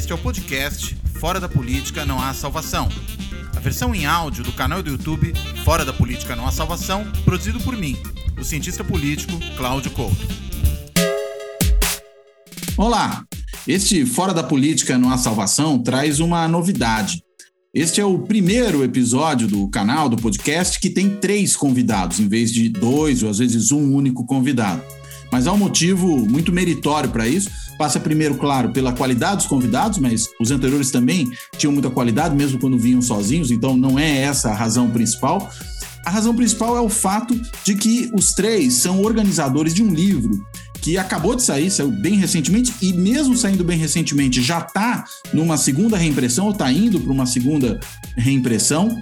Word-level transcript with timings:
Este 0.00 0.12
é 0.12 0.14
o 0.14 0.18
podcast 0.18 0.96
Fora 1.20 1.38
da 1.38 1.46
Política 1.46 2.06
Não 2.06 2.18
Há 2.18 2.32
Salvação. 2.32 2.88
A 3.54 3.60
versão 3.60 3.94
em 3.94 4.06
áudio 4.06 4.42
do 4.42 4.50
canal 4.50 4.82
do 4.82 4.88
YouTube 4.88 5.34
Fora 5.62 5.84
da 5.84 5.92
Política 5.92 6.34
Não 6.34 6.46
Há 6.46 6.50
Salvação, 6.50 7.04
produzido 7.22 7.60
por 7.60 7.76
mim, 7.76 7.98
o 8.40 8.42
cientista 8.42 8.82
político 8.82 9.38
Cláudio 9.58 9.90
Couto. 9.90 10.26
Olá! 12.78 13.26
Este 13.68 14.06
Fora 14.06 14.32
da 14.32 14.42
Política 14.42 14.96
Não 14.96 15.10
Há 15.10 15.18
Salvação 15.18 15.78
traz 15.78 16.18
uma 16.18 16.48
novidade. 16.48 17.22
Este 17.74 18.00
é 18.00 18.04
o 18.04 18.20
primeiro 18.20 18.82
episódio 18.82 19.46
do 19.46 19.68
canal, 19.68 20.08
do 20.08 20.16
podcast, 20.16 20.80
que 20.80 20.88
tem 20.88 21.10
três 21.10 21.54
convidados, 21.54 22.20
em 22.20 22.26
vez 22.26 22.50
de 22.50 22.70
dois 22.70 23.22
ou 23.22 23.28
às 23.28 23.36
vezes 23.36 23.70
um 23.70 23.94
único 23.94 24.24
convidado. 24.24 24.82
Mas 25.32 25.46
há 25.46 25.52
um 25.52 25.58
motivo 25.58 26.26
muito 26.28 26.52
meritório 26.52 27.10
para 27.10 27.26
isso. 27.28 27.50
Passa 27.78 27.98
primeiro, 27.98 28.34
claro, 28.34 28.70
pela 28.70 28.92
qualidade 28.92 29.36
dos 29.38 29.46
convidados, 29.46 29.98
mas 29.98 30.28
os 30.40 30.50
anteriores 30.50 30.90
também 30.90 31.30
tinham 31.56 31.72
muita 31.72 31.88
qualidade, 31.88 32.34
mesmo 32.34 32.58
quando 32.58 32.78
vinham 32.78 33.00
sozinhos, 33.00 33.50
então 33.50 33.76
não 33.76 33.98
é 33.98 34.18
essa 34.18 34.50
a 34.50 34.54
razão 34.54 34.90
principal. 34.90 35.50
A 36.04 36.10
razão 36.10 36.34
principal 36.34 36.76
é 36.76 36.80
o 36.80 36.88
fato 36.88 37.40
de 37.64 37.74
que 37.74 38.10
os 38.12 38.32
três 38.32 38.74
são 38.74 39.00
organizadores 39.02 39.74
de 39.74 39.82
um 39.82 39.92
livro 39.92 40.30
que 40.80 40.96
acabou 40.96 41.34
de 41.36 41.42
sair, 41.42 41.70
saiu 41.70 41.90
bem 41.90 42.16
recentemente, 42.16 42.72
e 42.80 42.92
mesmo 42.92 43.36
saindo 43.36 43.62
bem 43.62 43.78
recentemente, 43.78 44.42
já 44.42 44.60
está 44.60 45.04
numa 45.32 45.58
segunda 45.58 45.96
reimpressão, 45.96 46.46
ou 46.46 46.52
está 46.52 46.72
indo 46.72 46.98
para 47.00 47.12
uma 47.12 47.26
segunda 47.26 47.78
reimpressão. 48.16 49.00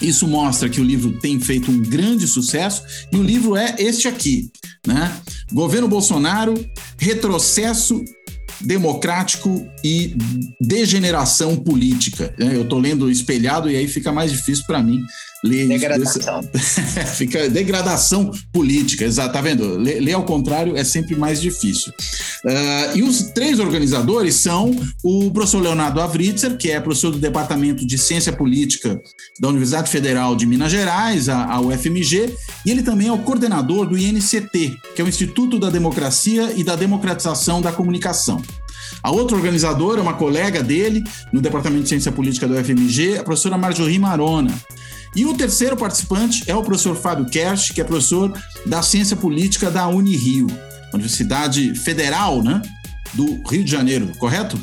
Isso 0.00 0.26
mostra 0.26 0.68
que 0.68 0.80
o 0.80 0.84
livro 0.84 1.12
tem 1.18 1.40
feito 1.40 1.70
um 1.70 1.78
grande 1.80 2.26
sucesso 2.26 2.82
e 3.12 3.16
o 3.16 3.22
livro 3.22 3.56
é 3.56 3.74
este 3.78 4.06
aqui, 4.06 4.50
né? 4.86 5.12
Governo 5.52 5.88
Bolsonaro, 5.88 6.54
retrocesso 6.98 8.04
democrático 8.60 9.66
e 9.84 10.16
degeneração 10.60 11.56
política. 11.56 12.34
Eu 12.38 12.62
estou 12.62 12.78
lendo 12.78 13.10
espelhado 13.10 13.70
e 13.70 13.76
aí 13.76 13.86
fica 13.86 14.12
mais 14.12 14.32
difícil 14.32 14.64
para 14.66 14.82
mim 14.82 15.00
ler 15.44 15.68
degradação. 15.68 16.42
fica 17.14 17.48
degradação 17.48 18.30
política, 18.52 19.04
exato. 19.04 19.32
Tá 19.32 19.40
vendo? 19.40 19.76
Ler, 19.76 20.00
ler, 20.00 20.12
ao 20.14 20.24
contrário 20.24 20.76
é 20.76 20.84
sempre 20.84 21.14
mais 21.16 21.40
difícil. 21.40 21.92
Uh, 22.44 22.96
e 22.96 23.02
os 23.02 23.22
três 23.32 23.58
organizadores 23.58 24.36
são 24.36 24.74
o 25.02 25.30
professor 25.30 25.62
Leonardo 25.62 26.00
Avritzer, 26.00 26.56
que 26.56 26.70
é 26.70 26.80
professor 26.80 27.10
do 27.10 27.18
Departamento 27.18 27.86
de 27.86 27.98
Ciência 27.98 28.32
Política 28.32 29.00
da 29.40 29.48
Universidade 29.48 29.90
Federal 29.90 30.34
de 30.34 30.46
Minas 30.46 30.72
Gerais, 30.72 31.28
a, 31.28 31.44
a 31.44 31.60
UFMG, 31.60 32.34
e 32.64 32.70
ele 32.70 32.82
também 32.82 33.08
é 33.08 33.12
o 33.12 33.18
coordenador 33.18 33.86
do 33.86 33.96
INCT, 33.96 34.76
que 34.94 35.02
é 35.02 35.04
o 35.04 35.08
Instituto 35.08 35.58
da 35.58 35.70
Democracia 35.70 36.52
e 36.56 36.64
da 36.64 36.76
Democratização 36.76 37.60
da 37.60 37.72
Comunicação. 37.72 38.42
A 39.02 39.10
outra 39.10 39.36
organizadora 39.36 40.00
é 40.00 40.02
uma 40.02 40.14
colega 40.14 40.62
dele 40.62 41.04
no 41.32 41.40
Departamento 41.40 41.84
de 41.84 41.88
Ciência 41.90 42.10
Política 42.10 42.48
do 42.48 42.54
UFMG, 42.54 43.18
a 43.18 43.24
professora 43.24 43.58
Marjorie 43.58 43.98
Marona. 43.98 44.52
E 45.14 45.26
o 45.26 45.34
terceiro 45.34 45.76
participante 45.76 46.44
é 46.46 46.54
o 46.54 46.62
professor 46.62 46.96
Fábio 46.96 47.26
Kersh, 47.26 47.70
que 47.70 47.80
é 47.80 47.84
professor 47.84 48.32
da 48.66 48.82
Ciência 48.82 49.16
Política 49.16 49.70
da 49.70 49.88
Unirio, 49.88 50.46
Universidade 50.92 51.74
Federal, 51.74 52.42
né? 52.42 52.62
do 53.14 53.40
Rio 53.48 53.64
de 53.64 53.70
Janeiro, 53.70 54.12
correto? 54.18 54.58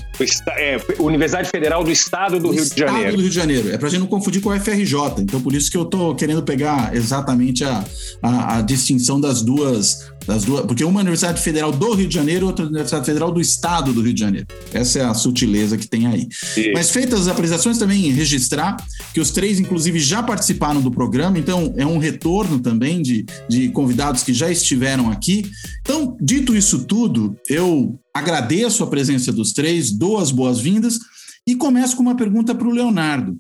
É, 0.58 0.78
Universidade 1.00 1.50
Federal 1.50 1.84
do 1.84 1.92
Estado 1.92 2.38
do, 2.38 2.48
do 2.48 2.52
Rio 2.52 2.64
Estado 2.64 2.76
de 2.76 2.80
Janeiro. 2.80 3.00
Estado 3.00 3.16
do 3.16 3.22
Rio 3.22 3.30
de 3.30 3.36
Janeiro. 3.36 3.72
É 3.72 3.78
para 3.78 3.88
a 3.88 3.92
gente 3.92 4.00
não 4.00 4.08
confundir 4.08 4.42
com 4.42 4.52
a 4.52 4.60
FRJ. 4.60 4.94
Então, 5.20 5.42
por 5.42 5.54
isso 5.54 5.72
que 5.72 5.78
eu 5.78 5.84
estou 5.84 6.16
querendo 6.16 6.44
pegar 6.44 6.96
exatamente 6.96 7.64
a, 7.64 7.84
a, 8.22 8.58
a, 8.58 8.62
distinção 8.62 9.20
das 9.20 9.42
duas, 9.42 10.12
das 10.26 10.44
duas. 10.44 10.66
Porque 10.66 10.84
uma 10.84 11.00
é 11.00 11.02
a 11.02 11.04
Universidade 11.04 11.42
Federal 11.42 11.72
do 11.72 11.94
Rio 11.94 12.08
de 12.08 12.16
Janeiro, 12.16 12.48
outra 12.48 12.66
é 12.66 12.68
a 12.68 12.70
Universidade 12.70 13.06
Federal 13.06 13.32
do 13.32 13.42
Estado 13.42 13.94
do 13.94 14.02
Rio 14.02 14.14
de 14.14 14.20
Janeiro. 14.20 14.48
Essa 14.74 15.00
é 15.00 15.06
a 15.06 15.14
sutileza 15.14 15.78
que 15.78 15.88
tem 15.88 16.08
aí. 16.08 16.28
Sim. 16.32 16.72
Mas 16.74 16.90
feitas 16.90 17.22
as 17.22 17.28
apresentações, 17.28 17.78
também 17.78 18.12
registrar 18.12 18.78
que 19.14 19.20
os 19.20 19.32
três, 19.32 19.60
inclusive, 19.60 20.00
já 20.00 20.22
participaram 20.24 20.82
do 20.82 20.92
programa. 20.92 21.38
Então, 21.38 21.74
é 21.78 21.86
um 21.86 21.98
retorno 21.98 22.60
também 22.60 23.02
de, 23.02 23.26
de 23.48 23.70
convidados 23.70 24.24
que 24.24 24.34
já 24.34 24.50
estiveram 24.52 25.10
aqui. 25.12 25.50
Então, 25.82 26.18
dito 26.22 26.56
isso 26.56 26.86
tudo, 26.86 27.36
eu 27.50 28.00
agradeço 28.14 28.84
a 28.84 28.88
presença 28.88 29.32
dos 29.32 29.54
três, 29.54 29.92
dou 29.92 30.18
as 30.18 30.32
boas-vindas 30.32 31.00
e 31.48 31.56
começo 31.56 31.96
com 31.96 32.02
uma 32.02 32.16
pergunta 32.16 32.56
para 32.56 32.68
o 32.68 32.72
Leonardo. 32.72 33.38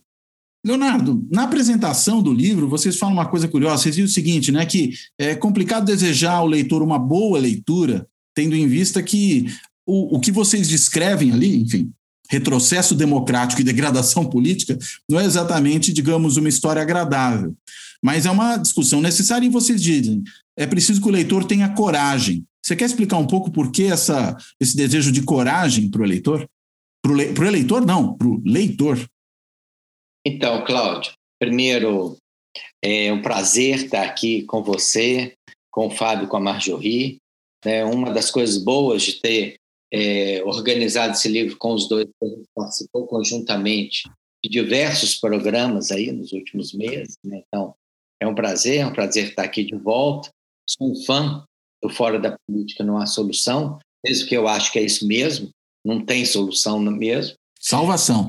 Leonardo, 0.65 1.25
na 1.31 1.43
apresentação 1.43 2.21
do 2.21 2.33
livro, 2.33 2.67
vocês 2.67 2.97
falam 2.97 3.15
uma 3.15 3.27
coisa 3.27 3.47
curiosa. 3.47 3.83
Vocês 3.83 3.95
dizem 3.95 4.09
o 4.09 4.13
seguinte, 4.13 4.51
né? 4.51 4.65
Que 4.65 4.93
é 5.17 5.35
complicado 5.35 5.85
desejar 5.85 6.33
ao 6.33 6.47
leitor 6.47 6.81
uma 6.81 6.97
boa 6.97 7.39
leitura, 7.39 8.07
tendo 8.33 8.55
em 8.55 8.67
vista 8.67 9.01
que 9.03 9.45
o, 9.85 10.17
o 10.17 10.19
que 10.19 10.31
vocês 10.31 10.67
descrevem 10.67 11.31
ali, 11.31 11.61
enfim, 11.61 11.91
retrocesso 12.29 12.95
democrático 12.95 13.61
e 13.61 13.63
degradação 13.63 14.25
política, 14.29 14.77
não 15.09 15.19
é 15.19 15.25
exatamente, 15.25 15.93
digamos, 15.93 16.37
uma 16.37 16.49
história 16.49 16.81
agradável. 16.81 17.55
Mas 18.03 18.25
é 18.25 18.31
uma 18.31 18.57
discussão 18.57 19.01
necessária 19.01 19.45
e 19.45 19.49
vocês 19.49 19.81
dizem, 19.81 20.23
é 20.57 20.65
preciso 20.65 21.01
que 21.01 21.07
o 21.07 21.11
leitor 21.11 21.45
tenha 21.45 21.69
coragem 21.69 22.43
você 22.65 22.75
quer 22.75 22.85
explicar 22.85 23.17
um 23.17 23.27
pouco 23.27 23.51
por 23.51 23.71
que 23.71 23.83
essa, 23.83 24.35
esse 24.59 24.75
desejo 24.75 25.11
de 25.11 25.21
coragem 25.21 25.87
para 25.87 26.01
o 26.01 26.03
eleitor? 26.03 26.49
Para 26.99 27.11
o 27.11 27.15
le, 27.15 27.25
eleitor, 27.47 27.85
não, 27.85 28.17
para 28.17 28.27
o 28.27 28.41
leitor. 28.43 28.97
Então, 30.25 30.65
Cláudio, 30.65 31.13
primeiro, 31.39 32.17
é 32.83 33.13
um 33.13 33.21
prazer 33.21 33.75
estar 33.75 34.03
aqui 34.03 34.43
com 34.43 34.63
você, 34.63 35.33
com 35.71 35.87
o 35.87 35.91
Fábio, 35.91 36.27
com 36.27 36.37
a 36.37 36.39
Marjorie. 36.39 37.17
É 37.63 37.85
uma 37.85 38.11
das 38.11 38.31
coisas 38.31 38.57
boas 38.57 39.03
de 39.03 39.21
ter 39.21 39.55
é, 39.93 40.43
organizado 40.43 41.13
esse 41.13 41.27
livro 41.27 41.57
com 41.57 41.73
os 41.73 41.87
dois, 41.87 42.07
participou 42.55 43.05
conjuntamente 43.05 44.09
de 44.43 44.49
diversos 44.49 45.15
programas 45.15 45.91
aí 45.91 46.11
nos 46.11 46.31
últimos 46.31 46.73
meses. 46.73 47.15
Né? 47.23 47.43
Então, 47.47 47.75
é 48.19 48.27
um 48.27 48.35
prazer, 48.35 48.79
é 48.79 48.87
um 48.87 48.93
prazer 48.93 49.29
estar 49.29 49.43
aqui 49.43 49.63
de 49.63 49.75
volta. 49.75 50.29
Sou 50.67 50.91
um 50.91 50.95
fã 51.03 51.45
do 51.83 51.89
fora 51.89 52.19
da 52.19 52.35
política 52.47 52.83
não 52.83 52.97
há 52.97 53.05
solução, 53.05 53.77
mesmo 54.03 54.27
que 54.27 54.35
eu 54.35 54.47
acho 54.47 54.71
que 54.71 54.79
é 54.79 54.81
isso 54.81 55.07
mesmo, 55.07 55.49
não 55.85 56.03
tem 56.03 56.25
solução 56.25 56.79
mesmo. 56.79 57.35
Salvação. 57.59 58.27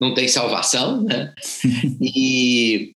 Não 0.00 0.14
tem 0.14 0.28
salvação, 0.28 1.02
né? 1.02 1.34
e 2.00 2.92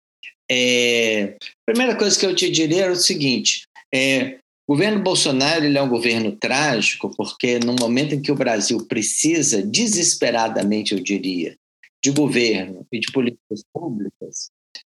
é, 0.51 1.37
a 1.41 1.73
primeira 1.73 1.97
coisa 1.97 2.19
que 2.19 2.27
eu 2.27 2.35
te 2.35 2.51
diria 2.51 2.85
é 2.85 2.91
o 2.91 2.97
seguinte: 2.97 3.63
é, 3.93 4.39
o 4.67 4.75
governo 4.75 5.03
Bolsonaro 5.03 5.65
ele 5.65 5.77
é 5.77 5.83
um 5.83 5.89
governo 5.89 6.37
trágico, 6.37 7.15
porque 7.17 7.59
no 7.59 7.75
momento 7.75 8.15
em 8.15 8.23
que 8.23 8.31
o 8.31 8.37
Brasil 8.37 8.87
precisa, 8.87 9.63
desesperadamente, 9.63 10.93
eu 10.95 11.01
diria, 11.01 11.57
de 12.03 12.11
governo 12.11 12.87
e 12.93 13.01
de 13.01 13.11
políticas 13.13 13.63
públicas, 13.73 14.51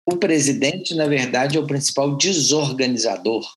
o 0.07 0.17
presidente, 0.17 0.95
na 0.95 1.07
verdade, 1.07 1.57
é 1.57 1.61
o 1.61 1.67
principal 1.67 2.17
desorganizador 2.17 3.51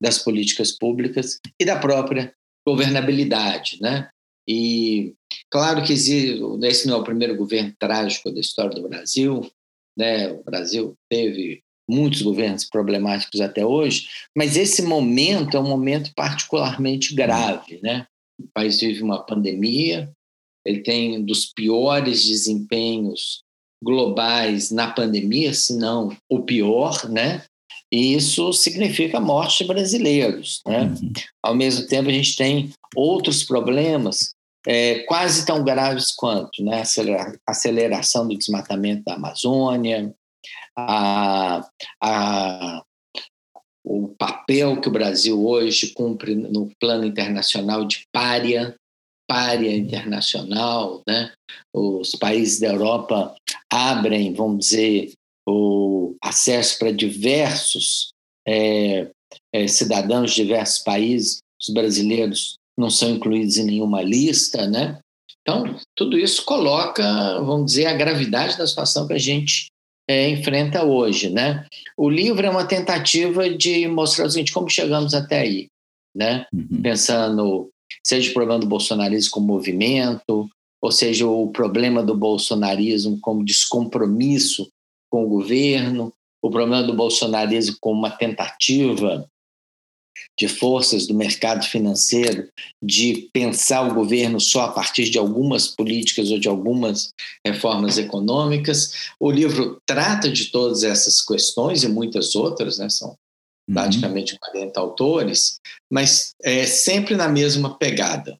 das 0.00 0.18
políticas 0.18 0.72
públicas 0.72 1.38
e 1.58 1.64
da 1.64 1.78
própria 1.78 2.32
governabilidade, 2.66 3.78
né? 3.80 4.08
E 4.48 5.14
claro 5.50 5.82
que 5.82 5.92
esse 5.92 6.86
não 6.86 6.96
é 6.96 6.98
o 6.98 7.04
primeiro 7.04 7.36
governo 7.36 7.74
trágico 7.78 8.30
da 8.30 8.40
história 8.40 8.74
do 8.74 8.88
Brasil, 8.88 9.48
né? 9.96 10.32
O 10.32 10.42
Brasil 10.42 10.94
teve 11.08 11.62
muitos 11.88 12.22
governos 12.22 12.64
problemáticos 12.64 13.40
até 13.40 13.64
hoje, 13.64 14.08
mas 14.36 14.56
esse 14.56 14.82
momento 14.82 15.56
é 15.56 15.60
um 15.60 15.68
momento 15.68 16.10
particularmente 16.14 17.14
grave, 17.14 17.78
né? 17.82 18.06
O 18.40 18.48
país 18.52 18.80
vive 18.80 19.02
uma 19.02 19.24
pandemia, 19.24 20.10
ele 20.66 20.80
tem 20.80 21.18
um 21.18 21.24
dos 21.24 21.46
piores 21.46 22.24
desempenhos 22.24 23.42
globais 23.82 24.70
na 24.70 24.90
pandemia, 24.90 25.52
se 25.52 25.76
não 25.76 26.16
o 26.28 26.42
pior, 26.42 27.08
né? 27.08 27.44
e 27.94 28.14
isso 28.14 28.52
significa 28.52 29.20
morte 29.20 29.58
de 29.58 29.68
brasileiros. 29.68 30.60
Né? 30.66 30.82
Uhum. 30.82 31.12
Ao 31.40 31.54
mesmo 31.54 31.86
tempo, 31.86 32.08
a 32.08 32.12
gente 32.12 32.34
tem 32.34 32.72
outros 32.96 33.44
problemas 33.44 34.34
é, 34.66 35.00
quase 35.00 35.44
tão 35.44 35.62
graves 35.62 36.12
quanto 36.12 36.64
né? 36.64 36.82
a 36.82 37.50
aceleração 37.50 38.26
do 38.26 38.36
desmatamento 38.36 39.04
da 39.04 39.14
Amazônia, 39.14 40.14
a, 40.76 41.68
a, 42.02 42.82
o 43.84 44.08
papel 44.18 44.80
que 44.80 44.88
o 44.88 44.92
Brasil 44.92 45.46
hoje 45.46 45.92
cumpre 45.92 46.34
no 46.34 46.70
plano 46.80 47.04
internacional 47.04 47.84
de 47.84 48.06
párea, 48.10 48.74
párea 49.28 49.74
internacional, 49.74 51.02
né? 51.06 51.32
Os 51.72 52.10
países 52.12 52.60
da 52.60 52.68
Europa 52.68 53.34
abrem, 53.70 54.34
vamos 54.34 54.66
dizer, 54.66 55.12
o 55.46 56.14
acesso 56.22 56.78
para 56.78 56.90
diversos 56.90 58.12
é, 58.46 59.10
é, 59.52 59.66
cidadãos 59.68 60.32
de 60.32 60.42
diversos 60.42 60.78
países, 60.80 61.38
os 61.60 61.72
brasileiros 61.72 62.58
não 62.76 62.90
são 62.90 63.10
incluídos 63.10 63.56
em 63.56 63.64
nenhuma 63.64 64.02
lista, 64.02 64.66
né? 64.66 64.98
Então, 65.42 65.78
tudo 65.94 66.18
isso 66.18 66.44
coloca, 66.44 67.02
vamos 67.40 67.66
dizer, 67.66 67.86
a 67.86 67.92
gravidade 67.92 68.56
da 68.56 68.66
situação 68.66 69.06
que 69.06 69.12
a 69.12 69.18
gente 69.18 69.66
é, 70.08 70.28
enfrenta 70.30 70.84
hoje, 70.84 71.30
né? 71.30 71.66
O 71.96 72.08
livro 72.08 72.46
é 72.46 72.50
uma 72.50 72.64
tentativa 72.64 73.48
de 73.48 73.86
mostrar 73.86 74.26
o 74.26 74.30
seguinte, 74.30 74.52
como 74.52 74.70
chegamos 74.70 75.14
até 75.14 75.40
aí, 75.40 75.68
né? 76.14 76.46
Uhum. 76.52 76.82
Pensando, 76.82 77.70
seja 78.02 78.30
o 78.30 78.34
problema 78.34 78.60
do 78.60 78.66
bolsonarismo 78.66 79.30
como 79.32 79.46
movimento, 79.46 80.48
ou 80.82 80.92
seja, 80.92 81.26
o 81.26 81.48
problema 81.48 82.02
do 82.02 82.14
bolsonarismo 82.14 83.18
como 83.20 83.44
descompromisso 83.44 84.68
com 85.10 85.24
o 85.24 85.28
governo, 85.28 86.12
o 86.42 86.50
problema 86.50 86.82
do 86.82 86.94
bolsonarismo 86.94 87.76
como 87.80 87.98
uma 87.98 88.10
tentativa 88.10 89.26
de 90.38 90.48
forças 90.48 91.06
do 91.06 91.14
mercado 91.14 91.64
financeiro 91.64 92.48
de 92.82 93.28
pensar 93.32 93.82
o 93.82 93.94
governo 93.94 94.40
só 94.40 94.62
a 94.62 94.72
partir 94.72 95.08
de 95.08 95.18
algumas 95.18 95.68
políticas 95.68 96.30
ou 96.30 96.38
de 96.38 96.48
algumas 96.48 97.10
reformas 97.46 97.98
econômicas. 97.98 99.10
O 99.20 99.30
livro 99.30 99.78
trata 99.86 100.30
de 100.30 100.46
todas 100.46 100.82
essas 100.82 101.20
questões 101.20 101.84
e 101.84 101.88
muitas 101.88 102.34
outras, 102.34 102.78
né? 102.78 102.88
são 102.88 103.10
uhum. 103.10 103.74
praticamente 103.74 104.38
40 104.38 104.80
autores, 104.80 105.56
mas 105.92 106.30
é 106.42 106.66
sempre 106.66 107.16
na 107.16 107.28
mesma 107.28 107.78
pegada. 107.78 108.36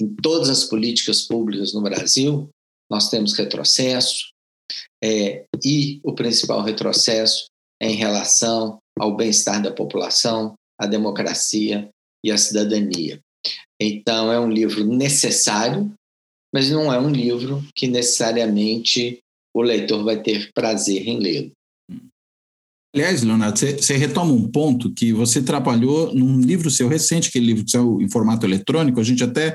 Em 0.00 0.14
todas 0.16 0.48
as 0.48 0.64
políticas 0.64 1.22
públicas 1.22 1.72
no 1.72 1.82
Brasil, 1.82 2.48
nós 2.90 3.10
temos 3.10 3.34
retrocesso, 3.34 4.30
é, 5.02 5.44
e 5.64 6.00
o 6.02 6.14
principal 6.14 6.62
retrocesso 6.62 7.46
é 7.80 7.88
em 7.88 7.96
relação 7.96 8.78
ao 8.98 9.14
bem-estar 9.14 9.62
da 9.62 9.70
população, 9.70 10.54
a 10.78 10.86
democracia 10.86 11.88
e 12.24 12.30
a 12.30 12.38
cidadania. 12.38 13.20
Então, 13.80 14.32
é 14.32 14.40
um 14.40 14.50
livro 14.50 14.84
necessário, 14.84 15.92
mas 16.52 16.70
não 16.70 16.92
é 16.92 16.98
um 16.98 17.10
livro 17.10 17.62
que 17.74 17.86
necessariamente 17.86 19.18
o 19.54 19.62
leitor 19.62 20.04
vai 20.04 20.22
ter 20.22 20.50
prazer 20.52 21.06
em 21.06 21.18
lê-lo. 21.18 21.52
Aliás, 22.94 23.22
Leonardo, 23.22 23.58
você, 23.58 23.96
retoma 23.96 24.32
um 24.32 24.48
ponto 24.48 24.90
que 24.90 25.12
você 25.12 25.42
trabalhou 25.42 26.14
num 26.14 26.40
livro 26.40 26.70
seu 26.70 26.88
recente, 26.88 27.28
aquele 27.28 27.46
livro 27.46 27.68
seu 27.68 28.00
em 28.00 28.08
formato 28.08 28.46
eletrônico, 28.46 28.98
a 28.98 29.04
gente 29.04 29.22
até 29.22 29.54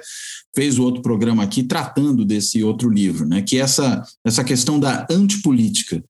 fez 0.56 0.78
o 0.78 0.84
outro 0.84 1.02
programa 1.02 1.42
aqui 1.42 1.64
tratando 1.64 2.24
desse 2.24 2.64
outro 2.64 2.88
livro, 2.88 3.26
né? 3.28 3.42
que 3.42 3.58
é 3.58 3.62
essa, 3.62 4.04
essa 4.24 4.44
questão 4.44 4.80
da 4.80 5.08
antipolítica. 5.10 6.04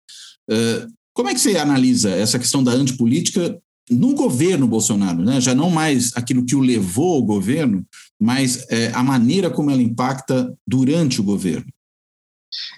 Uh, 0.50 0.92
como 1.14 1.30
é 1.30 1.34
que 1.34 1.40
você 1.40 1.58
analisa 1.58 2.10
essa 2.10 2.38
questão 2.38 2.62
da 2.62 2.72
antipolítica 2.72 3.58
no 3.90 4.14
governo 4.14 4.68
Bolsonaro, 4.68 5.24
né? 5.24 5.42
já 5.42 5.54
não 5.56 5.70
mais 5.70 6.16
aquilo 6.16 6.46
que 6.46 6.56
o 6.56 6.62
levou 6.62 7.16
ao 7.16 7.24
governo, 7.24 7.86
mas 8.20 8.66
é, 8.70 8.88
a 8.94 9.04
maneira 9.04 9.50
como 9.50 9.72
ela 9.72 9.82
impacta 9.82 10.54
durante 10.68 11.20
o 11.20 11.24
governo. 11.24 11.68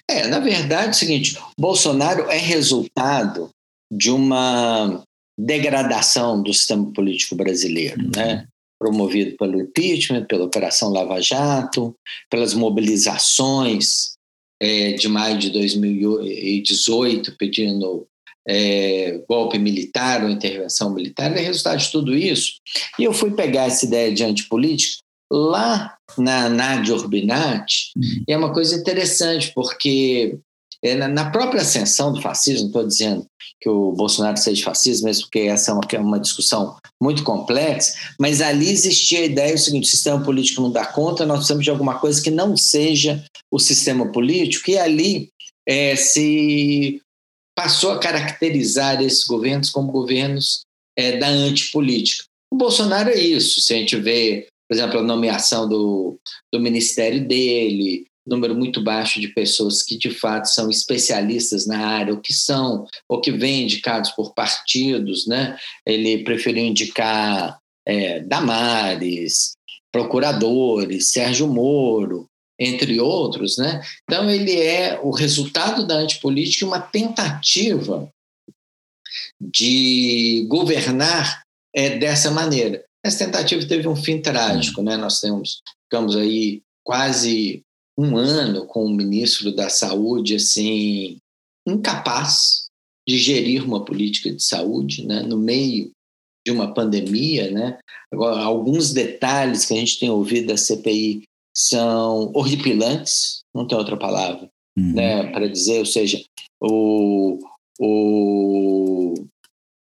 É, 0.10 0.28
na 0.28 0.40
verdade, 0.40 0.88
é 0.88 0.92
o 0.92 0.94
seguinte: 0.94 1.38
Bolsonaro 1.60 2.30
é 2.30 2.38
resultado 2.38 3.50
de 3.92 4.10
uma 4.12 5.04
degradação 5.38 6.42
do 6.42 6.54
sistema 6.54 6.92
político 6.94 7.36
brasileiro, 7.36 8.02
uhum. 8.02 8.12
né? 8.16 8.48
promovido 8.80 9.38
pelo 9.38 9.62
impeachment, 9.62 10.26
pela 10.26 10.44
Operação 10.44 10.90
Lava 10.90 11.22
Jato, 11.22 11.96
pelas 12.30 12.54
mobilizações 12.54 14.14
é, 14.62 14.92
de 14.94 15.08
maio 15.08 15.38
de 15.38 15.50
2018 15.52 17.36
pedindo 17.38 18.06
é, 18.48 19.22
golpe 19.28 19.58
militar 19.58 20.24
ou 20.24 20.30
intervenção 20.30 20.94
militar, 20.94 21.36
é 21.36 21.42
resultado 21.42 21.80
de 21.80 21.92
tudo 21.92 22.16
isso. 22.16 22.54
E 23.00 23.04
eu 23.04 23.14
fui 23.14 23.32
pegar 23.32 23.66
essa 23.66 23.86
ideia 23.86 24.14
de 24.14 24.24
antipolítica 24.24 25.02
lá 25.32 25.96
na 26.18 26.48
Nádia 26.50 26.94
Urbinati, 26.94 27.92
uhum. 27.96 28.24
e 28.28 28.34
é 28.34 28.38
uma 28.38 28.54
coisa 28.54 28.76
interessante, 28.76 29.52
porque 29.56 30.38
é, 30.84 30.96
na 30.96 31.32
própria 31.32 31.62
ascensão 31.62 32.12
do 32.12 32.22
fascismo, 32.22 32.64
não 32.64 32.68
estou 32.68 32.86
dizendo 32.86 33.26
que 33.62 33.70
o 33.70 33.94
Bolsonaro 33.94 34.38
seja 34.38 34.66
fascista, 34.66 35.06
mesmo 35.06 35.24
porque 35.24 35.40
essa 35.40 35.72
é 35.72 35.74
uma, 35.74 35.82
é 35.92 36.00
uma 36.00 36.20
discussão 36.20 36.76
muito 37.02 37.24
complexa, 37.24 37.94
mas 38.20 38.42
ali 38.42 38.70
existia 38.70 39.20
a 39.20 39.26
ideia 39.26 39.54
do 39.54 39.60
seguinte: 39.60 39.86
o 39.86 39.90
sistema 39.90 40.22
político 40.22 40.62
não 40.62 40.70
dá 40.70 40.86
conta, 40.86 41.26
nós 41.26 41.38
precisamos 41.38 41.64
de 41.64 41.70
alguma 41.70 41.98
coisa 41.98 42.22
que 42.22 42.30
não 42.30 42.58
seja 42.58 43.24
o 43.50 43.58
sistema 43.58 44.12
político, 44.12 44.70
e 44.70 44.78
ali 44.78 45.30
é, 45.66 45.96
se 45.96 47.02
passou 47.56 47.92
a 47.92 48.00
caracterizar 48.00 49.02
esses 49.02 49.24
governos 49.24 49.70
como 49.70 49.92
governos 49.92 50.62
é, 50.98 51.18
da 51.18 51.28
antipolítica. 51.28 52.26
O 52.52 52.58
Bolsonaro 52.58 53.10
é 53.10 53.18
isso. 53.18 53.62
Se 53.62 53.74
a 53.74 53.78
gente 53.78 53.96
vê, 53.96 54.48
por 54.68 54.76
exemplo, 54.76 55.00
a 55.00 55.04
nomeação 55.04 55.68
do, 55.68 56.20
do 56.52 56.60
ministério 56.60 57.28
dele, 57.28 58.06
número 58.26 58.56
muito 58.56 58.82
baixo 58.82 59.20
de 59.20 59.28
pessoas 59.28 59.82
que 59.84 59.98
de 59.98 60.10
fato 60.10 60.46
são 60.46 60.70
especialistas 60.70 61.68
na 61.68 61.80
área, 61.86 62.14
ou 62.14 62.22
que 62.22 62.34
são, 62.34 62.88
ou 63.10 63.20
que 63.20 63.32
vêm 63.32 63.64
indicados 63.64 64.12
por 64.12 64.34
partidos, 64.34 65.28
né? 65.28 65.58
Ele 65.86 66.24
preferiu 66.24 66.64
indicar 66.64 67.58
é, 67.86 68.22
Damares, 68.22 69.54
procuradores, 69.92 71.12
Sérgio 71.12 71.48
Moro, 71.48 72.28
entre 72.60 73.00
outros, 73.00 73.58
né? 73.58 73.82
Então 74.04 74.30
ele 74.30 74.60
é 74.60 75.00
o 75.02 75.12
resultado 75.12 75.86
da 75.86 75.96
antipolítica 75.96 76.66
uma 76.66 76.80
tentativa 76.80 78.10
de 79.42 80.46
governar 80.48 81.44
é, 81.76 81.98
dessa 81.98 82.32
maneira. 82.32 82.84
Essa 83.04 83.26
tentativa 83.26 83.66
teve 83.68 83.88
um 83.88 83.96
fim 83.96 84.22
trágico, 84.22 84.82
né? 84.82 84.96
Nós 84.96 85.20
temos, 85.20 85.62
ficamos 85.86 86.16
aí 86.16 86.62
quase 86.84 87.64
um 87.98 88.18
ano 88.18 88.66
com 88.66 88.86
o 88.86 88.94
ministro 88.94 89.54
da 89.54 89.70
Saúde 89.70 90.36
assim 90.36 91.18
incapaz 91.68 92.68
de 93.08 93.18
gerir 93.18 93.64
uma 93.66 93.84
política 93.84 94.32
de 94.32 94.42
saúde, 94.42 95.06
né? 95.06 95.22
No 95.22 95.38
meio 95.38 95.92
de 96.46 96.52
uma 96.52 96.74
pandemia, 96.74 97.52
né? 97.52 97.80
Agora, 98.12 98.42
alguns 98.42 98.94
detalhes 98.94 99.66
que 99.66 99.74
a 99.74 99.78
gente 99.78 100.00
tem 100.00 100.10
ouvido 100.10 100.48
da 100.48 100.58
CPI 100.58 101.24
são 101.56 102.32
horripilantes, 102.34 103.44
não 103.54 103.68
tem 103.68 103.78
outra 103.78 103.98
palavra, 103.98 104.50
uhum. 104.78 104.94
né, 104.94 105.32
para 105.32 105.48
dizer, 105.48 105.80
ou 105.80 105.86
seja, 105.86 106.24
o, 106.60 107.40
o, 107.80 109.14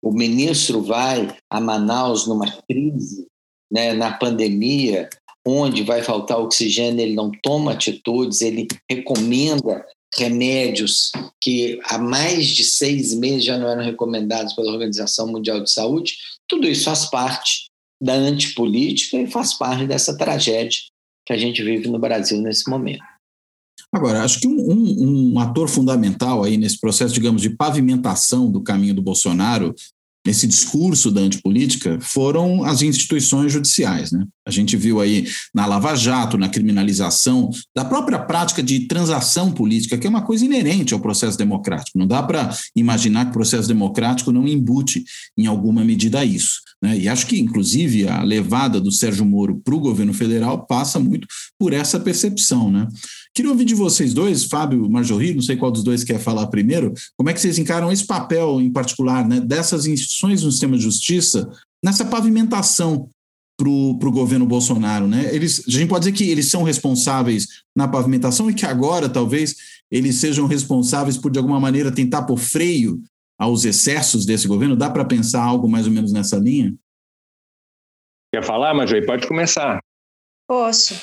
o 0.01 0.11
ministro 0.11 0.81
vai 0.81 1.35
a 1.49 1.59
Manaus 1.59 2.25
numa 2.25 2.49
crise, 2.69 3.27
né, 3.71 3.93
na 3.93 4.13
pandemia, 4.17 5.09
onde 5.45 5.83
vai 5.83 6.01
faltar 6.01 6.39
oxigênio, 6.39 7.01
ele 7.01 7.15
não 7.15 7.31
toma 7.43 7.73
atitudes, 7.73 8.41
ele 8.41 8.67
recomenda 8.89 9.85
remédios 10.15 11.11
que 11.41 11.79
há 11.83 11.97
mais 11.97 12.47
de 12.47 12.63
seis 12.63 13.13
meses 13.13 13.43
já 13.43 13.57
não 13.57 13.67
eram 13.67 13.83
recomendados 13.83 14.53
pela 14.53 14.71
Organização 14.71 15.27
Mundial 15.27 15.61
de 15.61 15.69
Saúde. 15.69 16.17
Tudo 16.47 16.67
isso 16.67 16.85
faz 16.85 17.05
parte 17.09 17.69
da 18.01 18.13
antipolítica 18.13 19.17
e 19.17 19.27
faz 19.27 19.53
parte 19.53 19.85
dessa 19.85 20.17
tragédia 20.17 20.79
que 21.27 21.33
a 21.33 21.37
gente 21.37 21.61
vive 21.61 21.89
no 21.89 21.99
Brasil 21.99 22.41
nesse 22.41 22.69
momento. 22.69 23.03
Agora, 23.93 24.23
acho 24.23 24.39
que 24.39 24.47
um, 24.47 24.71
um, 24.71 25.33
um, 25.33 25.39
ator 25.39 25.67
fundamental 25.67 26.43
aí 26.43 26.57
nesse 26.57 26.79
processo, 26.79 27.13
digamos, 27.13 27.41
de 27.41 27.49
pavimentação 27.49 28.49
do 28.49 28.61
caminho 28.61 28.95
do 28.95 29.01
Bolsonaro 29.01 29.75
nesse 30.25 30.45
discurso 30.45 31.09
da 31.09 31.21
antipolítica 31.21 31.97
foram 32.01 32.63
as 32.63 32.81
instituições 32.81 33.51
judiciais. 33.51 34.11
Né? 34.11 34.25
A 34.45 34.51
gente 34.51 34.75
viu 34.75 34.99
aí 34.99 35.25
na 35.53 35.65
Lava 35.65 35.95
Jato, 35.95 36.37
na 36.37 36.49
criminalização 36.49 37.49
da 37.75 37.85
própria 37.85 38.19
prática 38.19 38.61
de 38.61 38.87
transação 38.87 39.51
política, 39.51 39.97
que 39.97 40.05
é 40.05 40.09
uma 40.09 40.23
coisa 40.23 40.43
inerente 40.43 40.93
ao 40.93 40.99
processo 40.99 41.37
democrático. 41.37 41.97
Não 41.97 42.07
dá 42.07 42.21
para 42.23 42.49
imaginar 42.75 43.25
que 43.25 43.31
o 43.31 43.33
processo 43.33 43.67
democrático 43.67 44.31
não 44.31 44.47
embute 44.47 45.03
em 45.37 45.45
alguma 45.45 45.83
medida 45.83 46.25
isso. 46.25 46.66
Né? 46.83 46.97
E 46.97 47.09
acho 47.09 47.25
que, 47.27 47.39
inclusive, 47.39 48.07
a 48.07 48.21
levada 48.21 48.79
do 48.79 48.91
Sérgio 48.91 49.25
Moro 49.25 49.59
para 49.63 49.73
o 49.73 49.79
governo 49.79 50.13
federal 50.13 50.65
passa 50.65 50.99
muito 50.99 51.27
por 51.57 51.73
essa 51.73 51.99
percepção. 51.99 52.71
Né? 52.71 52.87
Queria 53.33 53.51
ouvir 53.51 53.65
de 53.65 53.73
vocês 53.73 54.13
dois, 54.13 54.43
Fábio 54.43 54.89
Marjorri, 54.89 55.33
não 55.33 55.41
sei 55.41 55.55
qual 55.55 55.71
dos 55.71 55.83
dois 55.83 56.03
quer 56.03 56.19
falar 56.19 56.47
primeiro, 56.47 56.93
como 57.15 57.29
é 57.29 57.33
que 57.33 57.41
vocês 57.41 57.57
encaram 57.57 57.91
esse 57.91 58.05
papel 58.05 58.61
em 58.61 58.71
particular 58.71 59.27
né, 59.27 59.39
dessas 59.39 59.85
instituições 59.85 60.43
no 60.43 60.51
sistema 60.51 60.77
de 60.77 60.83
justiça 60.83 61.49
nessa 61.83 62.05
pavimentação 62.05 63.09
para 63.57 63.69
o 63.69 64.11
governo 64.11 64.45
Bolsonaro, 64.45 65.07
né? 65.07 65.33
Eles, 65.33 65.63
a 65.67 65.71
gente 65.71 65.89
pode 65.89 66.05
dizer 66.05 66.15
que 66.15 66.29
eles 66.29 66.47
são 66.47 66.61
responsáveis 66.61 67.47
na 67.75 67.87
pavimentação 67.87 68.51
e 68.51 68.53
que 68.53 68.67
agora 68.67 69.09
talvez 69.09 69.55
eles 69.89 70.17
sejam 70.17 70.45
responsáveis 70.45 71.17
por 71.17 71.31
de 71.31 71.39
alguma 71.39 71.59
maneira 71.59 71.91
tentar 71.91 72.21
pôr 72.23 72.37
freio 72.37 73.01
aos 73.37 73.65
excessos 73.65 74.25
desse 74.25 74.47
governo. 74.47 74.75
Dá 74.75 74.89
para 74.89 75.05
pensar 75.05 75.43
algo 75.43 75.67
mais 75.67 75.85
ou 75.85 75.91
menos 75.91 76.11
nessa 76.11 76.37
linha? 76.37 76.73
Quer 78.33 78.43
falar, 78.43 78.73
Major? 78.73 79.05
Pode 79.05 79.27
começar. 79.27 79.79
Posso. 80.47 80.95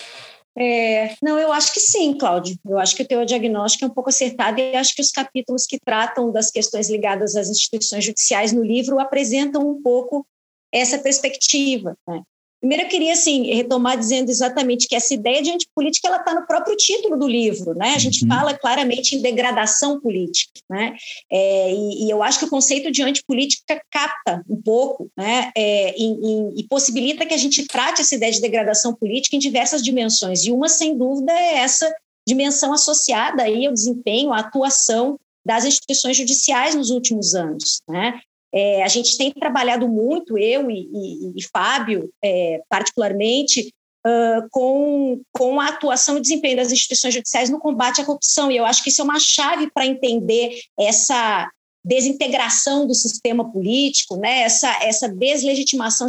É, 0.57 1.17
não, 1.21 1.37
eu 1.39 1.53
acho 1.53 1.73
que 1.73 1.81
sim, 1.81 2.17
Cláudio. 2.17 2.57
Eu 2.65 2.79
acho 2.79 2.95
que 2.95 3.03
o 3.03 3.07
teu 3.07 3.25
diagnóstico 3.25 3.85
é 3.85 3.89
um 3.89 3.95
pouco 3.95 4.11
acertado 4.11 4.61
e 4.61 4.77
acho 4.77 4.95
que 4.95 5.03
os 5.03 5.11
capítulos 5.11 5.67
que 5.67 5.79
tratam 5.79 6.31
das 6.31 6.51
questões 6.51 6.89
ligadas 6.89 7.35
às 7.35 7.49
instituições 7.49 8.05
judiciais 8.05 8.53
no 8.53 8.63
livro 8.63 9.01
apresentam 9.01 9.69
um 9.69 9.83
pouco 9.83 10.27
essa 10.73 10.99
perspectiva. 10.99 11.97
Né? 12.07 12.23
Primeiro, 12.65 12.85
eu 12.85 12.89
queria 12.89 13.13
assim, 13.13 13.55
retomar 13.55 13.99
dizendo 13.99 14.31
exatamente 14.31 14.89
que 14.89 14.97
essa 14.97 15.13
ideia 15.13 15.43
de 15.43 15.51
antipolítica 15.51 16.09
está 16.09 16.35
no 16.35 16.47
próprio 16.47 16.75
título 16.75 17.15
do 17.15 17.29
livro. 17.29 17.75
Né? 17.75 17.93
A 17.95 17.99
gente 17.99 18.25
uhum. 18.25 18.31
fala 18.31 18.55
claramente 18.55 19.15
em 19.15 19.21
degradação 19.21 20.01
política. 20.01 20.51
Né? 20.71 20.97
É, 21.31 21.71
e, 21.71 22.07
e, 22.07 22.11
eu 22.11 22.23
acho 22.23 22.39
que 22.39 22.47
o 22.47 22.49
conceito 22.49 22.91
de 22.91 23.03
antipolítica 23.03 23.79
capta 23.91 24.43
um 24.49 24.63
pouco 24.63 25.11
né? 25.15 25.53
É, 25.55 25.95
e, 25.95 26.07
e, 26.07 26.61
e 26.61 26.65
possibilita 26.67 27.27
que 27.27 27.35
a 27.35 27.37
gente 27.37 27.67
trate 27.67 28.01
essa 28.01 28.15
ideia 28.15 28.33
de 28.33 28.41
degradação 28.41 28.95
política 28.95 29.37
em 29.37 29.41
diversas 29.41 29.83
dimensões. 29.83 30.47
E 30.47 30.51
uma, 30.51 30.71
sem 30.71 30.97
dúvida, 30.97 31.33
é 31.33 31.57
essa 31.57 31.95
dimensão 32.27 32.73
associada 32.73 33.43
aí 33.43 33.67
ao 33.67 33.75
desempenho, 33.75 34.33
à 34.33 34.39
atuação 34.39 35.21
das 35.45 35.67
instituições 35.67 36.17
judiciais 36.17 36.75
nos 36.75 36.89
últimos 36.89 37.35
anos. 37.35 37.83
Né? 37.87 38.19
É, 38.55 38.85
a 38.85 38.89
gente 38.89 39.19
tem 39.19 39.33
trabalhado 39.33 39.89
muito, 39.89 40.39
eu 40.39 40.71
e, 40.71 40.89
e, 40.93 41.33
e 41.37 41.43
Fábio, 41.53 42.09
é, 42.23 42.61
particularmente, 42.69 43.75
uh, 44.07 44.49
com, 44.51 45.21
com 45.33 45.61
a 45.61 45.69
atuação 45.69 46.17
e 46.17 46.21
desempenho 46.21 46.57
das 46.57 46.71
instituições 46.71 47.15
judiciais 47.15 47.51
no 47.51 47.59
combate 47.59 48.01
à 48.01 48.05
corrupção. 48.05 48.51
E 48.51 48.57
eu 48.57 48.65
acho 48.65 48.83
que 48.83 48.91
isso 48.91 49.01
é 49.01 49.05
uma 49.05 49.19
chave 49.19 49.71
para 49.73 49.87
entender 49.87 50.61
essa 50.79 51.51
desintegração 51.85 52.87
do 52.87 52.95
sistema 52.95 53.51
político, 53.53 54.17
né? 54.17 54.41
essa, 54.41 54.71
essa 54.83 55.07
deslegitimação 55.07 56.07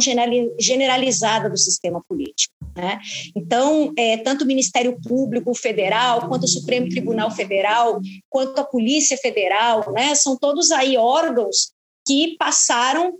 generalizada 0.58 1.50
do 1.50 1.58
sistema 1.58 2.02
político. 2.08 2.54
Né? 2.74 2.98
Então, 3.34 3.92
é, 3.96 4.16
tanto 4.16 4.44
o 4.44 4.46
Ministério 4.46 4.98
Público 5.06 5.54
Federal, 5.54 6.28
quanto 6.28 6.44
o 6.44 6.48
Supremo 6.48 6.88
Tribunal 6.88 7.30
Federal, 7.30 8.00
quanto 8.30 8.58
a 8.58 8.64
Polícia 8.64 9.18
Federal, 9.18 9.92
né? 9.92 10.14
são 10.14 10.38
todos 10.38 10.70
aí 10.70 10.96
órgãos 10.96 11.75
que 12.06 12.36
passaram 12.38 13.18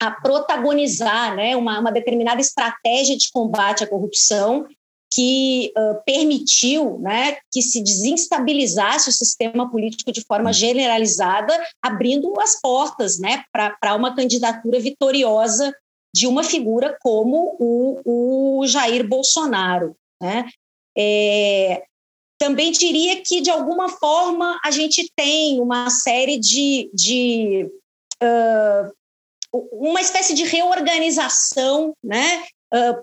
a 0.00 0.10
protagonizar 0.10 1.34
né, 1.34 1.56
uma, 1.56 1.80
uma 1.80 1.92
determinada 1.92 2.40
estratégia 2.40 3.16
de 3.16 3.30
combate 3.32 3.84
à 3.84 3.86
corrupção 3.86 4.66
que 5.12 5.72
uh, 5.76 6.02
permitiu 6.04 6.98
né, 6.98 7.38
que 7.50 7.62
se 7.62 7.82
desinstabilizasse 7.82 9.08
o 9.08 9.12
sistema 9.12 9.70
político 9.70 10.12
de 10.12 10.22
forma 10.22 10.52
generalizada, 10.52 11.54
abrindo 11.80 12.38
as 12.40 12.60
portas 12.60 13.18
né, 13.18 13.42
para 13.52 13.94
uma 13.94 14.14
candidatura 14.14 14.78
vitoriosa 14.78 15.72
de 16.14 16.26
uma 16.26 16.42
figura 16.42 16.96
como 17.00 17.56
o, 17.58 18.60
o 18.60 18.66
Jair 18.66 19.06
Bolsonaro. 19.08 19.96
Né? 20.20 20.46
É, 20.96 21.84
também 22.38 22.72
diria 22.72 23.22
que, 23.22 23.40
de 23.40 23.50
alguma 23.50 23.88
forma, 23.88 24.58
a 24.64 24.70
gente 24.70 25.10
tem 25.16 25.60
uma 25.60 25.88
série 25.88 26.38
de, 26.38 26.90
de 26.92 27.70
uh, 28.22 28.92
uma 29.72 30.00
espécie 30.00 30.34
de 30.34 30.44
reorganização, 30.44 31.94
né, 32.02 32.44
uh, 32.74 33.02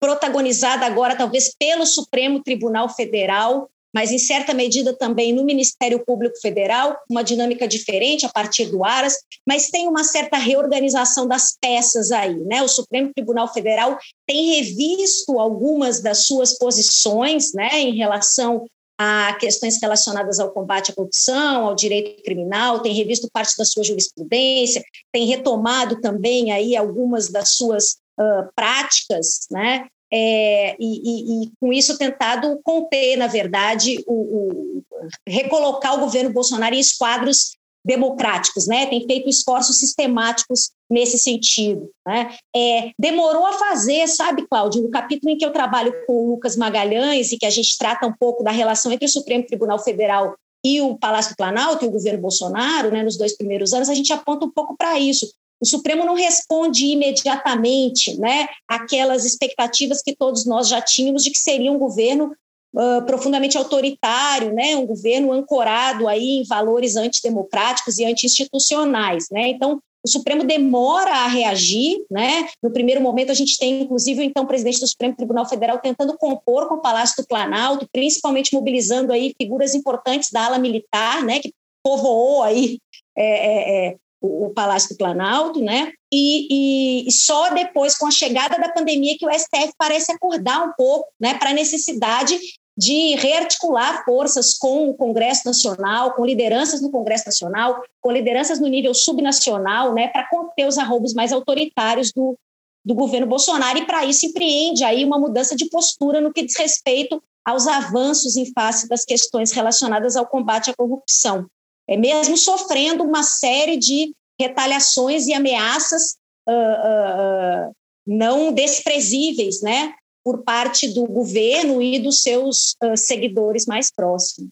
protagonizada 0.00 0.86
agora 0.86 1.16
talvez 1.16 1.54
pelo 1.58 1.86
Supremo 1.86 2.42
Tribunal 2.42 2.88
Federal, 2.88 3.68
mas 3.92 4.12
em 4.12 4.18
certa 4.18 4.54
medida 4.54 4.96
também 4.96 5.32
no 5.32 5.44
Ministério 5.44 6.04
Público 6.04 6.38
Federal, 6.40 6.96
uma 7.10 7.24
dinâmica 7.24 7.66
diferente 7.66 8.24
a 8.24 8.28
partir 8.28 8.66
do 8.66 8.84
Aras, 8.84 9.16
mas 9.46 9.68
tem 9.68 9.88
uma 9.88 10.04
certa 10.04 10.36
reorganização 10.36 11.26
das 11.26 11.56
peças 11.60 12.12
aí, 12.12 12.36
né? 12.36 12.62
O 12.62 12.68
Supremo 12.68 13.10
Tribunal 13.12 13.52
Federal 13.52 13.98
tem 14.26 14.54
revisto 14.54 15.38
algumas 15.40 16.00
das 16.00 16.24
suas 16.24 16.56
posições, 16.56 17.52
né, 17.52 17.80
em 17.80 17.96
relação 17.96 18.64
a 19.02 19.32
questões 19.40 19.80
relacionadas 19.80 20.38
ao 20.38 20.50
combate 20.50 20.90
à 20.90 20.94
corrupção, 20.94 21.64
ao 21.64 21.74
direito 21.74 22.22
criminal, 22.22 22.80
tem 22.80 22.92
revisto 22.92 23.30
parte 23.32 23.56
da 23.56 23.64
sua 23.64 23.82
jurisprudência, 23.82 24.84
tem 25.10 25.26
retomado 25.26 26.02
também 26.02 26.52
aí 26.52 26.76
algumas 26.76 27.30
das 27.30 27.54
suas 27.54 27.96
uh, 28.20 28.52
práticas, 28.54 29.46
né? 29.50 29.86
É, 30.12 30.76
e, 30.78 31.00
e, 31.02 31.44
e, 31.44 31.52
com 31.58 31.72
isso 31.72 31.96
tentado 31.96 32.60
conter, 32.62 33.16
na 33.16 33.26
verdade, 33.26 34.04
o, 34.06 34.12
o, 34.12 34.82
recolocar 35.26 35.94
o 35.94 36.00
governo 36.00 36.30
Bolsonaro 36.30 36.74
em 36.74 36.80
esquadros 36.80 37.56
democráticos, 37.82 38.66
né? 38.66 38.84
Tem 38.84 39.06
feito 39.06 39.30
esforços 39.30 39.78
sistemáticos 39.78 40.72
nesse 40.90 41.18
sentido, 41.18 41.88
né? 42.06 42.34
É, 42.54 42.90
demorou 42.98 43.46
a 43.46 43.52
fazer, 43.52 44.08
sabe, 44.08 44.46
Cláudio, 44.48 44.82
no 44.82 44.90
capítulo 44.90 45.32
em 45.32 45.38
que 45.38 45.44
eu 45.44 45.52
trabalho 45.52 45.94
com 46.06 46.12
o 46.12 46.30
Lucas 46.30 46.56
Magalhães 46.56 47.30
e 47.30 47.38
que 47.38 47.46
a 47.46 47.50
gente 47.50 47.78
trata 47.78 48.06
um 48.06 48.12
pouco 48.12 48.42
da 48.42 48.50
relação 48.50 48.90
entre 48.90 49.06
o 49.06 49.08
Supremo 49.08 49.46
Tribunal 49.46 49.78
Federal 49.78 50.34
e 50.64 50.80
o 50.80 50.98
Palácio 50.98 51.32
do 51.32 51.36
Planalto 51.36 51.84
e 51.84 51.88
o 51.88 51.92
governo 51.92 52.20
Bolsonaro, 52.20 52.90
né, 52.90 53.02
nos 53.02 53.16
dois 53.16 53.36
primeiros 53.36 53.72
anos, 53.72 53.88
a 53.88 53.94
gente 53.94 54.12
aponta 54.12 54.44
um 54.44 54.50
pouco 54.50 54.76
para 54.76 54.98
isso. 54.98 55.32
O 55.60 55.66
Supremo 55.66 56.04
não 56.04 56.14
responde 56.14 56.86
imediatamente, 56.86 58.18
né, 58.18 58.48
aquelas 58.68 59.24
expectativas 59.24 60.02
que 60.02 60.16
todos 60.16 60.44
nós 60.44 60.68
já 60.68 60.80
tínhamos 60.80 61.22
de 61.22 61.30
que 61.30 61.38
seria 61.38 61.70
um 61.70 61.78
governo 61.78 62.34
uh, 62.74 63.04
profundamente 63.06 63.56
autoritário, 63.56 64.52
né, 64.52 64.76
um 64.76 64.86
governo 64.86 65.32
ancorado 65.32 66.08
aí 66.08 66.38
em 66.38 66.44
valores 66.44 66.96
antidemocráticos 66.96 67.98
e 67.98 68.04
anti-institucionais, 68.04 69.26
né? 69.30 69.48
Então, 69.48 69.80
o 70.04 70.08
Supremo 70.08 70.44
demora 70.44 71.10
a 71.10 71.26
reagir, 71.26 71.98
né? 72.10 72.48
No 72.62 72.72
primeiro 72.72 73.00
momento, 73.00 73.30
a 73.30 73.34
gente 73.34 73.58
tem, 73.58 73.82
inclusive, 73.82 74.20
o 74.20 74.24
então 74.24 74.46
presidente 74.46 74.80
do 74.80 74.86
Supremo 74.86 75.14
Tribunal 75.14 75.48
Federal 75.48 75.78
tentando 75.78 76.16
compor 76.16 76.68
com 76.68 76.76
o 76.76 76.80
Palácio 76.80 77.22
do 77.22 77.28
Planalto, 77.28 77.88
principalmente 77.92 78.54
mobilizando 78.54 79.12
aí 79.12 79.34
figuras 79.40 79.74
importantes 79.74 80.30
da 80.30 80.46
ala 80.46 80.58
militar, 80.58 81.22
né? 81.22 81.40
Que 81.40 81.52
povoou 81.82 82.42
aí 82.42 82.78
é, 83.16 83.24
é, 83.24 83.88
é 83.88 83.96
o, 84.22 84.46
o, 84.46 84.50
Palácio 84.50 84.90
do 84.90 84.96
Planalto, 84.96 85.60
né? 85.60 85.92
E, 86.12 86.46
e, 86.50 87.08
e, 87.08 87.12
só 87.12 87.50
depois, 87.50 87.96
com 87.96 88.06
a 88.06 88.10
chegada 88.10 88.58
da 88.58 88.72
pandemia, 88.72 89.16
que 89.18 89.26
o 89.26 89.32
STF 89.32 89.72
parece 89.78 90.12
acordar 90.12 90.66
um 90.66 90.72
pouco, 90.76 91.08
né? 91.20 91.34
Para 91.34 91.50
a 91.50 91.54
necessidade 91.54 92.38
de 92.80 93.14
rearticular 93.16 94.06
forças 94.06 94.56
com 94.56 94.88
o 94.88 94.94
Congresso 94.94 95.42
Nacional, 95.44 96.14
com 96.14 96.24
lideranças 96.24 96.80
no 96.80 96.90
Congresso 96.90 97.26
Nacional, 97.26 97.82
com 98.00 98.10
lideranças 98.10 98.58
no 98.58 98.68
nível 98.68 98.94
subnacional, 98.94 99.92
né, 99.92 100.08
para 100.08 100.26
conter 100.30 100.66
os 100.66 100.78
arroubos 100.78 101.12
mais 101.12 101.30
autoritários 101.30 102.10
do, 102.10 102.38
do 102.82 102.94
governo 102.94 103.26
Bolsonaro, 103.26 103.80
e 103.80 103.84
para 103.84 104.06
isso 104.06 104.24
empreende 104.24 104.82
aí 104.82 105.04
uma 105.04 105.18
mudança 105.18 105.54
de 105.54 105.68
postura 105.68 106.22
no 106.22 106.32
que 106.32 106.42
diz 106.42 106.56
respeito 106.56 107.22
aos 107.44 107.66
avanços 107.66 108.34
em 108.38 108.50
face 108.50 108.88
das 108.88 109.04
questões 109.04 109.52
relacionadas 109.52 110.16
ao 110.16 110.26
combate 110.26 110.70
à 110.70 110.74
corrupção. 110.74 111.46
É 111.86 111.98
mesmo 111.98 112.34
sofrendo 112.34 113.04
uma 113.04 113.22
série 113.22 113.76
de 113.76 114.14
retaliações 114.40 115.26
e 115.26 115.34
ameaças 115.34 116.16
uh, 116.48 117.68
uh, 117.68 117.74
não 118.06 118.52
desprezíveis, 118.54 119.60
né, 119.60 119.92
por 120.24 120.42
parte 120.42 120.92
do 120.92 121.06
governo 121.06 121.80
e 121.80 121.98
dos 121.98 122.22
seus 122.22 122.74
uh, 122.82 122.96
seguidores 122.96 123.66
mais 123.66 123.90
próximos. 123.94 124.50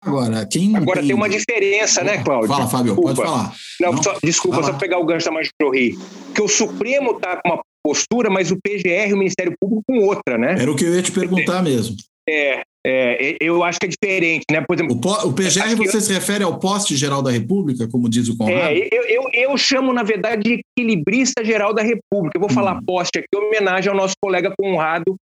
Agora, 0.00 0.46
quem 0.46 0.76
Agora 0.76 1.00
tem... 1.00 1.08
tem 1.08 1.16
uma 1.16 1.28
diferença, 1.28 2.04
né, 2.04 2.22
Cláudio? 2.22 2.48
Fala, 2.48 2.68
Fábio, 2.68 2.94
desculpa. 2.94 3.14
pode 3.14 3.28
falar. 3.28 3.54
Não, 3.80 3.92
Não 3.92 4.02
só, 4.02 4.16
desculpa, 4.22 4.62
só 4.62 4.72
pegar 4.74 4.98
o 4.98 5.04
gancho 5.04 5.26
da 5.26 5.32
Majorri. 5.32 5.98
Que 6.34 6.40
o 6.40 6.48
Supremo 6.48 7.12
está 7.12 7.36
com 7.36 7.48
uma 7.50 7.62
postura, 7.82 8.30
mas 8.30 8.52
o 8.52 8.58
PGR, 8.62 9.12
o 9.12 9.18
Ministério 9.18 9.54
Público, 9.60 9.82
com 9.88 9.98
outra, 9.98 10.38
né? 10.38 10.56
Era 10.60 10.70
o 10.70 10.76
que 10.76 10.84
eu 10.84 10.94
ia 10.94 11.02
te 11.02 11.10
perguntar 11.10 11.62
mesmo. 11.62 11.96
É, 12.28 12.62
é, 12.90 13.36
eu 13.40 13.62
acho 13.62 13.78
que 13.78 13.86
é 13.86 13.88
diferente, 13.88 14.44
né? 14.50 14.64
Por 14.66 14.74
exemplo, 14.74 14.94
o, 14.94 15.28
o 15.28 15.32
PGR 15.34 15.76
você 15.76 16.00
se 16.00 16.12
refere 16.12 16.42
ao 16.42 16.58
poste 16.58 16.96
geral 16.96 17.22
da 17.22 17.30
República, 17.30 17.86
como 17.86 18.08
diz 18.08 18.28
o 18.28 18.36
Conrado? 18.36 18.56
É, 18.56 18.88
eu, 18.90 19.02
eu, 19.02 19.30
eu, 19.32 19.58
chamo, 19.58 19.92
na 19.92 20.02
verdade, 20.02 20.42
de 20.42 20.60
equilibrista 20.78 21.44
geral 21.44 21.74
da 21.74 21.82
República. 21.82 22.36
Eu 22.36 22.40
vou 22.40 22.50
hum. 22.50 22.54
falar 22.54 22.80
poste 22.86 23.18
aqui, 23.18 23.28
em 23.34 23.38
homenagem 23.38 23.90
ao 23.90 23.96
nosso 23.96 24.14
colega 24.22 24.54
Conrado, 24.58 25.16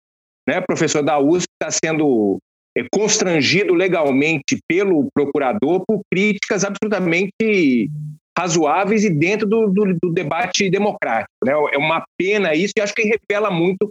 né, 0.47 0.61
professor 0.61 1.02
da 1.02 1.18
USP, 1.18 1.47
está 1.61 1.71
sendo 1.71 2.38
é, 2.76 2.85
constrangido 2.92 3.73
legalmente 3.73 4.59
pelo 4.68 5.09
procurador 5.14 5.83
por 5.87 6.00
críticas 6.12 6.64
absolutamente 6.64 7.88
razoáveis 8.37 9.04
e 9.04 9.11
dentro 9.11 9.49
do, 9.49 9.68
do, 9.68 9.97
do 10.02 10.12
debate 10.12 10.68
democrático. 10.68 11.33
Né? 11.42 11.52
É 11.73 11.78
uma 11.78 12.04
pena 12.18 12.54
isso 12.54 12.73
e 12.76 12.80
acho 12.80 12.92
que 12.92 13.02
revela 13.02 13.50
muito 13.50 13.88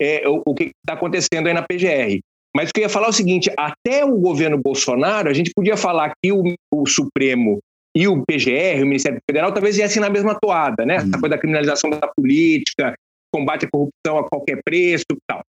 é, 0.00 0.28
o, 0.28 0.42
o, 0.46 0.54
que 0.54 0.64
está 0.64 0.94
acontecendo 0.94 1.46
aí 1.46 1.54
na 1.54 1.62
PGR. 1.62 2.20
Mas 2.56 2.70
o 2.70 2.72
que 2.72 2.80
eu 2.80 2.84
ia 2.84 2.88
falar 2.88 3.08
é 3.08 3.10
o 3.10 3.12
seguinte: 3.12 3.52
até 3.54 4.02
o 4.02 4.16
governo 4.16 4.56
Bolsonaro, 4.56 5.28
a 5.28 5.34
gente 5.34 5.50
podia 5.54 5.76
falar 5.76 6.12
que 6.24 6.32
o, 6.32 6.42
o 6.72 6.86
Supremo 6.86 7.58
e 7.94 8.08
o 8.08 8.22
PGR, 8.26 8.82
o 8.82 8.86
Ministério 8.86 9.20
Federal, 9.30 9.52
talvez 9.52 9.76
viessem 9.76 10.00
na 10.00 10.08
mesma 10.08 10.34
toada, 10.40 10.86
né? 10.86 10.96
Essa 10.96 11.20
coisa 11.20 11.28
da 11.28 11.38
criminalização 11.38 11.90
da 11.90 12.08
política, 12.08 12.94
combate 13.30 13.66
à 13.66 13.68
corrupção 13.70 14.18
a 14.18 14.26
qualquer 14.26 14.62
preço 14.64 15.04
e 15.12 15.18
tal. 15.28 15.42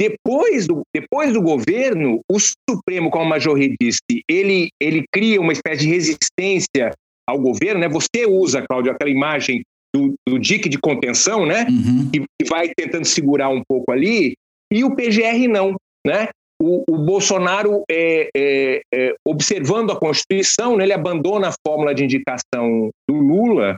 Depois 0.00 0.66
do, 0.66 0.82
depois 0.94 1.32
do 1.34 1.42
governo, 1.42 2.20
o 2.30 2.38
Supremo, 2.38 3.10
como 3.10 3.24
a 3.24 3.28
Majorri 3.28 3.74
disse, 3.80 4.22
ele, 4.28 4.68
ele 4.80 5.04
cria 5.12 5.40
uma 5.40 5.52
espécie 5.52 5.82
de 5.82 5.88
resistência 5.88 6.92
ao 7.28 7.38
governo. 7.38 7.80
Né? 7.80 7.88
Você 7.88 8.26
usa, 8.26 8.64
Cláudio, 8.66 8.92
aquela 8.92 9.10
imagem 9.10 9.62
do, 9.94 10.14
do 10.28 10.38
dique 10.38 10.68
de 10.68 10.78
contenção, 10.78 11.46
né? 11.46 11.66
Uhum. 11.70 12.10
Que, 12.10 12.20
que, 12.20 12.48
vai 12.48 12.70
tentando 12.76 13.06
segurar 13.06 13.48
um 13.48 13.62
pouco 13.66 13.90
ali, 13.90 14.34
e 14.70 14.84
o 14.84 14.94
PGR 14.94 15.48
não. 15.48 15.74
Né? 16.06 16.28
O, 16.62 16.84
o 16.88 16.98
Bolsonaro, 16.98 17.82
é, 17.90 18.30
é, 18.34 18.80
é, 18.94 19.14
observando 19.26 19.90
a 19.90 19.98
Constituição, 19.98 20.76
né, 20.76 20.84
ele 20.84 20.92
abandona 20.92 21.48
a 21.48 21.54
fórmula 21.66 21.94
de 21.94 22.04
indicação 22.04 22.90
do 23.08 23.16
Lula 23.16 23.76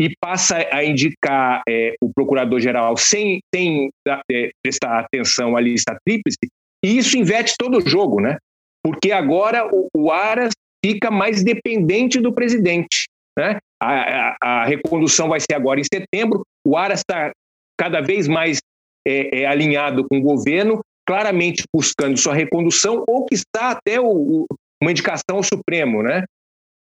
e 0.00 0.10
passa 0.20 0.56
a 0.72 0.84
indicar 0.84 1.62
é, 1.68 1.94
o 2.02 2.10
procurador-geral 2.12 2.96
sem, 2.96 3.38
sem 3.54 3.90
é, 4.30 4.50
prestar 4.62 4.98
atenção 4.98 5.56
à 5.56 5.60
lista 5.60 5.96
tríplice, 6.04 6.38
e 6.84 6.98
isso 6.98 7.16
inverte 7.16 7.54
todo 7.58 7.78
o 7.78 7.88
jogo, 7.88 8.20
né? 8.20 8.36
Porque 8.84 9.12
agora 9.12 9.66
o, 9.66 9.88
o 9.96 10.10
Aras 10.10 10.52
fica 10.84 11.10
mais 11.10 11.42
dependente 11.42 12.20
do 12.20 12.32
presidente. 12.32 13.08
Né? 13.38 13.58
A, 13.82 13.92
a, 13.92 14.36
a 14.40 14.64
recondução 14.64 15.28
vai 15.28 15.40
ser 15.40 15.54
agora 15.54 15.80
em 15.80 15.84
setembro, 15.84 16.42
o 16.66 16.76
Aras 16.76 17.00
está 17.00 17.32
cada 17.78 18.00
vez 18.00 18.28
mais 18.28 18.58
é, 19.06 19.42
é, 19.42 19.46
alinhado 19.46 20.06
com 20.08 20.18
o 20.18 20.22
governo, 20.22 20.80
claramente 21.06 21.64
buscando 21.72 22.18
sua 22.18 22.34
recondução 22.34 23.04
ou 23.06 23.24
que 23.24 23.34
está 23.34 23.70
até 23.70 24.00
o, 24.00 24.06
o, 24.06 24.46
uma 24.82 24.90
indicação 24.90 25.36
ao 25.36 25.42
Supremo, 25.42 26.02
né? 26.02 26.24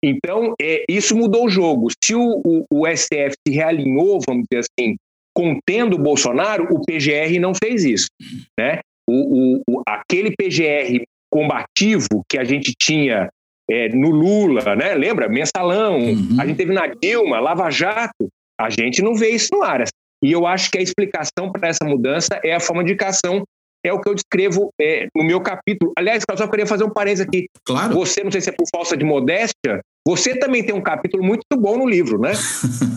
Então, 0.05 0.55
é, 0.61 0.85
isso 0.89 1.17
mudou 1.17 1.47
o 1.47 1.51
jogo. 1.51 1.89
Se 2.03 2.15
o, 2.15 2.41
o, 2.45 2.65
o, 2.71 2.87
STF 2.87 3.35
se 3.47 3.55
realinhou, 3.55 4.21
vamos 4.25 4.45
dizer 4.51 4.65
assim, 4.65 4.97
contendo 5.35 5.97
o 5.97 5.99
Bolsonaro, 5.99 6.69
o 6.71 6.81
PGR 6.85 7.39
não 7.41 7.53
fez 7.55 7.85
isso. 7.85 8.09
Né? 8.59 8.81
O, 9.09 9.61
o 9.69 9.83
aquele 9.87 10.35
PGR 10.37 11.03
combativo 11.31 12.25
que 12.29 12.39
a 12.39 12.45
gente 12.45 12.73
tinha 12.79 13.29
é, 13.69 13.89
no 13.89 14.11
Lula, 14.11 14.77
né? 14.77 14.95
lembra? 14.95 15.29
Mensalão, 15.29 15.99
uhum. 15.99 16.41
a 16.41 16.47
gente 16.47 16.57
teve 16.57 16.73
na 16.73 16.87
Dilma, 16.87 17.41
Lava 17.41 17.69
Jato, 17.71 18.29
a 18.59 18.71
gente 18.71 19.03
não 19.03 19.15
vê 19.15 19.31
isso 19.31 19.49
no 19.53 19.63
Aras. 19.63 19.91
E 20.23 20.33
eu 20.33 20.47
acho 20.47 20.71
que 20.71 20.79
a 20.79 20.83
explicação 20.83 21.51
para 21.53 21.69
essa 21.69 21.85
mudança 21.85 22.41
é 22.45 22.55
a 22.55 22.61
forma 22.61 22.83
de 22.83 22.91
indicação 22.91 23.43
é 23.85 23.93
o 23.93 24.01
que 24.01 24.09
eu 24.09 24.15
descrevo 24.15 24.73
é, 24.81 25.07
no 25.15 25.25
meu 25.25 25.41
capítulo. 25.41 25.93
Aliás, 25.97 26.25
eu 26.29 26.37
só 26.37 26.47
queria 26.49 26.67
fazer 26.67 26.85
um 26.85 26.91
parênteses 26.91 27.27
aqui. 27.27 27.49
Claro. 27.65 27.95
Você, 27.95 28.23
não 28.23 28.31
sei 28.31 28.41
se 28.41 28.51
é 28.51 28.53
por 28.53 28.67
falta 28.71 28.97
de 28.97 29.05
modéstia, 29.05 29.81
você 30.07 30.37
também 30.39 30.65
tem 30.65 30.75
um 30.75 30.83
capítulo 30.83 31.23
muito 31.23 31.45
bom 31.57 31.79
no 31.79 31.87
livro, 31.87 32.19
né? 32.19 32.33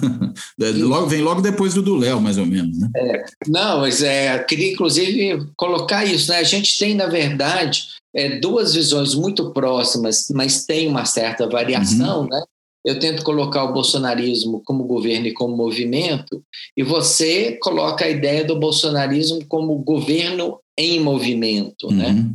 logo, 0.77 1.07
vem 1.07 1.21
logo 1.21 1.41
depois 1.41 1.73
do 1.73 1.81
do 1.81 1.95
Léo, 1.95 2.21
mais 2.21 2.37
ou 2.37 2.45
menos, 2.45 2.79
né? 2.79 2.89
É, 2.95 3.25
não, 3.47 3.81
mas 3.81 4.01
é, 4.01 4.39
queria 4.39 4.71
inclusive 4.71 5.45
colocar 5.57 6.05
isso, 6.05 6.31
né? 6.31 6.37
A 6.37 6.43
gente 6.43 6.77
tem, 6.77 6.95
na 6.95 7.07
verdade, 7.07 7.87
é, 8.15 8.39
duas 8.39 8.73
visões 8.73 9.13
muito 9.13 9.51
próximas, 9.51 10.27
mas 10.33 10.65
tem 10.65 10.87
uma 10.87 11.05
certa 11.05 11.49
variação, 11.49 12.21
uhum. 12.21 12.29
né? 12.29 12.41
eu 12.83 12.99
tento 12.99 13.23
colocar 13.23 13.63
o 13.63 13.73
bolsonarismo 13.73 14.61
como 14.65 14.85
governo 14.85 15.27
e 15.27 15.33
como 15.33 15.55
movimento, 15.55 16.43
e 16.75 16.83
você 16.83 17.57
coloca 17.61 18.05
a 18.05 18.09
ideia 18.09 18.43
do 18.43 18.59
bolsonarismo 18.59 19.45
como 19.45 19.75
governo 19.77 20.59
em 20.77 20.99
movimento, 20.99 21.91
né? 21.91 22.07
uhum. 22.07 22.13
né? 22.13 22.29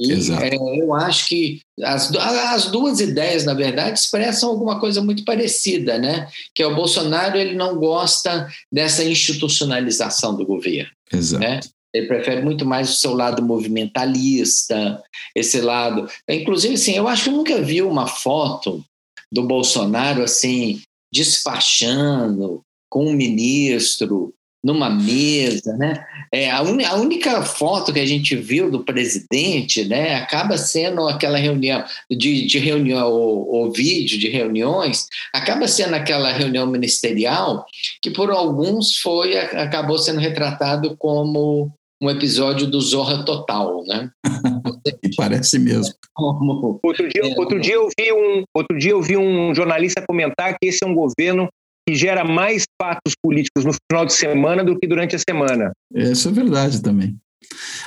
E 0.00 0.12
é, 0.12 0.80
eu 0.80 0.94
acho 0.94 1.28
que 1.28 1.60
as, 1.80 2.12
as 2.16 2.66
duas 2.70 2.98
ideias, 2.98 3.44
na 3.44 3.54
verdade, 3.54 3.98
expressam 3.98 4.50
alguma 4.50 4.80
coisa 4.80 5.02
muito 5.02 5.24
parecida, 5.24 5.98
né? 5.98 6.28
Que 6.54 6.62
é 6.62 6.66
o 6.66 6.74
Bolsonaro 6.74 7.38
ele 7.38 7.54
não 7.54 7.76
gosta 7.76 8.48
dessa 8.72 9.04
institucionalização 9.04 10.34
do 10.34 10.44
governo, 10.44 10.90
Exato. 11.12 11.44
né? 11.44 11.60
Ele 11.94 12.08
prefere 12.08 12.42
muito 12.42 12.64
mais 12.64 12.90
o 12.90 12.94
seu 12.94 13.14
lado 13.14 13.42
movimentalista, 13.42 15.00
esse 15.36 15.60
lado. 15.60 16.08
Inclusive, 16.28 16.74
assim, 16.74 16.96
eu 16.96 17.06
acho 17.06 17.24
que 17.24 17.28
eu 17.28 17.34
nunca 17.34 17.60
vi 17.60 17.82
uma 17.82 18.06
foto 18.06 18.82
do 19.30 19.42
Bolsonaro 19.42 20.22
assim 20.22 20.80
despachando 21.12 22.62
com 22.90 23.06
um 23.06 23.12
ministro 23.12 24.34
numa 24.62 24.88
mesa, 24.88 25.76
né? 25.76 26.04
É, 26.30 26.50
a, 26.50 26.62
un, 26.62 26.78
a, 26.84 26.94
única 26.94 27.42
foto 27.42 27.92
que 27.92 27.98
a 27.98 28.06
gente 28.06 28.36
viu 28.36 28.70
do 28.70 28.84
presidente, 28.84 29.84
né, 29.84 30.14
acaba 30.14 30.56
sendo 30.56 31.08
aquela 31.08 31.36
reunião 31.36 31.84
de, 32.10 32.46
de 32.46 32.58
reunião 32.58 33.10
ou, 33.10 33.48
ou 33.52 33.72
vídeo 33.72 34.18
de 34.18 34.28
reuniões, 34.28 35.08
acaba 35.34 35.66
sendo 35.66 35.94
aquela 35.94 36.32
reunião 36.32 36.66
ministerial 36.66 37.66
que 38.00 38.10
por 38.10 38.30
alguns 38.30 38.96
foi 38.98 39.36
acabou 39.36 39.98
sendo 39.98 40.20
retratado 40.20 40.96
como 40.96 41.72
um 42.00 42.10
episódio 42.10 42.66
do 42.66 42.80
Zorra 42.80 43.24
Total, 43.24 43.84
né? 43.84 44.10
Parece 45.16 45.58
mesmo. 45.58 45.94
Outro 46.82 47.08
dia, 47.08 47.22
outro, 47.36 47.60
dia 47.60 47.74
eu 47.74 47.88
vi 47.96 48.12
um, 48.12 48.42
outro 48.52 48.76
dia 48.76 48.90
eu 48.90 49.00
vi 49.00 49.16
um 49.16 49.54
jornalista 49.54 50.04
comentar 50.06 50.56
que 50.58 50.66
esse 50.66 50.84
é 50.84 50.86
um 50.86 50.94
governo 50.94 51.48
que 51.86 51.94
gera 51.94 52.24
mais 52.24 52.64
fatos 52.80 53.14
políticos 53.20 53.64
no 53.64 53.72
final 53.72 54.06
de 54.06 54.12
semana 54.12 54.64
do 54.64 54.78
que 54.78 54.86
durante 54.86 55.16
a 55.16 55.18
semana. 55.18 55.72
Isso 55.94 56.28
é 56.28 56.32
verdade 56.32 56.80
também. 56.80 57.16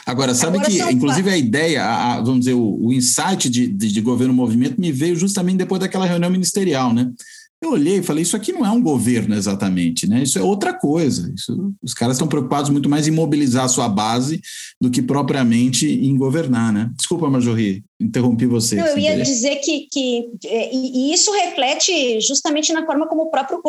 Agora, 0.06 0.36
sabe 0.36 0.58
Agora, 0.58 0.72
que, 0.72 0.82
inclusive, 0.92 1.30
a 1.30 1.38
ideia, 1.38 1.84
a, 1.84 2.22
vamos 2.22 2.40
dizer, 2.40 2.54
o, 2.54 2.88
o 2.88 2.94
insight 2.94 3.50
de, 3.50 3.68
de, 3.68 3.92
de 3.92 4.02
governo 4.02 4.34
movimento 4.34 4.80
me 4.80 4.92
veio 4.92 5.16
justamente 5.16 5.58
depois 5.58 5.80
daquela 5.80 6.06
reunião 6.06 6.30
ministerial, 6.30 6.94
né? 6.94 7.12
Eu 7.66 7.72
olhei 7.72 7.98
e 7.98 8.04
falei, 8.04 8.22
isso 8.22 8.36
aqui 8.36 8.54
não 8.54 8.64
é 8.64 8.70
um 8.70 8.82
governo 8.82 9.34
exatamente, 9.34 10.08
né? 10.08 10.22
Isso 10.22 10.38
é 10.38 10.44
outra 10.44 10.72
coisa. 10.72 11.34
Isso, 11.36 11.74
os 11.82 11.96
caras 11.96 12.16
estão 12.16 12.28
preocupados 12.28 12.70
muito 12.70 12.88
mais 12.88 13.08
em 13.08 13.12
mobilizar 13.12 13.66
a 13.66 13.68
sua 13.68 13.90
base 13.90 14.40
do 14.80 14.92
que 14.92 15.02
propriamente 15.02 15.88
em 15.88 16.16
governar, 16.16 16.72
né? 16.72 16.92
Desculpa, 16.96 17.28
Marjorie, 17.28 17.84
interrompi 18.00 18.46
você. 18.46 18.76
Não, 18.76 18.86
eu 18.86 19.00
ia 19.00 19.20
dizer 19.20 19.56
que, 19.56 19.88
que 19.92 20.30
é, 20.46 20.70
e, 20.72 21.12
isso 21.12 21.32
reflete 21.32 22.22
justamente 22.22 22.72
na 22.72 22.86
forma 22.86 23.08
como 23.08 23.24
o 23.24 23.32
próprio 23.32 23.60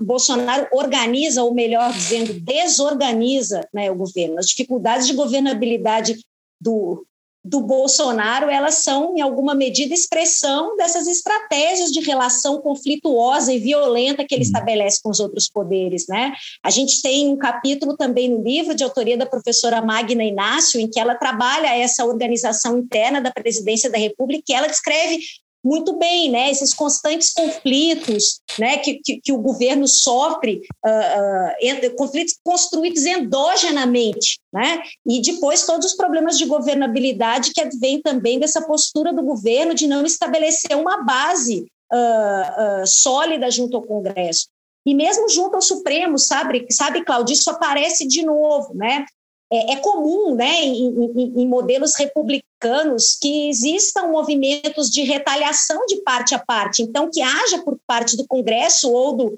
Bolsonaro 0.00 0.66
organiza, 0.72 1.44
ou 1.44 1.54
melhor 1.54 1.92
dizendo, 1.92 2.34
desorganiza 2.40 3.60
né, 3.72 3.88
o 3.88 3.94
governo. 3.94 4.40
As 4.40 4.46
dificuldades 4.46 5.06
de 5.06 5.14
governabilidade 5.14 6.16
do, 6.60 7.06
do 7.44 7.60
Bolsonaro, 7.60 8.48
elas 8.48 8.76
são, 8.76 9.14
em 9.16 9.20
alguma 9.20 9.54
medida, 9.54 9.92
expressão 9.92 10.76
dessas 10.76 11.06
estratégias 11.06 11.90
de 11.90 12.00
relação 12.00 12.58
conflituosa 12.60 13.52
e 13.52 13.58
violenta 13.58 14.24
que 14.24 14.34
ele 14.34 14.42
uhum. 14.42 14.46
estabelece 14.46 15.00
com 15.02 15.10
os 15.10 15.20
outros 15.20 15.48
poderes. 15.48 16.06
Né? 16.08 16.32
A 16.62 16.70
gente 16.70 17.02
tem 17.02 17.28
um 17.28 17.36
capítulo 17.36 17.96
também 17.96 18.30
no 18.30 18.42
livro, 18.42 18.74
de 18.74 18.82
autoria 18.82 19.18
da 19.18 19.26
professora 19.26 19.82
Magna 19.82 20.24
Inácio, 20.24 20.80
em 20.80 20.88
que 20.88 20.98
ela 20.98 21.14
trabalha 21.14 21.76
essa 21.76 22.06
organização 22.06 22.78
interna 22.78 23.20
da 23.20 23.30
presidência 23.30 23.90
da 23.90 23.98
República, 23.98 24.44
e 24.48 24.54
ela 24.54 24.66
descreve 24.66 25.18
muito 25.64 25.96
bem, 25.96 26.30
né? 26.30 26.50
Esses 26.50 26.74
constantes 26.74 27.32
conflitos, 27.32 28.40
né? 28.58 28.76
Que, 28.78 29.00
que, 29.02 29.20
que 29.20 29.32
o 29.32 29.38
governo 29.38 29.88
sofre, 29.88 30.60
uh, 30.84 31.86
uh, 31.86 31.96
conflitos 31.96 32.36
construídos 32.44 33.06
endogenamente, 33.06 34.38
né? 34.52 34.82
E 35.06 35.22
depois 35.22 35.64
todos 35.64 35.86
os 35.86 35.96
problemas 35.96 36.36
de 36.36 36.44
governabilidade 36.44 37.52
que 37.52 37.62
advêm 37.62 38.02
também 38.02 38.38
dessa 38.38 38.60
postura 38.60 39.12
do 39.12 39.22
governo 39.22 39.74
de 39.74 39.86
não 39.86 40.04
estabelecer 40.04 40.76
uma 40.76 41.02
base 41.02 41.66
uh, 41.92 42.86
sólida 42.86 43.50
junto 43.50 43.76
ao 43.76 43.82
Congresso. 43.82 44.48
E 44.86 44.94
mesmo 44.94 45.30
junto 45.30 45.54
ao 45.54 45.62
Supremo, 45.62 46.18
sabe, 46.18 46.66
sabe, 46.70 47.02
Cláudio, 47.02 47.32
isso 47.32 47.48
aparece 47.48 48.06
de 48.06 48.22
novo, 48.22 48.74
né? 48.74 49.06
É, 49.52 49.72
é 49.72 49.76
comum 49.76 50.34
né, 50.34 50.62
em, 50.62 50.88
em, 50.88 51.42
em, 51.42 51.46
modelos 51.46 51.94
republicanos 51.94 53.16
que 53.20 53.48
existam 53.48 54.08
movimentos 54.08 54.90
de 54.90 55.02
retaliação 55.02 55.84
de 55.86 55.96
parte 56.02 56.34
a 56.34 56.38
parte, 56.38 56.82
então 56.82 57.10
que 57.10 57.20
haja 57.20 57.62
por 57.62 57.78
parte 57.86 58.16
do 58.16 58.26
Congresso 58.26 58.90
ou 58.90 59.16
do, 59.16 59.36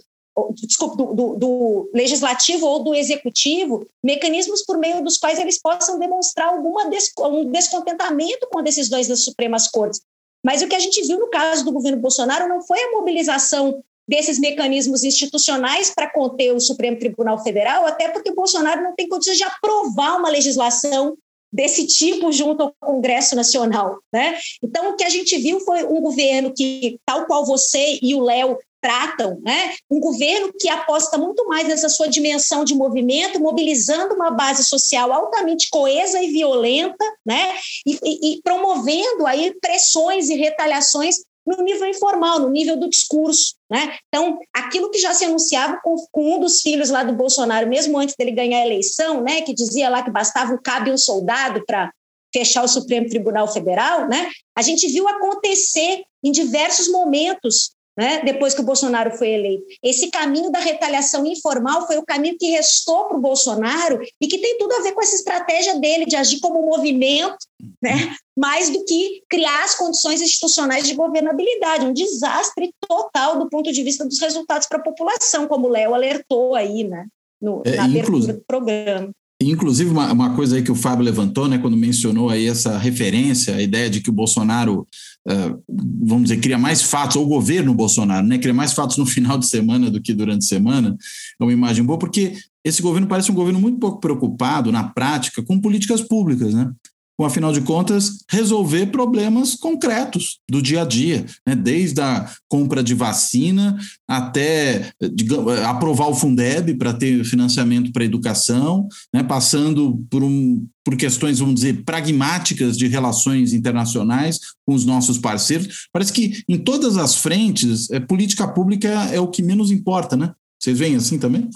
desculpa, 0.53 0.97
do, 0.97 1.15
do, 1.15 1.35
do, 1.35 1.91
legislativo 1.95 2.67
ou 2.67 2.85
do 2.85 2.95
executivo 2.95 3.87
mecanismos 4.03 4.63
por 4.63 4.79
meio 4.79 5.03
dos 5.03 5.19
quais 5.19 5.39
eles 5.39 5.61
possam 5.61 5.99
demonstrar 5.99 6.49
alguma 6.49 6.89
des, 6.89 7.11
um 7.19 7.51
descontentamento 7.51 8.47
com 8.51 8.63
decisões 8.63 9.09
das 9.09 9.23
Supremas 9.23 9.69
Cortes. 9.69 10.01
Mas 10.45 10.63
o 10.63 10.69
que 10.69 10.77
a 10.77 10.79
gente 10.79 11.03
viu 11.03 11.19
no 11.19 11.29
caso 11.29 11.65
do 11.65 11.73
governo 11.73 12.01
Bolsonaro 12.01 12.49
não 12.49 12.63
foi 12.63 12.81
a 12.81 12.93
mobilização 12.93 13.83
desses 14.09 14.39
mecanismos 14.39 15.05
institucionais 15.05 15.93
para 15.95 16.11
conter 16.11 16.53
o 16.53 16.61
Supremo 16.61 16.99
Tribunal 16.99 17.43
Federal, 17.43 17.87
até 17.87 18.09
porque 18.09 18.31
o 18.31 18.35
Bolsonaro 18.35 18.83
não 18.83 18.95
tem 18.95 19.09
condições 19.09 19.39
de 19.39 19.45
aprovar 19.45 20.19
uma 20.19 20.31
legislação 20.31 21.17
desse 21.53 21.87
tipo 21.87 22.31
junto 22.33 22.65
ao 22.65 22.75
Congresso 22.81 23.35
Nacional. 23.35 23.99
Né? 24.13 24.37
Então, 24.63 24.91
o 24.91 24.97
que 24.97 25.05
a 25.05 25.09
gente 25.09 25.37
viu 25.39 25.61
foi 25.61 25.85
um 25.85 26.01
governo 26.01 26.53
que, 26.55 26.99
tal 27.05 27.27
qual 27.27 27.45
você 27.47 27.99
e 28.03 28.15
o 28.15 28.23
Léo 28.23 28.59
tratam, 28.81 29.41
né? 29.43 29.75
um 29.91 29.99
governo 29.99 30.53
que 30.59 30.69
aposta 30.69 31.17
muito 31.19 31.47
mais 31.49 31.67
nessa 31.67 31.89
sua 31.89 32.09
dimensão 32.09 32.63
de 32.63 32.75
movimento, 32.75 33.41
mobilizando 33.41 34.15
uma 34.15 34.31
base 34.31 34.65
social 34.65 35.13
altamente 35.13 35.69
coesa 35.71 36.23
e 36.23 36.31
violenta, 36.31 37.05
né? 37.25 37.55
e, 37.87 37.99
e, 38.05 38.33
e 38.33 38.43
promovendo 38.43 39.27
aí 39.27 39.55
pressões 39.61 40.29
e 40.29 40.37
retaliações 40.37 41.17
no 41.47 41.63
nível 41.63 41.87
informal, 41.89 42.41
no 42.41 42.51
nível 42.51 42.77
do 42.77 42.89
discurso. 42.89 43.55
Né? 43.71 43.97
Então, 44.09 44.39
aquilo 44.53 44.91
que 44.91 44.99
já 44.99 45.15
se 45.15 45.25
anunciava 45.25 45.79
com, 45.83 45.95
com, 46.11 46.35
um 46.35 46.41
dos 46.41 46.61
filhos 46.61 46.91
lá 46.91 47.05
do 47.05 47.13
Bolsonaro, 47.13 47.69
mesmo 47.69 47.99
antes 47.99 48.17
dele 48.17 48.33
ganhar 48.33 48.59
a 48.59 48.67
eleição, 48.67 49.23
né, 49.23 49.43
que 49.43 49.55
dizia 49.55 49.89
lá 49.89 50.03
que 50.03 50.11
bastava 50.11 50.53
um 50.53 50.61
cabo 50.61 50.89
e 50.89 50.93
um 50.93 50.99
soldado 50.99 51.65
para 51.65 51.93
fechar 52.35 52.65
o 52.65 52.69
Supremo 52.69 53.09
Tribunal 53.09 53.47
Federal, 53.51 54.09
né, 54.09 54.31
a 54.57 54.63
gente 54.63 54.89
viu 54.89 55.09
acontecer 55.09 56.03
em 56.23 56.33
diversos 56.33 56.89
momentos 56.91 57.76
né, 57.97 58.23
depois 58.25 58.55
que 58.55 58.61
o 58.61 58.65
Bolsonaro 58.65 59.17
foi 59.17 59.31
eleito. 59.31 59.65
Esse 59.83 60.11
caminho 60.11 60.51
da 60.51 60.59
retaliação 60.59 61.25
informal 61.25 61.87
foi 61.87 61.97
o 61.97 62.05
caminho 62.05 62.37
que 62.39 62.51
restou 62.51 63.07
para 63.07 63.17
o 63.17 63.21
Bolsonaro 63.21 64.01
e 64.21 64.27
que 64.27 64.39
tem 64.39 64.59
tudo 64.59 64.75
a 64.75 64.83
ver 64.83 64.93
com 64.93 65.03
essa 65.03 65.17
estratégia 65.17 65.79
dele 65.81 66.05
de 66.05 66.17
agir 66.17 66.41
como 66.41 66.67
movimento, 66.67 67.39
né, 67.83 68.15
mais 68.37 68.69
do 68.69 68.85
que 68.85 69.23
criar 69.29 69.65
as 69.65 69.75
condições 69.75 70.21
institucionais 70.21 70.87
de 70.87 70.95
governabilidade. 70.95 71.87
Um 71.87 71.95
desastre 71.95 72.73
total 72.87 73.39
do 73.39 73.49
ponto 73.49 73.73
de 73.73 73.83
vista 73.83 74.05
dos 74.05 74.21
resultados 74.21 74.67
para 74.69 74.79
a 74.79 74.83
população, 74.83 75.49
como 75.49 75.69
o 75.69 75.71
Léo 75.71 75.95
alertou 75.95 76.55
aí 76.55 76.85
né, 76.85 77.07
no, 77.41 77.63
é, 77.65 77.77
na 77.77 77.85
abertura 77.85 78.35
do 78.35 78.45
programa. 78.47 79.11
Inclusive, 79.41 79.91
uma, 79.91 80.11
uma, 80.13 80.35
coisa 80.35 80.57
aí 80.57 80.63
que 80.63 80.73
o 80.73 80.75
Fábio 80.75 81.05
levantou, 81.05 81.47
né, 81.47 81.59
quando 81.59 81.77
mencionou 81.77 82.31
aí 82.31 82.47
essa 82.47 82.79
referência, 82.79 83.55
a 83.55 83.61
ideia 83.61 83.91
de 83.91 84.01
que 84.01 84.09
o 84.09 84.13
Bolsonaro, 84.13 84.87
uh, 85.29 85.63
vamos 86.03 86.25
dizer, 86.25 86.41
cria 86.41 86.57
mais 86.57 86.81
fatos, 86.81 87.17
ou 87.17 87.25
o 87.27 87.29
governo 87.29 87.75
Bolsonaro, 87.75 88.27
né, 88.27 88.39
cria 88.39 88.55
mais 88.55 88.73
fatos 88.73 88.97
no 88.97 89.05
final 89.07 89.37
de 89.37 89.47
semana 89.47 89.91
do 89.91 90.01
que 90.01 90.15
durante 90.15 90.45
a 90.45 90.49
semana, 90.49 90.97
é 91.39 91.45
uma 91.45 91.53
imagem 91.53 91.85
boa, 91.85 91.99
porque 91.99 92.33
esse 92.65 92.81
governo 92.81 93.07
parece 93.07 93.31
um 93.31 93.35
governo 93.35 93.61
muito 93.61 93.79
pouco 93.79 94.01
preocupado, 94.01 94.73
na 94.73 94.85
prática, 94.85 95.43
com 95.43 95.61
políticas 95.61 96.01
públicas, 96.01 96.55
né? 96.55 96.73
Com, 97.17 97.25
afinal 97.25 97.53
de 97.53 97.63
contas, 97.63 98.25
resolver 98.31 98.87
problemas 98.87 99.55
concretos 99.55 100.39
do 100.49 100.61
dia 100.61 100.83
a 100.83 100.85
dia, 100.85 101.25
né? 101.47 101.55
desde 101.55 102.01
a 102.01 102.31
compra 102.49 102.83
de 102.83 102.95
vacina 102.95 103.79
até 104.07 104.91
digamos, 105.13 105.59
aprovar 105.61 106.09
o 106.09 106.15
Fundeb 106.15 106.75
para 106.75 106.93
ter 106.93 107.25
financiamento 107.25 107.91
para 107.93 108.05
educação, 108.05 108.87
né? 109.13 109.23
passando 109.23 110.05
por, 110.11 110.23
um, 110.23 110.67
por 110.85 110.97
questões, 110.97 111.39
vamos 111.39 111.57
dizer, 111.57 111.85
pragmáticas 111.85 112.77
de 112.77 112.87
relações 112.87 113.53
internacionais 113.53 114.39
com 114.67 114.75
os 114.75 114.85
nossos 114.85 115.19
parceiros. 115.19 115.89
Parece 115.93 116.13
que 116.13 116.43
em 116.49 116.59
todas 116.59 116.97
as 116.97 117.17
frentes, 117.17 117.91
é, 117.91 117.99
política 117.99 118.47
pública 118.47 118.89
é 118.89 119.19
o 119.19 119.29
que 119.29 119.43
menos 119.43 119.71
importa, 119.71 120.17
né? 120.17 120.33
Vocês 120.59 120.79
veem 120.79 120.97
assim 120.97 121.19
também? 121.19 121.49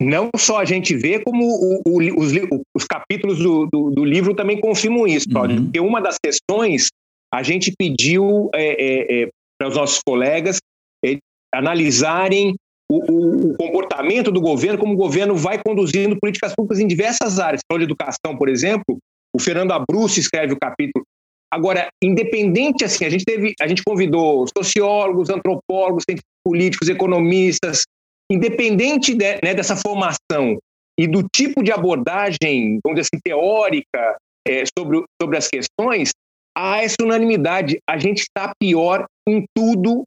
Não 0.00 0.30
só 0.36 0.60
a 0.60 0.64
gente 0.64 0.96
vê, 0.96 1.18
como 1.18 1.44
o, 1.44 1.82
o, 1.86 2.20
os, 2.20 2.32
os, 2.74 2.84
capítulos 2.84 3.38
do, 3.38 3.66
do, 3.66 3.90
do, 3.90 4.04
livro 4.04 4.34
também 4.34 4.60
confirmam 4.60 5.06
isso, 5.06 5.28
Cláudio. 5.28 5.58
Uhum. 5.58 5.64
Porque 5.64 5.80
uma 5.80 6.00
das 6.00 6.16
questões 6.18 6.88
a 7.32 7.42
gente 7.42 7.72
pediu 7.76 8.50
é, 8.54 8.62
é, 8.62 9.22
é, 9.22 9.28
para 9.58 9.68
os 9.68 9.76
nossos 9.76 10.00
colegas 10.06 10.58
é, 11.04 11.18
analisarem 11.52 12.54
o, 12.90 13.50
o, 13.50 13.56
comportamento 13.56 14.30
do 14.30 14.40
governo, 14.40 14.78
como 14.78 14.94
o 14.94 14.96
governo 14.96 15.34
vai 15.34 15.60
conduzindo 15.60 16.18
políticas 16.20 16.54
públicas 16.54 16.78
em 16.78 16.86
diversas 16.86 17.38
áreas. 17.38 17.60
Falou 17.70 17.78
de 17.78 17.84
educação, 17.84 18.36
por 18.36 18.48
exemplo, 18.48 18.98
o 19.34 19.40
Fernando 19.40 19.72
Abruzzi 19.72 20.20
escreve 20.20 20.52
o 20.52 20.58
capítulo. 20.58 21.04
Agora, 21.52 21.88
independente 22.02 22.84
assim, 22.84 23.04
a 23.04 23.10
gente 23.10 23.24
teve, 23.24 23.54
a 23.60 23.66
gente 23.66 23.82
convidou 23.84 24.44
sociólogos, 24.56 25.30
antropólogos, 25.30 26.04
cientistas 26.08 26.30
políticos, 26.44 26.88
economistas, 26.88 27.82
independente 28.30 29.14
de, 29.14 29.40
né, 29.42 29.54
dessa 29.54 29.76
formação 29.76 30.58
e 30.98 31.06
do 31.06 31.26
tipo 31.34 31.62
de 31.62 31.72
abordagem, 31.72 32.78
vamos 32.84 33.00
dizer 33.00 33.08
assim, 33.12 33.20
teórica 33.22 34.16
é, 34.46 34.64
sobre, 34.76 35.02
sobre 35.20 35.36
as 35.36 35.48
questões, 35.48 36.10
há 36.56 36.82
essa 36.82 36.96
unanimidade. 37.02 37.78
A 37.88 37.98
gente 37.98 38.20
está 38.20 38.52
pior 38.58 39.06
em 39.28 39.44
tudo, 39.54 40.04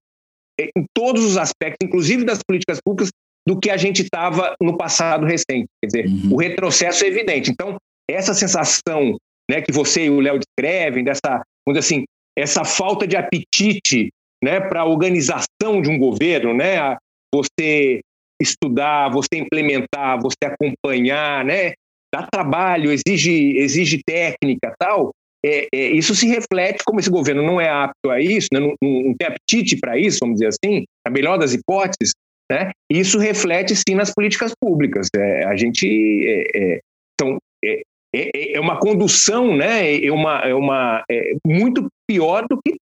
é, 0.59 0.69
em 0.77 0.85
todos 0.93 1.23
os 1.23 1.37
aspectos, 1.37 1.85
inclusive 1.85 2.23
das 2.23 2.39
políticas 2.47 2.79
públicas, 2.83 3.09
do 3.47 3.59
que 3.59 3.69
a 3.69 3.77
gente 3.77 4.01
estava 4.01 4.55
no 4.61 4.77
passado 4.77 5.25
recente. 5.25 5.67
Quer 5.81 5.87
dizer, 5.87 6.05
uhum. 6.07 6.33
o 6.33 6.37
retrocesso 6.37 7.03
é 7.03 7.07
evidente. 7.07 7.51
Então, 7.51 7.77
essa 8.09 8.33
sensação 8.33 9.17
né, 9.49 9.61
que 9.61 9.71
você 9.71 10.05
e 10.05 10.09
o 10.09 10.19
Léo 10.19 10.39
descrevem, 10.39 11.03
dessa, 11.03 11.43
vamos 11.65 11.79
dizer 11.79 11.79
assim, 11.79 12.05
essa 12.37 12.63
falta 12.63 13.07
de 13.07 13.15
apetite 13.15 14.09
né, 14.43 14.59
para 14.59 14.81
a 14.81 14.85
organização 14.85 15.81
de 15.81 15.89
um 15.89 15.97
governo, 15.97 16.53
né, 16.53 16.97
você 17.33 18.01
estudar, 18.41 19.09
você 19.09 19.37
implementar, 19.37 20.19
você 20.21 20.45
acompanhar, 20.45 21.43
né? 21.43 21.73
Dá 22.13 22.25
trabalho, 22.31 22.91
exige, 22.91 23.57
exige 23.57 24.01
técnica 24.05 24.73
tal. 24.79 25.11
É, 25.45 25.67
é, 25.73 25.87
isso 25.91 26.15
se 26.15 26.27
reflete 26.27 26.83
como 26.85 26.99
esse 26.99 27.09
governo 27.09 27.43
não 27.43 27.61
é 27.61 27.69
apto 27.69 28.09
a 28.09 28.19
isso, 28.19 28.47
né? 28.51 28.59
não, 28.59 28.73
não, 28.81 29.13
tem 29.15 29.27
apetite 29.27 29.77
para 29.79 29.97
isso, 29.97 30.17
vamos 30.21 30.39
dizer 30.39 30.47
assim, 30.47 30.83
a 31.05 31.11
melhor 31.11 31.37
das 31.37 31.53
hipóteses, 31.53 32.11
né? 32.51 32.71
Isso 32.91 33.19
reflete 33.19 33.75
sim 33.75 33.95
nas 33.95 34.13
políticas 34.13 34.53
públicas. 34.59 35.07
É, 35.15 35.45
a 35.45 35.55
gente 35.55 35.85
é, 36.27 36.57
é 36.57 36.79
então 37.13 37.37
é, 37.63 37.81
é, 38.15 38.57
é, 38.57 38.59
uma 38.59 38.79
condução, 38.79 39.55
né? 39.55 40.03
É 40.03 40.11
uma, 40.11 40.39
é 40.39 40.53
uma 40.53 41.03
é 41.09 41.33
muito 41.45 41.87
pior 42.09 42.47
do 42.47 42.59
que 42.65 42.75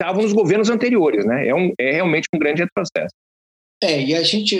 estavam 0.00 0.22
nos 0.22 0.32
governos 0.32 0.70
anteriores, 0.70 1.24
né? 1.24 1.48
É, 1.48 1.54
um, 1.54 1.72
é 1.78 1.92
realmente 1.92 2.26
um 2.34 2.38
grande 2.38 2.62
retrocesso. 2.62 3.14
É, 3.82 4.00
e 4.00 4.14
a 4.14 4.22
gente, 4.22 4.56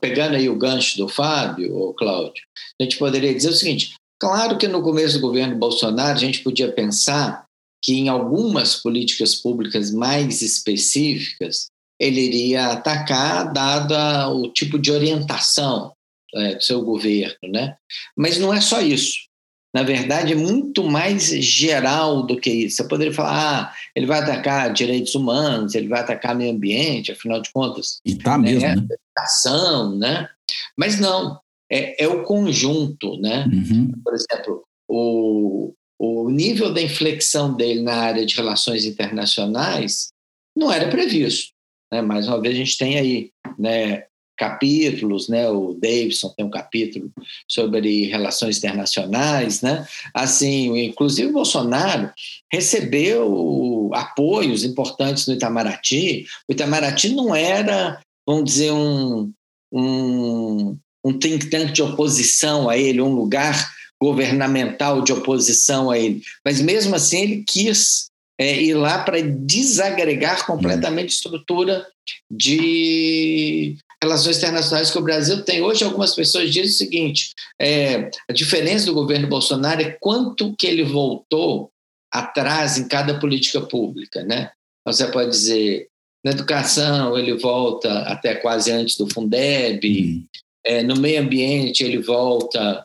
pegando 0.00 0.36
aí 0.36 0.48
o 0.48 0.56
gancho 0.56 0.96
do 0.96 1.08
Fábio, 1.08 1.74
ou 1.74 1.92
Cláudio, 1.92 2.44
a 2.80 2.84
gente 2.84 2.96
poderia 2.96 3.34
dizer 3.34 3.48
o 3.48 3.54
seguinte: 3.54 3.94
claro 4.20 4.56
que 4.56 4.68
no 4.68 4.82
começo 4.82 5.14
do 5.18 5.26
governo 5.26 5.56
Bolsonaro 5.56 6.12
a 6.12 6.20
gente 6.20 6.42
podia 6.44 6.70
pensar 6.70 7.44
que 7.82 7.94
em 7.94 8.08
algumas 8.08 8.76
políticas 8.76 9.34
públicas 9.34 9.90
mais 9.90 10.42
específicas 10.42 11.66
ele 12.00 12.20
iria 12.20 12.68
atacar, 12.68 13.52
dada 13.52 14.28
o 14.28 14.48
tipo 14.48 14.78
de 14.78 14.92
orientação 14.92 15.92
é, 16.34 16.54
do 16.54 16.62
seu 16.62 16.82
governo, 16.82 17.48
né? 17.48 17.76
Mas 18.16 18.38
não 18.38 18.54
é 18.54 18.60
só 18.60 18.80
isso 18.80 19.31
na 19.74 19.82
verdade, 19.82 20.32
é 20.34 20.36
muito 20.36 20.84
mais 20.84 21.28
geral 21.28 22.24
do 22.26 22.38
que 22.38 22.50
isso. 22.50 22.76
Você 22.76 22.88
poderia 22.88 23.12
falar, 23.12 23.32
ah, 23.32 23.74
ele 23.96 24.04
vai 24.04 24.20
atacar 24.20 24.72
direitos 24.72 25.14
humanos, 25.14 25.74
ele 25.74 25.88
vai 25.88 26.00
atacar 26.00 26.36
meio 26.36 26.52
ambiente, 26.52 27.10
afinal 27.10 27.40
de 27.40 27.50
contas. 27.50 27.98
E 28.04 28.12
está 28.12 28.36
né? 28.36 28.52
mesmo, 28.52 28.68
né? 28.68 28.86
Educação, 29.16 29.96
né? 29.96 30.28
Mas 30.76 31.00
não, 31.00 31.40
é, 31.70 32.04
é 32.04 32.06
o 32.06 32.22
conjunto, 32.22 33.18
né? 33.18 33.46
Uhum. 33.50 33.92
Por 34.04 34.14
exemplo, 34.14 34.62
o, 34.86 35.72
o 35.98 36.28
nível 36.28 36.72
da 36.74 36.82
inflexão 36.82 37.54
dele 37.54 37.80
na 37.80 37.94
área 37.94 38.26
de 38.26 38.36
relações 38.36 38.84
internacionais 38.84 40.12
não 40.54 40.70
era 40.70 40.90
previsto. 40.90 41.52
Né? 41.90 42.02
Mais 42.02 42.28
uma 42.28 42.40
vez, 42.40 42.54
a 42.54 42.58
gente 42.58 42.76
tem 42.76 42.98
aí 42.98 43.30
né, 43.58 44.04
capítulos, 44.36 45.28
né? 45.28 45.48
O 45.48 45.74
Davidson 45.74 46.28
tem 46.36 46.44
um 46.44 46.50
capítulo 46.50 47.10
sobre 47.48 48.06
relações 48.06 48.58
internacionais, 48.58 49.62
né? 49.62 49.86
Assim, 50.14 50.76
inclusive 50.84 51.28
o 51.28 51.34
Bolsonaro 51.34 52.10
recebeu 52.50 53.90
apoios 53.94 54.64
importantes 54.64 55.26
no 55.26 55.34
Itamaraty. 55.34 56.26
O 56.48 56.52
Itamaraty 56.52 57.10
não 57.10 57.34
era, 57.34 58.00
vamos 58.26 58.44
dizer, 58.44 58.72
um, 58.72 59.32
um, 59.72 60.76
um 61.04 61.18
think 61.18 61.48
tank 61.50 61.72
de 61.72 61.82
oposição 61.82 62.68
a 62.68 62.76
ele, 62.76 63.00
um 63.00 63.14
lugar 63.14 63.70
governamental 64.00 65.02
de 65.02 65.12
oposição 65.12 65.90
a 65.90 65.98
ele. 65.98 66.22
Mas 66.44 66.60
mesmo 66.60 66.96
assim 66.96 67.22
ele 67.22 67.44
quis 67.46 68.10
é, 68.38 68.60
ir 68.60 68.74
lá 68.74 69.04
para 69.04 69.22
desagregar 69.22 70.44
completamente 70.44 71.10
a 71.10 71.14
estrutura 71.14 71.86
de 72.28 73.76
relações 74.02 74.38
internacionais 74.38 74.90
que 74.90 74.98
o 74.98 75.02
Brasil 75.02 75.44
tem. 75.44 75.62
Hoje, 75.62 75.84
algumas 75.84 76.14
pessoas 76.14 76.50
dizem 76.52 76.70
o 76.70 76.74
seguinte: 76.74 77.32
é, 77.60 78.10
a 78.28 78.32
diferença 78.32 78.86
do 78.86 78.94
governo 78.94 79.28
Bolsonaro 79.28 79.80
é 79.80 79.96
quanto 80.00 80.54
que 80.56 80.66
ele 80.66 80.82
voltou 80.82 81.70
atrás 82.12 82.76
em 82.76 82.88
cada 82.88 83.18
política 83.18 83.60
pública, 83.60 84.24
né? 84.24 84.50
Você 84.84 85.06
pode 85.06 85.30
dizer, 85.30 85.88
na 86.24 86.32
educação 86.32 87.16
ele 87.16 87.38
volta 87.38 88.00
até 88.00 88.34
quase 88.34 88.72
antes 88.72 88.96
do 88.96 89.08
Fundeb, 89.08 89.86
uhum. 89.86 90.26
é, 90.66 90.82
no 90.82 90.96
meio 90.96 91.20
ambiente 91.20 91.84
ele 91.84 91.98
volta 91.98 92.84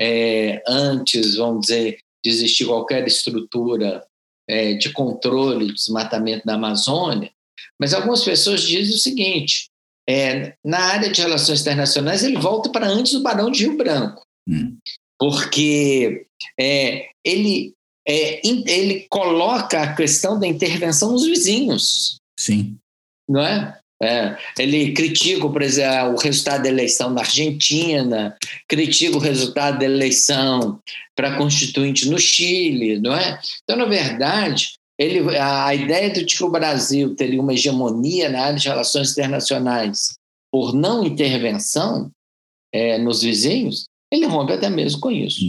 é, 0.00 0.62
antes, 0.68 1.36
vamos 1.36 1.62
dizer, 1.62 1.98
de 2.22 2.30
existir 2.30 2.66
qualquer 2.66 3.06
estrutura 3.06 4.04
é, 4.46 4.74
de 4.74 4.92
controle 4.92 5.66
do 5.66 5.74
desmatamento 5.74 6.46
da 6.46 6.54
Amazônia. 6.54 7.30
Mas 7.80 7.94
algumas 7.94 8.22
pessoas 8.22 8.60
dizem 8.62 8.94
o 8.94 8.98
seguinte: 8.98 9.70
é, 10.08 10.54
na 10.64 10.78
área 10.78 11.10
de 11.10 11.20
relações 11.20 11.60
internacionais, 11.60 12.24
ele 12.24 12.38
volta 12.38 12.70
para 12.70 12.86
antes 12.86 13.12
do 13.12 13.22
Barão 13.22 13.50
de 13.50 13.64
Rio 13.64 13.76
Branco, 13.76 14.22
hum. 14.48 14.78
porque 15.18 16.26
é, 16.58 17.10
ele, 17.22 17.74
é, 18.06 18.40
ele 18.46 19.06
coloca 19.10 19.82
a 19.82 19.94
questão 19.94 20.40
da 20.40 20.46
intervenção 20.46 21.12
nos 21.12 21.26
vizinhos. 21.26 22.16
Sim. 22.40 22.78
Não 23.28 23.42
é? 23.42 23.78
É, 24.00 24.36
ele 24.56 24.92
critica 24.92 25.44
o 25.44 26.16
resultado 26.16 26.62
da 26.62 26.68
eleição 26.68 27.10
na 27.10 27.20
Argentina, 27.20 28.36
critica 28.68 29.16
o 29.16 29.20
resultado 29.20 29.80
da 29.80 29.84
eleição 29.84 30.80
para 31.16 31.36
constituinte 31.36 32.08
no 32.08 32.16
Chile, 32.16 33.00
não 33.00 33.12
é? 33.12 33.40
Então, 33.64 33.76
na 33.76 33.86
verdade, 33.86 34.77
ele, 34.98 35.36
a 35.36 35.74
ideia 35.74 36.10
de 36.10 36.24
que 36.24 36.42
o 36.42 36.50
Brasil 36.50 37.14
teria 37.14 37.40
uma 37.40 37.54
hegemonia 37.54 38.28
na 38.28 38.40
área 38.46 38.58
de 38.58 38.68
relações 38.68 39.12
internacionais 39.12 40.18
por 40.50 40.74
não 40.74 41.04
intervenção 41.04 42.10
é, 42.72 42.98
nos 42.98 43.22
vizinhos, 43.22 43.84
ele 44.10 44.26
rompe 44.26 44.52
até 44.52 44.68
mesmo 44.68 45.00
com 45.00 45.10
isso. 45.10 45.44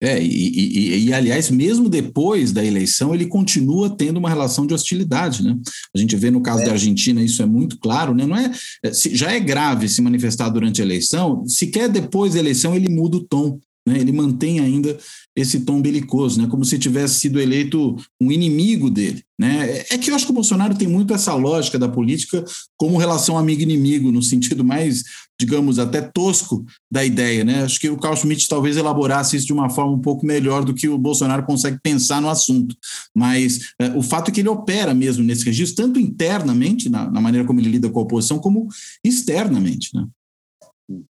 É, 0.00 0.22
e, 0.22 0.26
e, 0.26 1.06
e, 1.06 1.12
aliás, 1.12 1.50
mesmo 1.50 1.88
depois 1.88 2.52
da 2.52 2.64
eleição, 2.64 3.14
ele 3.14 3.26
continua 3.26 3.94
tendo 3.94 4.16
uma 4.16 4.28
relação 4.28 4.66
de 4.66 4.72
hostilidade, 4.72 5.42
né? 5.42 5.56
A 5.94 5.98
gente 5.98 6.16
vê 6.16 6.30
no 6.30 6.40
caso 6.40 6.62
é. 6.62 6.66
da 6.66 6.72
Argentina, 6.72 7.22
isso 7.22 7.42
é 7.42 7.46
muito 7.46 7.78
claro, 7.78 8.14
né? 8.14 8.24
Não 8.24 8.36
é, 8.36 8.50
é 8.82 8.92
já 8.92 9.32
é 9.32 9.40
grave 9.40 9.88
se 9.88 10.00
manifestar 10.00 10.48
durante 10.48 10.80
a 10.80 10.84
eleição, 10.84 11.46
sequer 11.46 11.88
depois 11.88 12.34
da 12.34 12.40
eleição 12.40 12.74
ele 12.74 12.88
muda 12.88 13.18
o 13.18 13.24
tom. 13.24 13.58
Né? 13.86 13.98
Ele 14.00 14.10
mantém 14.10 14.58
ainda 14.58 14.98
esse 15.34 15.60
tom 15.60 15.80
belicoso, 15.80 16.40
né? 16.40 16.48
como 16.48 16.64
se 16.64 16.78
tivesse 16.78 17.20
sido 17.20 17.38
eleito 17.38 17.94
um 18.20 18.32
inimigo 18.32 18.90
dele. 18.90 19.22
Né? 19.38 19.84
É 19.90 19.98
que 19.98 20.10
eu 20.10 20.14
acho 20.14 20.24
que 20.24 20.32
o 20.32 20.34
Bolsonaro 20.34 20.74
tem 20.74 20.88
muito 20.88 21.12
essa 21.12 21.34
lógica 21.34 21.78
da 21.78 21.88
política 21.88 22.42
como 22.76 22.96
relação 22.96 23.36
amigo-inimigo, 23.36 24.10
no 24.10 24.22
sentido 24.22 24.64
mais, 24.64 25.04
digamos, 25.38 25.78
até 25.78 26.00
tosco 26.00 26.64
da 26.90 27.04
ideia. 27.04 27.44
Né? 27.44 27.62
Acho 27.62 27.78
que 27.78 27.90
o 27.90 27.98
Carl 27.98 28.16
Schmitt 28.16 28.48
talvez 28.48 28.76
elaborasse 28.76 29.36
isso 29.36 29.46
de 29.46 29.52
uma 29.52 29.68
forma 29.68 29.92
um 29.92 30.00
pouco 30.00 30.26
melhor 30.26 30.64
do 30.64 30.74
que 30.74 30.88
o 30.88 30.98
Bolsonaro 30.98 31.44
consegue 31.44 31.78
pensar 31.82 32.20
no 32.20 32.30
assunto. 32.30 32.74
Mas 33.14 33.72
é, 33.78 33.90
o 33.90 34.02
fato 34.02 34.30
é 34.30 34.32
que 34.32 34.40
ele 34.40 34.48
opera 34.48 34.94
mesmo 34.94 35.22
nesse 35.22 35.44
registro, 35.44 35.84
tanto 35.84 36.00
internamente, 36.00 36.88
na, 36.88 37.10
na, 37.10 37.20
maneira 37.20 37.46
como 37.46 37.60
ele 37.60 37.68
lida 37.68 37.90
com 37.90 38.00
a 38.00 38.02
oposição, 38.02 38.38
como 38.38 38.68
externamente. 39.04 39.90
Né? 39.94 40.06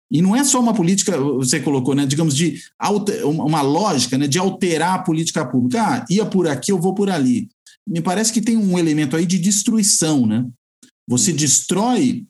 E 0.09 0.21
não 0.21 0.35
é 0.35 0.43
só 0.43 0.59
uma 0.59 0.73
política, 0.73 1.19
você 1.19 1.59
colocou, 1.59 1.93
né, 1.93 2.05
digamos, 2.05 2.35
de 2.35 2.61
alter, 2.79 3.27
uma 3.27 3.61
lógica 3.61 4.17
né, 4.17 4.27
de 4.27 4.39
alterar 4.39 4.95
a 4.95 5.03
política 5.03 5.45
pública. 5.45 5.81
Ah, 5.81 6.05
ia 6.09 6.25
por 6.25 6.47
aqui, 6.47 6.71
eu 6.71 6.79
vou 6.79 6.93
por 6.93 7.09
ali. 7.09 7.49
Me 7.87 8.01
parece 8.01 8.31
que 8.31 8.41
tem 8.41 8.57
um 8.57 8.79
elemento 8.79 9.15
aí 9.15 9.25
de 9.25 9.37
destruição, 9.37 10.25
né? 10.25 10.45
Você 11.07 11.31
destrói, 11.31 12.25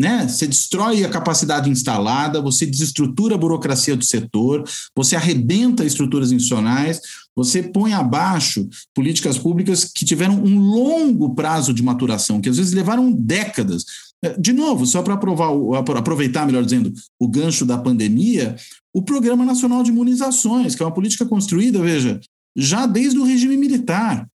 né? 0.00 0.28
Você 0.28 0.46
destrói 0.46 1.02
a 1.04 1.08
capacidade 1.08 1.70
instalada, 1.70 2.42
você 2.42 2.66
desestrutura 2.66 3.36
a 3.36 3.38
burocracia 3.38 3.96
do 3.96 4.04
setor, 4.04 4.68
você 4.94 5.16
arrebenta 5.16 5.84
estruturas 5.84 6.30
institucionais, 6.30 7.00
você 7.34 7.62
põe 7.62 7.94
abaixo 7.94 8.68
políticas 8.94 9.38
públicas 9.38 9.84
que 9.84 10.04
tiveram 10.04 10.34
um 10.34 10.58
longo 10.58 11.34
prazo 11.34 11.72
de 11.72 11.82
maturação, 11.82 12.40
que 12.40 12.48
às 12.48 12.58
vezes 12.58 12.72
levaram 12.72 13.10
décadas. 13.12 13.84
De 14.38 14.52
novo, 14.52 14.84
só 14.84 15.00
para 15.02 15.14
aproveitar, 15.14 16.44
melhor 16.44 16.64
dizendo, 16.64 16.92
o 17.20 17.28
gancho 17.28 17.64
da 17.64 17.78
pandemia, 17.78 18.56
o 18.92 19.02
Programa 19.02 19.44
Nacional 19.44 19.82
de 19.82 19.90
Imunizações, 19.90 20.74
que 20.74 20.82
é 20.82 20.86
uma 20.86 20.94
política 20.94 21.24
construída, 21.24 21.80
veja, 21.80 22.20
já 22.56 22.84
desde 22.86 23.18
o 23.18 23.24
regime 23.24 23.56
militar, 23.56 24.28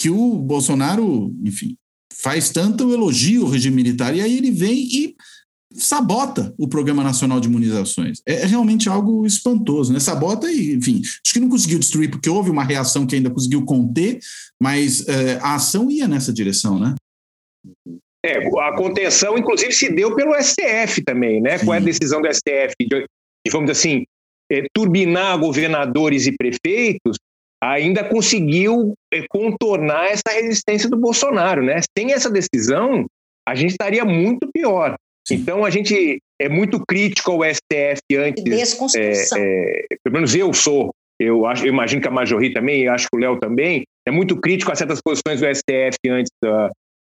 que 0.00 0.10
o 0.10 0.36
Bolsonaro, 0.36 1.32
enfim, 1.44 1.76
faz 2.12 2.50
tanto 2.50 2.92
elogio 2.92 3.44
ao 3.44 3.50
regime 3.50 3.76
militar, 3.76 4.16
e 4.16 4.20
aí 4.20 4.36
ele 4.36 4.50
vem 4.50 4.82
e 4.82 5.16
sabota 5.74 6.54
o 6.58 6.66
Programa 6.66 7.04
Nacional 7.04 7.40
de 7.40 7.48
Imunizações. 7.48 8.20
É, 8.26 8.42
é, 8.42 8.46
realmente 8.46 8.88
algo 8.88 9.26
espantoso, 9.26 9.92
né? 9.92 10.00
Sabota 10.00 10.50
e, 10.50 10.74
enfim, 10.74 11.02
acho 11.02 11.32
que 11.32 11.40
não 11.40 11.48
conseguiu 11.48 11.78
destruir, 11.78 12.10
porque 12.10 12.28
houve 12.28 12.50
uma 12.50 12.64
reação 12.64 13.06
que 13.06 13.14
ainda 13.14 13.30
conseguiu 13.30 13.64
conter, 13.64 14.18
mas 14.60 15.06
é, 15.06 15.38
a 15.38 15.54
ação 15.54 15.90
ia 15.90 16.08
nessa 16.08 16.32
direção, 16.32 16.78
né? 16.78 16.94
É, 18.24 18.38
a 18.60 18.72
contenção, 18.76 19.38
inclusive, 19.38 19.72
se 19.72 19.92
deu 19.92 20.14
pelo 20.14 20.34
STF 20.34 21.02
também, 21.04 21.40
né? 21.40 21.58
Sim. 21.58 21.66
Com 21.66 21.72
a 21.72 21.78
decisão 21.78 22.20
do 22.20 22.32
STF 22.32 22.74
de, 22.80 22.86
de 22.88 23.52
vamos 23.52 23.70
dizer 23.70 23.72
assim, 23.72 24.04
é, 24.50 24.64
turbinar 24.74 25.38
governadores 25.38 26.26
e 26.26 26.32
prefeitos, 26.36 27.16
ainda 27.62 28.04
conseguiu 28.04 28.94
é, 29.12 29.24
contornar 29.28 30.06
essa 30.06 30.30
resistência 30.32 30.88
do 30.88 30.96
Bolsonaro, 30.96 31.62
né? 31.62 31.80
Sem 31.96 32.12
essa 32.12 32.30
decisão, 32.30 33.06
a 33.48 33.54
gente 33.54 33.70
estaria 33.70 34.04
muito 34.04 34.48
pior. 34.52 34.96
Então 35.30 35.64
a 35.64 35.70
gente 35.70 36.18
é 36.40 36.48
muito 36.48 36.82
crítico 36.86 37.30
ao 37.30 37.44
STF 37.44 38.16
antes. 38.16 38.42
É, 38.96 39.12
é, 39.36 39.86
pelo 40.02 40.14
menos 40.14 40.34
eu 40.34 40.52
sou. 40.52 40.90
Eu, 41.20 41.46
acho, 41.46 41.64
eu 41.64 41.72
imagino 41.72 42.00
que 42.00 42.06
a 42.06 42.12
Majorri 42.12 42.52
também, 42.52 42.86
acho 42.86 43.08
que 43.10 43.16
o 43.16 43.20
Léo 43.20 43.38
também, 43.40 43.82
é 44.06 44.10
muito 44.10 44.40
crítico 44.40 44.70
a 44.70 44.76
certas 44.76 45.00
posições 45.02 45.40
do 45.40 45.46
STF 45.52 45.98
antes 46.08 46.30
da, 46.40 46.70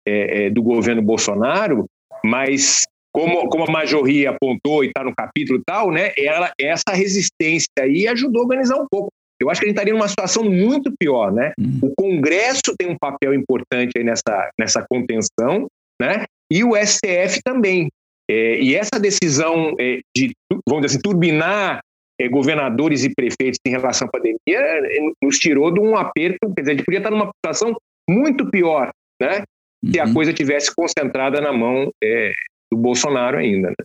é, 0.08 0.46
é, 0.46 0.50
do 0.50 0.62
governo 0.62 1.02
Bolsonaro, 1.02 1.86
mas 2.24 2.84
como, 3.14 3.48
como 3.48 3.66
a 3.66 3.72
Majorri 3.72 4.26
apontou 4.26 4.84
e 4.84 4.88
está 4.88 5.04
no 5.04 5.14
capítulo 5.16 5.60
e 5.60 5.64
tal, 5.66 5.92
né, 5.92 6.12
ela, 6.18 6.52
essa 6.60 6.94
resistência 6.94 7.68
aí 7.80 8.08
ajudou 8.08 8.42
a 8.42 8.46
organizar 8.46 8.78
um 8.78 8.88
pouco. 8.90 9.10
Eu 9.40 9.50
acho 9.50 9.60
que 9.60 9.66
a 9.66 9.70
gente 9.70 9.76
estaria 9.76 9.94
numa 9.94 10.08
situação 10.08 10.44
muito 10.44 10.94
pior, 10.98 11.32
né? 11.32 11.52
Uhum. 11.60 11.80
O 11.82 11.94
Congresso 11.98 12.76
tem 12.78 12.90
um 12.90 12.98
papel 12.98 13.34
importante 13.34 13.92
aí 13.98 14.04
nessa, 14.04 14.50
nessa 14.58 14.86
contenção, 14.90 15.68
né? 16.02 16.24
E 16.52 16.64
o 16.64 16.76
STF 16.76 17.42
também. 17.44 17.90
É, 18.30 18.62
e 18.62 18.74
essa 18.74 19.00
decisão 19.00 19.76
é, 19.80 20.00
de, 20.16 20.32
vamos 20.68 20.86
dizer 20.86 20.98
assim, 20.98 21.02
turbinar 21.02 21.82
é, 22.20 22.30
governadores 22.30 23.04
e 23.04 23.14
prefeitos 23.14 23.60
em 23.68 23.72
relação 23.72 24.08
à 24.08 24.12
pandemia 24.12 24.40
é, 24.48 25.00
nos 25.22 25.38
tirou 25.38 25.72
de 25.72 25.80
um 25.80 25.96
aperto, 25.98 26.54
quer 26.56 26.62
dizer, 26.62 26.72
a 26.72 26.76
gente 26.76 26.86
podia 26.86 27.00
estar 27.00 27.12
numa 27.12 27.32
situação 27.36 27.76
muito 28.10 28.50
pior, 28.50 28.92
né? 29.22 29.44
Se 29.92 30.00
a 30.00 30.06
uhum. 30.06 30.14
coisa 30.14 30.34
tivesse 30.34 30.74
concentrada 30.76 31.42
na 31.42 31.52
mão 31.52 31.92
é, 32.04 32.32
do 32.72 32.78
Bolsonaro 32.78 33.38
ainda. 33.38 33.70
Né? 33.70 33.76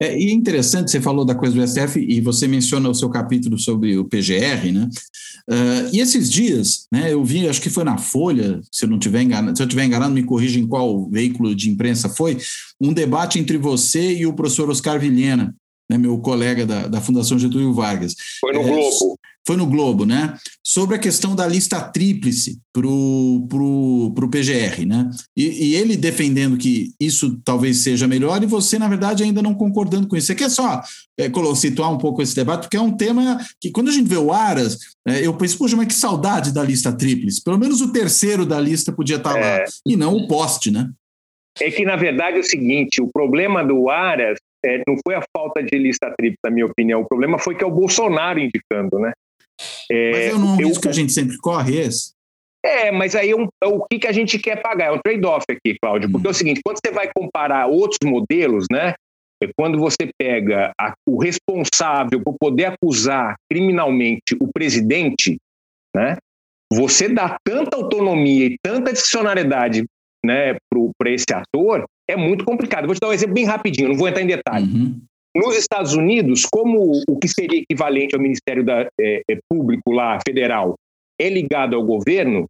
É, 0.00 0.18
e 0.18 0.30
é 0.30 0.32
interessante, 0.32 0.90
você 0.90 1.00
falou 1.00 1.24
da 1.24 1.34
coisa 1.34 1.54
do 1.54 1.66
STF 1.66 2.00
e 2.00 2.20
você 2.20 2.46
menciona 2.46 2.88
o 2.88 2.94
seu 2.94 3.08
capítulo 3.08 3.58
sobre 3.58 3.96
o 3.96 4.04
PGR, 4.04 4.72
né? 4.72 4.88
Uh, 5.48 5.92
e 5.92 6.00
esses 6.00 6.30
dias, 6.30 6.86
né, 6.90 7.12
eu 7.12 7.22
vi, 7.22 7.46
acho 7.46 7.60
que 7.60 7.68
foi 7.68 7.84
na 7.84 7.98
Folha, 7.98 8.60
se 8.72 8.86
eu 8.86 8.88
não 8.88 8.98
tiver 8.98 9.22
enganado, 9.22 9.56
se 9.56 9.62
eu 9.62 9.66
estiver 9.66 9.84
enganado, 9.84 10.14
me 10.14 10.22
corrija 10.22 10.58
em 10.58 10.66
qual 10.66 11.08
veículo 11.10 11.54
de 11.54 11.68
imprensa 11.68 12.08
foi, 12.08 12.38
um 12.80 12.92
debate 12.92 13.38
entre 13.38 13.58
você 13.58 14.14
e 14.14 14.26
o 14.26 14.32
professor 14.32 14.70
Oscar 14.70 14.98
Vilhena, 14.98 15.54
né, 15.90 15.98
meu 15.98 16.18
colega 16.18 16.66
da, 16.66 16.86
da 16.86 17.00
Fundação 17.00 17.38
Getúlio 17.38 17.74
Vargas. 17.74 18.14
Foi 18.40 18.52
no 18.52 18.60
é, 18.60 18.64
Globo 18.64 19.18
foi 19.46 19.56
no 19.56 19.66
Globo, 19.66 20.06
né? 20.06 20.34
Sobre 20.62 20.96
a 20.96 20.98
questão 20.98 21.36
da 21.36 21.46
lista 21.46 21.78
tríplice 21.80 22.58
para 22.72 22.86
o 22.86 23.46
pro, 23.48 24.12
pro 24.14 24.30
PGR, 24.30 24.86
né? 24.86 25.10
E, 25.36 25.70
e, 25.70 25.74
ele 25.76 25.96
defendendo 25.96 26.56
que 26.56 26.92
isso 26.98 27.38
talvez 27.44 27.78
seja 27.78 28.08
melhor 28.08 28.42
e 28.42 28.46
você, 28.46 28.78
na 28.78 28.88
verdade, 28.88 29.22
ainda 29.22 29.42
não 29.42 29.54
concordando 29.54 30.08
com 30.08 30.16
isso. 30.16 30.28
Você 30.28 30.34
quer 30.34 30.50
só 30.50 30.82
é, 31.18 31.30
situar 31.54 31.92
um 31.92 31.98
pouco 31.98 32.22
esse 32.22 32.34
debate, 32.34 32.62
porque 32.62 32.76
é 32.76 32.80
um 32.80 32.96
tema 32.96 33.38
que, 33.60 33.70
quando 33.70 33.90
a 33.90 33.92
gente 33.92 34.08
vê 34.08 34.16
o 34.16 34.32
Aras, 34.32 34.78
é, 35.06 35.26
eu 35.26 35.34
penso, 35.34 35.58
poxa, 35.58 35.76
mas 35.76 35.88
que 35.88 35.94
saudade 35.94 36.52
da 36.52 36.62
lista 36.62 36.90
tríplice. 36.90 37.44
Pelo 37.44 37.58
menos 37.58 37.82
o 37.82 37.92
terceiro 37.92 38.46
da 38.46 38.58
lista 38.58 38.92
podia 38.92 39.16
estar 39.16 39.36
é. 39.36 39.58
lá, 39.58 39.64
e 39.86 39.94
não 39.94 40.16
o 40.16 40.26
poste, 40.26 40.70
né? 40.70 40.90
É 41.60 41.70
que, 41.70 41.84
na 41.84 41.96
verdade, 41.96 42.38
é 42.38 42.40
o 42.40 42.44
seguinte: 42.44 43.00
o 43.00 43.08
problema 43.08 43.62
do 43.62 43.90
Aras 43.90 44.38
é, 44.64 44.82
não 44.88 44.96
foi 45.06 45.14
a 45.14 45.22
falta 45.36 45.62
de 45.62 45.76
lista 45.78 46.12
tríplice, 46.16 46.40
na 46.44 46.50
minha 46.50 46.66
opinião. 46.66 47.02
O 47.02 47.06
problema 47.06 47.38
foi 47.38 47.54
que 47.54 47.62
é 47.62 47.66
o 47.66 47.70
Bolsonaro 47.70 48.40
indicando, 48.40 48.98
né? 48.98 49.12
É, 49.90 50.10
mas 50.10 50.26
é 50.26 50.34
um 50.34 50.56
risco 50.56 50.82
que 50.82 50.88
a 50.88 50.92
gente 50.92 51.12
sempre 51.12 51.36
corre 51.38 51.78
esse? 51.78 52.14
É, 52.64 52.90
mas 52.90 53.14
aí 53.14 53.30
é 53.30 53.36
um, 53.36 53.46
é 53.62 53.66
o 53.66 53.84
que, 53.84 53.98
que 53.98 54.06
a 54.06 54.12
gente 54.12 54.38
quer 54.38 54.60
pagar? 54.62 54.86
É 54.86 54.90
um 54.90 54.98
trade-off 54.98 55.44
aqui, 55.50 55.76
Cláudio, 55.80 56.10
porque 56.10 56.26
hum. 56.26 56.30
é 56.30 56.32
o 56.32 56.34
seguinte, 56.34 56.60
quando 56.64 56.78
você 56.82 56.90
vai 56.90 57.10
comparar 57.14 57.66
outros 57.66 57.98
modelos, 58.02 58.66
né, 58.70 58.94
é 59.42 59.48
quando 59.54 59.78
você 59.78 60.08
pega 60.18 60.72
a, 60.80 60.94
o 61.06 61.22
responsável 61.22 62.22
por 62.22 62.34
poder 62.40 62.64
acusar 62.64 63.36
criminalmente 63.50 64.34
o 64.40 64.48
presidente, 64.50 65.36
né, 65.94 66.16
você 66.72 67.06
dá 67.08 67.36
tanta 67.44 67.76
autonomia 67.76 68.46
e 68.46 68.56
tanta 68.62 68.92
discricionariedade 68.92 69.84
né, 70.24 70.56
para 70.98 71.10
esse 71.10 71.26
ator, 71.34 71.84
é 72.08 72.16
muito 72.16 72.44
complicado. 72.44 72.86
Vou 72.86 72.94
te 72.94 73.00
dar 73.00 73.08
um 73.08 73.12
exemplo 73.12 73.34
bem 73.34 73.44
rapidinho, 73.44 73.88
não 73.88 73.96
vou 73.96 74.08
entrar 74.08 74.22
em 74.22 74.26
detalhe. 74.26 74.66
Uhum. 74.66 75.00
Nos 75.36 75.56
Estados 75.56 75.94
Unidos, 75.94 76.44
como 76.44 76.92
o 77.08 77.18
que 77.18 77.26
seria 77.26 77.60
equivalente 77.60 78.14
ao 78.14 78.20
Ministério 78.20 78.64
da, 78.64 78.86
é, 79.00 79.22
é, 79.28 79.38
Público 79.48 79.90
lá, 79.90 80.18
federal, 80.26 80.74
é 81.20 81.28
ligado 81.28 81.74
ao 81.74 81.84
governo, 81.84 82.46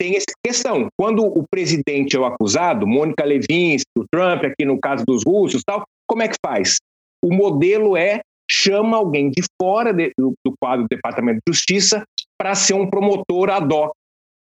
tem 0.00 0.16
essa 0.16 0.34
questão. 0.44 0.88
Quando 0.98 1.24
o 1.24 1.44
presidente 1.48 2.16
é 2.16 2.20
o 2.20 2.24
acusado, 2.24 2.86
Mônica 2.86 3.24
Levinsky, 3.24 3.90
o 3.98 4.04
Trump, 4.10 4.44
aqui 4.44 4.64
no 4.64 4.80
caso 4.80 5.04
dos 5.06 5.22
russos, 5.24 5.62
tal, 5.64 5.84
como 6.08 6.22
é 6.22 6.28
que 6.28 6.36
faz? 6.44 6.78
O 7.24 7.32
modelo 7.32 7.96
é 7.96 8.20
chama 8.50 8.96
alguém 8.96 9.30
de 9.30 9.42
fora 9.60 9.92
de, 9.92 10.10
do, 10.18 10.32
do, 10.44 10.54
quadro 10.60 10.84
do 10.84 10.88
Departamento 10.88 11.40
de 11.46 11.54
Justiça 11.54 12.02
para 12.38 12.54
ser 12.54 12.74
um 12.74 12.88
promotor 12.88 13.50
ad 13.50 13.72
hoc 13.72 13.92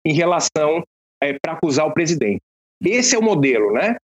em 0.07 0.12
relação 0.12 0.83
é, 1.22 1.37
para 1.42 1.55
acusar 1.55 1.87
o 1.87 1.92
presidente. 1.92 2.40
Esse 2.83 3.16
é 3.16 3.18
o 3.18 3.22
modelo, 3.22 3.72
né? 3.72 3.96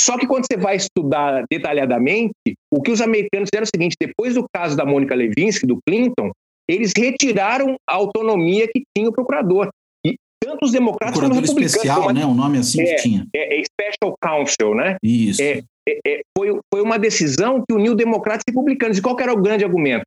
Só 0.00 0.18
que 0.18 0.26
quando 0.26 0.46
você 0.46 0.58
vai 0.58 0.76
estudar 0.76 1.44
detalhadamente, 1.50 2.34
o 2.72 2.82
que 2.82 2.90
os 2.90 3.00
americanos 3.00 3.48
fizeram 3.48 3.64
é 3.64 3.68
o 3.68 3.70
seguinte: 3.74 3.96
depois 4.00 4.34
do 4.34 4.46
caso 4.52 4.76
da 4.76 4.84
Mônica 4.84 5.14
Levinsky, 5.14 5.66
do 5.66 5.78
Clinton, 5.86 6.30
eles 6.68 6.92
retiraram 6.96 7.76
a 7.88 7.94
autonomia 7.94 8.66
que 8.68 8.82
tinha 8.96 9.08
o 9.08 9.12
procurador. 9.12 9.68
E 10.04 10.16
tanto 10.42 10.64
os 10.64 10.72
democratas 10.72 11.18
quanto 11.18 11.32
os 11.32 11.38
republicanos. 11.38 11.74
especial, 11.74 12.02
como, 12.02 12.12
né? 12.12 12.26
Um 12.26 12.34
nome 12.34 12.58
assim 12.58 12.82
é, 12.82 12.94
que 12.94 13.02
tinha. 13.02 13.26
É, 13.34 13.60
é 13.60 13.62
Special 13.64 14.14
Counsel, 14.20 14.74
né? 14.74 14.96
Isso. 15.02 15.42
É, 15.42 15.62
é, 15.88 15.98
é, 16.06 16.20
foi, 16.36 16.58
foi 16.72 16.82
uma 16.82 16.98
decisão 16.98 17.62
que 17.66 17.74
uniu 17.74 17.94
democratas 17.94 18.42
e 18.46 18.50
republicanos. 18.50 18.98
E 18.98 19.02
qual 19.02 19.18
era 19.20 19.32
o 19.32 19.40
grande 19.40 19.64
argumento? 19.64 20.04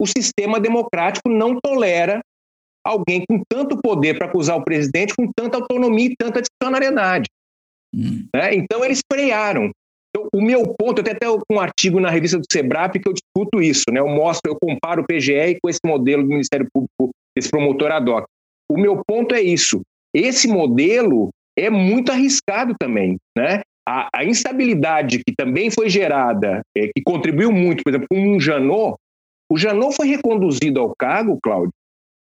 O 0.00 0.06
sistema 0.06 0.60
democrático 0.60 1.28
não 1.28 1.58
tolera 1.60 2.20
alguém 2.84 3.22
com 3.28 3.40
tanto 3.48 3.76
poder 3.80 4.18
para 4.18 4.26
acusar 4.26 4.56
o 4.56 4.64
presidente, 4.64 5.14
com 5.14 5.30
tanta 5.34 5.56
autonomia 5.58 6.06
e 6.06 6.16
tanta 6.16 6.42
discricionariedade. 6.42 7.28
Hum. 7.94 8.26
Né? 8.34 8.54
Então 8.54 8.84
eles 8.84 9.00
frearam. 9.10 9.70
Então, 10.14 10.28
o 10.34 10.42
meu 10.42 10.62
ponto, 10.78 11.00
eu 11.00 11.10
até 11.10 11.26
um 11.50 11.58
artigo 11.58 11.98
na 11.98 12.10
revista 12.10 12.38
do 12.38 12.44
Sebrap 12.50 12.98
que 12.98 13.08
eu 13.08 13.14
discuto 13.14 13.62
isso, 13.62 13.84
né? 13.90 14.00
Eu 14.00 14.08
mostro, 14.08 14.52
eu 14.52 14.58
comparo 14.60 15.02
o 15.02 15.06
PGE 15.06 15.58
com 15.62 15.70
esse 15.70 15.80
modelo 15.84 16.22
do 16.22 16.28
Ministério 16.28 16.66
Público, 16.70 17.14
esse 17.36 17.50
promotor 17.50 17.90
ad 17.90 18.10
hoc. 18.10 18.26
O 18.70 18.78
meu 18.78 19.02
ponto 19.06 19.34
é 19.34 19.40
isso. 19.40 19.80
Esse 20.14 20.46
modelo 20.46 21.30
é 21.58 21.70
muito 21.70 22.12
arriscado 22.12 22.74
também, 22.78 23.16
né? 23.36 23.62
A, 23.88 24.08
a 24.14 24.24
instabilidade 24.24 25.22
que 25.26 25.34
também 25.34 25.70
foi 25.70 25.88
gerada, 25.88 26.60
é, 26.76 26.88
que 26.88 27.02
contribuiu 27.04 27.50
muito, 27.50 27.82
por 27.82 27.90
exemplo, 27.90 28.06
com 28.10 28.36
o 28.36 28.40
Janot, 28.40 28.96
o 29.50 29.58
Janot 29.58 29.96
foi 29.96 30.08
reconduzido 30.08 30.80
ao 30.80 30.94
cargo, 30.94 31.38
Cláudio, 31.42 31.72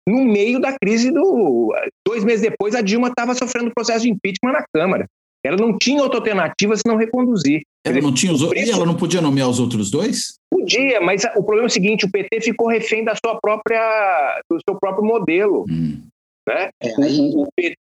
no 0.08 0.24
meio 0.24 0.60
da 0.60 0.78
crise 0.78 1.12
do. 1.12 1.74
Dois 2.06 2.24
meses 2.24 2.42
depois, 2.42 2.76
a 2.76 2.82
Dilma 2.82 3.08
estava 3.10 3.34
sofrendo 3.34 3.74
processo 3.74 4.04
de 4.04 4.12
impeachment 4.12 4.54
na 4.54 4.66
Câmara. 4.74 5.08
Ela 5.46 5.58
não 5.58 5.78
tinha 5.78 6.02
outra 6.02 6.20
alternativa 6.20 6.76
senão 6.76 6.98
reconduzir. 6.98 7.62
Ela 7.86 8.02
não 8.02 8.14
tinha 8.14 8.34
os 8.34 8.46
preço... 8.46 8.70
E 8.70 8.72
ela 8.72 8.86
não 8.86 8.96
podia 8.96 9.22
nomear 9.22 9.50
os 9.50 9.60
outros 9.60 9.90
dois? 9.90 10.36
Podia, 10.52 11.00
mas 11.00 11.24
o 11.24 11.44
problema 11.44 11.64
é 11.64 11.68
o 11.68 11.70
seguinte: 11.70 12.06
o 12.06 12.12
PT 12.12 12.42
ficou 12.42 12.68
refém 12.68 13.04
da 13.04 13.14
sua 13.16 13.40
própria, 13.40 14.42
do 14.50 14.60
seu 14.68 14.78
próprio 14.80 15.06
modelo. 15.06 15.66
Hum. 15.70 16.02
Né? 16.48 16.70
É, 16.82 16.90
o, 16.98 17.42
o, 17.42 17.48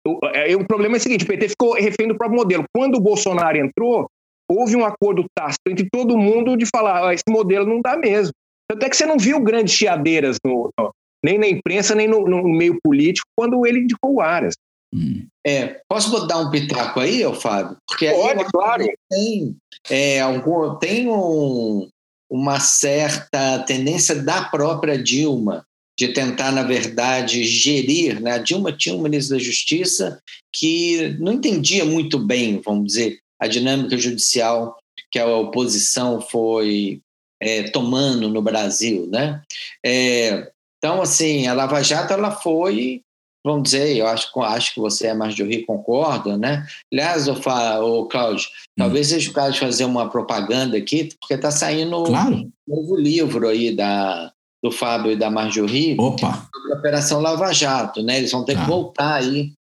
o, 0.08 0.20
é, 0.34 0.56
o, 0.56 0.66
problema 0.66 0.96
é 0.96 1.00
o 1.00 1.02
seguinte: 1.02 1.24
o 1.24 1.28
PT 1.28 1.50
ficou 1.50 1.74
refém 1.74 2.08
do 2.08 2.18
próprio 2.18 2.40
modelo. 2.40 2.64
Quando 2.74 2.96
o 2.96 3.02
Bolsonaro 3.02 3.58
entrou, 3.58 4.08
houve 4.50 4.76
um 4.76 4.86
acordo 4.86 5.26
tácito 5.34 5.70
entre 5.70 5.88
todo 5.90 6.18
mundo 6.18 6.58
de 6.58 6.66
falar, 6.66 7.08
ah, 7.08 7.14
esse 7.14 7.24
modelo 7.30 7.66
não 7.66 7.82
dá 7.82 7.98
mesmo. 7.98 8.34
Tanto 8.70 8.86
é 8.86 8.90
que 8.90 8.96
você 8.96 9.06
não 9.06 9.18
viu 9.18 9.40
grandes 9.40 9.74
chiadeiras 9.74 10.38
no, 10.46 10.70
no, 10.78 10.94
nem 11.24 11.38
na 11.38 11.48
imprensa, 11.48 11.96
nem 11.96 12.08
no, 12.08 12.28
no, 12.28 12.44
meio 12.44 12.78
político, 12.84 13.28
quando 13.38 13.66
ele 13.66 13.80
indicou 13.80 14.16
o 14.16 14.22
Aras. 14.22 14.54
Hum. 14.94 15.28
É, 15.46 15.82
posso 15.88 16.28
dar 16.28 16.40
um 16.40 16.52
pitaco 16.52 17.00
aí, 17.00 17.24
Fábio? 17.36 17.78
Porque 17.88 18.10
Pode, 18.10 18.46
claro. 18.52 18.86
Tem, 19.10 19.56
é, 19.90 20.20
algum, 20.20 20.76
tem 20.76 21.08
um, 21.08 21.90
uma 22.30 22.60
certa 22.60 23.60
tendência 23.60 24.16
da 24.16 24.44
própria 24.44 25.02
Dilma 25.02 25.66
de 25.98 26.10
tentar, 26.10 26.52
na 26.52 26.64
verdade, 26.64 27.44
gerir. 27.44 28.22
Né? 28.22 28.32
A 28.32 28.38
Dilma 28.38 28.72
tinha 28.72 28.96
um 28.96 29.02
ministro 29.02 29.38
da 29.38 29.44
Justiça 29.44 30.20
que 30.54 31.16
não 31.20 31.34
entendia 31.34 31.86
muito 31.86 32.20
bem, 32.20 32.62
vamos 32.64 32.88
dizer, 32.88 33.20
a 33.40 33.48
dinâmica 33.48 33.98
judicial 33.98 34.78
que 35.12 35.20
a 35.20 35.28
oposição 35.28 36.22
foi 36.22 37.02
é, 37.42 37.64
tomando 37.64 38.30
no 38.30 38.42
Brasil. 38.42 39.08
Né? 39.08 39.42
É, 39.86 40.52
então, 40.78 41.02
assim, 41.02 41.48
a 41.48 41.54
Lava 41.54 41.82
Jato 41.84 42.14
ela 42.14 42.32
foi 42.32 43.02
vamos 43.44 43.64
dizer, 43.64 43.98
eu 43.98 44.08
acho, 44.08 44.40
acho 44.42 44.74
que 44.74 44.80
você 44.80 45.08
é 45.08 45.14
mais 45.14 45.34
de 45.34 45.44
Rio, 45.44 45.66
concorda, 45.66 46.38
né? 46.38 46.66
Aliás, 46.92 47.28
o, 47.28 47.34
o 47.34 48.06
Cláudio, 48.08 48.48
hum. 48.48 48.74
talvez 48.78 49.08
seja 49.08 49.30
o 49.30 49.34
caso 49.34 49.54
de 49.54 49.60
fazer 49.60 49.86
uma 49.86 50.10
propaganda 50.10 50.78
aqui, 50.78 51.10
porque 51.20 51.34
está 51.34 51.52
saindo 51.52 52.04
claro. 52.04 52.36
um 52.36 52.52
novo 52.68 52.96
livro 52.96 53.48
aí 53.48 53.76
da, 53.76 54.32
do 54.64 54.72
Fábio 54.72 55.12
e 55.12 55.16
da 55.16 55.30
Marjorie 55.30 55.98
Opa. 56.00 56.48
sobre 56.54 56.74
a 56.74 56.78
Operação 56.78 57.20
Lava 57.20 57.52
Jato, 57.52 58.04
né? 58.04 58.18
Eles 58.18 58.32
vão 58.32 58.46
ter 58.46 58.58
ah. 58.58 58.62
que 58.62 58.70
voltar 58.70 59.16
aí 59.16 59.54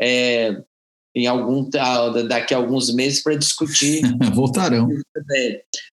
é, 0.00 0.60
em 1.14 1.26
algum 1.26 1.68
daqui 2.28 2.54
a 2.54 2.56
alguns 2.56 2.92
meses 2.92 3.22
para 3.22 3.36
discutir. 3.36 4.02
Voltarão. 4.34 4.88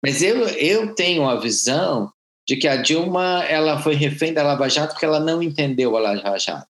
Mas 0.03 0.21
eu, 0.21 0.47
eu 0.47 0.93
tenho 0.93 1.27
a 1.27 1.39
visão 1.39 2.11
de 2.47 2.55
que 2.57 2.67
a 2.67 2.77
Dilma 2.77 3.43
ela 3.45 3.79
foi 3.79 3.95
refém 3.95 4.33
da 4.33 4.43
Lava 4.43 4.67
Jato 4.67 4.93
porque 4.93 5.05
ela 5.05 5.19
não 5.19 5.41
entendeu 5.41 5.95
a 5.95 5.99
Lava 5.99 6.37
Jato. 6.37 6.70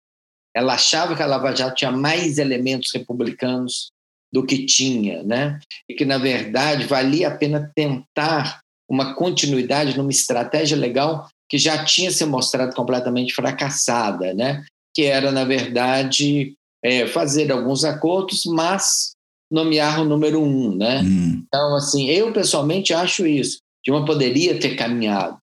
Ela 0.55 0.73
achava 0.73 1.15
que 1.15 1.21
a 1.21 1.25
Lava 1.25 1.55
Jato 1.55 1.75
tinha 1.75 1.91
mais 1.91 2.37
elementos 2.37 2.91
republicanos 2.93 3.91
do 4.31 4.45
que 4.45 4.65
tinha, 4.65 5.23
né? 5.23 5.59
E 5.89 5.93
que 5.93 6.05
na 6.05 6.17
verdade 6.17 6.85
valia 6.85 7.27
a 7.27 7.35
pena 7.35 7.71
tentar 7.75 8.61
uma 8.89 9.15
continuidade 9.15 9.97
numa 9.97 10.11
estratégia 10.11 10.77
legal 10.77 11.27
que 11.49 11.57
já 11.57 11.83
tinha 11.83 12.11
se 12.11 12.25
mostrado 12.25 12.75
completamente 12.75 13.33
fracassada, 13.33 14.33
né? 14.33 14.63
que 14.95 15.03
era, 15.03 15.29
na 15.29 15.43
verdade, 15.43 16.55
é, 16.81 17.05
fazer 17.05 17.51
alguns 17.51 17.83
acordos, 17.83 18.45
mas 18.45 19.11
nomear 19.51 20.01
o 20.01 20.05
número 20.05 20.41
um. 20.41 20.73
Né? 20.73 21.01
Hum. 21.01 21.43
Então, 21.45 21.75
assim, 21.75 22.07
eu 22.09 22.31
pessoalmente 22.31 22.93
acho 22.93 23.27
isso. 23.27 23.59
Dilma 23.83 24.05
poderia 24.05 24.57
ter 24.57 24.75
caminhado 24.75 25.37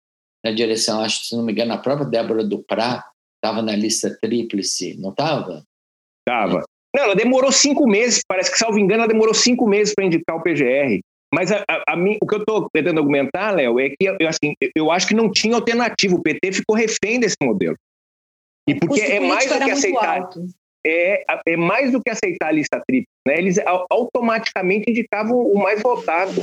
na 0.45 0.51
direção, 0.51 1.01
acho 1.01 1.21
que, 1.21 1.27
se 1.27 1.35
não 1.35 1.43
me 1.43 1.51
engano, 1.51 1.73
a 1.73 1.77
própria 1.77 2.07
Débora 2.07 2.45
Duprá 2.45 3.03
estava 3.43 3.61
na 3.61 3.75
lista 3.75 4.17
tríplice, 4.21 4.97
não 4.99 5.11
estava? 5.11 5.63
Estava. 6.27 6.63
Não, 6.95 7.03
ela 7.03 7.15
demorou 7.15 7.51
cinco 7.51 7.87
meses, 7.87 8.21
parece 8.27 8.51
que, 8.51 8.57
salvo 8.57 8.79
engano, 8.79 9.03
ela 9.03 9.11
demorou 9.11 9.33
cinco 9.33 9.67
meses 9.67 9.93
para 9.93 10.05
indicar 10.05 10.35
o 10.35 10.41
PGR. 10.41 10.99
Mas 11.33 11.51
a, 11.51 11.63
a, 11.69 11.93
a 11.93 11.95
mim, 11.95 12.17
o 12.21 12.25
que 12.25 12.35
eu 12.35 12.39
estou 12.39 12.67
tentando 12.73 12.99
argumentar, 12.99 13.51
Léo, 13.51 13.79
é 13.79 13.89
que 13.89 14.05
eu, 14.05 14.27
assim, 14.27 14.53
eu 14.75 14.91
acho 14.91 15.07
que 15.07 15.13
não 15.13 15.31
tinha 15.31 15.55
alternativa. 15.55 16.15
O 16.15 16.21
PT 16.21 16.53
ficou 16.53 16.75
refém 16.75 17.19
desse 17.19 17.35
modelo. 17.41 17.75
E 18.67 18.75
porque 18.75 19.01
é 19.01 19.19
mais 19.19 19.47
do 19.47 19.59
que 19.59 19.71
aceitar. 19.71 20.29
É, 20.85 21.25
é 21.47 21.57
mais 21.57 21.91
do 21.91 22.01
que 22.01 22.09
aceitar 22.09 22.47
a 22.47 22.51
lista 22.51 22.81
tríplice. 22.87 23.11
Né? 23.27 23.37
Eles 23.37 23.59
automaticamente 23.91 24.89
indicavam 24.89 25.37
o 25.37 25.59
mais 25.59 25.81
votado. 25.81 26.33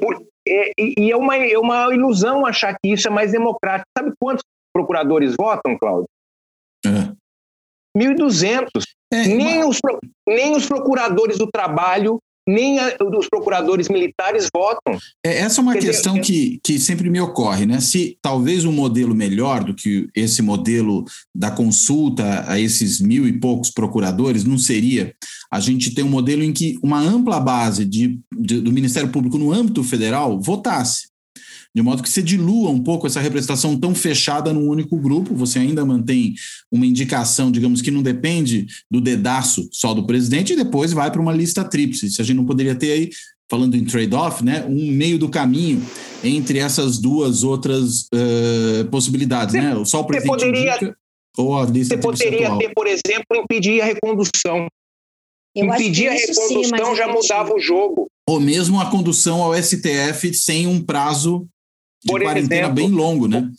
Por, 0.00 0.24
é, 0.46 0.70
e 0.78 1.10
é 1.10 1.16
uma, 1.16 1.36
é 1.36 1.58
uma 1.58 1.92
ilusão 1.92 2.46
achar 2.46 2.76
que 2.78 2.92
isso 2.92 3.08
é 3.08 3.10
mais 3.10 3.32
democrático. 3.32 3.88
Sabe 3.98 4.12
quantos 4.20 4.44
procuradores 4.76 5.34
votam, 5.38 5.78
Cláudio? 5.78 6.08
É. 6.84 7.12
1.200. 7.96 8.68
É, 9.10 9.26
nem, 9.26 9.64
os, 9.64 9.80
nem 10.28 10.54
os 10.54 10.66
procuradores 10.66 11.38
do 11.38 11.50
trabalho 11.50 12.20
nem 12.48 12.78
a, 12.78 12.96
os 13.18 13.28
procuradores 13.28 13.88
militares 13.88 14.48
votam. 14.54 14.96
É, 15.24 15.38
essa 15.38 15.60
é 15.60 15.62
uma 15.62 15.72
Quer 15.72 15.80
questão 15.80 16.14
dizer, 16.14 16.26
que, 16.26 16.60
que 16.62 16.78
sempre 16.78 17.10
me 17.10 17.20
ocorre, 17.20 17.66
né? 17.66 17.80
Se 17.80 18.16
talvez 18.22 18.64
um 18.64 18.70
modelo 18.70 19.14
melhor 19.14 19.64
do 19.64 19.74
que 19.74 20.08
esse 20.14 20.42
modelo 20.42 21.04
da 21.34 21.50
consulta 21.50 22.44
a 22.46 22.60
esses 22.60 23.00
mil 23.00 23.26
e 23.26 23.32
poucos 23.32 23.70
procuradores 23.70 24.44
não 24.44 24.58
seria 24.58 25.12
a 25.50 25.58
gente 25.58 25.92
ter 25.92 26.04
um 26.04 26.08
modelo 26.08 26.44
em 26.44 26.52
que 26.52 26.78
uma 26.82 27.00
ampla 27.00 27.40
base 27.40 27.84
de, 27.84 28.20
de 28.32 28.60
do 28.60 28.72
Ministério 28.72 29.10
Público 29.10 29.38
no 29.38 29.52
âmbito 29.52 29.82
federal 29.82 30.40
votasse 30.40 31.08
de 31.76 31.82
modo 31.82 32.02
que 32.02 32.08
você 32.08 32.22
dilua 32.22 32.70
um 32.70 32.82
pouco 32.82 33.06
essa 33.06 33.20
representação 33.20 33.78
tão 33.78 33.94
fechada 33.94 34.50
num 34.50 34.66
único 34.66 34.96
grupo, 34.96 35.34
você 35.34 35.58
ainda 35.58 35.84
mantém 35.84 36.34
uma 36.72 36.86
indicação, 36.86 37.52
digamos, 37.52 37.82
que 37.82 37.90
não 37.90 38.02
depende 38.02 38.66
do 38.90 38.98
dedaço 38.98 39.68
só 39.70 39.92
do 39.92 40.06
presidente, 40.06 40.54
e 40.54 40.56
depois 40.56 40.94
vai 40.94 41.10
para 41.10 41.20
uma 41.20 41.34
lista 41.34 41.62
tríplice. 41.62 42.10
Se 42.10 42.22
a 42.22 42.24
gente 42.24 42.38
não 42.38 42.46
poderia 42.46 42.74
ter 42.74 42.92
aí, 42.92 43.10
falando 43.46 43.76
em 43.76 43.84
trade-off, 43.84 44.42
né, 44.42 44.64
um 44.66 44.90
meio 44.90 45.18
do 45.18 45.28
caminho 45.28 45.82
entre 46.24 46.60
essas 46.60 46.96
duas 46.96 47.44
outras 47.44 48.04
uh, 48.04 48.88
possibilidades, 48.90 49.52
você, 49.52 49.60
né? 49.60 49.84
Só 49.84 50.00
o 50.00 50.04
presidente 50.04 50.30
poderia, 50.32 50.76
indica, 50.76 50.96
ou 51.36 51.58
a 51.58 51.66
lista 51.66 51.94
Você 51.94 52.00
poderia 52.00 52.46
atual. 52.46 52.58
ter, 52.58 52.72
por 52.74 52.86
exemplo, 52.86 53.36
impedir 53.36 53.82
a 53.82 53.84
recondução. 53.84 54.66
Eu 55.54 55.66
impedir 55.66 56.08
a 56.08 56.12
recondução 56.12 56.64
sim, 56.64 56.96
já 56.96 57.06
mudava 57.06 57.54
o 57.54 57.60
jogo. 57.60 58.06
Ou 58.26 58.40
mesmo 58.40 58.80
a 58.80 58.90
condução 58.90 59.42
ao 59.42 59.54
STF 59.54 60.32
sem 60.32 60.66
um 60.66 60.82
prazo 60.82 61.46
de 62.06 62.12
Por 62.12 62.22
quarentena 62.22 62.68
exemplo, 62.68 62.74
bem 62.74 62.90
longo, 62.90 63.26
né? 63.26 63.50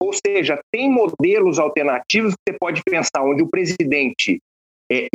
Ou 0.00 0.12
seja, 0.12 0.60
tem 0.72 0.90
modelos 0.90 1.58
alternativos 1.58 2.34
que 2.34 2.52
você 2.52 2.58
pode 2.58 2.82
pensar 2.84 3.22
onde 3.22 3.42
o 3.42 3.48
presidente 3.48 4.40
é, 4.90 5.08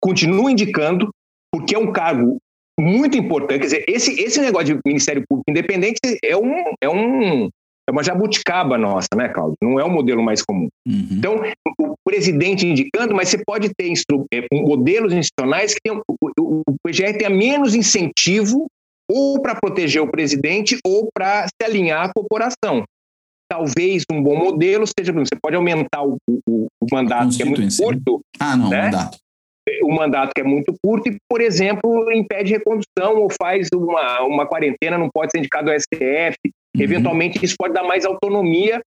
continua 0.00 0.50
indicando, 0.50 1.10
porque 1.52 1.74
é 1.74 1.78
um 1.78 1.92
cargo 1.92 2.38
muito 2.78 3.16
importante. 3.16 3.60
Quer 3.60 3.64
dizer, 3.64 3.84
esse, 3.88 4.20
esse 4.20 4.40
negócio 4.40 4.74
de 4.74 4.80
Ministério 4.86 5.24
Público 5.28 5.50
Independente 5.50 5.98
é, 6.22 6.36
um, 6.36 6.74
é, 6.80 6.88
um, 6.88 7.48
é 7.88 7.90
uma 7.90 8.02
jabuticaba 8.02 8.76
nossa, 8.76 9.08
né, 9.16 9.28
Cláudio? 9.28 9.56
Não 9.62 9.80
é 9.80 9.84
o 9.84 9.90
modelo 9.90 10.22
mais 10.22 10.42
comum. 10.42 10.68
Uhum. 10.86 11.08
Então, 11.10 11.40
o 11.80 11.94
presidente 12.04 12.66
indicando, 12.66 13.14
mas 13.14 13.28
você 13.28 13.42
pode 13.44 13.70
ter 13.74 13.92
é, 14.32 14.46
modelos 14.52 15.12
institucionais 15.12 15.74
que 15.74 15.80
tem, 15.82 15.92
o, 15.92 16.02
o, 16.38 16.62
o 16.68 16.76
PGR 16.84 17.16
tenha 17.16 17.30
menos 17.30 17.74
incentivo 17.74 18.66
ou 19.10 19.40
para 19.40 19.54
proteger 19.54 20.02
o 20.02 20.10
presidente 20.10 20.78
ou 20.84 21.08
para 21.14 21.46
se 21.46 21.64
alinhar 21.64 22.06
à 22.06 22.12
corporação. 22.12 22.84
Talvez 23.48 24.02
um 24.10 24.20
bom 24.22 24.36
modelo 24.36 24.84
seja, 24.86 25.12
você 25.12 25.36
pode 25.40 25.56
aumentar 25.56 26.02
o, 26.02 26.16
o, 26.28 26.66
o 26.80 26.86
mandato, 26.90 27.36
que 27.36 27.42
é 27.42 27.44
muito 27.44 27.76
curto. 27.76 28.20
Ah, 28.40 28.56
não, 28.56 28.68
né? 28.68 28.82
mandato. 28.82 29.18
O 29.82 29.92
mandato 29.92 30.32
que 30.34 30.40
é 30.40 30.44
muito 30.44 30.74
curto 30.82 31.08
e, 31.08 31.16
por 31.28 31.40
exemplo, 31.40 32.12
impede 32.12 32.52
recondução 32.52 33.16
ou 33.16 33.28
faz 33.40 33.68
uma, 33.74 34.22
uma 34.22 34.46
quarentena, 34.46 34.96
não 34.98 35.08
pode 35.12 35.32
ser 35.32 35.38
indicado 35.38 35.70
ao 35.70 35.78
STF. 35.78 36.36
Uhum. 36.44 36.82
Eventualmente, 36.82 37.44
isso 37.44 37.56
pode 37.58 37.74
dar 37.74 37.82
mais 37.82 38.04
autonomia 38.04 38.80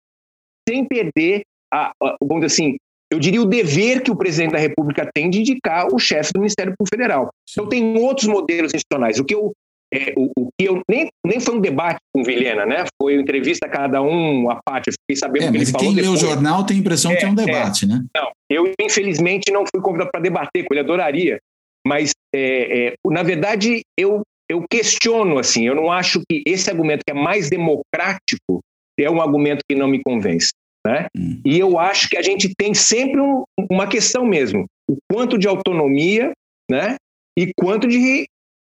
sem 0.68 0.84
perder, 0.84 1.42
a, 1.72 1.92
a, 2.02 2.16
vamos 2.20 2.44
dizer 2.44 2.46
assim, 2.46 2.76
eu 3.10 3.18
diria 3.18 3.40
o 3.40 3.46
dever 3.46 4.02
que 4.02 4.10
o 4.10 4.16
presidente 4.16 4.52
da 4.52 4.58
República 4.58 5.08
tem 5.14 5.30
de 5.30 5.40
indicar 5.40 5.86
o 5.92 5.98
chefe 5.98 6.32
do 6.32 6.40
Ministério 6.40 6.74
Público 6.76 6.94
Federal. 6.94 7.30
Sim. 7.48 7.60
Então, 7.60 7.68
tem 7.68 7.98
outros 7.98 8.26
modelos 8.26 8.74
institucionais. 8.74 9.18
O 9.18 9.24
que 9.24 9.34
eu 9.34 9.52
é, 9.96 10.12
o, 10.16 10.30
o, 10.36 10.48
que 10.58 10.68
eu 10.68 10.80
nem, 10.88 11.08
nem 11.24 11.40
foi 11.40 11.54
um 11.54 11.60
debate 11.60 11.98
com 12.14 12.22
Vilhena, 12.22 12.66
né? 12.66 12.84
Foi 13.00 13.14
uma 13.14 13.22
entrevista 13.22 13.66
a 13.66 13.70
cada 13.70 14.02
um 14.02 14.50
a 14.50 14.60
parte. 14.64 14.88
Eu 14.88 14.94
fiquei 14.94 15.16
sabendo 15.16 15.46
é, 15.46 15.50
que 15.50 15.56
ele 15.56 15.66
falou. 15.66 15.86
Quem 15.86 15.94
lê 15.94 16.08
o 16.08 16.16
jornal 16.16 16.64
tem 16.64 16.76
a 16.76 16.80
impressão 16.80 17.12
é, 17.12 17.16
que 17.16 17.24
é 17.24 17.28
um 17.28 17.32
é. 17.32 17.44
debate, 17.44 17.86
né? 17.86 18.04
Não, 18.14 18.30
eu 18.50 18.72
infelizmente 18.80 19.50
não 19.50 19.64
fui 19.66 19.82
convidado 19.82 20.10
para 20.10 20.20
debater 20.20 20.64
com 20.64 20.74
ele, 20.74 20.80
adoraria. 20.80 21.38
Mas, 21.86 22.12
é, 22.34 22.88
é, 22.88 22.94
na 23.06 23.22
verdade, 23.22 23.82
eu, 23.98 24.22
eu 24.50 24.64
questiono, 24.68 25.38
assim, 25.38 25.66
eu 25.66 25.74
não 25.74 25.90
acho 25.90 26.20
que 26.28 26.42
esse 26.46 26.68
argumento 26.68 27.02
que 27.06 27.12
é 27.12 27.14
mais 27.14 27.48
democrático 27.48 28.60
é 28.98 29.10
um 29.10 29.20
argumento 29.20 29.62
que 29.68 29.76
não 29.76 29.86
me 29.86 30.02
convence. 30.02 30.50
Né? 30.86 31.06
Hum. 31.16 31.40
E 31.44 31.58
eu 31.58 31.78
acho 31.78 32.08
que 32.08 32.16
a 32.16 32.22
gente 32.22 32.52
tem 32.56 32.72
sempre 32.72 33.20
um, 33.20 33.42
uma 33.70 33.86
questão 33.86 34.24
mesmo: 34.24 34.66
o 34.88 34.96
quanto 35.10 35.36
de 35.38 35.48
autonomia 35.48 36.32
né? 36.70 36.96
e 37.38 37.52
quanto 37.56 37.86
de 37.86 38.26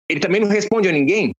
ele 0.09 0.19
também 0.19 0.41
não 0.41 0.47
responde 0.47 0.87
a 0.87 0.91
ninguém. 0.91 1.31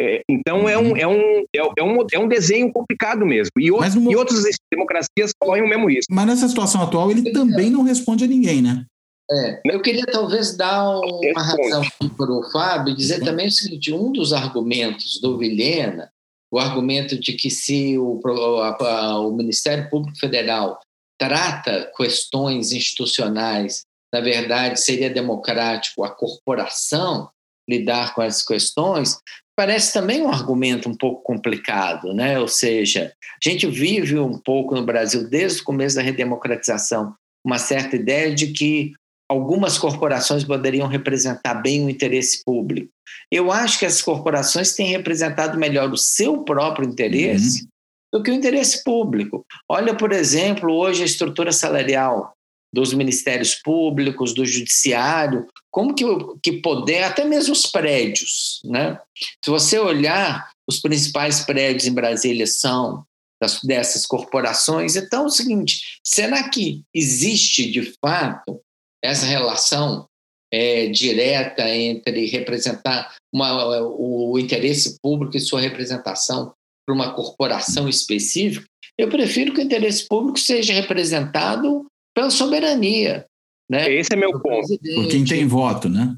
É, 0.00 0.22
então 0.30 0.68
é 0.68 0.78
um, 0.78 0.90
uhum. 0.90 0.96
é, 0.96 1.06
um, 1.08 1.44
é, 1.52 1.82
um, 1.82 2.06
é 2.12 2.18
um 2.18 2.28
desenho 2.28 2.72
complicado 2.72 3.26
mesmo. 3.26 3.50
E, 3.58 3.70
o, 3.70 3.80
no... 3.80 4.12
e 4.12 4.16
outras 4.16 4.44
democracias 4.72 5.32
correm 5.40 5.64
o 5.64 5.68
mesmo 5.68 5.88
risco. 5.88 6.14
Mas 6.14 6.26
nessa 6.26 6.48
situação 6.48 6.82
atual 6.82 7.10
ele 7.10 7.32
também 7.32 7.68
não 7.68 7.82
responde 7.82 8.24
a 8.24 8.28
ninguém, 8.28 8.62
né? 8.62 8.84
É, 9.30 9.60
eu 9.66 9.82
queria 9.82 10.06
talvez 10.06 10.56
dar 10.56 10.88
uma 10.88 11.42
razão 11.42 11.82
para 12.16 12.32
o 12.32 12.50
Fábio 12.50 12.92
e 12.92 12.96
dizer 12.96 13.22
também 13.22 13.48
o 13.48 13.50
seguinte: 13.50 13.92
um 13.92 14.10
dos 14.10 14.32
argumentos 14.32 15.20
do 15.20 15.36
Vilhena, 15.36 16.10
o 16.50 16.58
argumento 16.58 17.18
de 17.18 17.34
que 17.34 17.50
se 17.50 17.98
o, 17.98 18.20
a, 18.24 19.20
o 19.20 19.32
Ministério 19.32 19.90
Público 19.90 20.18
Federal 20.18 20.80
trata 21.18 21.92
questões 21.94 22.72
institucionais, 22.72 23.82
na 24.14 24.20
verdade 24.20 24.80
seria 24.80 25.10
democrático 25.10 26.04
a 26.04 26.10
corporação, 26.10 27.28
lidar 27.68 28.14
com 28.14 28.22
essas 28.22 28.44
questões, 28.44 29.18
parece 29.56 29.92
também 29.92 30.22
um 30.22 30.30
argumento 30.30 30.88
um 30.88 30.94
pouco 30.94 31.22
complicado, 31.22 32.14
né? 32.14 32.38
Ou 32.38 32.48
seja, 32.48 33.12
a 33.44 33.48
gente 33.48 33.66
vive 33.66 34.18
um 34.18 34.38
pouco 34.38 34.74
no 34.74 34.84
Brasil 34.84 35.28
desde 35.28 35.60
o 35.60 35.64
começo 35.64 35.96
da 35.96 36.02
redemocratização 36.02 37.14
uma 37.44 37.58
certa 37.58 37.96
ideia 37.96 38.34
de 38.34 38.48
que 38.48 38.92
algumas 39.28 39.76
corporações 39.76 40.44
poderiam 40.44 40.88
representar 40.88 41.54
bem 41.54 41.84
o 41.84 41.90
interesse 41.90 42.44
público. 42.44 42.90
Eu 43.30 43.52
acho 43.52 43.78
que 43.78 43.86
as 43.86 44.00
corporações 44.00 44.74
têm 44.74 44.86
representado 44.88 45.58
melhor 45.58 45.90
o 45.90 45.96
seu 45.96 46.44
próprio 46.44 46.88
interesse 46.88 47.62
uhum. 47.62 47.68
do 48.14 48.22
que 48.22 48.30
o 48.30 48.34
interesse 48.34 48.82
público. 48.82 49.44
Olha, 49.68 49.94
por 49.94 50.12
exemplo, 50.12 50.72
hoje 50.72 51.02
a 51.02 51.06
estrutura 51.06 51.52
salarial 51.52 52.32
dos 52.72 52.92
ministérios 52.92 53.54
públicos, 53.54 54.34
do 54.34 54.44
judiciário, 54.44 55.46
como 55.70 55.94
que, 55.94 56.04
que 56.42 56.60
poder, 56.60 57.02
até 57.02 57.24
mesmo 57.24 57.52
os 57.52 57.66
prédios, 57.66 58.60
né? 58.64 58.98
Se 59.44 59.50
você 59.50 59.78
olhar, 59.78 60.50
os 60.68 60.80
principais 60.80 61.40
prédios 61.40 61.86
em 61.86 61.94
Brasília 61.94 62.46
são 62.46 63.04
das, 63.40 63.60
dessas 63.62 64.04
corporações. 64.04 64.96
Então, 64.96 65.24
é 65.24 65.26
o 65.26 65.30
seguinte: 65.30 65.98
será 66.04 66.48
que 66.48 66.82
existe 66.94 67.70
de 67.70 67.92
fato 68.04 68.60
essa 69.02 69.26
relação 69.26 70.06
é, 70.52 70.88
direta 70.88 71.68
entre 71.68 72.26
representar 72.26 73.16
uma, 73.32 73.80
o 73.80 74.38
interesse 74.38 74.98
público 75.00 75.36
e 75.36 75.40
sua 75.40 75.60
representação 75.60 76.52
para 76.86 76.94
uma 76.94 77.14
corporação 77.14 77.88
específica? 77.88 78.66
Eu 78.98 79.08
prefiro 79.08 79.54
que 79.54 79.60
o 79.60 79.64
interesse 79.64 80.06
público 80.08 80.38
seja 80.38 80.72
representado 80.72 81.86
pela 82.18 82.30
soberania. 82.30 83.24
Né? 83.70 83.92
Esse 83.92 84.12
é 84.12 84.16
meu 84.16 84.32
ponto. 84.40 84.66
Por 84.66 85.08
quem 85.08 85.24
tem 85.24 85.46
voto, 85.46 85.88
né? 85.88 86.16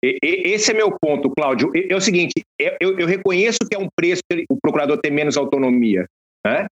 Esse 0.00 0.70
é 0.70 0.74
meu 0.74 0.96
ponto, 0.96 1.28
Cláudio. 1.30 1.72
É 1.74 1.96
o 1.96 2.00
seguinte: 2.00 2.34
eu, 2.80 2.96
eu 3.00 3.06
reconheço 3.06 3.58
que 3.68 3.74
é 3.74 3.78
um 3.78 3.88
preço 3.96 4.22
o 4.48 4.56
procurador 4.62 4.96
ter 4.98 5.10
menos 5.10 5.36
autonomia, 5.36 6.06
né? 6.46 6.66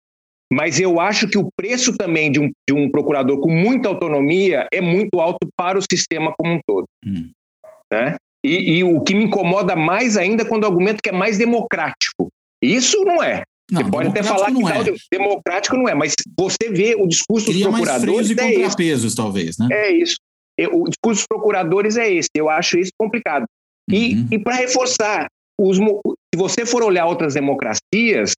mas 0.52 0.78
eu 0.78 1.00
acho 1.00 1.26
que 1.26 1.38
o 1.38 1.48
preço 1.56 1.96
também 1.96 2.30
de 2.30 2.38
um, 2.38 2.50
de 2.68 2.74
um 2.74 2.90
procurador 2.90 3.40
com 3.40 3.50
muita 3.50 3.88
autonomia 3.88 4.68
é 4.70 4.80
muito 4.80 5.18
alto 5.20 5.48
para 5.56 5.78
o 5.78 5.82
sistema 5.82 6.34
como 6.36 6.52
um 6.52 6.60
todo. 6.66 6.84
Hum. 7.04 7.30
Né? 7.90 8.16
E, 8.44 8.76
e, 8.76 8.84
o 8.84 9.00
que 9.00 9.14
me 9.14 9.24
incomoda 9.24 9.74
mais 9.74 10.18
ainda 10.18 10.42
é 10.42 10.46
quando 10.46 10.64
o 10.64 10.66
argumento 10.66 11.02
que 11.02 11.08
é 11.08 11.12
mais 11.12 11.38
democrático. 11.38 12.28
Isso 12.62 13.02
não 13.04 13.22
é. 13.22 13.42
Não, 13.70 13.82
você 13.82 13.90
pode 13.90 14.08
até 14.08 14.22
falar 14.22 14.52
que 14.52 14.90
é. 14.90 14.94
democrático 15.18 15.76
não 15.76 15.88
é, 15.88 15.94
mas 15.94 16.14
você 16.38 16.70
vê 16.70 16.94
o 16.94 17.06
discurso 17.06 17.46
Cria 17.46 17.64
dos 17.64 17.74
procuradores. 17.74 18.14
Mais 18.14 18.30
e 18.30 18.32
é 18.32 18.52
contrapesos, 18.52 19.04
esse. 19.06 19.16
talvez, 19.16 19.58
né? 19.58 19.68
É 19.72 19.92
isso. 19.92 20.16
O 20.72 20.88
discurso 20.88 21.20
dos 21.20 21.26
procuradores 21.26 21.96
é 21.96 22.12
esse. 22.12 22.28
Eu 22.34 22.48
acho 22.50 22.78
isso 22.78 22.92
complicado. 22.98 23.46
E, 23.90 24.14
uhum. 24.14 24.28
e 24.32 24.38
para 24.38 24.56
reforçar, 24.56 25.28
os, 25.58 25.78
se 25.78 26.36
você 26.36 26.66
for 26.66 26.82
olhar 26.82 27.06
outras 27.06 27.34
democracias, 27.34 28.32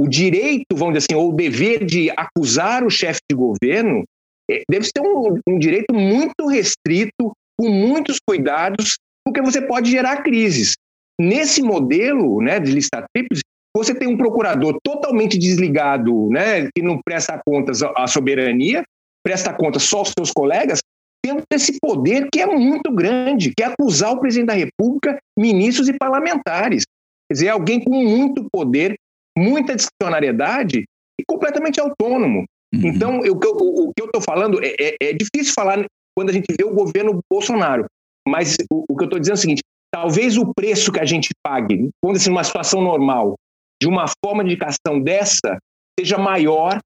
o 0.00 0.08
direito, 0.08 0.74
vamos 0.74 0.94
dizer 0.94 1.06
assim, 1.10 1.20
ou 1.20 1.30
o 1.30 1.36
dever 1.36 1.84
de 1.84 2.10
acusar 2.10 2.82
o 2.84 2.90
chefe 2.90 3.20
de 3.30 3.36
governo 3.36 4.04
é, 4.50 4.62
deve 4.68 4.86
ser 4.86 5.00
um, 5.00 5.38
um 5.46 5.58
direito 5.58 5.94
muito 5.94 6.46
restrito, 6.46 7.32
com 7.58 7.68
muitos 7.68 8.18
cuidados, 8.26 8.96
porque 9.24 9.42
você 9.42 9.60
pode 9.60 9.90
gerar 9.90 10.22
crises. 10.22 10.72
Nesse 11.20 11.60
modelo 11.60 12.40
né, 12.40 12.58
de 12.58 12.72
lista 12.72 13.04
tríplice, 13.14 13.42
você 13.76 13.94
tem 13.94 14.08
um 14.08 14.16
procurador 14.16 14.78
totalmente 14.82 15.38
desligado, 15.38 16.28
né, 16.28 16.68
que 16.74 16.82
não 16.82 17.00
presta 17.02 17.40
contas 17.44 17.82
à 17.82 18.06
soberania, 18.06 18.82
presta 19.24 19.52
contas 19.52 19.84
só 19.84 19.98
aos 19.98 20.12
seus 20.18 20.32
colegas, 20.32 20.80
tendo 21.22 21.42
esse 21.52 21.78
poder 21.80 22.28
que 22.32 22.40
é 22.40 22.46
muito 22.46 22.92
grande, 22.92 23.52
que 23.56 23.62
é 23.62 23.66
acusar 23.66 24.12
o 24.12 24.20
presidente 24.20 24.48
da 24.48 24.54
República, 24.54 25.18
ministros 25.38 25.88
e 25.88 25.92
parlamentares. 25.92 26.84
Quer 27.28 27.34
dizer, 27.34 27.48
alguém 27.48 27.82
com 27.82 27.90
muito 27.90 28.48
poder, 28.50 28.96
muita 29.36 29.76
discricionariedade 29.76 30.84
e 31.20 31.24
completamente 31.24 31.80
autônomo. 31.80 32.44
Uhum. 32.74 32.86
Então, 32.86 33.24
eu, 33.24 33.34
o, 33.34 33.88
o, 33.88 33.92
que 33.94 34.02
eu 34.02 34.06
estou 34.06 34.20
falando 34.20 34.58
é, 34.64 34.74
é, 34.80 34.96
é, 35.00 35.12
difícil 35.12 35.52
falar 35.54 35.84
quando 36.16 36.30
a 36.30 36.32
gente 36.32 36.46
vê 36.58 36.64
o 36.64 36.74
governo 36.74 37.20
Bolsonaro, 37.30 37.84
mas 38.26 38.56
o, 38.72 38.84
o 38.88 38.96
que 38.96 39.04
eu 39.04 39.06
estou 39.06 39.20
dizendo 39.20 39.34
é 39.34 39.38
o 39.38 39.40
seguinte: 39.40 39.62
talvez 39.92 40.36
o 40.36 40.52
preço 40.54 40.90
que 40.90 41.00
a 41.00 41.04
gente 41.04 41.28
pague, 41.44 41.90
quando 42.02 42.16
assim, 42.16 42.30
numa 42.30 42.44
situação 42.44 42.80
normal, 42.80 43.34
de 43.80 43.88
uma 43.88 44.06
forma 44.24 44.44
de 44.44 44.50
indicação 44.50 45.00
dessa 45.00 45.58
seja 45.98 46.18
maior, 46.18 46.78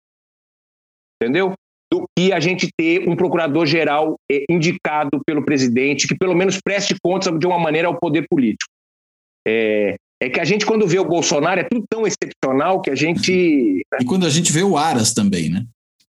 entendeu? 1.20 1.52
Do 1.92 2.04
que 2.16 2.32
a 2.32 2.40
gente 2.40 2.68
ter 2.76 3.08
um 3.08 3.16
procurador-geral 3.16 4.16
eh, 4.30 4.44
indicado 4.50 5.20
pelo 5.26 5.44
presidente, 5.44 6.08
que 6.08 6.16
pelo 6.16 6.34
menos 6.34 6.60
preste 6.60 6.94
contas 7.02 7.38
de 7.38 7.46
uma 7.46 7.58
maneira 7.58 7.88
ao 7.88 7.98
poder 7.98 8.26
político. 8.28 8.70
É, 9.46 9.96
é 10.20 10.30
que 10.30 10.40
a 10.40 10.44
gente, 10.44 10.64
quando 10.64 10.86
vê 10.86 10.98
o 10.98 11.04
Bolsonaro, 11.04 11.60
é 11.60 11.64
tudo 11.64 11.84
tão 11.88 12.06
excepcional 12.06 12.80
que 12.80 12.90
a 12.90 12.94
gente. 12.94 13.30
E 14.00 14.04
quando 14.06 14.26
a 14.26 14.30
gente 14.30 14.52
vê 14.52 14.62
o 14.62 14.76
Aras 14.76 15.12
também, 15.12 15.50
né? 15.50 15.64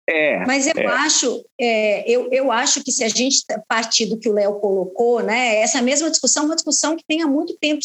É, 0.10 0.44
Mas 0.46 0.66
eu 0.66 0.74
é. 0.76 0.86
acho, 0.88 1.46
é, 1.60 2.12
eu, 2.12 2.30
eu 2.32 2.52
acho 2.52 2.84
que 2.84 2.92
se 2.92 3.04
a 3.04 3.08
gente 3.08 3.46
partir 3.68 4.08
do 4.08 4.18
que 4.18 4.28
o 4.28 4.34
Léo 4.34 4.56
colocou, 4.56 5.22
né, 5.22 5.58
essa 5.62 5.84
mesma 5.84 6.10
discussão 6.10 6.44
é 6.44 6.46
uma 6.48 6.56
discussão 6.56 6.96
que 6.96 7.06
tem 7.08 7.22
há 7.22 7.28
muito 7.28 7.56
tempo 7.58 7.80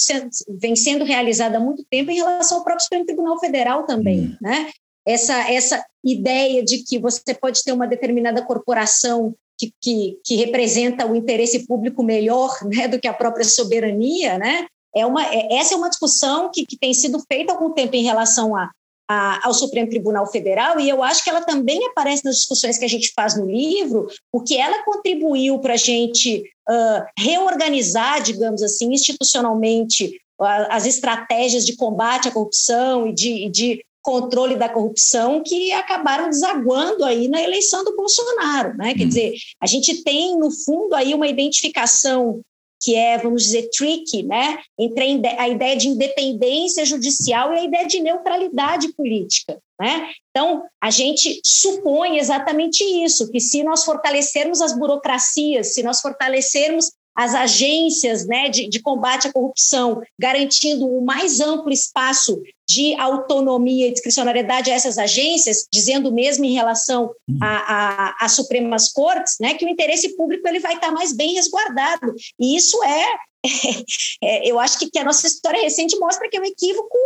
vem 0.49 0.75
sendo 0.75 1.05
realizada 1.05 1.59
há 1.59 1.61
muito 1.61 1.85
tempo 1.91 2.11
em 2.11 2.17
relação 2.17 2.59
ao 2.59 2.65
próprio 2.65 2.83
Supremo 2.83 3.05
Tribunal 3.05 3.39
Federal 3.39 3.85
também, 3.85 4.21
hum. 4.21 4.37
né? 4.41 4.71
Essa, 5.07 5.53
essa 5.53 5.85
ideia 6.03 6.65
de 6.65 6.79
que 6.79 6.99
você 6.99 7.35
pode 7.35 7.63
ter 7.63 7.73
uma 7.73 7.87
determinada 7.87 8.43
corporação 8.43 9.35
que, 9.59 9.71
que, 9.79 10.19
que 10.25 10.37
representa 10.37 11.07
o 11.07 11.15
interesse 11.15 11.67
público 11.67 12.03
melhor 12.03 12.57
né, 12.65 12.89
do 12.89 12.99
que 12.99 13.07
a 13.07 13.13
própria 13.13 13.45
soberania, 13.45 14.39
né? 14.39 14.67
É 14.97 15.05
uma, 15.05 15.27
é, 15.27 15.57
essa 15.57 15.75
é 15.75 15.77
uma 15.77 15.91
discussão 15.91 16.51
que, 16.51 16.65
que 16.65 16.79
tem 16.79 16.95
sido 16.95 17.23
feita 17.31 17.53
há 17.53 17.57
algum 17.57 17.75
tempo 17.75 17.95
em 17.97 18.05
relação 18.05 18.57
a 18.57 18.71
a, 19.09 19.47
ao 19.47 19.55
Supremo 19.55 19.89
Tribunal 19.89 20.27
Federal, 20.27 20.81
e 20.81 20.89
eu 20.89 21.03
acho 21.03 21.23
que 21.23 21.31
ela 21.31 21.43
também 21.43 21.85
aparece 21.87 22.25
nas 22.25 22.37
discussões 22.37 22.79
que 22.79 22.85
a 22.85 22.89
gente 22.89 23.13
faz 23.15 23.37
no 23.37 23.47
livro, 23.47 24.07
porque 24.33 24.55
ela 24.55 24.85
contribuiu 24.85 25.59
para 25.59 25.75
a 25.75 25.79
gente 25.79 26.43
uh, 26.69 27.05
reorganizar, 27.19 28.23
digamos 28.23 28.63
assim, 28.63 28.93
institucionalmente 28.93 30.19
as 30.41 30.85
estratégias 30.85 31.65
de 31.65 31.77
combate 31.77 32.29
à 32.29 32.31
corrupção 32.31 33.07
e 33.07 33.13
de, 33.13 33.49
de 33.51 33.85
controle 34.03 34.57
da 34.57 34.69
corrupção 34.69 35.43
que 35.43 35.73
acabaram 35.73 36.29
desaguando 36.29 37.05
aí 37.05 37.29
na 37.29 37.41
eleição 37.41 37.85
do 37.85 37.97
Bolsonaro, 37.97 38.77
né? 38.77 38.95
Quer 38.95 39.05
hum. 39.05 39.09
dizer, 39.09 39.35
a 39.61 39.67
gente 39.67 40.03
tem 40.03 40.37
no 40.37 40.51
fundo 40.51 40.95
aí 40.95 41.15
uma 41.15 41.27
identificação 41.27 42.41
que 42.85 42.95
é, 42.95 43.17
vamos 43.17 43.45
dizer, 43.45 43.71
tricky, 43.71 44.23
né? 44.23 44.59
entre 44.79 45.23
a 45.39 45.49
ideia 45.49 45.75
de 45.75 45.89
independência 45.89 46.85
judicial 46.85 47.55
e 47.55 47.59
a 47.59 47.65
ideia 47.65 47.87
de 47.87 47.99
neutralidade 48.01 48.93
política. 48.93 49.59
Né? 49.81 50.13
Então, 50.31 50.63
a 50.83 50.91
gente 50.91 51.41
supõe 51.43 52.19
exatamente 52.19 52.85
isso, 52.85 53.31
que 53.31 53.41
se 53.41 53.65
nós 53.65 53.85
fortalecermos 53.85 54.61
as 54.61 54.77
burocracias, 54.77 55.73
se 55.73 55.83
nós 55.83 56.01
fortalecermos 56.01 56.93
as 57.15 57.35
agências 57.35 58.27
né, 58.27 58.49
de, 58.49 58.69
de, 58.69 58.81
combate 58.81 59.29
à 59.29 59.33
corrupção, 59.33 60.03
garantindo 60.19 60.87
o 60.87 61.05
mais 61.05 61.41
amplo 61.41 61.71
espaço 61.71 62.43
de 62.69 62.95
autonomia 62.95 63.87
e 63.87 63.93
discricionariedade 63.93 64.71
a 64.71 64.75
essas 64.75 64.99
agências, 64.99 65.67
dizendo 65.73 66.13
mesmo 66.13 66.45
em 66.45 66.55
relação 66.55 67.15
às 67.41 68.33
Supremas 68.33 68.91
Cortes, 68.91 69.37
né, 69.41 69.55
que 69.55 69.65
o 69.65 69.69
interesse 69.69 70.17
público 70.17 70.47
ele 70.49 70.59
vai 70.59 70.75
estar 70.75 70.91
mais 70.91 71.13
bem 71.13 71.35
resguardado. 71.35 72.15
E 72.41 72.57
isso 72.57 72.83
é, 72.83 73.07
é 74.23 74.51
eu 74.51 74.59
acho 74.59 74.79
que, 74.79 74.91
que, 74.91 74.99
a 74.99 75.05
nossa 75.05 75.27
história 75.27 75.63
recente 75.63 75.97
mostra 75.99 76.29
que 76.29 76.37
é 76.37 76.41
um 76.41 76.45
equívoco, 76.45 76.99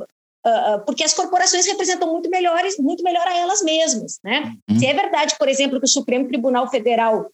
uh, 0.00 0.84
porque 0.84 1.04
as 1.04 1.14
corporações 1.14 1.66
representam 1.66 2.10
muito 2.10 2.28
melhores, 2.28 2.78
muito 2.78 3.04
melhor 3.04 3.28
a 3.28 3.36
elas 3.36 3.62
mesmas. 3.62 4.18
Né? 4.24 4.54
Uhum. 4.68 4.78
Se 4.78 4.86
é 4.86 4.94
verdade, 4.94 5.36
por 5.38 5.48
exemplo, 5.48 5.78
que 5.78 5.86
o 5.86 5.88
Supremo 5.88 6.26
Tribunal 6.26 6.68
Federal 6.68 7.30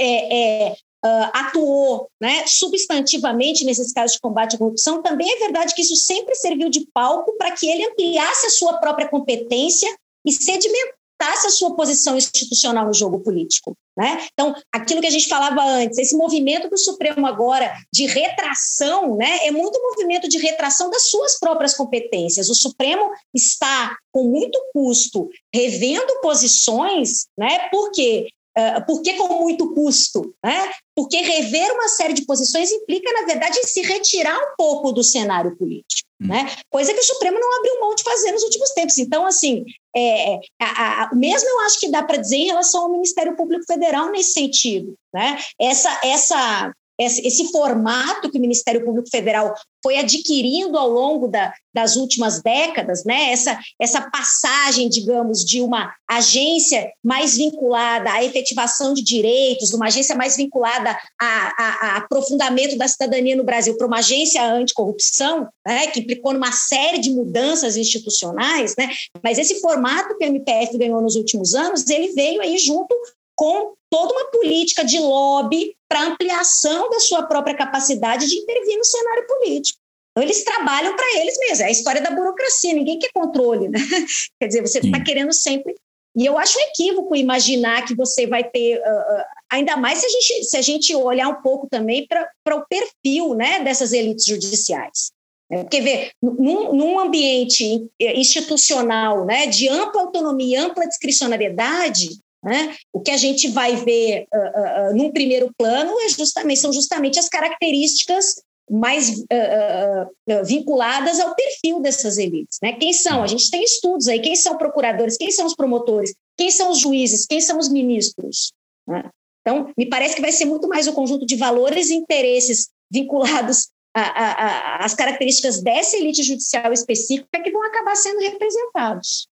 é, 0.00 0.70
é, 0.70 0.76
uh, 1.04 1.30
atuou 1.32 2.08
né, 2.20 2.44
substantivamente 2.46 3.64
nesses 3.64 3.92
casos 3.92 4.14
de 4.14 4.20
combate 4.20 4.56
à 4.56 4.58
corrupção, 4.58 5.02
também 5.02 5.30
é 5.30 5.38
verdade 5.38 5.74
que 5.74 5.82
isso 5.82 5.96
sempre 5.96 6.34
serviu 6.34 6.68
de 6.68 6.86
palco 6.92 7.36
para 7.36 7.52
que 7.52 7.68
ele 7.68 7.86
ampliasse 7.86 8.46
a 8.46 8.50
sua 8.50 8.74
própria 8.74 9.08
competência 9.08 9.88
e 10.24 10.32
sedimentasse 10.32 11.46
a 11.46 11.50
sua 11.50 11.74
posição 11.74 12.16
institucional 12.16 12.86
no 12.86 12.94
jogo 12.94 13.20
político. 13.20 13.76
Né? 13.96 14.26
Então, 14.32 14.54
aquilo 14.72 15.02
que 15.02 15.06
a 15.06 15.10
gente 15.10 15.28
falava 15.28 15.62
antes, 15.62 15.98
esse 15.98 16.16
movimento 16.16 16.68
do 16.70 16.78
Supremo 16.78 17.26
agora 17.26 17.70
de 17.92 18.06
retração, 18.06 19.16
né, 19.16 19.46
é 19.46 19.50
muito 19.50 19.78
movimento 19.82 20.28
de 20.28 20.38
retração 20.38 20.88
das 20.88 21.10
suas 21.10 21.38
próprias 21.38 21.74
competências. 21.74 22.48
O 22.48 22.54
Supremo 22.54 23.10
está, 23.34 23.94
com 24.10 24.24
muito 24.24 24.58
custo, 24.72 25.28
revendo 25.54 26.20
posições, 26.22 27.26
né, 27.36 27.68
porque 27.70 28.28
Uh, 28.56 28.84
por 28.86 29.00
que 29.02 29.14
com 29.14 29.40
muito 29.40 29.72
custo? 29.74 30.34
Né? 30.44 30.72
Porque 30.94 31.16
rever 31.16 31.72
uma 31.72 31.88
série 31.88 32.12
de 32.12 32.26
posições 32.26 32.70
implica, 32.70 33.10
na 33.12 33.26
verdade, 33.26 33.58
se 33.64 33.80
retirar 33.80 34.36
um 34.36 34.54
pouco 34.58 34.92
do 34.92 35.02
cenário 35.02 35.56
político, 35.56 36.08
hum. 36.20 36.28
né? 36.28 36.54
coisa 36.70 36.92
que 36.92 37.00
o 37.00 37.04
Supremo 37.04 37.40
não 37.40 37.58
abriu 37.58 37.80
mão 37.80 37.94
de 37.94 38.02
fazer 38.02 38.30
nos 38.32 38.42
últimos 38.42 38.70
tempos. 38.70 38.98
Então, 38.98 39.24
assim, 39.24 39.64
é, 39.96 40.38
a, 40.60 41.04
a, 41.04 41.14
mesmo 41.14 41.48
eu 41.48 41.60
acho 41.60 41.80
que 41.80 41.90
dá 41.90 42.02
para 42.02 42.18
dizer 42.18 42.36
em 42.36 42.46
relação 42.46 42.82
ao 42.82 42.92
Ministério 42.92 43.36
Público 43.36 43.64
Federal 43.66 44.10
nesse 44.10 44.34
sentido. 44.34 44.94
Né? 45.14 45.38
Essa, 45.58 46.00
essa, 46.04 46.74
esse, 47.04 47.26
esse, 47.26 47.50
formato 47.50 48.30
que 48.30 48.38
o 48.38 48.40
Ministério 48.40 48.84
Público 48.84 49.08
Federal 49.10 49.54
foi 49.82 49.98
adquirindo 49.98 50.78
ao 50.78 50.88
longo 50.88 51.28
da, 51.28 51.52
das 51.74 51.96
últimas 51.96 52.40
décadas, 52.40 53.04
né? 53.04 53.32
essa, 53.32 53.58
essa 53.80 54.10
passagem, 54.10 54.88
digamos, 54.88 55.44
de 55.44 55.60
uma 55.60 55.92
agência 56.08 56.90
mais 57.02 57.36
vinculada 57.36 58.12
à 58.12 58.24
efetivação 58.24 58.94
de 58.94 59.02
direitos, 59.02 59.72
uma 59.72 59.86
agência 59.86 60.14
mais 60.14 60.36
vinculada 60.36 60.96
a, 61.20 61.52
a, 61.58 61.86
a 61.86 61.96
aprofundamento 61.98 62.76
da 62.76 62.86
cidadania 62.86 63.36
no 63.36 63.44
Brasil 63.44 63.76
para 63.76 63.86
uma 63.86 63.98
agência 63.98 64.44
anticorrupção, 64.44 65.48
né? 65.66 65.88
que 65.88 66.00
implicou 66.00 66.32
numa 66.32 66.52
série 66.52 66.98
de 66.98 67.10
mudanças 67.10 67.76
institucionais, 67.76 68.74
né? 68.78 68.88
mas 69.22 69.38
esse 69.38 69.60
formato 69.60 70.16
que 70.16 70.24
o 70.24 70.28
MPF 70.28 70.78
ganhou 70.78 71.00
nos 71.00 71.16
últimos 71.16 71.54
anos, 71.54 71.88
ele 71.88 72.12
veio 72.12 72.40
aí 72.40 72.56
junto 72.58 72.94
com 73.34 73.72
toda 73.90 74.14
uma 74.14 74.30
política 74.30 74.84
de 74.84 74.98
lobby 74.98 75.74
para 75.92 76.06
ampliação 76.06 76.88
da 76.88 76.98
sua 77.00 77.24
própria 77.24 77.54
capacidade 77.54 78.26
de 78.26 78.38
intervir 78.38 78.78
no 78.78 78.84
cenário 78.84 79.26
político. 79.26 79.78
Então, 80.10 80.24
eles 80.24 80.42
trabalham 80.42 80.96
para 80.96 81.20
eles 81.20 81.38
mesmos. 81.38 81.60
É 81.60 81.64
a 81.66 81.70
história 81.70 82.00
da 82.00 82.10
burocracia, 82.10 82.72
ninguém 82.72 82.98
quer 82.98 83.10
controle. 83.12 83.68
Né? 83.68 83.78
Quer 84.40 84.46
dizer, 84.46 84.60
você 84.62 84.78
está 84.78 85.02
querendo 85.04 85.34
sempre. 85.34 85.74
E 86.16 86.24
eu 86.24 86.38
acho 86.38 86.58
um 86.58 86.62
equívoco 86.62 87.14
imaginar 87.14 87.84
que 87.84 87.94
você 87.94 88.26
vai 88.26 88.44
ter. 88.44 88.78
Uh, 88.78 89.24
ainda 89.50 89.76
mais 89.76 89.98
se 89.98 90.06
a 90.06 90.08
gente, 90.08 90.44
se 90.44 90.56
a 90.56 90.62
gente 90.62 90.94
olhar 90.94 91.28
um 91.28 91.42
pouco 91.42 91.66
também 91.70 92.06
para 92.06 92.56
o 92.56 92.66
perfil 92.66 93.34
né, 93.34 93.60
dessas 93.60 93.92
elites 93.92 94.24
judiciais. 94.24 95.12
É, 95.50 95.58
porque, 95.58 95.82
vê, 95.82 96.10
num, 96.22 96.72
num, 96.72 96.98
ambiente 96.98 97.86
institucional 98.00 99.26
né, 99.26 99.46
de 99.46 99.68
ampla 99.68 100.00
autonomia, 100.00 100.62
ampla 100.62 100.88
discricionariedade, 100.88 102.18
né? 102.42 102.74
O 102.92 103.00
que 103.00 103.10
a 103.10 103.16
gente 103.16 103.48
vai 103.48 103.76
ver 103.76 104.26
uh, 104.34 104.90
uh, 104.90 104.96
num 104.96 105.12
primeiro 105.12 105.52
plano 105.56 105.98
é 106.00 106.08
justamente, 106.08 106.60
são 106.60 106.72
justamente 106.72 107.18
as 107.18 107.28
características 107.28 108.42
mais 108.70 109.18
uh, 109.20 110.44
vinculadas 110.44 111.20
ao 111.20 111.34
perfil 111.34 111.80
dessas 111.80 112.18
elites. 112.18 112.58
Né? 112.62 112.72
Quem 112.72 112.92
são? 112.92 113.22
A 113.22 113.26
gente 113.26 113.50
tem 113.50 113.62
estudos 113.62 114.08
aí. 114.08 114.20
Quem 114.20 114.34
são 114.34 114.56
procuradores? 114.56 115.16
Quem 115.16 115.30
são 115.30 115.46
os 115.46 115.54
promotores? 115.54 116.14
Quem 116.36 116.50
são 116.50 116.70
os 116.70 116.78
juízes? 116.78 117.26
Quem 117.26 117.40
são 117.40 117.58
os 117.58 117.68
ministros? 117.68 118.52
Né? 118.88 119.08
Então, 119.40 119.72
me 119.76 119.86
parece 119.86 120.14
que 120.14 120.22
vai 120.22 120.32
ser 120.32 120.44
muito 120.46 120.68
mais 120.68 120.86
o 120.86 120.92
conjunto 120.92 121.26
de 121.26 121.36
valores 121.36 121.90
e 121.90 121.94
interesses 121.94 122.68
vinculados 122.90 123.68
às 123.94 124.94
características 124.94 125.60
dessa 125.60 125.96
elite 125.96 126.22
judicial 126.22 126.72
específica 126.72 127.42
que 127.42 127.50
vão 127.50 127.62
acabar 127.64 127.94
sendo 127.94 128.20
representados. 128.20 129.28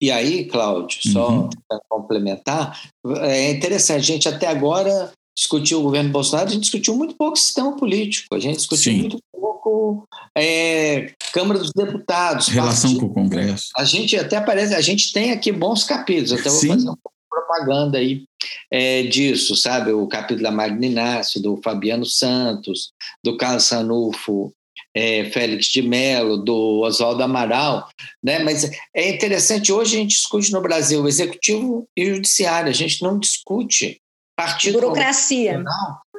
E 0.00 0.10
aí, 0.10 0.44
Cláudio, 0.44 0.98
só 1.12 1.30
uhum. 1.30 1.50
para 1.68 1.80
complementar, 1.88 2.80
é 3.22 3.50
interessante, 3.50 3.98
a 4.00 4.14
gente 4.14 4.28
até 4.28 4.46
agora 4.46 5.12
discutiu 5.36 5.80
o 5.80 5.82
governo 5.82 6.10
Bolsonaro, 6.10 6.48
a 6.48 6.52
gente 6.52 6.62
discutiu 6.62 6.94
muito 6.96 7.16
pouco 7.16 7.36
sistema 7.36 7.76
político, 7.76 8.34
a 8.34 8.38
gente 8.38 8.56
discutiu 8.56 8.92
Sim. 8.92 9.00
muito 9.00 9.18
pouco 9.32 10.06
é, 10.36 11.12
Câmara 11.32 11.58
dos 11.58 11.72
Deputados. 11.72 12.48
Relação 12.48 12.90
partido. 12.90 13.00
com 13.00 13.20
o 13.20 13.24
Congresso. 13.24 13.68
A 13.76 13.84
gente 13.84 14.16
até 14.16 14.36
aparece, 14.36 14.74
a 14.74 14.80
gente 14.80 15.12
tem 15.12 15.32
aqui 15.32 15.50
bons 15.50 15.84
capítulos, 15.84 16.32
até 16.32 16.48
vou 16.48 16.58
Sim. 16.58 16.68
fazer 16.68 16.90
um 16.90 16.96
pouco 16.96 17.12
de 17.20 17.28
propaganda 17.28 17.98
aí 17.98 18.24
é, 18.70 19.02
disso, 19.04 19.56
sabe? 19.56 19.92
O 19.92 20.06
capítulo 20.06 20.42
da 20.42 20.50
Magna 20.50 20.86
Inácio, 20.86 21.42
do 21.42 21.56
Fabiano 21.62 22.06
Santos, 22.06 22.92
do 23.24 23.36
Carlos 23.36 23.64
Sanufo, 23.64 24.52
é, 24.94 25.24
Félix 25.26 25.66
de 25.66 25.82
Mello, 25.82 26.38
do 26.38 26.80
Oswaldo 26.80 27.22
Amaral, 27.22 27.88
né? 28.22 28.38
mas 28.40 28.70
é 28.94 29.08
interessante, 29.08 29.72
hoje 29.72 29.96
a 29.96 30.00
gente 30.00 30.16
discute 30.16 30.52
no 30.52 30.60
Brasil 30.60 31.02
o 31.02 31.08
executivo 31.08 31.88
e 31.96 32.10
o 32.10 32.14
judiciário, 32.16 32.70
a 32.70 32.74
gente 32.74 33.02
não 33.02 33.18
discute 33.18 34.00
partido 34.36 34.80
burocracia 34.80 35.62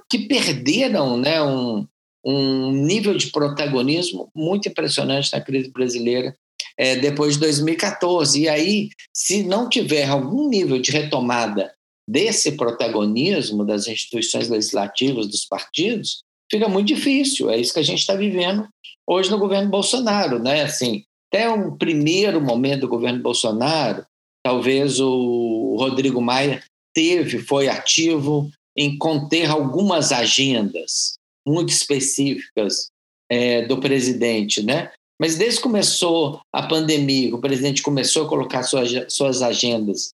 que 0.09 0.27
perderam 0.27 1.17
né, 1.17 1.41
um, 1.41 1.87
um 2.23 2.71
nível 2.71 3.15
de 3.15 3.27
protagonismo 3.27 4.29
muito 4.35 4.67
impressionante 4.69 5.31
na 5.33 5.41
crise 5.41 5.71
brasileira 5.71 6.35
é, 6.77 6.95
depois 6.95 7.35
de 7.35 7.39
2014. 7.41 8.41
E 8.41 8.49
aí, 8.49 8.89
se 9.13 9.43
não 9.43 9.69
tiver 9.69 10.05
algum 10.05 10.49
nível 10.49 10.79
de 10.79 10.91
retomada 10.91 11.73
desse 12.07 12.51
protagonismo 12.51 13.65
das 13.65 13.87
instituições 13.87 14.47
legislativas, 14.47 15.27
dos 15.27 15.45
partidos, 15.45 16.23
fica 16.51 16.67
muito 16.67 16.87
difícil. 16.87 17.49
É 17.49 17.57
isso 17.57 17.73
que 17.73 17.79
a 17.79 17.83
gente 17.83 17.99
está 17.99 18.15
vivendo 18.15 18.67
hoje 19.07 19.29
no 19.29 19.39
governo 19.39 19.69
Bolsonaro, 19.69 20.39
né? 20.39 20.63
Assim, 20.63 21.03
até 21.31 21.49
um 21.49 21.75
primeiro 21.75 22.41
momento 22.41 22.81
do 22.81 22.87
governo 22.87 23.21
Bolsonaro, 23.21 24.05
talvez 24.43 24.99
o 24.99 25.75
Rodrigo 25.77 26.21
Maia 26.21 26.63
teve, 26.93 27.39
foi 27.39 27.67
ativo 27.67 28.49
em 28.77 28.97
conter 28.97 29.49
algumas 29.49 30.11
agendas 30.11 31.15
muito 31.47 31.69
específicas 31.69 32.87
é, 33.29 33.65
do 33.65 33.79
presidente, 33.79 34.63
né? 34.63 34.91
Mas 35.19 35.37
desde 35.37 35.57
que 35.57 35.63
começou 35.63 36.41
a 36.53 36.63
pandemia, 36.63 37.33
o 37.33 37.39
presidente 37.39 37.81
começou 37.81 38.25
a 38.25 38.29
colocar 38.29 38.63
suas, 38.63 38.91
suas 39.13 39.41
agendas 39.41 40.11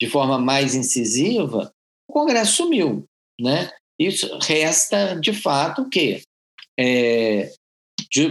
de 0.00 0.08
forma 0.08 0.38
mais 0.38 0.74
incisiva, 0.74 1.72
o 2.08 2.12
Congresso 2.12 2.56
sumiu, 2.56 3.04
né? 3.40 3.70
Isso 3.98 4.38
resta, 4.42 5.14
de 5.14 5.32
fato, 5.32 5.82
o 5.82 5.88
quê? 5.88 6.22
É, 6.78 7.50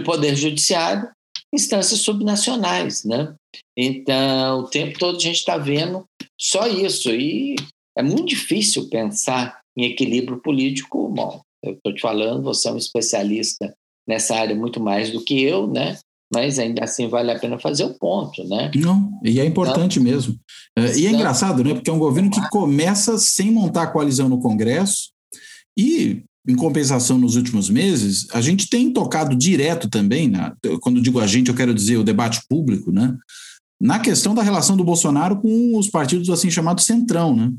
Poder 0.05 0.35
Judiciário, 0.35 1.09
instâncias 1.53 2.01
subnacionais, 2.01 3.03
né? 3.03 3.33
Então, 3.77 4.59
o 4.59 4.67
tempo 4.67 4.97
todo 4.97 5.17
a 5.17 5.19
gente 5.19 5.37
está 5.37 5.57
vendo 5.57 6.05
só 6.39 6.67
isso. 6.67 7.09
E 7.11 7.55
é 7.97 8.01
muito 8.01 8.25
difícil 8.25 8.89
pensar 8.89 9.59
em 9.77 9.85
equilíbrio 9.85 10.41
político. 10.41 11.09
Bom, 11.09 11.41
eu 11.63 11.73
estou 11.73 11.93
te 11.93 12.01
falando, 12.01 12.43
você 12.43 12.67
é 12.67 12.71
um 12.71 12.77
especialista 12.77 13.73
nessa 14.07 14.35
área 14.35 14.55
muito 14.55 14.79
mais 14.79 15.11
do 15.11 15.23
que 15.23 15.41
eu, 15.41 15.67
né? 15.67 15.97
Mas 16.33 16.57
ainda 16.57 16.83
assim 16.83 17.07
vale 17.07 17.31
a 17.31 17.39
pena 17.39 17.59
fazer 17.59 17.83
o 17.83 17.93
ponto, 17.93 18.43
né? 18.47 18.71
Não, 18.75 19.11
e 19.23 19.39
é 19.39 19.45
importante 19.45 19.99
Não. 19.99 20.05
mesmo. 20.05 20.35
É, 20.75 20.97
e 20.97 21.05
é 21.05 21.11
engraçado, 21.11 21.63
né? 21.63 21.75
Porque 21.75 21.89
é 21.89 21.93
um 21.93 21.99
governo 21.99 22.31
que 22.31 22.49
começa 22.49 23.17
sem 23.19 23.51
montar 23.51 23.87
coalizão 23.87 24.27
no 24.27 24.41
Congresso 24.41 25.12
e 25.77 26.23
em 26.47 26.55
compensação, 26.55 27.17
nos 27.17 27.35
últimos 27.35 27.69
meses, 27.69 28.27
a 28.33 28.41
gente 28.41 28.69
tem 28.69 28.91
tocado 28.91 29.35
direto 29.35 29.89
também, 29.89 30.27
na, 30.27 30.53
quando 30.81 31.01
digo 31.01 31.19
a 31.19 31.27
gente, 31.27 31.49
eu 31.49 31.55
quero 31.55 31.73
dizer 31.73 31.97
o 31.97 32.03
debate 32.03 32.41
público, 32.49 32.91
né? 32.91 33.15
Na 33.81 33.99
questão 33.99 34.35
da 34.35 34.43
relação 34.43 34.75
do 34.75 34.83
Bolsonaro 34.83 35.37
com 35.37 35.77
os 35.77 35.89
partidos 35.89 36.29
assim 36.29 36.51
chamados 36.51 36.85
centrão, 36.85 37.35
né? 37.35 37.51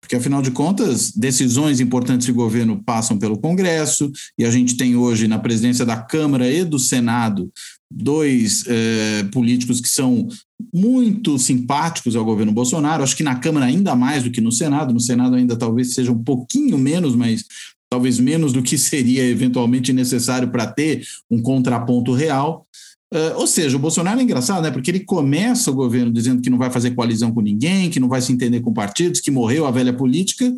Porque, 0.00 0.16
afinal 0.16 0.42
de 0.42 0.50
contas, 0.50 1.12
decisões 1.12 1.78
importantes 1.78 2.26
de 2.26 2.32
governo 2.32 2.82
passam 2.84 3.18
pelo 3.18 3.38
Congresso, 3.38 4.10
e 4.38 4.44
a 4.44 4.50
gente 4.50 4.76
tem 4.76 4.96
hoje 4.96 5.28
na 5.28 5.38
presidência 5.38 5.84
da 5.84 5.96
Câmara 5.96 6.50
e 6.50 6.64
do 6.64 6.78
Senado 6.78 7.50
dois 7.92 8.64
eh, 8.66 9.24
políticos 9.32 9.80
que 9.80 9.88
são 9.88 10.28
muito 10.72 11.38
simpáticos 11.38 12.16
ao 12.16 12.24
governo 12.24 12.52
Bolsonaro. 12.52 13.02
Acho 13.02 13.16
que 13.16 13.22
na 13.22 13.36
Câmara 13.36 13.66
ainda 13.66 13.94
mais 13.94 14.24
do 14.24 14.30
que 14.30 14.40
no 14.40 14.52
Senado. 14.52 14.92
No 14.92 15.00
Senado 15.00 15.36
ainda 15.36 15.56
talvez 15.56 15.94
seja 15.94 16.12
um 16.12 16.22
pouquinho 16.22 16.76
menos, 16.78 17.14
mas 17.14 17.44
talvez 17.90 18.18
menos 18.18 18.52
do 18.52 18.62
que 18.62 18.78
seria 18.78 19.24
eventualmente 19.24 19.92
necessário 19.92 20.48
para 20.50 20.66
ter 20.66 21.04
um 21.30 21.42
contraponto 21.42 22.12
real. 22.12 22.66
Uh, 23.12 23.34
ou 23.36 23.46
seja, 23.46 23.76
o 23.76 23.80
Bolsonaro 23.80 24.20
é 24.20 24.22
engraçado, 24.22 24.62
né? 24.62 24.70
Porque 24.70 24.90
ele 24.90 25.00
começa 25.00 25.70
o 25.70 25.74
governo 25.74 26.12
dizendo 26.12 26.40
que 26.40 26.48
não 26.48 26.58
vai 26.58 26.70
fazer 26.70 26.92
coalizão 26.92 27.32
com 27.32 27.40
ninguém, 27.40 27.90
que 27.90 27.98
não 27.98 28.08
vai 28.08 28.20
se 28.20 28.32
entender 28.32 28.60
com 28.60 28.72
partidos, 28.72 29.20
que 29.20 29.32
morreu 29.32 29.66
a 29.66 29.70
velha 29.72 29.92
política. 29.92 30.54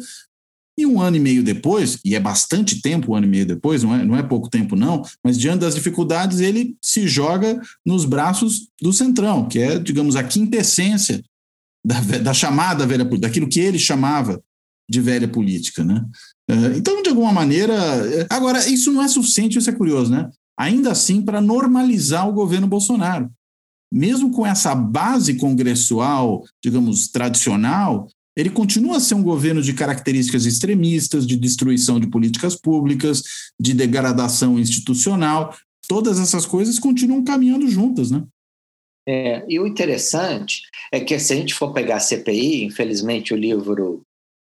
E 0.79 0.87
um 0.87 1.01
ano 1.01 1.17
e 1.17 1.21
meio 1.21 1.43
depois, 1.43 1.99
e 2.05 2.15
é 2.15 2.21
bastante 2.21 2.81
tempo, 2.81 3.13
um 3.13 3.15
ano 3.15 3.27
e 3.27 3.31
meio 3.31 3.47
depois, 3.47 3.83
não 3.83 3.95
é, 3.95 4.05
não 4.05 4.17
é 4.17 4.23
pouco 4.23 4.49
tempo, 4.49 4.75
não, 4.75 5.03
mas 5.23 5.39
diante 5.39 5.61
das 5.61 5.75
dificuldades, 5.75 6.41
ele 6.41 6.77
se 6.81 7.07
joga 7.07 7.61
nos 7.85 8.07
braços 8.07 8.69
do 8.81 8.93
Centrão, 8.93 9.47
que 9.47 9.59
é, 9.59 9.79
digamos, 9.79 10.17
a 10.17 10.25
quintessência 10.25 11.23
da, 11.85 12.01
da 12.19 12.33
chamada 12.33 12.87
velha 12.87 13.05
política, 13.05 13.29
daquilo 13.29 13.49
que 13.49 13.61
ele 13.61 13.79
chamava 13.79 14.43
de 14.89 15.01
velha 15.01 15.29
política, 15.29 15.85
né? 15.85 16.05
É, 16.49 16.77
então, 16.77 17.03
de 17.03 17.09
alguma 17.09 17.33
maneira. 17.33 17.75
É, 17.75 18.27
agora, 18.31 18.67
isso 18.69 18.93
não 18.93 19.03
é 19.03 19.09
suficiente, 19.09 19.59
isso 19.59 19.71
é 19.71 19.75
curioso, 19.75 20.11
né? 20.11 20.31
Ainda 20.59 20.93
assim, 20.93 21.23
para 21.23 21.41
normalizar 21.41 22.29
o 22.29 22.33
governo 22.33 22.67
Bolsonaro. 22.67 23.31
Mesmo 23.93 24.31
com 24.31 24.47
essa 24.47 24.75
base 24.75 25.35
congressual, 25.35 26.45
digamos, 26.63 27.09
tradicional, 27.09 28.09
ele 28.37 28.51
continua 28.51 28.97
a 28.97 29.01
ser 29.01 29.15
um 29.15 29.23
governo 29.23 29.61
de 29.61 29.73
características 29.73 30.47
extremistas, 30.47 31.27
de 31.27 31.37
destruição 31.37 32.01
de 32.01 32.07
políticas 32.07 32.57
públicas, 32.57 33.23
de 33.61 33.75
degradação 33.75 34.59
institucional. 34.59 35.55
Todas 35.87 36.19
essas 36.19 36.47
coisas 36.47 36.79
continuam 36.79 37.25
caminhando 37.25 37.69
juntas, 37.69 38.11
né? 38.11 38.25
É, 39.07 39.45
e 39.49 39.59
o 39.59 39.67
interessante 39.67 40.63
é 40.93 41.01
que 41.01 41.19
se 41.19 41.33
a 41.33 41.37
gente 41.37 41.55
for 41.55 41.73
pegar 41.73 41.97
a 41.97 42.01
CPI, 42.01 42.65
infelizmente 42.65 43.35
o 43.35 43.37
livro 43.37 44.03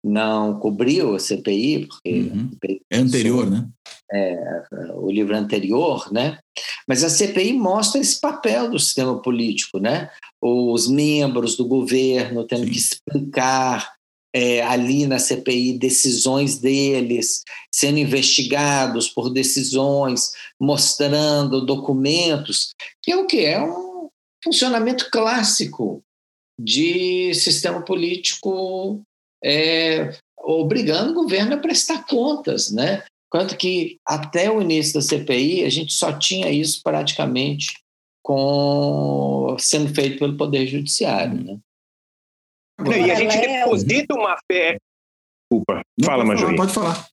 não 0.03 0.59
cobriu 0.59 1.15
a 1.15 1.19
CPI, 1.19 1.87
porque 1.87 2.31
uhum. 2.33 2.51
é 2.89 2.97
anterior, 2.97 3.49
né? 3.49 3.67
É, 4.11 4.63
o 4.95 5.11
livro 5.11 5.35
anterior, 5.35 6.11
né? 6.11 6.39
Mas 6.87 7.03
a 7.03 7.09
CPI 7.09 7.53
mostra 7.53 7.99
esse 7.99 8.19
papel 8.19 8.69
do 8.69 8.79
sistema 8.79 9.21
político, 9.21 9.79
né? 9.79 10.09
Os 10.41 10.87
membros 10.87 11.57
do 11.57 11.67
governo 11.67 12.45
tendo 12.45 12.65
Sim. 12.65 12.71
que 12.71 12.77
explicar 12.77 13.97
é, 14.33 14.61
ali 14.61 15.07
na 15.07 15.19
CPI 15.19 15.79
decisões 15.79 16.59
deles, 16.59 17.43
sendo 17.73 17.97
investigados 17.97 19.09
por 19.09 19.29
decisões, 19.29 20.31
mostrando 20.59 21.65
documentos, 21.65 22.73
que 23.01 23.11
é 23.11 23.17
o 23.17 23.25
que? 23.25 23.43
É 23.45 23.61
um 23.61 24.09
funcionamento 24.43 25.09
clássico 25.11 26.03
de 26.59 27.33
sistema 27.33 27.81
político 27.81 29.01
é, 29.43 30.11
obrigando 30.37 31.11
o 31.11 31.23
governo 31.23 31.55
a 31.55 31.59
prestar 31.59 32.05
contas, 32.05 32.71
né? 32.71 33.03
Quanto 33.29 33.57
que 33.57 33.99
até 34.05 34.49
o 34.49 34.61
início 34.61 34.93
da 34.93 35.01
CPI 35.01 35.65
a 35.65 35.69
gente 35.69 35.93
só 35.93 36.17
tinha 36.17 36.49
isso 36.49 36.81
praticamente 36.81 37.77
com 38.23 39.55
sendo 39.59 39.93
feito 39.93 40.19
pelo 40.19 40.37
Poder 40.37 40.65
Judiciário, 40.67 41.43
né? 41.43 41.59
e 42.85 43.11
a 43.11 43.15
gente 43.15 43.37
deposita 43.37 44.13
uma 44.13 44.37
fé. 44.49 44.77
Desculpa, 45.49 45.81
fala, 46.03 46.25
Major. 46.25 46.55
Pode 46.55 46.73
falar. 46.73 47.07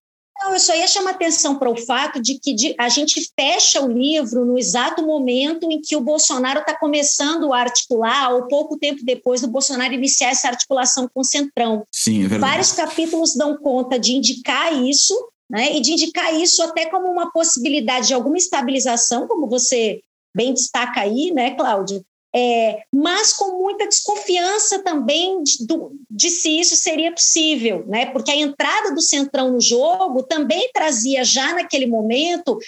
Não, 0.44 0.52
eu 0.52 0.60
só 0.60 0.76
ia 0.76 0.86
chamar 0.86 1.12
atenção 1.12 1.58
para 1.58 1.70
o 1.70 1.76
fato 1.86 2.20
de 2.20 2.38
que 2.38 2.74
a 2.78 2.90
gente 2.90 3.32
fecha 3.34 3.80
o 3.80 3.90
livro 3.90 4.44
no 4.44 4.58
exato 4.58 5.02
momento 5.02 5.70
em 5.70 5.80
que 5.80 5.96
o 5.96 6.02
Bolsonaro 6.02 6.60
está 6.60 6.78
começando 6.78 7.50
a 7.50 7.60
articular, 7.60 8.34
ou 8.34 8.46
pouco 8.46 8.78
tempo 8.78 9.00
depois 9.02 9.40
do 9.40 9.48
Bolsonaro 9.48 9.94
iniciar 9.94 10.28
essa 10.28 10.48
articulação 10.48 11.08
com 11.12 11.22
o 11.22 11.24
Centrão. 11.24 11.86
Sim, 11.90 12.24
é 12.24 12.28
verdade. 12.28 12.50
Vários 12.52 12.72
capítulos 12.72 13.34
dão 13.34 13.56
conta 13.56 13.98
de 13.98 14.12
indicar 14.12 14.70
isso, 14.84 15.14
né, 15.48 15.76
e 15.76 15.80
de 15.80 15.92
indicar 15.92 16.34
isso 16.34 16.62
até 16.62 16.84
como 16.90 17.08
uma 17.08 17.32
possibilidade 17.32 18.08
de 18.08 18.14
alguma 18.14 18.36
estabilização, 18.36 19.26
como 19.26 19.48
você 19.48 20.02
bem 20.36 20.52
destaca 20.52 21.00
aí, 21.00 21.30
né, 21.30 21.54
Cláudio? 21.54 22.04
É, 22.36 22.82
mas 22.92 23.32
com 23.32 23.58
muita 23.58 23.86
desconfiança 23.86 24.82
também 24.82 25.40
de, 25.44 25.58
de, 26.10 26.30
se 26.30 26.58
isso 26.58 26.74
seria 26.74 27.12
possível, 27.12 27.84
né? 27.86 28.06
porque 28.06 28.32
a 28.32 28.36
entrada 28.36 28.92
do 28.92 29.00
Centrão 29.00 29.52
no 29.52 29.60
jogo 29.60 30.24
também 30.24 30.68
trazia 30.72 31.24
já 31.24 31.54
naquele 31.54 31.86
momento 31.86 32.58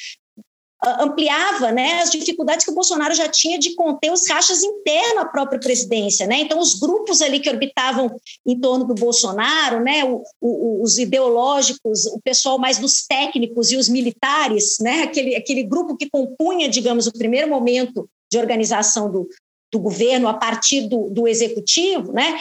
ampliava 1.00 1.72
né, 1.72 2.00
as 2.00 2.10
dificuldades 2.10 2.64
que 2.64 2.70
o 2.70 2.74
Bolsonaro 2.74 3.14
já 3.14 3.28
tinha 3.28 3.58
de 3.58 3.74
conter 3.74 4.12
os 4.12 4.28
rachas 4.28 4.62
internos 4.62 5.22
à 5.22 5.24
própria 5.24 5.58
presidência. 5.58 6.26
Né? 6.26 6.40
Então, 6.40 6.58
os 6.58 6.78
grupos 6.78 7.22
ali 7.22 7.40
que 7.40 7.48
orbitavam 7.48 8.14
em 8.46 8.58
torno 8.60 8.84
do 8.84 8.94
Bolsonaro, 8.94 9.82
né, 9.82 10.04
o, 10.04 10.22
o, 10.40 10.82
os 10.82 10.98
ideológicos, 10.98 12.06
o 12.06 12.20
pessoal 12.22 12.58
mais 12.58 12.78
dos 12.78 13.06
técnicos 13.06 13.72
e 13.72 13.76
os 13.76 13.88
militares, 13.88 14.76
né, 14.80 15.02
aquele, 15.02 15.34
aquele 15.34 15.62
grupo 15.62 15.96
que 15.96 16.10
compunha, 16.10 16.68
digamos, 16.68 17.06
o 17.06 17.12
primeiro 17.12 17.48
momento 17.48 18.08
de 18.30 18.38
organização 18.38 19.10
do, 19.10 19.28
do 19.76 19.82
governo 19.82 20.26
a 20.26 20.34
partir 20.34 20.88
do, 20.88 21.10
do 21.10 21.28
executivo, 21.28 22.12
né, 22.12 22.40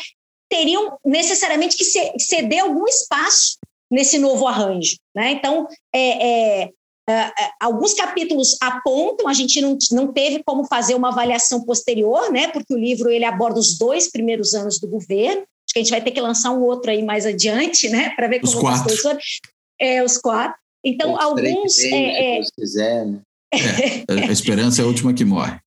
teriam 0.49 0.97
necessariamente 1.05 1.75
que 1.75 1.83
ceder 1.83 2.63
algum 2.63 2.87
espaço 2.87 3.57
nesse 3.91 4.17
novo 4.17 4.47
arranjo. 4.47 4.95
Né? 5.13 5.31
Então, 5.31 5.67
é, 5.93 6.63
é, 6.63 6.69
Uh, 7.07 7.29
alguns 7.61 7.93
capítulos 7.93 8.57
apontam, 8.59 9.27
a 9.27 9.33
gente 9.33 9.61
não, 9.61 9.77
não 9.91 10.11
teve 10.11 10.41
como 10.43 10.65
fazer 10.65 10.95
uma 10.95 11.09
avaliação 11.09 11.63
posterior, 11.63 12.31
né, 12.31 12.47
porque 12.47 12.73
o 12.73 12.79
livro 12.79 13.11
ele 13.11 13.23
aborda 13.23 13.59
os 13.59 13.77
dois 13.77 14.09
primeiros 14.09 14.55
anos 14.55 14.79
do 14.79 14.87
governo. 14.87 15.41
Acho 15.41 15.73
que 15.73 15.79
a 15.79 15.83
gente 15.83 15.91
vai 15.91 16.01
ter 16.01 16.09
que 16.09 16.19
lançar 16.19 16.49
um 16.49 16.63
outro 16.63 16.89
aí 16.89 17.03
mais 17.03 17.27
adiante, 17.27 17.89
né, 17.89 18.09
para 18.15 18.27
ver 18.27 18.39
como 18.39 18.53
os 18.53 18.59
quatro. 18.59 18.91
os 18.91 19.03
dois 19.03 19.19
É, 19.79 20.03
os 20.03 20.17
quatro. 20.17 20.57
Então, 20.83 21.13
os 21.13 21.19
alguns. 21.19 21.77
É, 21.77 22.39
é... 22.39 22.41
Quiser, 22.55 23.05
né? 23.05 23.21
é, 24.09 24.23
a 24.27 24.31
esperança 24.31 24.81
é 24.81 24.83
a 24.83 24.87
última 24.87 25.13
que 25.13 25.23
morre. 25.23 25.59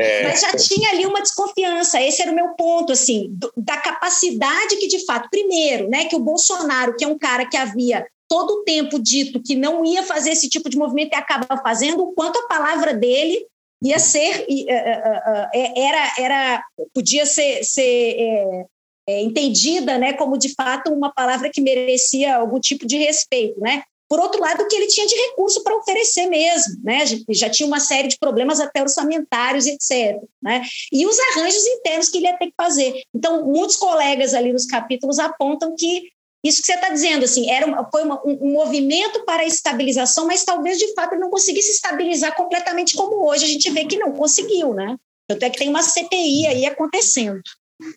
É. 0.00 0.22
Mas 0.24 0.40
já 0.40 0.52
tinha 0.56 0.90
ali 0.90 1.06
uma 1.06 1.20
desconfiança, 1.20 2.00
esse 2.00 2.22
era 2.22 2.32
o 2.32 2.34
meu 2.34 2.50
ponto, 2.50 2.92
assim, 2.92 3.28
do, 3.30 3.52
da 3.56 3.76
capacidade 3.76 4.76
que, 4.76 4.86
de 4.86 5.04
fato, 5.04 5.28
primeiro, 5.30 5.88
né, 5.88 6.06
que 6.06 6.16
o 6.16 6.20
Bolsonaro, 6.20 6.96
que 6.96 7.04
é 7.04 7.08
um 7.08 7.18
cara 7.18 7.46
que 7.46 7.56
havia 7.56 8.06
todo 8.28 8.60
o 8.60 8.64
tempo 8.64 8.98
dito 8.98 9.42
que 9.42 9.56
não 9.56 9.84
ia 9.84 10.04
fazer 10.04 10.30
esse 10.30 10.48
tipo 10.48 10.70
de 10.70 10.78
movimento 10.78 11.12
e 11.12 11.16
acaba 11.16 11.60
fazendo, 11.62 12.04
o 12.04 12.12
quanto 12.12 12.38
a 12.38 12.46
palavra 12.46 12.94
dele 12.94 13.44
ia 13.82 13.98
ser 13.98 14.46
é, 14.48 14.64
é, 14.68 15.48
é, 15.54 15.80
era 15.80 16.12
era 16.18 16.64
podia 16.92 17.24
ser, 17.24 17.64
ser 17.64 17.82
é, 18.18 18.66
é, 19.08 19.22
entendida 19.22 19.96
né 19.96 20.12
como 20.12 20.36
de 20.36 20.54
fato 20.54 20.92
uma 20.92 21.12
palavra 21.12 21.50
que 21.50 21.60
merecia 21.60 22.36
algum 22.36 22.60
tipo 22.60 22.86
de 22.86 22.98
respeito 22.98 23.58
né 23.58 23.82
por 24.10 24.18
outro 24.20 24.40
lado 24.40 24.66
que 24.66 24.74
ele 24.74 24.88
tinha 24.88 25.06
de 25.06 25.14
recurso 25.14 25.62
para 25.62 25.76
oferecer 25.76 26.26
mesmo 26.26 26.74
né 26.82 27.04
já 27.30 27.48
tinha 27.48 27.66
uma 27.66 27.80
série 27.80 28.08
de 28.08 28.18
problemas 28.18 28.60
até 28.60 28.82
orçamentários 28.82 29.66
etc 29.66 30.20
né 30.42 30.62
e 30.92 31.06
os 31.06 31.16
arranjos 31.18 31.64
internos 31.66 32.08
que 32.08 32.18
ele 32.18 32.26
ia 32.26 32.36
ter 32.36 32.46
que 32.46 32.54
fazer 32.56 33.02
então 33.14 33.46
muitos 33.46 33.76
colegas 33.76 34.34
ali 34.34 34.52
nos 34.52 34.66
capítulos 34.66 35.18
apontam 35.18 35.74
que 35.78 36.10
isso 36.42 36.62
que 36.62 36.66
você 36.66 36.74
está 36.74 36.88
dizendo, 36.88 37.24
assim, 37.24 37.50
era 37.50 37.66
uma, 37.66 37.88
foi 37.90 38.02
uma, 38.02 38.18
um, 38.26 38.46
um, 38.46 38.52
movimento 38.52 39.24
para 39.26 39.42
a 39.42 39.46
estabilização, 39.46 40.26
mas 40.26 40.42
talvez 40.42 40.78
de 40.78 40.92
fato 40.94 41.12
ele 41.12 41.20
não 41.20 41.28
conseguisse 41.28 41.70
estabilizar 41.70 42.34
completamente 42.34 42.96
como 42.96 43.28
hoje 43.28 43.44
a 43.44 43.48
gente 43.48 43.70
vê 43.70 43.84
que 43.84 43.98
não 43.98 44.12
conseguiu, 44.12 44.72
né? 44.72 44.96
Tanto 45.28 45.42
é 45.44 45.50
que 45.50 45.58
tem 45.58 45.68
uma 45.68 45.82
CPI 45.82 46.46
aí 46.46 46.64
acontecendo. 46.64 47.40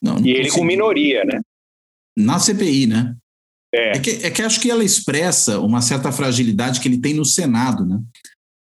Não, 0.01 0.15
não 0.15 0.25
e 0.25 0.31
ele 0.31 0.51
com 0.51 0.63
minoria, 0.63 1.23
né? 1.23 1.39
Na 2.17 2.37
CPI, 2.37 2.85
né? 2.85 3.15
É. 3.73 3.97
É, 3.97 3.99
que, 3.99 4.09
é 4.23 4.29
que 4.29 4.41
acho 4.41 4.59
que 4.59 4.69
ela 4.69 4.83
expressa 4.83 5.59
uma 5.59 5.81
certa 5.81 6.11
fragilidade 6.11 6.79
que 6.79 6.87
ele 6.87 6.99
tem 6.99 7.13
no 7.13 7.25
Senado, 7.25 7.85
né? 7.85 7.99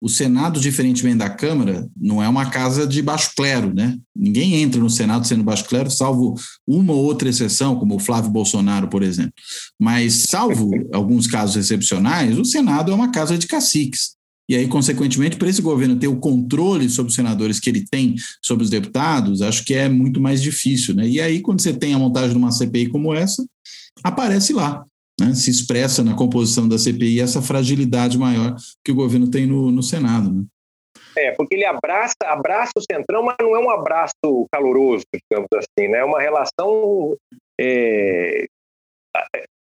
o 0.02 0.08
Senado, 0.08 0.60
diferentemente 0.60 1.18
da 1.18 1.30
Câmara, 1.30 1.90
não 2.00 2.24
é 2.24 2.30
uma 2.30 2.50
casa 2.50 2.88
de 2.88 3.02
baixo 3.02 3.32
clero, 3.36 3.74
né? 3.74 3.98
Ninguém 4.16 4.56
entra 4.56 4.80
no 4.80 4.90
Senado 4.90 5.28
sendo 5.28 5.44
baixo 5.44 5.66
clero, 5.66 5.92
salvo 5.92 6.36
uma 6.66 6.94
ou 6.94 7.04
outra 7.04 7.28
exceção, 7.28 7.76
como 7.78 7.96
o 7.96 8.00
Flávio 8.00 8.32
Bolsonaro, 8.32 8.88
por 8.88 9.04
exemplo. 9.04 9.34
Mas, 9.78 10.26
salvo 10.30 10.72
alguns 10.94 11.28
casos 11.28 11.58
excepcionais, 11.58 12.38
o 12.38 12.46
Senado 12.46 12.92
é 12.92 12.96
uma 12.96 13.12
casa 13.12 13.38
de 13.38 13.46
caciques. 13.46 14.18
E 14.48 14.56
aí, 14.56 14.68
consequentemente, 14.68 15.36
para 15.36 15.50
esse 15.50 15.62
governo 15.62 15.98
ter 15.98 16.08
o 16.08 16.16
controle 16.16 16.90
sobre 16.90 17.10
os 17.10 17.16
senadores 17.16 17.60
que 17.60 17.70
ele 17.70 17.86
tem 17.86 18.16
sobre 18.42 18.64
os 18.64 18.70
deputados, 18.70 19.42
acho 19.42 19.64
que 19.66 19.74
é 19.74 19.90
muito 19.90 20.20
mais 20.22 20.42
difícil, 20.42 20.96
né? 20.96 21.08
E 21.08 21.20
aí, 21.20 21.42
quando 21.42 21.62
você 21.62 21.74
tem 21.74 21.94
a 21.94 22.00
montagem 22.00 22.32
de 22.32 22.38
uma 22.38 22.52
CPI 22.52 22.88
como 22.88 23.14
essa, 23.14 23.46
aparece 24.02 24.54
lá 24.54 24.84
né, 25.20 25.34
se 25.34 25.50
expressa 25.50 26.04
na 26.04 26.16
composição 26.16 26.68
da 26.68 26.78
CPI 26.78 27.22
essa 27.22 27.42
fragilidade 27.42 28.18
maior 28.18 28.56
que 28.84 28.92
o 28.92 28.96
governo 28.96 29.30
tem 29.30 29.46
no, 29.46 29.72
no 29.72 29.84
Senado. 29.84 30.32
Né? 30.32 30.44
É, 31.18 31.32
porque 31.32 31.56
ele 31.56 31.66
abraça, 31.66 32.16
abraça 32.24 32.72
o 32.78 32.82
Centrão, 32.82 33.24
mas 33.24 33.36
não 33.42 33.56
é 33.56 33.60
um 33.60 33.70
abraço 33.70 34.14
caloroso, 34.52 35.04
digamos 35.14 35.50
assim, 35.54 35.88
né? 35.90 36.00
É 36.00 36.06
uma 36.06 36.20
relação. 36.20 37.18
É, 37.60 38.46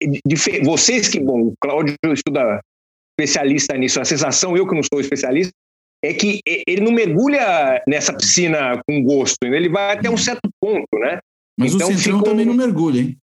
de, 0.02 0.36
vocês 0.64 1.08
que, 1.08 1.20
bom, 1.20 1.48
o 1.48 1.54
Cláudio 1.62 1.96
estuda 2.06 2.60
especialista 3.18 3.78
nisso, 3.78 4.02
a 4.02 4.06
sensação, 4.06 4.58
eu 4.58 4.68
que 4.68 4.76
não 4.76 4.82
sou 4.84 5.00
especialista, 5.00 5.54
é 6.04 6.14
que 6.14 6.42
ele 6.46 6.82
não 6.82 6.92
mergulha 6.92 7.82
nessa 7.88 8.14
piscina 8.14 8.82
com 8.88 9.02
gosto, 9.04 9.38
ele 9.44 9.70
vai 9.70 9.98
até 9.98 10.10
um 10.10 10.18
certo 10.18 10.50
ponto, 10.62 11.00
né? 11.00 11.20
Mas 11.58 11.74
então, 11.74 11.88
o 11.88 11.94
Centrão 11.94 12.20
ficou... 12.20 12.32
também 12.32 12.46
não 12.46 12.54
mergulha, 12.54 13.00
hein? 13.00 13.18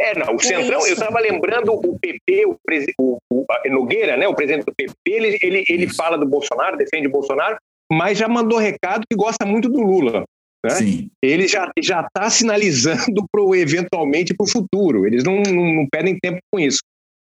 É, 0.00 0.18
não, 0.18 0.34
o 0.34 0.40
Centrão, 0.40 0.86
eu 0.86 0.94
estava 0.94 1.20
lembrando 1.20 1.72
o 1.72 1.98
PP, 1.98 2.46
o, 2.46 2.56
o, 2.98 3.18
o, 3.30 3.46
Nogueira, 3.70 4.16
né, 4.16 4.26
o 4.26 4.34
presidente 4.34 4.64
do 4.64 4.74
PP, 4.74 4.94
ele, 5.06 5.38
ele, 5.42 5.64
ele 5.68 5.88
fala 5.88 6.16
do 6.16 6.26
Bolsonaro, 6.26 6.76
defende 6.76 7.06
o 7.06 7.10
Bolsonaro, 7.12 7.56
mas 7.90 8.18
já 8.18 8.26
mandou 8.26 8.58
recado 8.58 9.04
que 9.08 9.16
gosta 9.16 9.44
muito 9.44 9.68
do 9.68 9.80
Lula. 9.80 10.24
Né? 10.64 10.70
Sim. 10.70 11.10
Ele 11.22 11.46
já 11.46 11.70
está 11.78 12.30
sinalizando 12.30 13.24
pro, 13.30 13.54
eventualmente 13.54 14.34
para 14.34 14.44
o 14.44 14.50
futuro, 14.50 15.06
eles 15.06 15.24
não, 15.24 15.42
não, 15.42 15.74
não, 15.74 15.86
perdem 15.90 16.18
tempo 16.20 16.38
com 16.50 16.58
isso. 16.58 16.80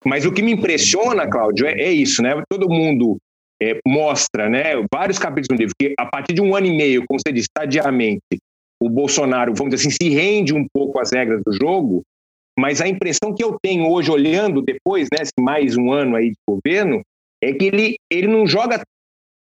Mas 0.05 0.25
o 0.25 0.31
que 0.31 0.41
me 0.41 0.51
impressiona, 0.51 1.27
Cláudio, 1.27 1.65
é, 1.65 1.71
é 1.71 1.91
isso, 1.91 2.21
né? 2.21 2.41
Todo 2.49 2.69
mundo 2.69 3.17
é, 3.61 3.79
mostra, 3.87 4.49
né, 4.49 4.73
vários 4.93 5.17
capítulos 5.17 5.47
do 5.47 5.55
livro, 5.55 5.73
que 5.79 5.93
a 5.99 6.05
partir 6.05 6.33
de 6.33 6.41
um 6.41 6.55
ano 6.55 6.67
e 6.67 6.75
meio, 6.75 7.03
como 7.07 7.19
você 7.19 7.31
disse, 7.31 7.47
estadiamente, 7.49 8.21
o 8.79 8.89
Bolsonaro, 8.89 9.53
vamos 9.55 9.73
dizer 9.73 9.87
assim, 9.87 9.97
se 10.01 10.09
rende 10.13 10.53
um 10.53 10.65
pouco 10.71 10.99
às 10.99 11.11
regras 11.11 11.41
do 11.45 11.51
jogo, 11.53 12.03
mas 12.57 12.81
a 12.81 12.87
impressão 12.87 13.33
que 13.33 13.43
eu 13.43 13.57
tenho 13.61 13.89
hoje, 13.89 14.09
olhando 14.11 14.61
depois, 14.61 15.07
né, 15.11 15.23
mais 15.39 15.77
um 15.77 15.91
ano 15.91 16.15
aí 16.15 16.29
de 16.29 16.37
governo, 16.47 17.01
é 17.43 17.53
que 17.53 17.65
ele, 17.65 17.95
ele 18.11 18.27
não 18.27 18.47
joga, 18.47 18.81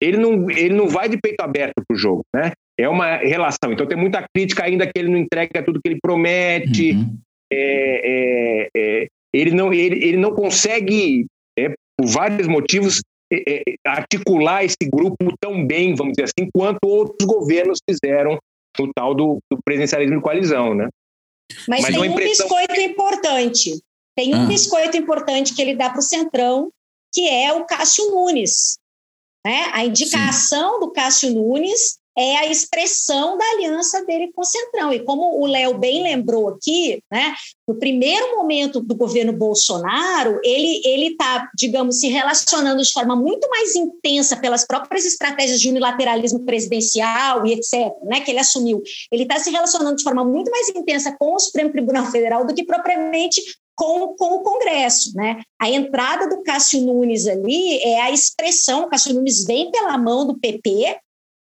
ele 0.01 0.17
não, 0.17 0.49
ele 0.49 0.73
não 0.73 0.87
vai 0.87 1.07
de 1.07 1.17
peito 1.17 1.41
aberto 1.41 1.75
para 1.87 1.95
o 1.95 1.97
jogo, 1.97 2.23
né? 2.33 2.51
É 2.77 2.89
uma 2.89 3.17
relação. 3.17 3.71
Então 3.71 3.85
tem 3.85 3.97
muita 3.97 4.25
crítica 4.35 4.65
ainda 4.65 4.87
que 4.87 4.97
ele 4.97 5.09
não 5.09 5.17
entrega 5.17 5.63
tudo 5.63 5.79
que 5.79 5.87
ele 5.87 5.99
promete. 6.01 6.93
Uhum. 6.93 7.17
É, 7.51 8.01
é, 8.03 8.69
é, 8.75 9.07
ele, 9.31 9.51
não, 9.51 9.71
ele, 9.71 10.03
ele 10.03 10.17
não 10.17 10.33
consegue, 10.33 11.27
é, 11.57 11.69
por 11.69 12.07
vários 12.07 12.47
motivos, 12.47 13.01
é, 13.31 13.61
é, 13.61 13.61
articular 13.85 14.63
esse 14.63 14.89
grupo 14.91 15.31
tão 15.39 15.65
bem, 15.65 15.93
vamos 15.93 16.13
dizer 16.13 16.23
assim, 16.23 16.49
quanto 16.51 16.79
outros 16.83 17.27
governos 17.27 17.77
fizeram 17.87 18.39
no 18.79 18.91
tal 18.91 19.13
do, 19.13 19.37
do 19.51 19.59
presidencialismo 19.63 20.17
de 20.17 20.21
coalizão, 20.23 20.73
né? 20.73 20.87
Mas, 21.67 21.81
Mas 21.81 21.95
tem 21.95 22.09
um 22.09 22.15
biscoito 22.15 22.81
importante. 22.81 23.83
Tem 24.15 24.35
um 24.35 24.43
ah. 24.43 24.45
biscoito 24.45 24.97
importante 24.97 25.53
que 25.53 25.61
ele 25.61 25.75
dá 25.75 25.89
para 25.89 25.99
o 25.99 26.03
Centrão, 26.03 26.71
que 27.13 27.27
é 27.27 27.53
o 27.53 27.65
Cássio 27.65 28.11
Nunes. 28.11 28.77
Né? 29.45 29.69
A 29.73 29.85
indicação 29.85 30.75
Sim. 30.75 30.79
do 30.79 30.91
Cássio 30.91 31.33
Nunes 31.33 31.99
é 32.17 32.37
a 32.37 32.47
expressão 32.47 33.37
da 33.37 33.45
aliança 33.51 34.03
dele 34.05 34.31
com 34.33 34.41
o 34.41 34.45
Centrão. 34.45 34.93
E 34.93 34.99
como 34.99 35.39
o 35.39 35.45
Léo 35.45 35.77
bem 35.77 36.03
lembrou 36.03 36.49
aqui, 36.49 37.01
né, 37.11 37.33
no 37.67 37.75
primeiro 37.75 38.35
momento 38.35 38.79
do 38.79 38.95
governo 38.95 39.33
Bolsonaro, 39.33 40.39
ele 40.43 41.07
está, 41.07 41.49
digamos, 41.55 41.99
se 41.99 42.07
relacionando 42.07 42.81
de 42.81 42.91
forma 42.91 43.15
muito 43.15 43.49
mais 43.49 43.75
intensa 43.75 44.37
pelas 44.37 44.65
próprias 44.65 45.05
estratégias 45.05 45.59
de 45.59 45.69
unilateralismo 45.69 46.45
presidencial 46.45 47.45
e 47.45 47.53
etc., 47.53 47.93
né, 48.03 48.21
que 48.21 48.31
ele 48.31 48.39
assumiu. 48.39 48.81
Ele 49.11 49.23
está 49.23 49.39
se 49.39 49.49
relacionando 49.49 49.95
de 49.95 50.03
forma 50.03 50.23
muito 50.23 50.51
mais 50.51 50.69
intensa 50.69 51.15
com 51.17 51.33
o 51.33 51.39
Supremo 51.39 51.71
Tribunal 51.71 52.05
Federal 52.05 52.45
do 52.45 52.53
que 52.53 52.63
propriamente 52.63 53.41
com, 53.75 54.15
com 54.15 54.35
o 54.35 54.43
Congresso. 54.43 55.15
Né? 55.15 55.41
A 55.59 55.69
entrada 55.69 56.27
do 56.29 56.43
Cássio 56.43 56.81
Nunes 56.81 57.27
ali 57.27 57.77
é 57.79 58.01
a 58.01 58.11
expressão, 58.11 58.83
o 58.83 58.89
Cássio 58.89 59.13
Nunes 59.13 59.45
vem 59.45 59.71
pela 59.71 59.97
mão 59.97 60.25
do 60.25 60.37
PP, 60.37 60.97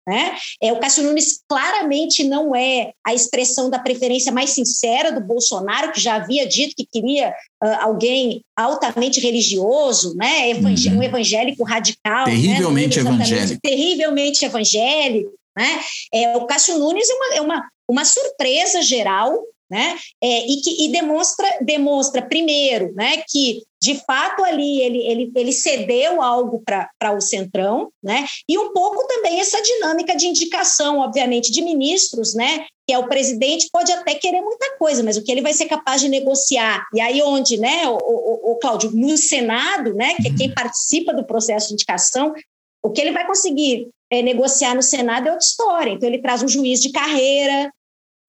né? 0.06 0.34
É, 0.62 0.72
o 0.72 0.80
Cássio 0.80 1.04
Nunes 1.04 1.40
claramente 1.48 2.24
não 2.24 2.54
é 2.54 2.92
a 3.06 3.14
expressão 3.14 3.68
da 3.68 3.78
preferência 3.78 4.32
mais 4.32 4.50
sincera 4.50 5.12
do 5.12 5.20
Bolsonaro, 5.20 5.92
que 5.92 6.00
já 6.00 6.16
havia 6.16 6.46
dito 6.46 6.74
que 6.76 6.86
queria 6.86 7.30
uh, 7.62 7.68
alguém 7.80 8.42
altamente 8.56 9.20
religioso, 9.20 10.14
né? 10.16 10.50
Evangé 10.50 10.90
uhum. 10.90 10.98
um 10.98 11.02
evangélico 11.02 11.64
radical. 11.64 12.26
Né? 12.26 12.34
Terrivelmente 12.34 13.02
né? 13.02 13.10
evangélico. 13.10 13.60
Terrivelmente 13.62 14.44
evangélico. 14.44 15.32
Né? 15.56 15.80
É, 16.12 16.36
o 16.36 16.46
Cássio 16.46 16.78
Nunes 16.78 17.08
é 17.08 17.14
uma, 17.14 17.34
é 17.34 17.40
uma, 17.40 17.68
uma 17.88 18.04
surpresa 18.04 18.82
geral 18.82 19.42
né? 19.70 19.96
É, 20.22 20.46
e 20.46 20.60
que 20.60 20.84
e 20.84 20.88
demonstra, 20.88 21.48
demonstra 21.60 22.22
primeiro, 22.22 22.92
né, 22.94 23.22
que 23.28 23.62
de 23.82 23.94
fato 24.04 24.44
ali 24.44 24.82
ele, 24.82 24.98
ele, 24.98 25.32
ele 25.34 25.52
cedeu 25.52 26.20
algo 26.20 26.62
para 26.62 27.16
o 27.16 27.20
Centrão, 27.20 27.90
né? 28.02 28.26
E 28.46 28.58
um 28.58 28.74
pouco 28.74 29.06
também 29.06 29.40
essa 29.40 29.60
dinâmica 29.62 30.14
de 30.14 30.26
indicação, 30.26 30.98
obviamente, 30.98 31.50
de 31.50 31.62
ministros, 31.62 32.34
né? 32.34 32.66
Que 32.86 32.92
é 32.92 32.98
o 32.98 33.08
presidente 33.08 33.70
pode 33.72 33.90
até 33.90 34.14
querer 34.14 34.42
muita 34.42 34.76
coisa, 34.76 35.02
mas 35.02 35.16
o 35.16 35.22
que 35.24 35.32
ele 35.32 35.40
vai 35.40 35.54
ser 35.54 35.64
capaz 35.64 36.02
de 36.02 36.10
negociar. 36.10 36.84
E 36.94 37.00
aí 37.00 37.22
onde, 37.22 37.56
né, 37.56 37.88
o, 37.88 37.96
o, 37.96 38.52
o 38.52 38.56
Cláudio, 38.56 38.90
no 38.92 39.16
Senado, 39.16 39.94
né, 39.94 40.14
que 40.16 40.28
é 40.28 40.34
quem 40.36 40.52
participa 40.52 41.14
do 41.14 41.24
processo 41.24 41.68
de 41.68 41.74
indicação, 41.74 42.34
o 42.82 42.90
que 42.90 43.00
ele 43.00 43.12
vai 43.12 43.26
conseguir 43.26 43.88
é, 44.10 44.20
negociar 44.20 44.74
no 44.74 44.82
Senado 44.82 45.28
é 45.28 45.30
outra 45.30 45.46
história. 45.46 45.90
Então, 45.90 46.08
ele 46.08 46.20
traz 46.20 46.42
um 46.42 46.48
juiz 46.48 46.80
de 46.80 46.90
carreira, 46.92 47.72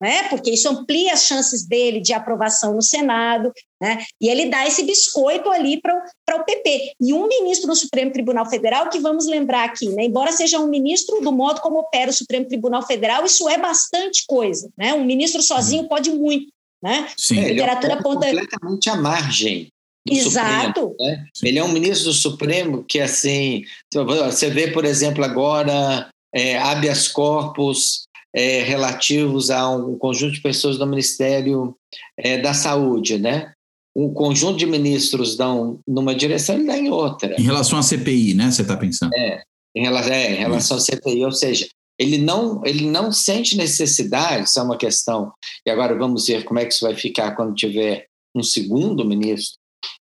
né? 0.01 0.27
porque 0.29 0.49
isso 0.49 0.67
amplia 0.67 1.13
as 1.13 1.25
chances 1.25 1.65
dele 1.65 2.01
de 2.01 2.11
aprovação 2.11 2.73
no 2.73 2.81
Senado, 2.81 3.53
né? 3.79 4.03
e 4.19 4.29
ele 4.29 4.47
dá 4.47 4.65
esse 4.65 4.83
biscoito 4.83 5.49
ali 5.51 5.79
para 5.79 5.95
o 6.37 6.43
PP. 6.43 6.93
E 6.99 7.13
um 7.13 7.27
ministro 7.27 7.67
do 7.67 7.75
Supremo 7.75 8.11
Tribunal 8.11 8.49
Federal, 8.49 8.89
que 8.89 8.99
vamos 8.99 9.27
lembrar 9.27 9.65
aqui, 9.65 9.89
né? 9.89 10.05
embora 10.05 10.31
seja 10.31 10.59
um 10.59 10.67
ministro 10.67 11.21
do 11.21 11.31
modo 11.31 11.61
como 11.61 11.79
opera 11.79 12.09
o 12.09 12.13
Supremo 12.13 12.47
Tribunal 12.47 12.81
Federal, 12.81 13.23
isso 13.23 13.47
é 13.47 13.59
bastante 13.59 14.25
coisa. 14.27 14.69
Né? 14.75 14.91
Um 14.93 15.05
ministro 15.05 15.43
sozinho 15.43 15.87
pode 15.87 16.09
muito. 16.09 16.47
Né? 16.83 17.07
Sim, 17.15 17.39
a 17.39 17.47
literatura 17.49 17.93
ele 17.93 17.99
é 17.99 18.03
completamente 18.03 18.89
à 18.89 18.95
margem. 18.95 19.67
Exato. 20.09 20.79
Supremo, 20.79 20.95
né? 20.99 21.25
Ele 21.43 21.59
é 21.59 21.63
um 21.63 21.71
ministro 21.71 22.05
do 22.05 22.13
Supremo 22.13 22.83
que, 22.83 22.99
assim, 22.99 23.63
você 23.93 24.49
vê, 24.49 24.71
por 24.71 24.83
exemplo, 24.83 25.23
agora 25.23 26.09
é, 26.33 26.57
habeas 26.57 27.07
corpus 27.07 28.07
é, 28.35 28.63
relativos 28.63 29.49
a 29.49 29.69
um 29.69 29.97
conjunto 29.97 30.33
de 30.33 30.41
pessoas 30.41 30.77
do 30.77 30.87
Ministério 30.87 31.75
é, 32.17 32.37
da 32.37 32.53
Saúde, 32.53 33.17
né? 33.17 33.53
Um 33.95 34.13
conjunto 34.13 34.57
de 34.57 34.65
ministros 34.65 35.35
dão 35.35 35.79
numa 35.85 36.15
direção 36.15 36.59
e 36.59 36.65
dá 36.65 36.77
em 36.77 36.89
outra. 36.89 37.35
Em 37.37 37.43
relação 37.43 37.77
à 37.77 37.83
CPI, 37.83 38.33
né? 38.33 38.49
Você 38.49 38.61
está 38.61 38.77
pensando? 38.77 39.13
É, 39.13 39.43
em 39.75 39.83
relação, 39.83 40.13
é, 40.13 40.31
em 40.31 40.35
relação 40.35 40.77
à 40.77 40.79
CPI, 40.79 41.25
ou 41.25 41.31
seja, 41.31 41.67
ele 41.99 42.17
não, 42.17 42.65
ele 42.65 42.89
não 42.89 43.11
sente 43.11 43.57
necessidade, 43.57 44.45
isso 44.45 44.59
é 44.59 44.63
uma 44.63 44.77
questão, 44.77 45.31
e 45.65 45.69
agora 45.69 45.95
vamos 45.95 46.25
ver 46.25 46.43
como 46.45 46.59
é 46.59 46.65
que 46.65 46.73
isso 46.73 46.85
vai 46.85 46.95
ficar 46.95 47.35
quando 47.35 47.53
tiver 47.53 48.07
um 48.33 48.41
segundo 48.41 49.05
ministro 49.05 49.59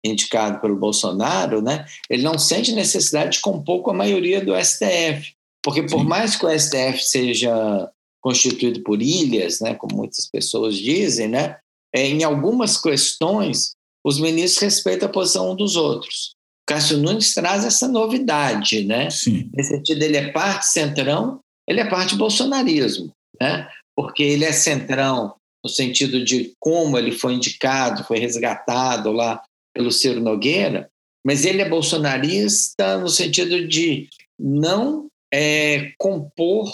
indicado 0.03 0.59
pelo 0.59 0.75
Bolsonaro, 0.75 1.61
né? 1.61 1.85
Ele 2.09 2.23
não 2.23 2.37
sente 2.37 2.71
necessidade 2.73 3.37
de 3.37 3.41
compor 3.41 3.81
com 3.81 3.91
a 3.91 3.95
maioria 3.95 4.43
do 4.43 4.55
STF, 4.55 5.33
porque 5.63 5.83
por 5.83 6.01
Sim. 6.01 6.05
mais 6.05 6.35
que 6.35 6.45
o 6.45 6.59
STF 6.59 6.99
seja 6.99 7.89
constituído 8.25 8.81
por 8.81 9.03
ilhas, 9.03 9.59
né, 9.59 9.75
como 9.75 9.97
muitas 9.97 10.27
pessoas 10.27 10.75
dizem, 10.75 11.27
né, 11.27 11.57
é, 11.93 12.07
em 12.07 12.23
algumas 12.23 12.81
questões 12.81 13.75
os 14.03 14.19
ministros 14.19 14.63
respeitam 14.63 15.07
a 15.07 15.11
posição 15.11 15.51
um 15.51 15.55
dos 15.55 15.75
outros. 15.75 16.33
Cássio 16.67 16.97
Nunes 16.97 17.35
traz 17.35 17.63
essa 17.63 17.87
novidade, 17.87 18.83
né? 18.83 19.11
Sim. 19.11 19.49
Nesse 19.53 19.69
sentido, 19.69 20.01
ele 20.01 20.17
é 20.17 20.31
parte 20.31 20.67
centrão, 20.67 21.39
ele 21.67 21.79
é 21.79 21.85
parte 21.85 22.15
bolsonarismo, 22.15 23.11
né? 23.39 23.67
Porque 23.95 24.23
ele 24.23 24.45
é 24.45 24.51
centrão 24.51 25.35
no 25.63 25.69
sentido 25.69 26.23
de 26.23 26.53
como 26.59 26.97
ele 26.97 27.11
foi 27.11 27.33
indicado, 27.33 28.03
foi 28.03 28.17
resgatado 28.17 29.11
lá 29.11 29.41
pelo 29.73 29.91
Ciro 29.91 30.21
Nogueira, 30.21 30.89
mas 31.25 31.45
ele 31.45 31.61
é 31.61 31.69
bolsonarista 31.69 32.97
no 32.97 33.09
sentido 33.09 33.67
de 33.67 34.07
não 34.39 35.07
é, 35.31 35.91
compor 35.97 36.71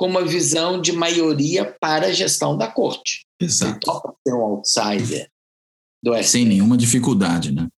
com 0.00 0.06
uma 0.06 0.24
visão 0.24 0.80
de 0.80 0.92
maioria 0.92 1.76
para 1.78 2.06
a 2.06 2.10
gestão 2.12 2.56
da 2.56 2.66
corte. 2.66 3.26
Exato. 3.38 3.80
Topa 3.80 4.14
ser 4.26 4.32
um 4.32 4.40
outsider 4.40 5.28
do 6.02 6.14
STF. 6.14 6.24
Sem 6.26 6.46
nenhuma 6.46 6.74
dificuldade, 6.74 7.52
né? 7.52 7.68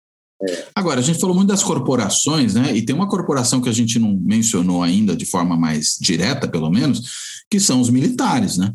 É. 0.49 0.69
Agora, 0.73 1.01
a 1.01 1.03
gente 1.03 1.19
falou 1.19 1.35
muito 1.35 1.49
das 1.49 1.65
corporações, 1.65 2.55
né? 2.55 2.77
E 2.77 2.83
tem 2.83 2.95
uma 2.95 3.09
corporação 3.09 3.61
que 3.61 3.69
a 3.69 3.73
gente 3.73 3.99
não 3.99 4.17
mencionou 4.23 4.85
ainda 4.85 5.17
de 5.17 5.27
forma 5.27 5.57
mais 5.57 5.99
direta, 6.01 6.47
pelo 6.47 6.71
menos, 6.71 7.43
que 7.51 7.59
são 7.59 7.81
os 7.81 7.91
militares, 7.91 8.57
né? 8.57 8.73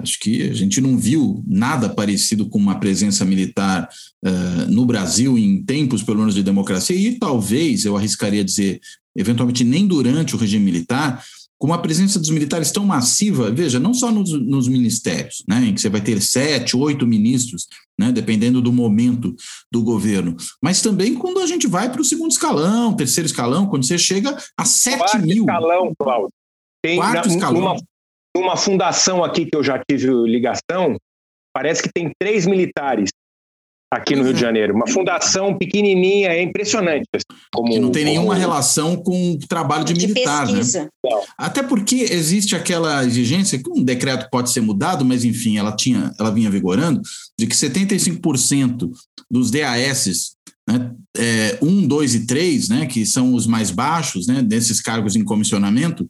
Acho 0.00 0.18
que 0.18 0.50
a 0.50 0.54
gente 0.54 0.80
não 0.80 0.98
viu 0.98 1.40
nada 1.46 1.88
parecido 1.88 2.48
com 2.48 2.58
uma 2.58 2.80
presença 2.80 3.24
militar 3.24 3.88
uh, 4.26 4.68
no 4.68 4.84
Brasil 4.84 5.38
em 5.38 5.62
tempos, 5.62 6.02
pelo 6.02 6.18
menos, 6.18 6.34
de 6.34 6.42
democracia, 6.42 6.96
e 6.96 7.16
talvez, 7.16 7.84
eu 7.84 7.96
arriscaria 7.96 8.42
dizer, 8.42 8.80
eventualmente 9.14 9.62
nem 9.62 9.86
durante 9.86 10.34
o 10.34 10.38
regime 10.38 10.64
militar, 10.64 11.24
com 11.62 11.72
a 11.72 11.78
presença 11.78 12.18
dos 12.18 12.30
militares 12.30 12.72
tão 12.72 12.84
massiva, 12.84 13.48
veja, 13.48 13.78
não 13.78 13.94
só 13.94 14.10
nos, 14.10 14.32
nos, 14.32 14.66
ministérios, 14.66 15.44
né, 15.48 15.66
em 15.66 15.72
que 15.72 15.80
você 15.80 15.88
vai 15.88 16.00
ter 16.00 16.20
sete, 16.20 16.76
oito 16.76 17.06
ministros, 17.06 17.68
né, 17.96 18.10
dependendo 18.10 18.60
do 18.60 18.72
momento 18.72 19.32
do 19.70 19.80
governo, 19.80 20.36
mas 20.60 20.82
também 20.82 21.14
quando 21.14 21.38
a 21.38 21.46
gente 21.46 21.68
vai 21.68 21.88
para 21.88 22.00
o 22.00 22.04
segundo 22.04 22.32
escalão, 22.32 22.96
terceiro 22.96 23.28
escalão, 23.28 23.68
quando 23.68 23.86
você 23.86 23.96
chega 23.96 24.36
a 24.58 24.64
sete 24.64 24.98
Quarto 24.98 25.18
mil. 25.20 25.44
escalão, 25.44 25.92
Cláudio. 25.96 26.30
Tem 26.84 26.96
Quarto 26.96 27.28
na, 27.28 27.34
escalão. 27.36 27.60
Uma, 27.60 27.76
uma 28.36 28.56
fundação 28.56 29.22
aqui 29.22 29.46
que 29.46 29.56
eu 29.56 29.62
já 29.62 29.80
tive 29.88 30.08
ligação, 30.24 30.96
parece 31.54 31.80
que 31.80 31.92
tem 31.94 32.10
três 32.18 32.44
militares 32.44 33.10
aqui 33.92 34.16
no 34.16 34.22
Rio 34.22 34.32
de 34.32 34.38
uhum. 34.38 34.48
Janeiro. 34.48 34.74
Uma 34.74 34.86
fundação 34.86 35.56
pequenininha, 35.56 36.30
é 36.30 36.42
impressionante. 36.42 37.04
Assim, 37.14 37.38
como, 37.54 37.70
que 37.70 37.78
não 37.78 37.92
tem 37.92 38.04
como... 38.04 38.14
nenhuma 38.14 38.34
relação 38.34 38.96
com 38.96 39.32
o 39.32 39.38
trabalho 39.46 39.84
de, 39.84 39.92
de 39.92 40.06
militar, 40.06 40.46
né? 40.46 40.54
pesquisa. 40.54 40.82
né? 41.04 41.10
Até 41.36 41.62
porque 41.62 41.96
existe 42.10 42.56
aquela 42.56 43.04
exigência 43.04 43.62
que 43.62 43.70
um 43.70 43.84
decreto 43.84 44.30
pode 44.30 44.50
ser 44.50 44.62
mudado, 44.62 45.04
mas 45.04 45.26
enfim, 45.26 45.58
ela 45.58 45.76
tinha, 45.76 46.10
ela 46.18 46.30
vinha 46.30 46.50
vigorando, 46.50 47.02
de 47.38 47.46
que 47.46 47.54
75% 47.54 48.90
dos 49.30 49.50
DAS 49.50 50.32
né, 50.66 50.90
é, 51.18 51.58
1, 51.60 51.86
2 51.86 52.14
e 52.14 52.26
3, 52.26 52.68
né, 52.70 52.86
que 52.86 53.04
são 53.04 53.34
os 53.34 53.46
mais 53.46 53.70
baixos, 53.70 54.26
né, 54.26 54.40
desses 54.40 54.80
cargos 54.80 55.16
em 55.16 55.24
comissionamento, 55.24 56.06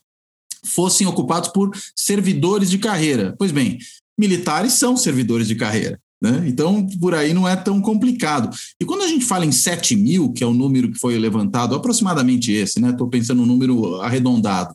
fossem 0.65 1.05
ocupados 1.07 1.49
por 1.49 1.71
servidores 1.97 2.71
de 2.71 2.79
carreira. 2.79 3.35
Pois 3.37 3.51
bem, 3.51 3.79
militares 4.17 4.75
são 4.75 4.97
servidores 4.97 5.49
de 5.49 5.57
carreira. 5.57 5.99
Né? 6.23 6.45
Então, 6.47 6.87
por 7.01 7.17
aí 7.17 7.35
não 7.35 7.49
é 7.49 7.57
tão 7.57 7.81
complicado. 7.81 8.57
E 8.81 8.85
quando 8.85 9.03
a 9.03 9.09
gente 9.09 9.25
fala 9.25 9.45
em 9.45 9.51
7 9.51 9.97
mil, 9.97 10.33
que 10.33 10.45
é 10.45 10.47
o 10.47 10.55
número 10.55 10.93
que 10.93 10.99
foi 10.99 11.19
levantado, 11.19 11.75
aproximadamente 11.75 12.53
esse, 12.53 12.81
né? 12.81 12.91
Estou 12.91 13.09
pensando 13.09 13.41
no 13.41 13.47
número 13.47 14.01
arredondado. 14.01 14.73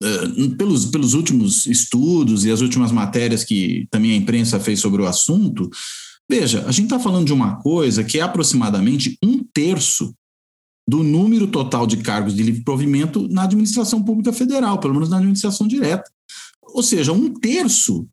Uh, 0.00 0.54
pelos, 0.56 0.86
pelos 0.86 1.14
últimos 1.14 1.66
estudos 1.66 2.44
e 2.44 2.52
as 2.52 2.60
últimas 2.60 2.92
matérias 2.92 3.42
que 3.42 3.88
também 3.90 4.12
a 4.12 4.16
imprensa 4.16 4.60
fez 4.60 4.78
sobre 4.78 5.02
o 5.02 5.06
assunto, 5.06 5.68
veja, 6.30 6.64
a 6.68 6.70
gente 6.70 6.84
está 6.84 7.00
falando 7.00 7.26
de 7.26 7.32
uma 7.32 7.56
coisa 7.56 8.04
que 8.04 8.20
é 8.20 8.22
aproximadamente 8.22 9.18
um 9.24 9.42
terço 9.42 10.14
do 10.88 11.02
número 11.02 11.48
total 11.48 11.84
de 11.84 11.96
cargos 11.96 12.36
de 12.36 12.44
livre 12.44 12.62
provimento 12.62 13.26
na 13.26 13.42
administração 13.42 14.00
pública 14.00 14.32
federal, 14.32 14.78
pelo 14.78 14.94
menos 14.94 15.08
na 15.08 15.16
administração 15.16 15.66
direta. 15.66 16.08
Ou 16.62 16.82
seja, 16.82 17.12
um 17.12 17.32
terço 17.32 18.06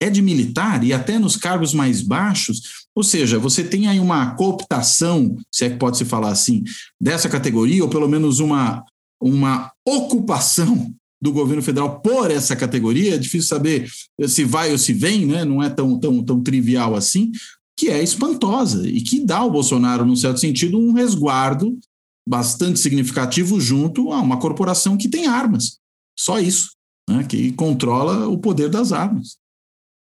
é 0.00 0.08
de 0.08 0.22
militar 0.22 0.82
e 0.82 0.92
até 0.92 1.18
nos 1.18 1.36
cargos 1.36 1.74
mais 1.74 2.00
baixos, 2.00 2.62
ou 2.94 3.04
seja, 3.04 3.38
você 3.38 3.62
tem 3.62 3.86
aí 3.86 4.00
uma 4.00 4.34
cooptação, 4.34 5.36
se 5.52 5.64
é 5.64 5.70
que 5.70 5.76
pode 5.76 5.98
se 5.98 6.04
falar 6.04 6.30
assim, 6.30 6.64
dessa 7.00 7.28
categoria, 7.28 7.84
ou 7.84 7.90
pelo 7.90 8.08
menos 8.08 8.40
uma, 8.40 8.82
uma 9.20 9.70
ocupação 9.86 10.90
do 11.22 11.32
governo 11.32 11.62
federal 11.62 12.00
por 12.00 12.30
essa 12.30 12.56
categoria, 12.56 13.14
é 13.14 13.18
difícil 13.18 13.48
saber 13.48 13.90
se 14.26 14.42
vai 14.42 14.72
ou 14.72 14.78
se 14.78 14.94
vem, 14.94 15.26
né? 15.26 15.44
não 15.44 15.62
é 15.62 15.68
tão, 15.68 15.98
tão, 16.00 16.24
tão 16.24 16.42
trivial 16.42 16.94
assim, 16.96 17.30
que 17.78 17.88
é 17.88 18.02
espantosa 18.02 18.88
e 18.88 19.02
que 19.02 19.24
dá 19.24 19.38
ao 19.38 19.50
Bolsonaro, 19.50 20.04
num 20.04 20.16
certo 20.16 20.40
sentido, 20.40 20.78
um 20.78 20.92
resguardo 20.92 21.78
bastante 22.26 22.78
significativo 22.78 23.60
junto 23.60 24.12
a 24.12 24.20
uma 24.20 24.38
corporação 24.38 24.96
que 24.96 25.08
tem 25.08 25.26
armas. 25.26 25.78
Só 26.18 26.38
isso. 26.38 26.70
né, 27.08 27.24
que 27.24 27.52
controla 27.52 28.28
o 28.28 28.38
poder 28.38 28.68
das 28.68 28.92
armas. 28.92 29.36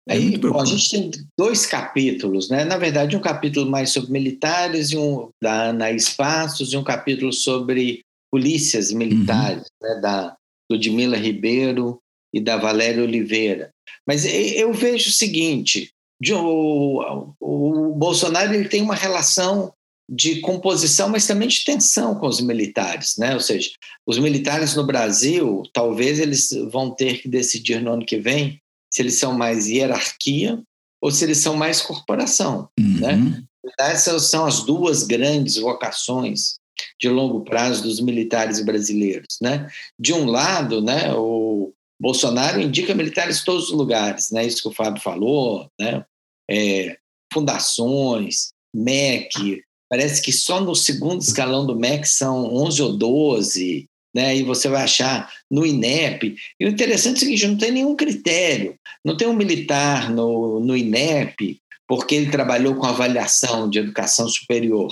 É 0.09 0.15
Aí, 0.15 0.37
bom, 0.37 0.61
a 0.61 0.65
gente 0.65 0.91
tem 0.91 1.11
dois 1.39 1.65
capítulos, 1.65 2.49
né? 2.51 2.65
Na 2.65 2.77
verdade, 2.77 3.17
um 3.17 3.21
capítulo 3.21 3.71
mais 3.71 3.91
sobre 3.91 4.11
militares 4.11 4.91
e 4.91 4.97
um 4.97 5.31
da 5.41 5.69
Anaís 5.69 6.11
Passos 6.11 6.73
e 6.73 6.77
um 6.77 6.83
capítulo 6.83 7.33
sobre 7.33 8.03
polícias 8.31 8.91
militares, 8.91 9.69
uhum. 9.81 9.89
né? 9.89 10.01
Da 10.01 10.37
Ludmila 10.71 11.17
Ribeiro 11.17 12.01
e 12.35 12.41
da 12.41 12.57
Valéria 12.57 13.03
Oliveira. 13.03 13.71
Mas 14.07 14.25
eu 14.25 14.73
vejo 14.73 15.09
o 15.09 15.13
seguinte: 15.13 15.91
de, 16.21 16.35
o, 16.35 17.35
o 17.41 17.95
Bolsonaro 17.95 18.55
ele 18.55 18.69
tem 18.69 18.83
uma 18.83 18.95
relação 18.97 19.73
de 20.11 20.41
composição, 20.41 21.09
mas 21.09 21.27
também 21.27 21.49
de 21.49 21.65
tensão 21.65 22.15
com 22.15 22.27
os 22.27 22.41
militares, 22.41 23.17
né? 23.17 23.35
Ou 23.35 23.41
seja, 23.41 23.71
os 24.07 24.19
militares 24.19 24.75
no 24.75 24.85
Brasil, 24.85 25.63
talvez 25.73 26.19
eles 26.19 26.51
vão 26.71 26.91
ter 26.91 27.23
que 27.23 27.29
decidir 27.29 27.81
no 27.81 27.93
ano 27.93 28.05
que 28.05 28.19
vem 28.19 28.62
se 28.93 29.01
eles 29.01 29.19
são 29.19 29.33
mais 29.33 29.69
hierarquia 29.69 30.63
ou 31.01 31.11
se 31.11 31.25
eles 31.25 31.39
são 31.39 31.57
mais 31.57 31.81
corporação, 31.81 32.69
uhum. 32.79 33.01
né? 33.01 33.43
Essas 33.81 34.25
são 34.25 34.45
as 34.45 34.65
duas 34.65 35.05
grandes 35.05 35.57
vocações 35.57 36.57
de 37.01 37.09
longo 37.09 37.45
prazo 37.45 37.83
dos 37.83 38.01
militares 38.01 38.63
brasileiros, 38.65 39.39
né? 39.41 39.69
De 39.99 40.13
um 40.13 40.27
lado, 40.27 40.83
né, 40.83 41.13
o 41.15 41.73
Bolsonaro 42.01 42.61
indica 42.61 42.95
militares 42.95 43.41
em 43.41 43.45
todos 43.45 43.71
os 43.71 43.73
lugares, 43.73 44.31
né? 44.31 44.45
Isso 44.45 44.63
que 44.63 44.69
o 44.69 44.75
Fábio 44.75 45.03
falou, 45.03 45.69
né? 45.81 46.05
É, 46.51 46.99
fundações, 47.33 48.53
MEC, 48.75 49.63
parece 49.89 50.21
que 50.21 50.33
só 50.33 50.61
no 50.61 50.75
segundo 50.75 51.23
escalão 51.23 51.65
do 51.65 51.79
MEC 51.79 52.07
são 52.07 52.53
11 52.55 52.83
ou 52.83 52.97
12, 52.97 53.89
né? 54.15 54.37
E 54.37 54.43
você 54.43 54.69
vai 54.69 54.83
achar 54.83 55.31
no 55.51 55.65
INEP. 55.65 56.37
E 56.59 56.67
o 56.67 56.69
interessante 56.69 57.15
é 57.15 57.17
o 57.17 57.21
seguinte: 57.21 57.47
não 57.47 57.59
tem 57.59 57.71
nenhum 57.71 57.97
critério, 57.97 58.75
não 59.05 59.17
tem 59.17 59.29
um 59.29 59.35
militar 59.35 60.11
no, 60.11 60.61
no 60.61 60.77
INEP 60.77 61.61
porque 61.89 62.15
ele 62.15 62.31
trabalhou 62.31 62.75
com 62.77 62.87
avaliação 62.87 63.69
de 63.69 63.79
educação 63.79 64.27
superior. 64.27 64.91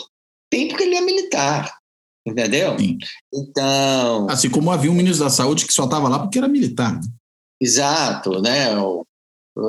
Tem 0.51 0.69
porque 0.69 0.83
ele 0.83 0.97
é 0.97 1.01
militar. 1.01 1.75
Entendeu? 2.27 2.79
Sim. 2.79 2.99
Então. 3.33 4.27
Assim 4.29 4.51
como 4.51 4.71
havia 4.71 4.91
um 4.91 4.95
ministro 4.95 5.25
da 5.25 5.31
Saúde 5.31 5.67
que 5.67 5.73
só 5.73 5.85
estava 5.85 6.09
lá 6.09 6.19
porque 6.19 6.37
era 6.37 6.49
militar. 6.49 6.95
Né? 6.95 7.09
Exato, 7.61 8.43
né? 8.43 8.69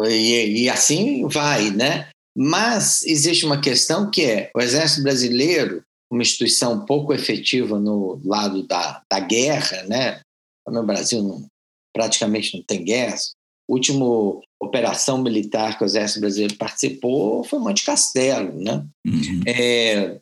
E, 0.09 0.63
e, 0.63 0.69
assim 0.69 1.25
vai, 1.27 1.69
né? 1.71 2.09
Mas 2.35 3.03
existe 3.03 3.45
uma 3.45 3.61
questão 3.61 4.09
que 4.09 4.23
é 4.23 4.51
o 4.55 4.61
Exército 4.61 5.03
Brasileiro, 5.03 5.83
uma 6.11 6.21
instituição 6.21 6.85
pouco 6.85 7.13
efetiva 7.13 7.79
no 7.79 8.19
lado 8.23 8.63
da, 8.63 9.01
da 9.09 9.19
guerra, 9.19 9.83
né? 9.83 10.19
No 10.67 10.83
Brasil 10.85 11.23
não, 11.23 11.47
praticamente 11.93 12.55
não 12.55 12.63
tem 12.63 12.83
guerra. 12.83 13.15
A 13.15 13.73
última 13.73 14.05
operação 14.61 15.17
militar 15.17 15.77
que 15.77 15.83
o 15.83 15.85
Exército 15.85 16.19
Brasileiro 16.19 16.55
participou 16.57 17.43
foi 17.43 17.59
Monte 17.59 17.85
Castelo, 17.85 18.59
né? 18.61 18.85
Uhum. 19.05 19.41
É, 19.47 20.19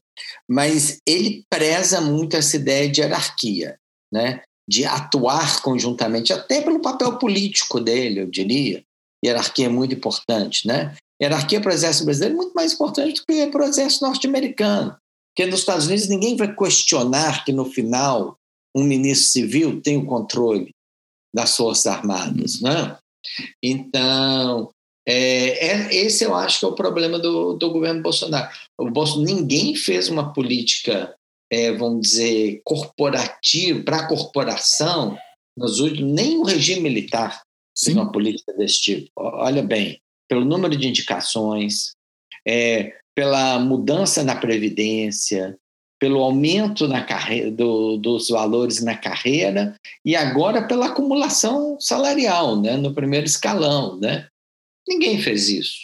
mas 0.47 0.99
ele 1.07 1.43
preza 1.49 1.99
muito 1.99 2.37
essa 2.37 2.55
ideia 2.55 2.89
de 2.89 3.01
hierarquia, 3.01 3.77
né? 4.13 4.41
de 4.69 4.85
atuar 4.85 5.63
conjuntamente, 5.63 6.31
até 6.31 6.61
pelo 6.61 6.79
papel 6.79 7.17
político 7.17 7.79
dele, 7.79 8.21
eu 8.21 8.27
diria. 8.27 8.83
Hierarquia 9.25 9.65
é 9.65 9.69
muito 9.69 9.95
importante. 9.95 10.67
Né? 10.67 10.95
Hierarquia 11.19 11.59
para 11.59 11.71
o 11.71 11.73
exército 11.73 12.05
brasileiro 12.05 12.35
é 12.35 12.37
muito 12.37 12.53
mais 12.53 12.73
importante 12.73 13.15
do 13.15 13.25
que 13.25 13.47
para 13.47 13.65
o 13.65 13.67
exército 13.67 14.05
norte-americano. 14.05 14.95
Porque 15.39 15.51
nos 15.51 15.61
Estados 15.61 15.87
Unidos 15.87 16.09
ninguém 16.09 16.35
vai 16.35 16.53
questionar 16.53 17.45
que, 17.45 17.53
no 17.53 17.63
final, 17.63 18.37
um 18.75 18.83
ministro 18.83 19.31
civil 19.31 19.81
tem 19.81 19.95
o 19.95 20.05
controle 20.05 20.75
das 21.33 21.55
Forças 21.55 21.87
Armadas. 21.87 22.59
Né? 22.59 22.97
Então, 23.63 24.69
é, 25.07 25.15
é, 25.65 25.95
esse 25.95 26.25
eu 26.25 26.35
acho 26.35 26.59
que 26.59 26.65
é 26.65 26.67
o 26.67 26.75
problema 26.75 27.17
do, 27.17 27.53
do 27.53 27.71
governo 27.71 28.01
Bolsonaro. 28.01 28.53
O 28.77 28.91
Bolsonaro. 28.91 29.33
Ninguém 29.33 29.75
fez 29.75 30.09
uma 30.09 30.33
política, 30.33 31.15
é, 31.49 31.71
vamos 31.71 32.01
dizer, 32.01 32.59
corporativa, 32.65 33.81
para 33.81 33.99
a 33.99 34.07
corporação, 34.09 35.17
nos 35.57 35.79
últimos, 35.79 36.11
nem 36.11 36.37
o 36.37 36.43
regime 36.43 36.81
militar 36.81 37.41
fez 37.81 37.95
uma 37.95 38.11
política 38.11 38.51
desse 38.57 38.81
tipo. 38.81 39.09
Olha 39.15 39.63
bem, 39.63 40.01
pelo 40.27 40.43
número 40.43 40.75
de 40.75 40.85
indicações, 40.85 41.93
é, 42.45 42.99
pela 43.19 43.59
mudança 43.59 44.23
na 44.23 44.33
Previdência, 44.33 45.57
pelo 45.99 46.21
aumento 46.21 46.87
na 46.87 47.03
carreira, 47.03 47.51
do, 47.51 47.97
dos 47.97 48.29
valores 48.29 48.81
na 48.81 48.95
carreira 48.95 49.75
e 50.05 50.15
agora 50.15 50.65
pela 50.65 50.85
acumulação 50.85 51.77
salarial, 51.81 52.61
né, 52.61 52.77
no 52.77 52.93
primeiro 52.93 53.25
escalão, 53.25 53.99
né? 53.99 54.27
Ninguém 54.87 55.21
fez 55.21 55.49
isso, 55.49 55.79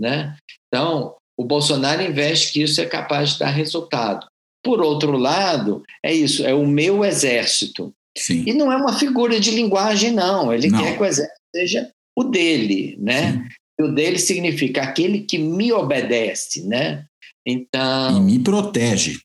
né? 0.00 0.36
Então, 0.66 1.14
o 1.38 1.44
Bolsonaro 1.44 2.02
investe 2.02 2.52
que 2.52 2.62
isso 2.62 2.80
é 2.80 2.86
capaz 2.86 3.34
de 3.34 3.38
dar 3.38 3.50
resultado. 3.50 4.26
Por 4.60 4.80
outro 4.80 5.16
lado, 5.16 5.84
é 6.04 6.12
isso, 6.12 6.44
é 6.44 6.52
o 6.52 6.66
meu 6.66 7.04
exército. 7.04 7.94
Sim. 8.18 8.42
E 8.48 8.52
não 8.52 8.72
é 8.72 8.76
uma 8.76 8.98
figura 8.98 9.38
de 9.38 9.52
linguagem, 9.52 10.10
não. 10.10 10.52
Ele 10.52 10.68
não. 10.68 10.82
quer 10.82 10.96
que 10.96 11.02
o 11.04 11.06
exército 11.06 11.40
seja 11.54 11.92
o 12.18 12.24
dele, 12.24 12.96
né? 12.98 13.48
E 13.80 13.82
o 13.82 13.94
dele 13.94 14.18
significa 14.18 14.82
aquele 14.82 15.20
que 15.20 15.38
me 15.38 15.72
obedece, 15.72 16.66
né? 16.66 17.06
Então. 17.46 18.18
E 18.18 18.32
me 18.32 18.38
protege. 18.38 19.18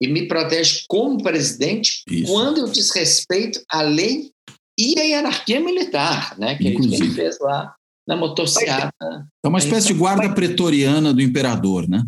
E 0.00 0.06
me 0.06 0.28
protege 0.28 0.84
como 0.86 1.20
presidente 1.20 2.04
isso. 2.08 2.32
quando 2.32 2.58
eu 2.58 2.68
desrespeito 2.68 3.60
a 3.68 3.82
lei 3.82 4.30
e 4.78 4.98
a 5.00 5.02
hierarquia 5.02 5.58
militar, 5.58 6.38
né? 6.38 6.56
Que 6.56 6.68
Inclusive. 6.68 7.04
ele 7.04 7.14
fez 7.14 7.40
lá 7.40 7.74
na 8.06 8.16
motocicleta. 8.16 8.92
É 9.44 9.48
uma 9.48 9.58
espécie 9.58 9.88
de 9.88 9.94
guarda 9.94 10.32
pretoriana 10.32 11.12
do 11.12 11.20
imperador, 11.20 11.88
né? 11.88 12.04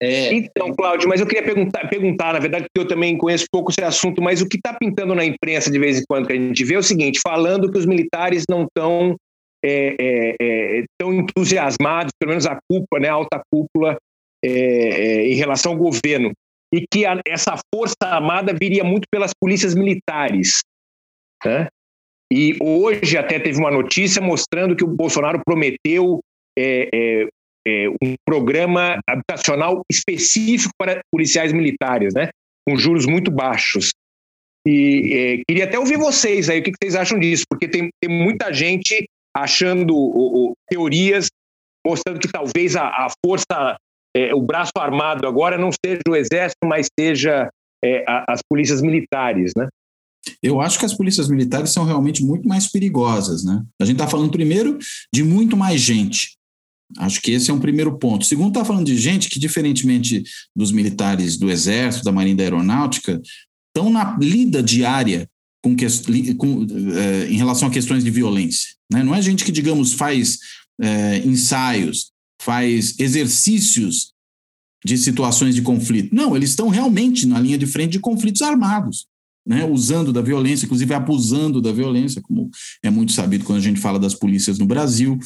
É. 0.00 0.32
Então, 0.34 0.72
Cláudio, 0.74 1.08
mas 1.08 1.20
eu 1.20 1.26
queria 1.26 1.44
perguntar, 1.44 1.88
perguntar, 1.88 2.32
na 2.32 2.38
verdade, 2.38 2.66
porque 2.66 2.86
eu 2.86 2.88
também 2.88 3.18
conheço 3.18 3.46
pouco 3.50 3.72
esse 3.72 3.82
assunto, 3.82 4.22
mas 4.22 4.40
o 4.40 4.48
que 4.48 4.56
está 4.56 4.74
pintando 4.74 5.14
na 5.16 5.24
imprensa 5.24 5.70
de 5.70 5.78
vez 5.78 5.98
em 5.98 6.04
quando 6.08 6.26
que 6.28 6.32
a 6.32 6.36
gente 6.36 6.64
vê 6.64 6.74
é 6.74 6.78
o 6.78 6.82
seguinte, 6.82 7.20
falando 7.20 7.70
que 7.70 7.78
os 7.78 7.86
militares 7.86 8.44
não 8.48 8.64
estão 8.64 9.16
é, 9.64 9.96
é, 9.98 10.36
é, 10.40 10.84
tão 10.98 11.12
entusiasmados, 11.12 12.12
pelo 12.18 12.30
menos 12.30 12.46
a 12.46 12.58
cúpula, 12.68 13.00
né, 13.00 13.08
a 13.08 13.14
alta 13.14 13.42
cúpula, 13.50 13.96
é, 14.44 14.48
é, 14.48 15.28
em 15.28 15.34
relação 15.34 15.72
ao 15.72 15.78
governo, 15.78 16.32
e 16.74 16.84
que 16.90 17.06
a, 17.06 17.20
essa 17.26 17.56
força 17.72 17.96
armada 18.02 18.52
viria 18.52 18.82
muito 18.82 19.06
pelas 19.10 19.32
polícias 19.38 19.74
militares. 19.74 20.60
Né? 21.44 21.68
E 22.32 22.56
hoje 22.60 23.16
até 23.16 23.38
teve 23.38 23.58
uma 23.58 23.70
notícia 23.70 24.20
mostrando 24.20 24.74
que 24.74 24.84
o 24.84 24.88
Bolsonaro 24.88 25.40
prometeu 25.44 26.20
um 28.02 28.14
programa 28.26 28.98
habitacional 29.08 29.82
específico 29.90 30.72
para 30.76 31.00
policiais 31.12 31.52
militares, 31.52 32.12
né? 32.14 32.30
com 32.66 32.76
juros 32.76 33.06
muito 33.06 33.30
baixos. 33.30 33.90
E 34.66 35.12
é, 35.12 35.42
queria 35.46 35.64
até 35.64 35.78
ouvir 35.78 35.98
vocês 35.98 36.48
aí, 36.48 36.60
o 36.60 36.62
que, 36.62 36.72
vocês 36.80 36.94
acham 36.94 37.18
disso, 37.18 37.44
porque 37.48 37.68
tem, 37.68 37.90
tem 38.00 38.10
muita 38.10 38.52
gente 38.52 39.04
achando 39.34 39.94
o, 39.94 40.50
o, 40.50 40.52
teorias 40.68 41.28
mostrando 41.86 42.20
que 42.20 42.28
talvez 42.28 42.76
a, 42.76 42.86
a 42.86 43.08
força, 43.24 43.76
é, 44.16 44.34
o 44.34 44.40
braço 44.40 44.72
armado 44.78 45.26
agora 45.26 45.58
não 45.58 45.70
seja 45.84 46.02
o 46.08 46.14
exército, 46.14 46.64
mas 46.64 46.86
seja 46.98 47.50
é, 47.84 48.04
a, 48.08 48.32
as 48.32 48.40
polícias 48.48 48.80
militares, 48.80 49.52
né? 49.56 49.68
Eu 50.40 50.60
acho 50.60 50.78
que 50.78 50.84
as 50.84 50.94
polícias 50.94 51.28
militares 51.28 51.70
são 51.70 51.84
realmente 51.84 52.22
muito 52.24 52.46
mais 52.46 52.70
perigosas, 52.70 53.44
né? 53.44 53.64
A 53.80 53.84
gente 53.84 53.96
está 53.96 54.06
falando 54.06 54.30
primeiro 54.30 54.78
de 55.12 55.24
muito 55.24 55.56
mais 55.56 55.80
gente. 55.80 56.36
Acho 56.98 57.20
que 57.20 57.32
esse 57.32 57.50
é 57.50 57.54
um 57.54 57.60
primeiro 57.60 57.98
ponto. 57.98 58.24
Segundo, 58.24 58.48
está 58.48 58.64
falando 58.64 58.86
de 58.86 58.96
gente 58.96 59.28
que, 59.28 59.40
diferentemente 59.40 60.22
dos 60.54 60.70
militares 60.70 61.36
do 61.36 61.50
Exército, 61.50 62.04
da 62.04 62.12
Marinha 62.12 62.36
da 62.36 62.42
Aeronáutica, 62.44 63.20
estão 63.74 63.90
na 63.90 64.16
lida 64.20 64.62
diária 64.62 65.28
com, 65.62 65.76
com 66.36 66.66
eh, 66.94 67.28
em 67.30 67.36
relação 67.36 67.68
a 67.68 67.70
questões 67.70 68.02
de 68.02 68.10
violência. 68.10 68.70
Né? 68.90 69.02
Não 69.02 69.14
é 69.14 69.22
gente 69.22 69.44
que, 69.44 69.52
digamos, 69.52 69.92
faz 69.92 70.38
eh, 70.80 71.18
ensaios, 71.24 72.10
faz 72.40 72.98
exercícios 72.98 74.12
de 74.84 74.98
situações 74.98 75.54
de 75.54 75.62
conflito. 75.62 76.14
Não, 76.14 76.34
eles 76.34 76.50
estão 76.50 76.68
realmente 76.68 77.26
na 77.26 77.38
linha 77.38 77.56
de 77.56 77.66
frente 77.66 77.92
de 77.92 78.00
conflitos 78.00 78.42
armados 78.42 79.06
né, 79.46 79.64
usando 79.64 80.12
da 80.12 80.22
violência, 80.22 80.66
inclusive 80.66 80.94
abusando 80.94 81.60
da 81.60 81.72
violência, 81.72 82.22
como 82.22 82.50
é 82.82 82.90
muito 82.90 83.12
sabido 83.12 83.44
quando 83.44 83.58
a 83.58 83.62
gente 83.62 83.80
fala 83.80 83.98
das 83.98 84.14
polícias 84.14 84.58
no 84.58 84.66
Brasil. 84.66 85.18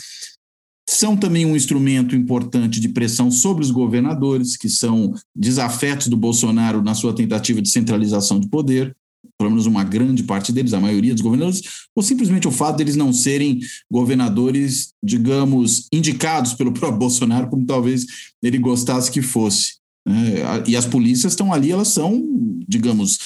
São 0.89 1.17
também 1.17 1.45
um 1.45 1.57
instrumento 1.57 2.15
importante 2.15 2.81
de 2.81 2.89
pressão 2.89 3.31
sobre 3.31 3.63
os 3.63 3.71
governadores, 3.71 4.57
que 4.57 4.69
são 4.69 5.13
desafetos 5.35 6.07
do 6.07 6.17
Bolsonaro 6.17 6.83
na 6.83 6.95
sua 6.95 7.15
tentativa 7.15 7.61
de 7.61 7.69
centralização 7.69 8.39
de 8.41 8.49
poder, 8.49 8.97
pelo 9.39 9.51
menos 9.51 9.67
uma 9.67 9.85
grande 9.85 10.23
parte 10.23 10.53
deles, 10.53 10.73
a 10.73 10.81
maioria 10.81 11.15
dos 11.15 11.23
governadores, 11.23 11.63
ou 11.95 12.03
simplesmente 12.03 12.49
o 12.49 12.51
fato 12.51 12.77
deles 12.77 12.97
não 12.97 13.13
serem 13.13 13.61
governadores, 13.91 14.93
digamos, 15.03 15.87
indicados 15.93 16.55
pelo 16.55 16.73
próprio 16.73 16.99
Bolsonaro, 17.01 17.49
como 17.49 17.67
talvez 17.67 18.07
ele 18.43 18.59
gostasse 18.59 19.11
que 19.11 19.23
fosse. 19.23 19.77
Né? 20.07 20.63
E 20.67 20.77
as 20.77 20.87
polícias 20.87 21.33
estão 21.33 21.53
ali, 21.53 21.73
elas 21.73 21.89
são, 21.89 22.23
digamos, 22.69 23.19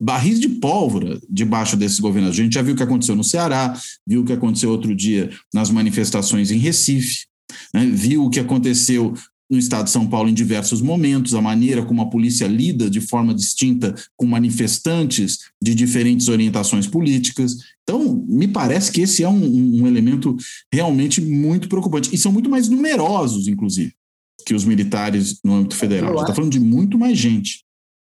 barris 0.00 0.38
de 0.38 0.48
pólvora 0.48 1.20
debaixo 1.28 1.76
desses 1.76 1.98
governadores. 1.98 2.38
A 2.38 2.42
gente 2.42 2.54
já 2.54 2.62
viu 2.62 2.74
o 2.74 2.76
que 2.76 2.82
aconteceu 2.82 3.16
no 3.16 3.24
Ceará, 3.24 3.78
viu 4.06 4.20
o 4.22 4.24
que 4.24 4.32
aconteceu 4.32 4.70
outro 4.70 4.94
dia 4.94 5.30
nas 5.52 5.70
manifestações 5.70 6.50
em 6.50 6.58
Recife, 6.58 7.26
né? 7.74 7.86
viu 7.86 8.24
o 8.24 8.30
que 8.30 8.40
aconteceu 8.40 9.14
no 9.50 9.58
estado 9.58 9.86
de 9.86 9.90
São 9.90 10.08
Paulo 10.08 10.28
em 10.28 10.34
diversos 10.34 10.80
momentos, 10.80 11.34
a 11.34 11.42
maneira 11.42 11.84
como 11.84 12.00
a 12.00 12.08
polícia 12.08 12.46
lida 12.46 12.88
de 12.88 13.00
forma 13.00 13.34
distinta 13.34 13.92
com 14.16 14.24
manifestantes 14.24 15.38
de 15.60 15.74
diferentes 15.74 16.28
orientações 16.28 16.86
políticas. 16.86 17.56
Então, 17.82 18.24
me 18.28 18.46
parece 18.46 18.92
que 18.92 19.00
esse 19.00 19.24
é 19.24 19.28
um, 19.28 19.82
um 19.82 19.86
elemento 19.88 20.36
realmente 20.72 21.20
muito 21.20 21.68
preocupante. 21.68 22.14
E 22.14 22.18
são 22.18 22.30
muito 22.30 22.48
mais 22.48 22.68
numerosos, 22.68 23.48
inclusive, 23.48 23.92
que 24.46 24.54
os 24.54 24.64
militares 24.64 25.40
no 25.44 25.54
âmbito 25.54 25.74
federal. 25.74 26.14
Está 26.20 26.32
falando 26.32 26.52
de 26.52 26.60
muito 26.60 26.96
mais 26.96 27.18
gente. 27.18 27.64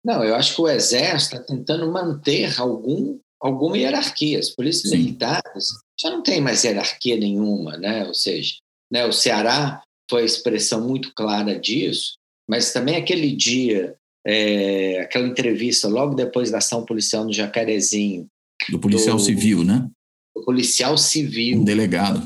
Não, 0.04 0.24
eu 0.24 0.34
acho 0.34 0.56
que 0.56 0.62
o 0.62 0.68
Exército 0.68 1.36
está 1.36 1.46
tentando 1.46 1.92
manter 1.92 2.58
algum, 2.58 3.18
alguma 3.40 3.78
hierarquia. 3.78 4.40
As 4.40 4.50
polícias 4.50 4.90
Sim. 4.90 4.98
militares 4.98 5.68
já 6.00 6.10
não 6.10 6.22
tem 6.22 6.40
mais 6.40 6.64
hierarquia 6.64 7.16
nenhuma, 7.16 7.76
né? 7.76 8.04
Ou 8.06 8.14
seja, 8.14 8.54
né, 8.90 9.06
o 9.06 9.12
Ceará 9.12 9.80
foi 10.10 10.22
a 10.22 10.26
expressão 10.26 10.86
muito 10.86 11.14
clara 11.14 11.58
disso, 11.58 12.18
mas 12.48 12.72
também 12.72 12.96
aquele 12.96 13.34
dia, 13.34 13.94
é, 14.26 15.00
aquela 15.00 15.26
entrevista 15.26 15.88
logo 15.88 16.14
depois 16.14 16.50
da 16.50 16.58
ação 16.58 16.84
policial 16.84 17.24
no 17.24 17.32
Jacarezinho. 17.32 18.26
Do 18.68 18.78
policial 18.78 19.16
do, 19.16 19.22
civil, 19.22 19.64
né? 19.64 19.88
Do 20.36 20.44
policial 20.44 20.98
civil. 20.98 21.60
Um 21.60 21.64
delegado. 21.64 22.22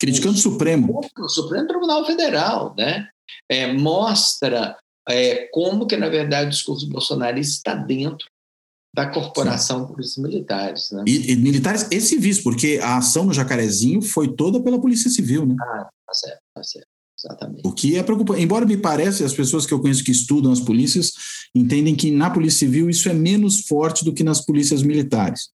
Criticando 0.00 0.34
o 0.34 0.40
Supremo. 0.40 1.00
O 1.18 1.28
Supremo 1.28 1.68
Tribunal 1.68 2.04
Federal, 2.04 2.74
né? 2.76 3.08
É, 3.48 3.72
mostra 3.72 4.76
é, 5.08 5.48
como 5.52 5.86
que, 5.86 5.96
na 5.96 6.08
verdade, 6.08 6.48
o 6.48 6.50
discurso 6.50 6.88
bolsonarista 6.88 7.56
está 7.56 7.74
dentro 7.74 8.26
da 8.94 9.06
corporação 9.08 9.86
polícias 9.86 10.18
militares. 10.18 10.90
Né? 10.90 11.04
E, 11.06 11.32
e, 11.32 11.36
militares 11.36 11.86
e 11.90 12.00
civis, 12.00 12.42
porque 12.42 12.80
a 12.82 12.98
ação 12.98 13.24
no 13.24 13.32
Jacarezinho 13.32 14.02
foi 14.02 14.34
toda 14.34 14.60
pela 14.60 14.80
Polícia 14.80 15.08
Civil, 15.08 15.46
né? 15.46 15.54
Ah, 15.60 15.88
tá 16.06 16.14
certo, 16.14 16.40
tá 16.54 16.62
certo. 16.64 16.89
Exatamente. 17.24 17.62
O 17.64 17.72
que 17.72 17.96
é 17.96 18.02
preocupante. 18.02 18.42
Embora 18.42 18.64
me 18.64 18.76
pareça, 18.76 19.24
as 19.24 19.34
pessoas 19.34 19.66
que 19.66 19.74
eu 19.74 19.80
conheço 19.80 20.04
que 20.04 20.10
estudam 20.10 20.52
as 20.52 20.60
polícias 20.60 21.12
entendem 21.54 21.94
que 21.94 22.10
na 22.10 22.30
Polícia 22.30 22.60
Civil 22.60 22.88
isso 22.88 23.08
é 23.08 23.14
menos 23.14 23.60
forte 23.60 24.04
do 24.04 24.12
que 24.12 24.24
nas 24.24 24.40
polícias 24.40 24.82
militares. 24.82 25.50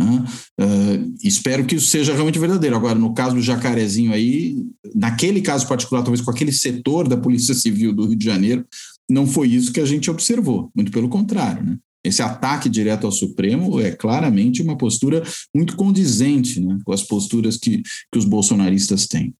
Uh, 0.00 1.14
espero 1.24 1.64
que 1.64 1.74
isso 1.74 1.86
seja 1.86 2.12
realmente 2.12 2.38
verdadeiro. 2.38 2.76
Agora, 2.76 2.98
no 2.98 3.12
caso 3.14 3.34
do 3.34 3.42
Jacarezinho 3.42 4.12
aí, 4.12 4.56
naquele 4.94 5.40
caso 5.40 5.66
particular, 5.66 6.02
talvez 6.02 6.20
com 6.20 6.30
aquele 6.30 6.52
setor 6.52 7.08
da 7.08 7.16
Polícia 7.16 7.54
Civil 7.54 7.92
do 7.92 8.06
Rio 8.06 8.16
de 8.16 8.24
Janeiro, 8.24 8.64
não 9.10 9.26
foi 9.26 9.48
isso 9.48 9.72
que 9.72 9.80
a 9.80 9.86
gente 9.86 10.10
observou. 10.10 10.70
Muito 10.74 10.92
pelo 10.92 11.08
contrário, 11.08 11.64
né? 11.64 11.78
Esse 12.04 12.22
ataque 12.22 12.68
direto 12.68 13.06
ao 13.06 13.12
Supremo 13.12 13.80
é 13.80 13.90
claramente 13.90 14.62
uma 14.62 14.78
postura 14.78 15.22
muito 15.54 15.74
condizente 15.76 16.60
né, 16.60 16.78
com 16.84 16.92
as 16.92 17.02
posturas 17.02 17.56
que, 17.56 17.82
que 17.82 18.18
os 18.18 18.24
bolsonaristas 18.24 19.06
têm. 19.08 19.34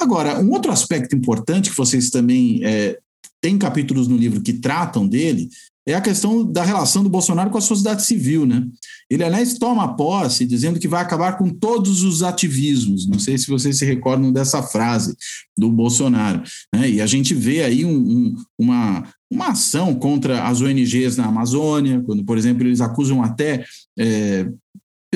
Agora, 0.00 0.40
um 0.40 0.50
outro 0.50 0.70
aspecto 0.70 1.16
importante 1.16 1.70
que 1.70 1.76
vocês 1.76 2.10
também 2.10 2.60
é, 2.64 2.98
têm 3.40 3.58
capítulos 3.58 4.08
no 4.08 4.16
livro 4.16 4.42
que 4.42 4.54
tratam 4.54 5.06
dele 5.06 5.48
é 5.88 5.94
a 5.94 6.00
questão 6.00 6.44
da 6.44 6.64
relação 6.64 7.04
do 7.04 7.08
Bolsonaro 7.08 7.48
com 7.48 7.58
a 7.58 7.60
sociedade 7.60 8.04
civil, 8.04 8.44
né? 8.44 8.66
Ele, 9.08 9.22
aliás, 9.22 9.56
toma 9.56 9.96
posse 9.96 10.44
dizendo 10.44 10.80
que 10.80 10.88
vai 10.88 11.00
acabar 11.00 11.38
com 11.38 11.48
todos 11.48 12.02
os 12.02 12.24
ativismos. 12.24 13.06
Não 13.06 13.20
sei 13.20 13.38
se 13.38 13.46
vocês 13.46 13.78
se 13.78 13.84
recordam 13.84 14.32
dessa 14.32 14.60
frase 14.64 15.16
do 15.56 15.70
Bolsonaro. 15.70 16.42
Né? 16.74 16.90
E 16.90 17.00
a 17.00 17.06
gente 17.06 17.32
vê 17.34 17.62
aí 17.62 17.84
um, 17.84 17.96
um, 17.96 18.34
uma, 18.58 19.08
uma 19.30 19.48
ação 19.50 19.94
contra 19.94 20.42
as 20.48 20.60
ONGs 20.60 21.16
na 21.16 21.26
Amazônia, 21.26 22.02
quando, 22.04 22.24
por 22.24 22.36
exemplo, 22.36 22.66
eles 22.66 22.80
acusam 22.80 23.22
até 23.22 23.64
é, 23.96 24.48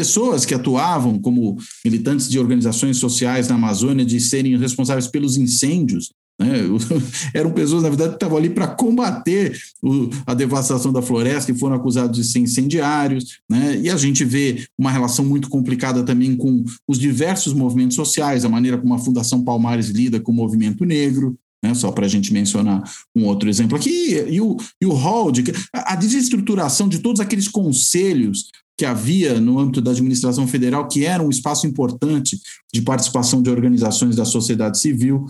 pessoas 0.00 0.46
que 0.46 0.54
atuavam 0.54 1.18
como 1.18 1.58
militantes 1.84 2.26
de 2.26 2.38
organizações 2.38 2.96
sociais 2.96 3.48
na 3.48 3.56
Amazônia 3.56 4.02
de 4.02 4.18
serem 4.18 4.56
responsáveis 4.56 5.06
pelos 5.06 5.36
incêndios. 5.36 6.10
Né? 6.40 6.62
Eram 7.34 7.52
pessoas, 7.52 7.82
na 7.82 7.90
verdade, 7.90 8.12
que 8.12 8.16
estavam 8.16 8.38
ali 8.38 8.48
para 8.48 8.66
combater 8.66 9.60
o, 9.82 10.08
a 10.24 10.32
devastação 10.32 10.90
da 10.90 11.02
floresta 11.02 11.52
e 11.52 11.58
foram 11.58 11.76
acusados 11.76 12.16
de 12.16 12.24
ser 12.24 12.38
incendiários. 12.38 13.40
Né? 13.46 13.78
E 13.82 13.90
a 13.90 13.96
gente 13.98 14.24
vê 14.24 14.64
uma 14.78 14.90
relação 14.90 15.22
muito 15.22 15.50
complicada 15.50 16.02
também 16.02 16.34
com 16.34 16.64
os 16.88 16.98
diversos 16.98 17.52
movimentos 17.52 17.94
sociais, 17.94 18.46
a 18.46 18.48
maneira 18.48 18.78
como 18.78 18.94
a 18.94 18.98
Fundação 18.98 19.44
Palmares 19.44 19.90
lida 19.90 20.18
com 20.18 20.32
o 20.32 20.34
movimento 20.34 20.86
negro. 20.86 21.36
Né, 21.62 21.74
só 21.74 21.92
para 21.92 22.06
a 22.06 22.08
gente 22.08 22.32
mencionar 22.32 22.82
um 23.14 23.26
outro 23.26 23.46
exemplo 23.46 23.76
aqui, 23.76 24.14
e 24.30 24.40
o, 24.40 24.56
e 24.80 24.86
o 24.86 24.94
hall, 24.94 25.30
de, 25.30 25.44
a 25.74 25.94
desestruturação 25.94 26.88
de 26.88 27.00
todos 27.00 27.20
aqueles 27.20 27.48
conselhos 27.48 28.48
que 28.80 28.86
havia 28.86 29.38
no 29.38 29.58
âmbito 29.58 29.82
da 29.82 29.90
administração 29.90 30.48
federal, 30.48 30.88
que 30.88 31.04
era 31.04 31.22
um 31.22 31.28
espaço 31.28 31.66
importante 31.66 32.40
de 32.72 32.80
participação 32.80 33.42
de 33.42 33.50
organizações 33.50 34.16
da 34.16 34.24
sociedade 34.24 34.80
civil. 34.80 35.26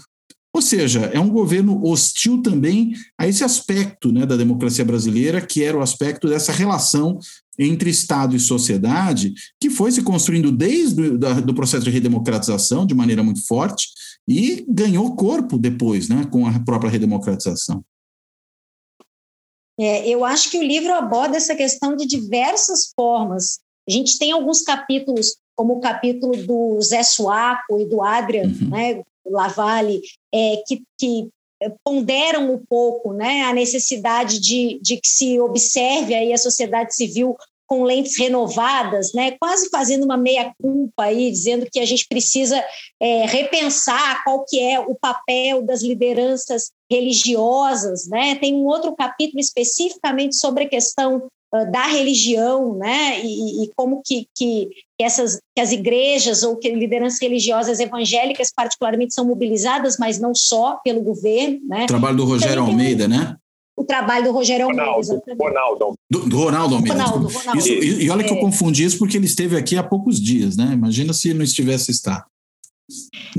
Ou 0.54 0.62
seja, 0.62 1.10
é 1.12 1.18
um 1.18 1.28
governo 1.28 1.84
hostil 1.84 2.40
também 2.42 2.92
a 3.18 3.26
esse 3.26 3.42
aspecto 3.42 4.12
né, 4.12 4.24
da 4.24 4.36
democracia 4.36 4.84
brasileira, 4.84 5.40
que 5.40 5.64
era 5.64 5.76
o 5.76 5.82
aspecto 5.82 6.28
dessa 6.28 6.52
relação 6.52 7.18
entre 7.58 7.90
Estado 7.90 8.36
e 8.36 8.38
sociedade, 8.38 9.34
que 9.60 9.68
foi 9.68 9.90
se 9.90 10.02
construindo 10.02 10.52
desde 10.52 11.02
o 11.48 11.54
processo 11.54 11.84
de 11.84 11.90
redemocratização 11.90 12.86
de 12.86 12.94
maneira 12.94 13.24
muito 13.24 13.44
forte 13.48 13.88
e 14.28 14.64
ganhou 14.68 15.16
corpo 15.16 15.58
depois, 15.58 16.08
né, 16.08 16.24
com 16.30 16.46
a 16.46 16.56
própria 16.60 16.88
redemocratização. 16.88 17.84
É, 19.80 20.06
eu 20.06 20.24
acho 20.24 20.50
que 20.50 20.58
o 20.58 20.62
livro 20.62 20.92
aborda 20.92 21.38
essa 21.38 21.56
questão 21.56 21.96
de 21.96 22.06
diversas 22.06 22.92
formas. 22.94 23.60
A 23.88 23.90
gente 23.90 24.18
tem 24.18 24.30
alguns 24.30 24.62
capítulos, 24.62 25.36
como 25.56 25.74
o 25.74 25.80
capítulo 25.80 26.36
do 26.36 26.80
Zé 26.82 27.02
Suaco 27.02 27.80
e 27.80 27.86
do 27.86 28.02
Adrian 28.02 28.44
uhum. 28.44 28.68
né, 28.68 29.02
Lavalle, 29.26 30.02
é, 30.34 30.62
que, 30.66 30.82
que 30.98 31.28
ponderam 31.82 32.52
um 32.52 32.62
pouco 32.68 33.12
né, 33.12 33.42
a 33.42 33.54
necessidade 33.54 34.38
de, 34.38 34.78
de 34.82 34.96
que 34.98 35.08
se 35.08 35.40
observe 35.40 36.14
aí 36.14 36.32
a 36.32 36.38
sociedade 36.38 36.94
civil 36.94 37.36
com 37.66 37.84
lentes 37.84 38.18
renovadas, 38.18 39.12
né, 39.14 39.36
quase 39.40 39.70
fazendo 39.70 40.04
uma 40.04 40.16
meia-culpa 40.16 41.04
aí, 41.04 41.30
dizendo 41.30 41.68
que 41.70 41.78
a 41.78 41.86
gente 41.86 42.04
precisa 42.08 42.62
é, 42.98 43.24
repensar 43.26 44.24
qual 44.24 44.44
que 44.44 44.60
é 44.60 44.80
o 44.80 44.94
papel 44.94 45.62
das 45.62 45.80
lideranças 45.80 46.72
religiosas, 46.90 48.06
né? 48.08 48.34
Tem 48.34 48.54
um 48.54 48.66
outro 48.66 48.94
capítulo 48.94 49.40
especificamente 49.40 50.36
sobre 50.36 50.64
a 50.64 50.68
questão 50.68 51.28
uh, 51.54 51.70
da 51.70 51.86
religião, 51.86 52.74
né? 52.76 53.24
E, 53.24 53.64
e 53.64 53.70
como 53.76 54.02
que, 54.04 54.26
que, 54.36 54.68
essas 55.00 55.38
que 55.54 55.60
as 55.60 55.72
igrejas 55.72 56.42
ou 56.42 56.56
que 56.56 56.70
lideranças 56.70 57.20
religiosas 57.20 57.80
evangélicas 57.80 58.50
particularmente 58.54 59.14
são 59.14 59.24
mobilizadas, 59.24 59.96
mas 59.98 60.18
não 60.18 60.34
só 60.34 60.80
pelo 60.82 61.00
governo, 61.00 61.60
né? 61.68 61.86
Trabalho 61.86 62.16
do 62.16 62.24
Rogério 62.24 62.62
Almeida, 62.62 63.06
né? 63.06 63.36
o 63.80 63.84
trabalho 63.84 64.24
do 64.26 64.32
Rogério 64.32 64.66
Ronaldo, 64.66 65.10
Almeida. 65.10 65.36
Ronaldo. 65.42 65.94
Do, 66.10 66.28
do 66.28 66.36
Ronaldo 66.36 66.74
Almeida. 66.74 67.02
Ronaldo, 67.02 67.28
Ronaldo. 67.28 67.58
Isso, 67.58 67.68
e, 67.68 68.04
e, 68.04 68.10
olha 68.10 68.22
que 68.22 68.30
eu 68.30 68.36
é. 68.36 68.40
confundi 68.40 68.84
isso 68.84 68.98
porque 68.98 69.16
ele 69.16 69.24
esteve 69.24 69.56
aqui 69.56 69.76
há 69.76 69.82
poucos 69.82 70.20
dias, 70.20 70.54
né? 70.54 70.70
Imagina 70.74 71.14
se 71.14 71.32
não 71.32 71.42
estivesse 71.42 71.90
estado. 71.90 72.24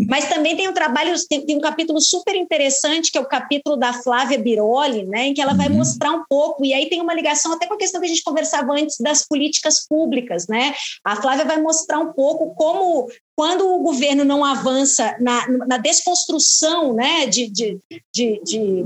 Mas 0.07 0.29
também 0.29 0.55
tem 0.55 0.67
um 0.67 0.73
trabalho, 0.73 1.13
tem, 1.27 1.45
tem, 1.45 1.57
um 1.57 1.61
capítulo 1.61 1.99
super 2.01 2.35
interessante, 2.35 3.11
que 3.11 3.17
é 3.17 3.21
o 3.21 3.27
capítulo 3.27 3.75
da 3.75 3.93
Flávia 3.93 4.37
Biroli, 4.37 5.05
né, 5.05 5.27
em 5.27 5.33
que 5.33 5.41
ela 5.41 5.53
vai 5.53 5.67
uhum. 5.67 5.75
mostrar 5.75 6.11
um 6.11 6.23
pouco, 6.29 6.65
e 6.65 6.73
aí 6.73 6.89
tem 6.89 7.01
uma 7.01 7.13
ligação 7.13 7.53
até 7.53 7.67
com 7.67 7.73
a 7.73 7.77
questão 7.77 7.99
que 7.99 8.05
a 8.05 8.09
gente 8.09 8.23
conversava 8.23 8.73
antes 8.73 8.97
das 8.99 9.27
políticas 9.27 9.85
públicas. 9.87 10.47
Né? 10.47 10.73
A 11.03 11.15
Flávia 11.15 11.45
vai 11.45 11.61
mostrar 11.61 11.99
um 11.99 12.13
pouco 12.13 12.53
como 12.55 13.07
quando 13.35 13.67
o 13.67 13.79
governo 13.79 14.23
não 14.23 14.45
avança 14.45 15.15
na, 15.19 15.47
na 15.67 15.77
desconstrução 15.77 16.93
né, 16.93 17.25
de, 17.25 17.49
de, 17.49 17.79
de, 18.13 18.41
de 18.43 18.83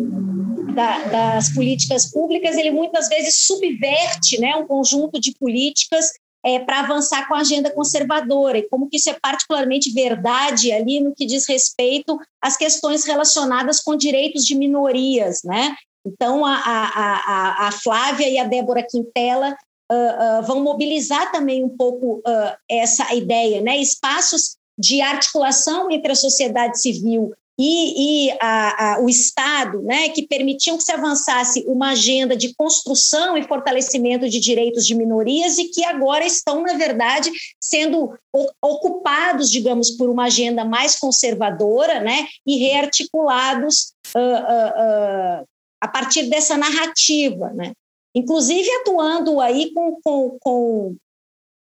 da, 0.73 0.99
das 1.05 1.49
políticas 1.49 2.11
públicas, 2.11 2.55
ele 2.55 2.71
muitas 2.71 3.07
vezes 3.09 3.35
subverte 3.45 4.39
né, 4.39 4.55
um 4.55 4.65
conjunto 4.65 5.19
de 5.19 5.33
políticas 5.33 6.11
é, 6.45 6.59
para 6.59 6.81
avançar 6.81 7.27
com 7.27 7.33
a 7.33 7.39
agenda 7.39 7.71
conservadora, 7.71 8.59
e 8.59 8.69
como 8.69 8.87
que 8.87 8.97
isso 8.97 9.09
é 9.09 9.17
particularmente 9.19 9.91
verdade 9.91 10.71
ali 10.71 10.99
no 10.99 11.15
que 11.15 11.25
diz 11.25 11.47
respeito 11.47 12.19
às 12.39 12.55
questões 12.55 13.03
relacionadas 13.03 13.81
com 13.81 13.95
direitos 13.95 14.45
de 14.45 14.53
minorias, 14.53 15.41
né? 15.43 15.75
Então, 16.05 16.45
a, 16.45 16.53
a, 16.53 17.65
a, 17.65 17.67
a 17.67 17.71
Flávia 17.71 18.29
e 18.29 18.37
a 18.37 18.43
Débora 18.43 18.85
Quintela 18.87 19.57
uh, 19.91 20.39
uh, 20.39 20.43
vão 20.45 20.61
mobilizar 20.61 21.31
também 21.31 21.63
um 21.63 21.75
pouco 21.75 22.17
uh, 22.19 22.55
essa 22.69 23.11
ideia, 23.15 23.59
né? 23.61 23.77
Espaços 23.77 24.55
de 24.77 25.01
articulação 25.01 25.89
entre 25.89 26.11
a 26.11 26.15
sociedade 26.15 26.79
civil 26.79 27.33
e, 27.57 28.27
e 28.27 28.37
a, 28.41 28.95
a, 28.95 28.99
o 28.99 29.09
Estado, 29.09 29.81
né, 29.81 30.09
que 30.09 30.27
permitiam 30.27 30.77
que 30.77 30.83
se 30.83 30.91
avançasse 30.91 31.63
uma 31.67 31.91
agenda 31.91 32.35
de 32.35 32.53
construção 32.55 33.37
e 33.37 33.43
fortalecimento 33.43 34.27
de 34.29 34.39
direitos 34.39 34.85
de 34.85 34.95
minorias 34.95 35.57
e 35.57 35.65
que 35.65 35.83
agora 35.85 36.25
estão, 36.25 36.61
na 36.63 36.73
verdade, 36.73 37.31
sendo 37.61 38.13
ocupados, 38.61 39.49
digamos, 39.49 39.91
por 39.91 40.09
uma 40.09 40.25
agenda 40.25 40.65
mais 40.65 40.99
conservadora 40.99 42.01
né, 42.01 42.27
e 42.45 42.57
rearticulados 42.57 43.93
uh, 44.15 44.19
uh, 44.19 45.41
uh, 45.41 45.47
a 45.81 45.87
partir 45.87 46.23
dessa 46.29 46.57
narrativa. 46.57 47.51
Né? 47.53 47.71
inclusive 48.15 48.71
atuando 48.79 49.41
aí 49.41 49.73
com, 49.73 49.99
com, 50.01 50.37
com 50.39 50.95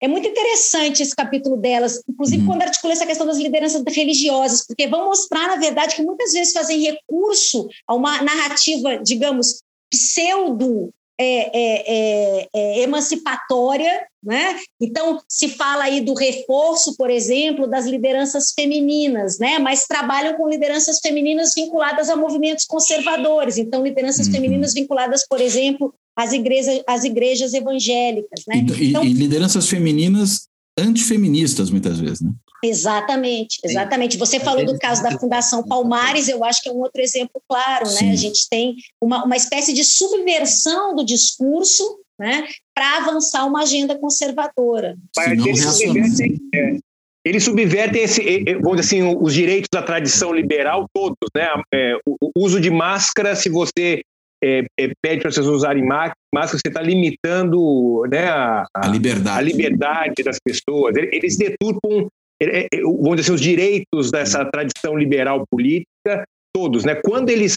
é 0.01 0.09
muito 0.09 0.27
interessante 0.27 1.03
esse 1.03 1.15
capítulo 1.15 1.57
delas, 1.57 2.03
inclusive 2.09 2.43
uhum. 2.43 2.49
quando 2.49 2.63
articula 2.63 2.93
essa 2.93 3.07
questão 3.07 3.27
das 3.27 3.39
lideranças 3.39 3.83
religiosas, 3.87 4.67
porque 4.67 4.87
vão 4.87 5.07
mostrar, 5.07 5.49
na 5.49 5.57
verdade, 5.57 5.97
que 5.97 6.03
muitas 6.03 6.33
vezes 6.33 6.53
fazem 6.53 6.81
recurso 6.81 7.69
a 7.87 7.95
uma 7.95 8.23
narrativa, 8.23 8.97
digamos, 8.99 9.63
pseudo 9.91 10.91
é, 11.23 11.25
é, 11.25 11.85
é, 11.87 12.49
é, 12.55 12.81
emancipatória, 12.81 14.07
né? 14.25 14.59
Então 14.81 15.21
se 15.29 15.49
fala 15.49 15.85
aí 15.85 16.01
do 16.01 16.15
reforço, 16.15 16.97
por 16.97 17.11
exemplo, 17.11 17.67
das 17.67 17.85
lideranças 17.85 18.53
femininas, 18.53 19.39
né? 19.39 19.59
Mas 19.59 19.87
trabalham 19.87 20.35
com 20.39 20.49
lideranças 20.49 20.99
femininas 21.01 21.53
vinculadas 21.55 22.09
a 22.09 22.17
movimentos 22.17 22.65
conservadores. 22.65 23.59
Então 23.59 23.85
lideranças 23.85 24.29
uhum. 24.29 24.33
femininas 24.33 24.73
vinculadas, 24.73 25.27
por 25.29 25.43
exemplo, 25.43 25.95
às 26.21 26.33
igrejas, 26.33 26.83
às 26.87 27.05
igrejas 27.05 27.55
evangélicas, 27.55 28.45
né? 28.47 28.57
E, 28.57 28.89
então, 28.89 29.03
e 29.03 29.13
lideranças 29.13 29.69
femininas 29.69 30.49
antifeministas 30.79 31.71
muitas 31.71 31.99
vezes, 31.99 32.21
né? 32.21 32.31
Exatamente, 32.63 33.59
exatamente. 33.65 34.19
Você 34.19 34.39
falou 34.39 34.67
do 34.67 34.79
caso 34.79 35.03
da 35.03 35.19
Fundação 35.19 35.67
Palmares, 35.67 36.29
eu 36.29 36.45
acho 36.45 36.63
que 36.63 36.69
é 36.69 36.73
um 36.73 36.81
outro 36.81 37.01
exemplo 37.01 37.43
claro, 37.49 37.87
né? 37.91 38.13
A 38.13 38.17
gente 38.17 38.47
tem 38.51 38.77
uma, 39.03 39.25
uma 39.25 39.37
espécie 39.37 39.73
de 39.73 39.83
subversão 39.83 40.95
do 40.95 41.03
discurso, 41.03 41.83
né, 42.19 42.47
para 42.75 42.99
avançar 42.99 43.47
uma 43.47 43.63
agenda 43.63 43.99
conservadora. 43.99 44.95
Mas 45.17 45.31
eles 45.33 45.65
subvertem, 45.65 46.39
é, 46.55 46.77
eles 47.25 47.45
subvertem 47.45 48.03
esse, 48.03 48.45
vamos 48.61 48.79
dizer 48.83 48.99
assim, 48.99 49.17
os 49.19 49.33
direitos 49.33 49.69
da 49.73 49.83
tradição 49.83 50.31
liberal 50.31 50.87
todos, 50.93 51.31
né? 51.35 51.49
É, 51.73 51.97
o 52.07 52.31
uso 52.37 52.61
de 52.61 52.71
máscara, 52.71 53.35
se 53.35 53.49
você 53.49 54.03
é, 54.43 54.65
é, 54.79 54.91
pede 55.03 55.21
para 55.21 55.29
as 55.29 55.35
pessoas 55.35 55.57
usarem 55.57 55.85
máscara, 55.85 56.15
você 56.47 56.69
está 56.69 56.81
limitando 56.81 58.07
né, 58.11 58.29
a, 58.29 58.67
a, 58.75 58.89
liberdade. 58.89 59.39
a 59.39 59.43
liberdade 59.43 60.23
das 60.25 60.39
pessoas. 60.43 60.95
Eles 60.97 61.37
deturpam 61.37 62.09
é, 62.43 62.61
é, 62.73 62.81
vamos 62.81 63.17
dizer 63.17 63.21
assim, 63.21 63.33
os 63.35 63.41
direitos 63.41 64.11
dessa 64.11 64.45
tradição 64.47 64.97
liberal 64.97 65.45
política, 65.51 66.25
todos. 66.55 66.85
Né? 66.85 66.95
Quando 66.95 67.29
eles 67.29 67.55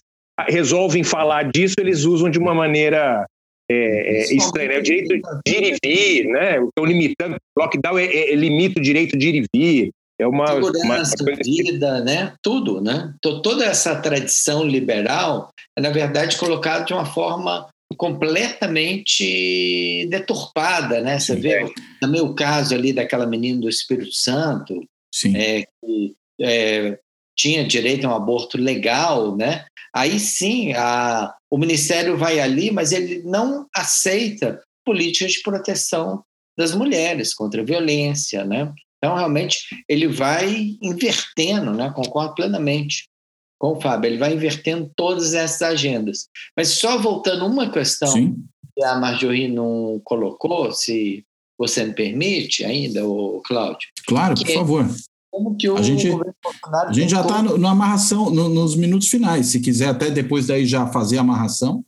resolvem 0.50 1.04
falar 1.04 1.50
disso, 1.52 1.76
eles 1.80 2.04
usam 2.04 2.30
de 2.30 2.38
uma 2.38 2.54
maneira 2.54 3.26
é, 3.72 3.76
é, 3.76 4.36
estranha. 4.36 4.70
Né? 4.70 4.80
O 4.80 4.84
direito 4.84 5.22
de 5.48 5.56
ir 5.56 5.64
e 5.64 5.78
vir, 5.84 6.28
né? 6.28 6.64
estão 6.64 6.86
limitando, 6.86 7.38
lockdown 7.58 7.98
é, 7.98 8.06
é, 8.06 8.36
limita 8.36 8.80
o 8.80 8.84
direito 8.84 9.18
de 9.18 9.30
ir 9.30 9.36
e 9.36 9.46
vir. 9.56 9.92
É 10.20 10.28
uma, 10.28 10.48
Segurança, 10.48 11.16
uma 11.22 11.36
vida, 11.44 12.04
né? 12.04 12.34
Tudo, 12.42 12.80
né? 12.80 13.14
Toda 13.22 13.66
essa 13.66 13.96
tradição 13.96 14.64
liberal 14.64 15.54
é, 15.76 15.82
na 15.82 15.90
verdade, 15.90 16.38
colocada 16.38 16.86
de 16.86 16.94
uma 16.94 17.06
forma 17.06 17.68
completamente 17.98 20.08
deturpada, 20.10 21.02
né? 21.02 21.20
Você 21.20 21.36
vê, 21.36 21.72
no 22.02 22.08
meu 22.08 22.34
caso 22.34 22.74
ali 22.74 22.94
daquela 22.94 23.26
menina 23.26 23.62
do 23.62 23.70
Espírito 23.70 24.14
Santo, 24.14 24.84
é, 25.36 25.64
que 25.64 26.16
é, 26.42 26.98
tinha 27.36 27.66
direito 27.66 28.06
a 28.06 28.12
um 28.12 28.16
aborto 28.16 28.58
legal, 28.58 29.36
né? 29.36 29.66
Aí 29.96 30.20
sim, 30.20 30.74
a, 30.74 31.36
o 31.52 31.58
Ministério 31.58 32.18
vai 32.18 32.40
ali, 32.40 32.72
mas 32.72 32.92
ele 32.92 33.22
não 33.24 33.68
aceita 33.76 34.62
políticas 34.86 35.34
de 35.34 35.42
proteção 35.42 36.24
das 36.58 36.74
mulheres 36.74 37.34
contra 37.34 37.62
a 37.62 37.66
violência, 37.66 38.44
né? 38.44 38.72
Então, 39.04 39.18
realmente, 39.18 39.84
ele 39.90 40.08
vai 40.08 40.78
invertendo, 40.82 41.74
né? 41.74 41.92
Concordo 41.94 42.36
plenamente 42.36 43.10
com 43.60 43.74
o 43.74 43.82
Fábio, 43.82 44.08
ele 44.08 44.18
vai 44.18 44.34
invertendo 44.34 44.90
todas 44.96 45.34
essas 45.34 45.62
agendas. 45.62 46.30
Mas 46.56 46.70
só 46.70 46.98
voltando 46.98 47.46
uma 47.46 47.70
questão 47.70 48.08
Sim. 48.08 48.38
que 48.74 48.82
a 48.82 48.96
Marjorie 48.96 49.50
não 49.50 50.00
colocou, 50.06 50.72
se 50.72 51.26
você 51.58 51.84
me 51.84 51.94
permite 51.94 52.64
ainda, 52.64 53.06
o 53.06 53.42
Cláudio. 53.46 53.90
Claro, 54.08 54.36
por 54.36 54.54
favor. 54.54 54.90
Como 55.30 55.58
que 55.58 55.68
o 55.68 55.76
a 55.76 55.82
gente, 55.82 56.08
a 56.10 56.94
gente 56.94 57.12
já 57.12 57.22
está 57.22 57.42
na 57.42 57.72
amarração, 57.72 58.30
no, 58.30 58.48
nos 58.48 58.74
minutos 58.74 59.10
finais. 59.10 59.48
Se 59.48 59.60
quiser 59.60 59.90
até 59.90 60.10
depois 60.10 60.48
daí 60.48 60.66
já 60.66 60.88
fazer 60.88 61.18
a 61.18 61.22
amarração. 61.22 61.84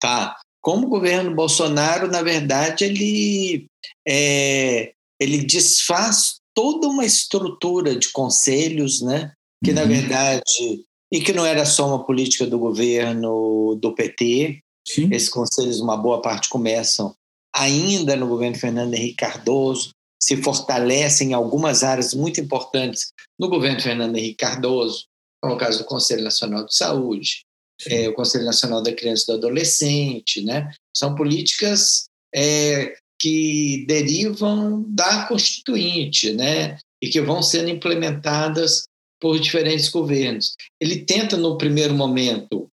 Tá. 0.00 0.36
Como 0.60 0.86
o 0.86 0.90
governo 0.90 1.34
Bolsonaro, 1.34 2.06
na 2.06 2.22
verdade, 2.22 2.84
ele, 2.84 3.66
é, 4.06 4.92
ele 5.20 5.44
desfaz 5.44 6.36
toda 6.54 6.88
uma 6.88 7.04
estrutura 7.04 7.96
de 7.96 8.10
conselhos, 8.10 9.00
né? 9.00 9.32
Que, 9.64 9.70
uhum. 9.70 9.76
na 9.76 9.84
verdade, 9.84 10.84
e 11.12 11.20
que 11.20 11.32
não 11.32 11.44
era 11.44 11.64
só 11.64 11.86
uma 11.88 12.04
política 12.04 12.46
do 12.46 12.58
governo 12.58 13.78
do 13.80 13.94
PT. 13.94 14.60
Sim. 14.86 15.08
Esses 15.12 15.28
conselhos, 15.28 15.80
uma 15.80 15.96
boa 15.96 16.22
parte, 16.22 16.48
começam 16.48 17.14
ainda 17.54 18.14
no 18.16 18.28
governo 18.28 18.56
Fernando 18.56 18.94
Henrique 18.94 19.16
Cardoso, 19.16 19.90
se 20.22 20.36
fortalecem 20.36 21.30
em 21.30 21.34
algumas 21.34 21.82
áreas 21.82 22.14
muito 22.14 22.40
importantes 22.40 23.12
no 23.38 23.48
governo 23.48 23.80
Fernando 23.80 24.16
Henrique 24.16 24.36
Cardoso, 24.36 25.04
como 25.42 25.54
o 25.54 25.58
caso 25.58 25.78
do 25.78 25.84
Conselho 25.84 26.22
Nacional 26.22 26.66
de 26.66 26.74
Saúde, 26.74 27.42
é, 27.86 28.08
o 28.08 28.14
Conselho 28.14 28.44
Nacional 28.44 28.82
da 28.82 28.92
Criança 28.92 29.24
e 29.24 29.26
do 29.26 29.32
Adolescente, 29.34 30.42
né? 30.42 30.72
São 30.96 31.14
políticas 31.14 32.04
é, 32.34 32.96
que 33.18 33.84
derivam 33.88 34.84
da 34.88 35.26
Constituinte, 35.26 36.32
né? 36.32 36.78
E 37.02 37.08
que 37.08 37.20
vão 37.20 37.42
sendo 37.42 37.70
implementadas 37.70 38.84
por 39.20 39.38
diferentes 39.38 39.88
governos. 39.88 40.54
Ele 40.80 41.04
tenta, 41.04 41.36
no 41.36 41.56
primeiro 41.56 41.94
momento, 41.94 42.68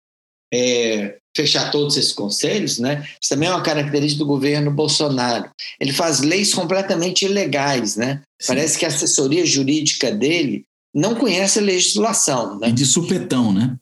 é, 0.54 1.18
fechar 1.36 1.72
todos 1.72 1.96
esses 1.98 2.12
conselhos, 2.12 2.80
né? 2.80 3.08
Isso 3.22 3.30
também 3.30 3.50
é 3.50 3.52
uma 3.52 3.64
característica 3.64 4.20
do 4.20 4.28
governo 4.28 4.72
Bolsonaro. 4.72 5.50
Ele 5.80 5.94
faz 5.94 6.22
leis 6.22 6.54
completamente 6.54 7.26
ilegais, 7.26 7.96
né? 7.96 8.24
Sim. 8.42 8.48
Parece 8.48 8.78
que 8.78 8.86
a 8.86 8.90
assessoria 8.90 9.46
jurídica 9.46 10.12
dele 10.12 10.66
não 10.94 11.16
conhece 11.16 11.60
a 11.60 11.62
legislação, 11.64 12.58
né? 12.60 12.70
E 12.70 12.72
de 12.72 12.86
supetão, 12.86 13.54
né? 13.54 13.78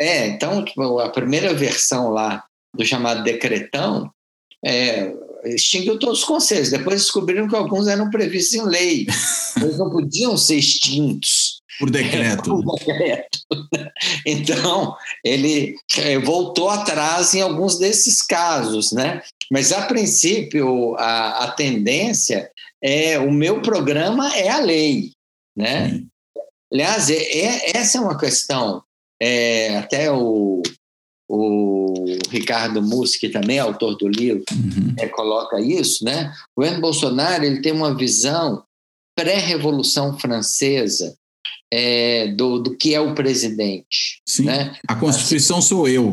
É, 0.00 0.28
então 0.28 0.64
tipo, 0.64 0.98
a 0.98 1.10
primeira 1.10 1.54
versão 1.54 2.10
lá 2.10 2.44
do 2.74 2.84
chamado 2.84 3.24
decretão 3.24 4.10
é, 4.64 5.12
extinguiu 5.44 5.98
todos 5.98 6.20
os 6.20 6.24
conselhos. 6.24 6.70
Depois 6.70 7.02
descobriram 7.02 7.48
que 7.48 7.56
alguns 7.56 7.86
eram 7.86 8.10
previstos 8.10 8.54
em 8.54 8.64
lei. 8.64 9.06
Eles 9.60 9.78
não 9.78 9.90
podiam 9.90 10.36
ser 10.36 10.56
extintos. 10.56 11.58
Por 11.78 11.90
decreto. 11.90 12.62
Por 12.62 12.78
decreto. 12.78 13.38
Então, 14.24 14.94
ele 15.24 15.74
é, 15.96 16.18
voltou 16.18 16.68
atrás 16.68 17.34
em 17.34 17.40
alguns 17.40 17.78
desses 17.78 18.22
casos, 18.22 18.92
né? 18.92 19.22
Mas, 19.50 19.72
a 19.72 19.86
princípio, 19.86 20.94
a, 20.96 21.44
a 21.44 21.50
tendência 21.52 22.50
é 22.82 23.18
o 23.18 23.32
meu 23.32 23.60
programa 23.60 24.36
é 24.36 24.48
a 24.50 24.58
lei, 24.58 25.12
né? 25.56 25.90
Sim. 25.90 26.08
Aliás, 26.72 27.10
é, 27.10 27.16
é, 27.16 27.76
essa 27.76 27.98
é 27.98 28.00
uma 28.00 28.18
questão, 28.18 28.82
é, 29.20 29.78
até 29.78 30.12
o, 30.12 30.62
o 31.28 31.94
Ricardo 32.30 32.80
Mussi, 32.82 33.20
que 33.20 33.28
também 33.28 33.58
é 33.58 33.60
autor 33.60 33.96
do 33.96 34.08
livro, 34.08 34.42
uhum. 34.50 34.94
é, 34.98 35.06
coloca 35.06 35.60
isso, 35.60 36.04
né? 36.04 36.32
O 36.56 36.62
governo 36.62 36.80
Bolsonaro 36.80 37.44
ele 37.44 37.60
tem 37.60 37.72
uma 37.72 37.94
visão 37.94 38.64
pré-revolução 39.14 40.18
francesa 40.18 41.14
é, 41.72 42.28
do, 42.28 42.58
do 42.58 42.76
que 42.76 42.94
é 42.94 43.00
o 43.00 43.14
presidente. 43.14 44.22
Sim. 44.26 44.44
Né? 44.44 44.74
A 44.88 44.94
Constituição 44.94 45.58
assim, 45.58 45.68
sou 45.68 45.88
eu. 45.88 46.12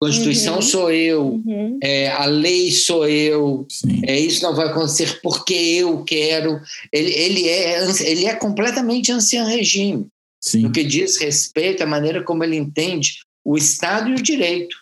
Constituição 0.00 0.56
uhum. 0.56 0.62
sou 0.62 0.92
eu, 0.92 1.26
uhum. 1.44 1.78
é, 1.82 2.08
a 2.08 2.24
lei 2.24 2.70
sou 2.70 3.08
eu, 3.08 3.66
é, 4.06 4.18
isso 4.18 4.44
não 4.44 4.54
vai 4.54 4.68
acontecer 4.68 5.20
porque 5.20 5.54
eu 5.54 6.04
quero. 6.04 6.60
Ele, 6.92 7.10
ele, 7.10 7.48
é, 7.48 7.80
ele 8.02 8.26
é 8.26 8.34
completamente 8.36 9.10
ancião 9.10 9.44
regime, 9.44 10.06
Sim. 10.40 10.62
no 10.62 10.72
que 10.72 10.84
diz 10.84 11.16
respeito 11.16 11.82
à 11.82 11.86
maneira 11.86 12.22
como 12.22 12.44
ele 12.44 12.56
entende 12.56 13.18
o 13.48 13.56
Estado 13.56 14.10
e 14.10 14.12
o 14.12 14.22
direito. 14.22 14.76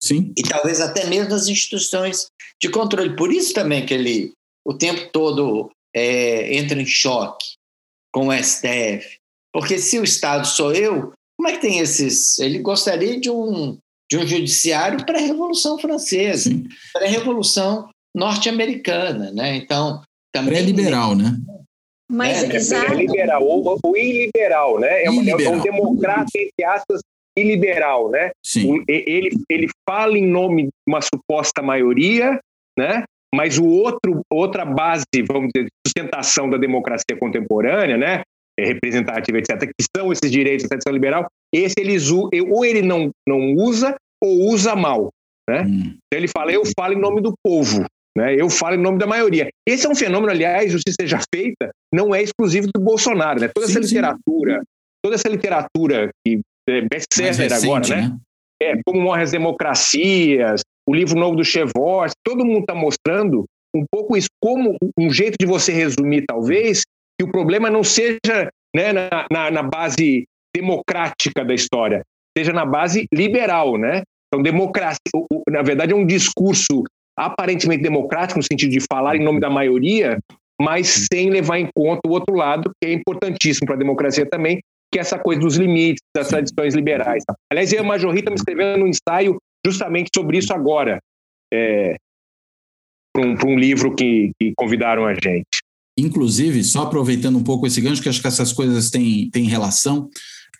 Sim. 0.00 0.32
E 0.36 0.42
talvez 0.42 0.80
até 0.80 1.06
mesmo 1.06 1.34
as 1.34 1.48
instituições 1.48 2.26
de 2.62 2.70
controle. 2.70 3.16
Por 3.16 3.32
isso 3.32 3.52
também 3.52 3.84
que 3.84 3.92
ele 3.92 4.32
o 4.64 4.74
tempo 4.74 5.10
todo 5.10 5.70
é, 5.92 6.56
entra 6.56 6.80
em 6.80 6.86
choque 6.86 7.44
com 8.14 8.28
o 8.28 8.32
STF, 8.32 9.18
porque 9.52 9.78
se 9.78 9.98
o 9.98 10.04
Estado 10.04 10.46
sou 10.46 10.72
eu, 10.72 11.12
como 11.36 11.48
é 11.48 11.52
que 11.52 11.60
tem 11.60 11.80
esses. 11.80 12.38
Ele 12.38 12.60
gostaria 12.60 13.18
de 13.18 13.28
um, 13.28 13.76
de 14.10 14.18
um 14.18 14.26
judiciário 14.26 15.04
pré-revolução 15.04 15.78
francesa, 15.78 16.50
pré-revolução 16.92 17.88
norte-americana, 18.14 19.32
né? 19.32 19.56
Então. 19.56 20.02
Pré-liberal, 20.32 21.16
né? 21.16 21.36
Mas, 22.10 22.44
é, 22.44 22.54
exato. 22.54 22.92
É 22.92 22.96
liberal 22.96 23.42
ou, 23.42 23.78
ou 23.82 23.96
iliberal, 23.96 24.78
né? 24.78 25.02
É, 25.02 25.06
é 25.06 25.10
um 25.10 25.60
democrata, 25.60 26.30
entre 26.34 26.64
aspas, 26.64 27.00
iliberal, 27.36 28.10
né? 28.10 28.30
Sim. 28.44 28.82
Ele, 28.88 29.30
ele 29.50 29.68
fala 29.88 30.18
em 30.18 30.26
nome 30.26 30.64
de 30.64 30.70
uma 30.88 31.00
suposta 31.00 31.62
maioria, 31.62 32.38
né? 32.78 33.04
Mas 33.34 33.58
o 33.58 33.66
outro, 33.66 34.22
outra 34.32 34.64
base, 34.64 35.04
vamos 35.26 35.50
dizer, 35.52 35.66
de 35.66 35.70
sustentação 35.86 36.48
da 36.48 36.56
democracia 36.56 37.16
contemporânea, 37.18 37.96
né? 37.96 38.22
É, 38.58 38.64
representativa, 38.64 39.38
etc., 39.38 39.66
que 39.66 39.86
são 39.94 40.10
esses 40.10 40.30
direitos 40.30 40.62
da 40.62 40.70
tradição 40.70 40.92
liberal, 40.92 41.26
esse 41.52 41.74
eles, 41.78 42.10
ou 42.10 42.64
ele 42.64 42.80
não, 42.80 43.10
não 43.28 43.52
usa 43.52 43.94
ou 44.22 44.50
usa 44.50 44.74
mal. 44.74 45.10
Né? 45.48 45.62
Hum. 45.62 45.96
Ele 46.12 46.26
fala, 46.26 46.52
eu 46.52 46.62
falo 46.78 46.94
em 46.94 46.98
nome 46.98 47.20
do 47.20 47.34
povo. 47.44 47.84
Né? 48.16 48.34
Eu 48.34 48.48
falo 48.48 48.76
em 48.76 48.80
nome 48.80 48.98
da 48.98 49.06
maioria. 49.06 49.48
Esse 49.68 49.86
é 49.86 49.90
um 49.90 49.94
fenômeno, 49.94 50.32
aliás, 50.32 50.72
justiça 50.72 50.96
seja 50.98 51.20
feita, 51.32 51.70
não 51.92 52.14
é 52.14 52.22
exclusivo 52.22 52.68
do 52.74 52.80
Bolsonaro. 52.80 53.40
Né? 53.40 53.48
Toda 53.54 53.66
sim, 53.66 53.72
essa 53.72 53.80
literatura, 53.80 54.58
sim. 54.60 54.64
toda 55.04 55.14
essa 55.16 55.28
literatura 55.28 56.08
que 56.24 56.40
best-seller 56.66 57.52
agora, 57.52 57.88
né? 57.88 58.08
né? 58.08 58.18
É, 58.62 58.80
como 58.84 59.00
morrem 59.00 59.22
as 59.22 59.30
democracias, 59.30 60.62
o 60.88 60.94
livro 60.94 61.18
novo 61.18 61.36
do 61.36 61.44
Chevos, 61.44 62.12
todo 62.24 62.44
mundo 62.44 62.60
está 62.60 62.74
mostrando 62.74 63.44
um 63.74 63.84
pouco 63.90 64.16
isso, 64.16 64.28
como 64.42 64.76
um 64.98 65.10
jeito 65.10 65.36
de 65.38 65.44
você 65.44 65.72
resumir, 65.72 66.24
talvez, 66.26 66.82
que 67.18 67.24
o 67.24 67.30
problema 67.30 67.68
não 67.68 67.84
seja 67.84 68.50
né, 68.74 68.92
na, 68.92 69.26
na, 69.30 69.50
na 69.50 69.62
base 69.62 70.24
democrática 70.54 71.44
da 71.44 71.54
história, 71.54 72.02
seja 72.36 72.52
na 72.52 72.64
base 72.64 73.06
liberal, 73.12 73.76
né? 73.76 74.02
Então, 74.28 74.42
democracia, 74.42 74.98
na 75.48 75.62
verdade, 75.62 75.92
é 75.92 75.96
um 75.96 76.06
discurso 76.06 76.84
aparentemente 77.18 77.82
democrático, 77.82 78.38
no 78.38 78.42
sentido 78.42 78.70
de 78.70 78.80
falar 78.80 79.16
em 79.16 79.24
nome 79.24 79.40
da 79.40 79.50
maioria, 79.50 80.18
mas 80.60 81.06
sem 81.12 81.30
levar 81.30 81.58
em 81.58 81.68
conta 81.74 82.00
o 82.06 82.10
outro 82.10 82.34
lado, 82.34 82.70
que 82.80 82.88
é 82.88 82.92
importantíssimo 82.92 83.66
para 83.66 83.76
a 83.76 83.78
democracia 83.78 84.26
também, 84.26 84.60
que 84.96 84.98
é 84.98 85.02
essa 85.02 85.18
coisa 85.18 85.38
dos 85.38 85.56
limites, 85.56 86.00
das 86.16 86.28
tradições 86.28 86.74
liberais. 86.74 87.22
Aliás, 87.52 87.70
eu 87.70 87.80
e 87.80 87.80
a 87.80 87.84
Majorri 87.84 88.20
estamos 88.20 88.40
escrevendo 88.40 88.82
um 88.82 88.88
ensaio 88.88 89.36
justamente 89.64 90.08
sobre 90.14 90.38
isso 90.38 90.54
agora, 90.54 90.98
é, 91.52 91.96
para 93.14 93.26
um, 93.26 93.36
um, 93.46 93.58
livro 93.58 93.94
que, 93.94 94.30
que 94.40 94.54
convidaram 94.56 95.04
a 95.04 95.12
gente. 95.12 95.60
Inclusive, 95.98 96.64
só 96.64 96.84
aproveitando 96.84 97.36
um 97.36 97.44
pouco 97.44 97.66
esse 97.66 97.80
gancho, 97.80 98.02
que 98.02 98.08
acho 98.08 98.22
que 98.22 98.26
essas 98.26 98.54
coisas 98.54 98.88
têm, 98.88 99.28
têm 99.30 99.44
relação, 99.44 100.08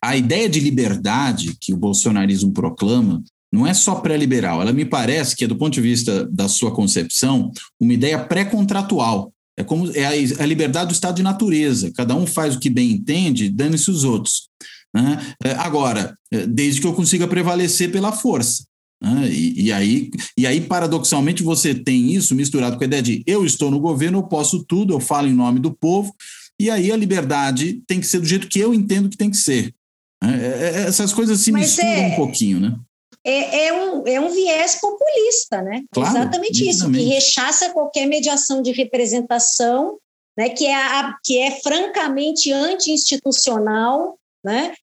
a 0.04 0.16
ideia 0.18 0.50
de 0.50 0.60
liberdade 0.60 1.56
que 1.58 1.72
o 1.72 1.78
bolsonarismo 1.78 2.52
proclama 2.52 3.22
não 3.50 3.66
é 3.66 3.72
só 3.72 3.94
pré-liberal, 3.94 4.60
ela 4.60 4.72
me 4.72 4.84
parece 4.84 5.34
que 5.34 5.44
é, 5.44 5.48
do 5.48 5.56
ponto 5.56 5.72
de 5.72 5.80
vista 5.80 6.26
da 6.26 6.46
sua 6.46 6.74
concepção, 6.74 7.50
uma 7.80 7.94
ideia 7.94 8.18
pré-contratual. 8.18 9.32
É 9.58 9.64
como 9.64 9.90
é 9.92 10.04
a, 10.04 10.42
a, 10.42 10.46
liberdade 10.46 10.88
do 10.88 10.94
estado 10.94 11.16
de 11.16 11.22
natureza. 11.22 11.90
Cada 11.94 12.14
um 12.14 12.26
faz 12.26 12.54
o 12.54 12.60
que 12.60 12.68
bem 12.68 12.90
entende, 12.90 13.48
dane-se 13.48 13.90
os 13.90 14.04
outros. 14.04 14.48
Né? 14.94 15.18
É, 15.42 15.52
agora, 15.52 16.16
é, 16.30 16.46
desde 16.46 16.80
que 16.80 16.86
eu 16.86 16.92
consiga 16.92 17.26
prevalecer 17.26 17.90
pela 17.90 18.12
força. 18.12 18.64
Né? 19.02 19.30
E, 19.30 19.66
e, 19.66 19.72
aí, 19.72 20.10
e 20.36 20.46
aí, 20.46 20.60
paradoxalmente, 20.60 21.42
você 21.42 21.74
tem 21.74 22.12
isso 22.14 22.34
misturado 22.34 22.76
com 22.76 22.84
a 22.84 22.86
ideia 22.86 23.02
de 23.02 23.22
eu 23.26 23.44
estou 23.44 23.70
no 23.70 23.80
governo, 23.80 24.18
eu 24.18 24.22
posso 24.24 24.64
tudo, 24.64 24.92
eu 24.92 25.00
falo 25.00 25.28
em 25.28 25.34
nome 25.34 25.60
do 25.60 25.72
povo, 25.72 26.14
e 26.58 26.70
aí 26.70 26.90
a 26.90 26.96
liberdade 26.96 27.82
tem 27.86 28.00
que 28.00 28.06
ser 28.06 28.20
do 28.20 28.26
jeito 28.26 28.48
que 28.48 28.58
eu 28.58 28.72
entendo 28.72 29.08
que 29.08 29.16
tem 29.16 29.30
que 29.30 29.36
ser. 29.36 29.74
Né? 30.22 30.38
É, 30.42 30.84
essas 30.86 31.12
coisas 31.12 31.40
se 31.40 31.52
Mas 31.52 31.62
misturam 31.62 31.90
é... 31.90 32.06
um 32.08 32.16
pouquinho, 32.16 32.60
né? 32.60 32.78
É, 33.26 33.66
é, 33.66 33.72
um, 33.72 34.06
é 34.06 34.20
um 34.20 34.28
viés 34.28 34.80
populista, 34.80 35.60
né? 35.60 35.82
Claro, 35.90 36.16
Exatamente 36.16 36.68
isso, 36.68 36.90
que 36.92 37.02
rechaça 37.02 37.70
qualquer 37.70 38.06
mediação 38.06 38.62
de 38.62 38.70
representação, 38.70 39.98
né? 40.38 40.48
que, 40.48 40.64
é 40.64 40.74
a, 40.74 41.16
que 41.24 41.38
é 41.38 41.50
francamente 41.60 42.52
anti-institucional, 42.52 44.16
né? 44.44 44.74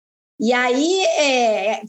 E 0.44 0.52
aí, 0.52 1.06
é, 1.06 1.84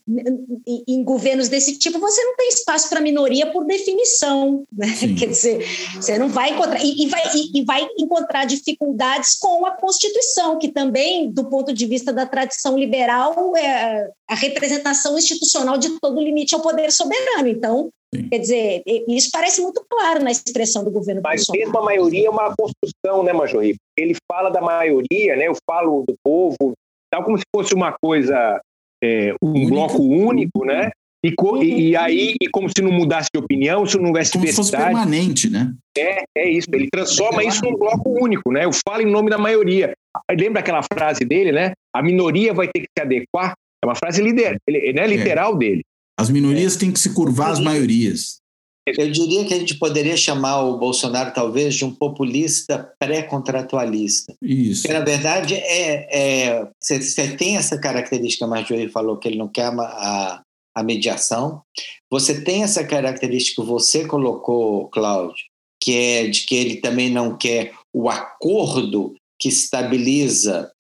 em 0.87 1.03
governos 1.03 1.49
desse 1.49 1.77
tipo, 1.77 1.99
você 1.99 2.23
não 2.23 2.37
tem 2.37 2.51
espaço 2.51 2.89
para 2.89 3.01
minoria 3.01 3.51
por 3.51 3.65
definição, 3.65 4.63
né? 4.73 4.87
Quer 5.19 5.27
dizer, 5.27 5.67
você 5.97 6.17
não 6.17 6.29
vai 6.29 6.51
encontrar 6.51 6.79
e, 6.81 7.03
e 7.03 7.09
vai, 7.09 7.23
e, 7.35 7.59
e, 7.59 7.65
vai 7.65 7.85
encontrar 7.99 8.45
dificuldades 8.45 9.37
com 9.41 9.67
a 9.67 9.73
Constituição, 9.73 10.57
que 10.57 10.69
também, 10.69 11.33
do 11.33 11.51
ponto 11.51 11.75
de 11.75 11.85
vista 11.85 12.13
da 12.13 12.27
tradição 12.27 12.79
liberal, 12.79 13.57
é 13.57 14.09
a 14.31 14.37
representação 14.37 15.19
institucional 15.19 15.77
de 15.77 15.99
todo 15.99 16.21
limite 16.21 16.55
ao 16.55 16.61
poder 16.61 16.93
soberano. 16.93 17.49
Então, 17.49 17.91
Sim. 18.15 18.29
Quer 18.29 18.39
dizer, 18.39 18.83
isso 19.09 19.29
parece 19.33 19.61
muito 19.61 19.85
claro 19.91 20.23
na 20.23 20.31
expressão 20.31 20.85
do 20.85 20.91
governo 20.93 21.21
Mas 21.25 21.41
Bolsonaro. 21.41 21.65
mesmo 21.65 21.79
a 21.81 21.85
maioria 21.85 22.29
é 22.29 22.31
uma 22.31 22.55
construção, 22.57 23.25
né, 23.25 23.33
Majori? 23.33 23.75
Ele 23.99 24.15
fala 24.31 24.51
da 24.51 24.61
maioria, 24.61 25.35
né? 25.35 25.49
Eu 25.49 25.57
falo 25.69 26.05
do 26.07 26.15
povo, 26.23 26.75
tal 27.15 27.23
como 27.23 27.39
se 27.39 27.45
fosse 27.55 27.73
uma 27.73 27.93
coisa, 27.93 28.61
é, 29.03 29.35
um 29.41 29.51
único. 29.51 29.71
bloco 29.71 30.03
único, 30.03 30.65
né? 30.65 30.91
E, 31.25 31.33
e, 31.63 31.91
e, 31.91 31.97
aí, 31.97 32.35
e 32.43 32.49
como 32.49 32.69
se 32.69 32.83
não 32.83 32.91
mudasse 32.91 33.31
de 33.33 33.41
opinião, 33.41 33.87
se 33.87 33.97
não 33.97 34.09
houvesse 34.09 34.33
como 34.33 34.45
diversidade. 34.45 34.93
Como 34.93 34.99
se 34.99 35.03
fosse 35.03 35.09
permanente, 35.09 35.49
né? 35.49 35.73
É, 35.97 36.25
é 36.37 36.51
isso. 36.51 36.69
Ele 36.73 36.89
transforma 36.91 37.43
é 37.43 37.47
isso 37.47 37.65
num 37.65 37.79
bloco 37.79 38.11
único, 38.11 38.53
né? 38.53 38.65
Eu 38.65 38.73
falo 38.87 39.01
em 39.01 39.11
nome 39.11 39.31
da 39.31 39.39
maioria. 39.39 39.95
Lembra 40.39 40.61
aquela 40.61 40.83
frase 40.83 41.25
dele, 41.25 41.53
né? 41.53 41.73
A 41.95 42.03
minoria 42.03 42.53
vai 42.53 42.67
ter 42.67 42.81
que 42.81 42.89
se 42.99 43.03
adequar. 43.03 43.55
É 43.83 43.87
uma 43.87 43.95
frase 43.95 44.21
lider, 44.21 44.59
né, 44.69 45.07
literal 45.07 45.55
é. 45.55 45.59
dele. 45.59 45.83
As 46.19 46.29
minorias 46.29 46.77
é. 46.77 46.81
têm 46.81 46.93
que 46.93 46.99
se 46.99 47.15
curvar 47.15 47.53
às 47.53 47.61
maiorias. 47.61 48.41
Eu 48.87 49.11
diria 49.11 49.45
que 49.47 49.55
a 49.55 49.59
gente 49.59 49.77
poderia 49.77 50.17
chamar 50.17 50.63
o 50.63 50.77
Bolsonaro, 50.77 51.33
talvez, 51.33 51.75
de 51.75 51.85
um 51.87 51.95
populista 51.95 52.93
pré-contratualista. 52.99 54.35
Isso. 54.43 54.83
Porque, 54.83 54.99
na 54.99 55.05
verdade, 55.05 55.55
é, 55.55 56.09
é, 56.11 56.69
você, 56.79 57.01
você 57.01 57.35
tem 57.35 57.57
essa 57.57 57.79
característica, 57.79 58.45
a 58.45 58.49
Marjorie 58.49 58.91
falou 58.91 59.17
que 59.17 59.27
ele 59.27 59.39
não 59.39 59.49
quer 59.49 59.73
a, 59.73 60.43
a 60.75 60.83
mediação. 60.83 61.63
Você 62.11 62.43
tem 62.43 62.63
essa 62.63 62.85
característica 62.85 63.63
que 63.63 63.69
você 63.69 64.05
colocou, 64.07 64.89
Cláudio, 64.89 65.45
que 65.83 65.97
é 65.97 66.27
de 66.27 66.45
que 66.45 66.55
ele 66.55 66.77
também 66.77 67.09
não 67.09 67.39
quer 67.39 67.73
o 67.93 68.11
acordo 68.11 69.15
que 69.41 69.49
estabiliza 69.49 70.71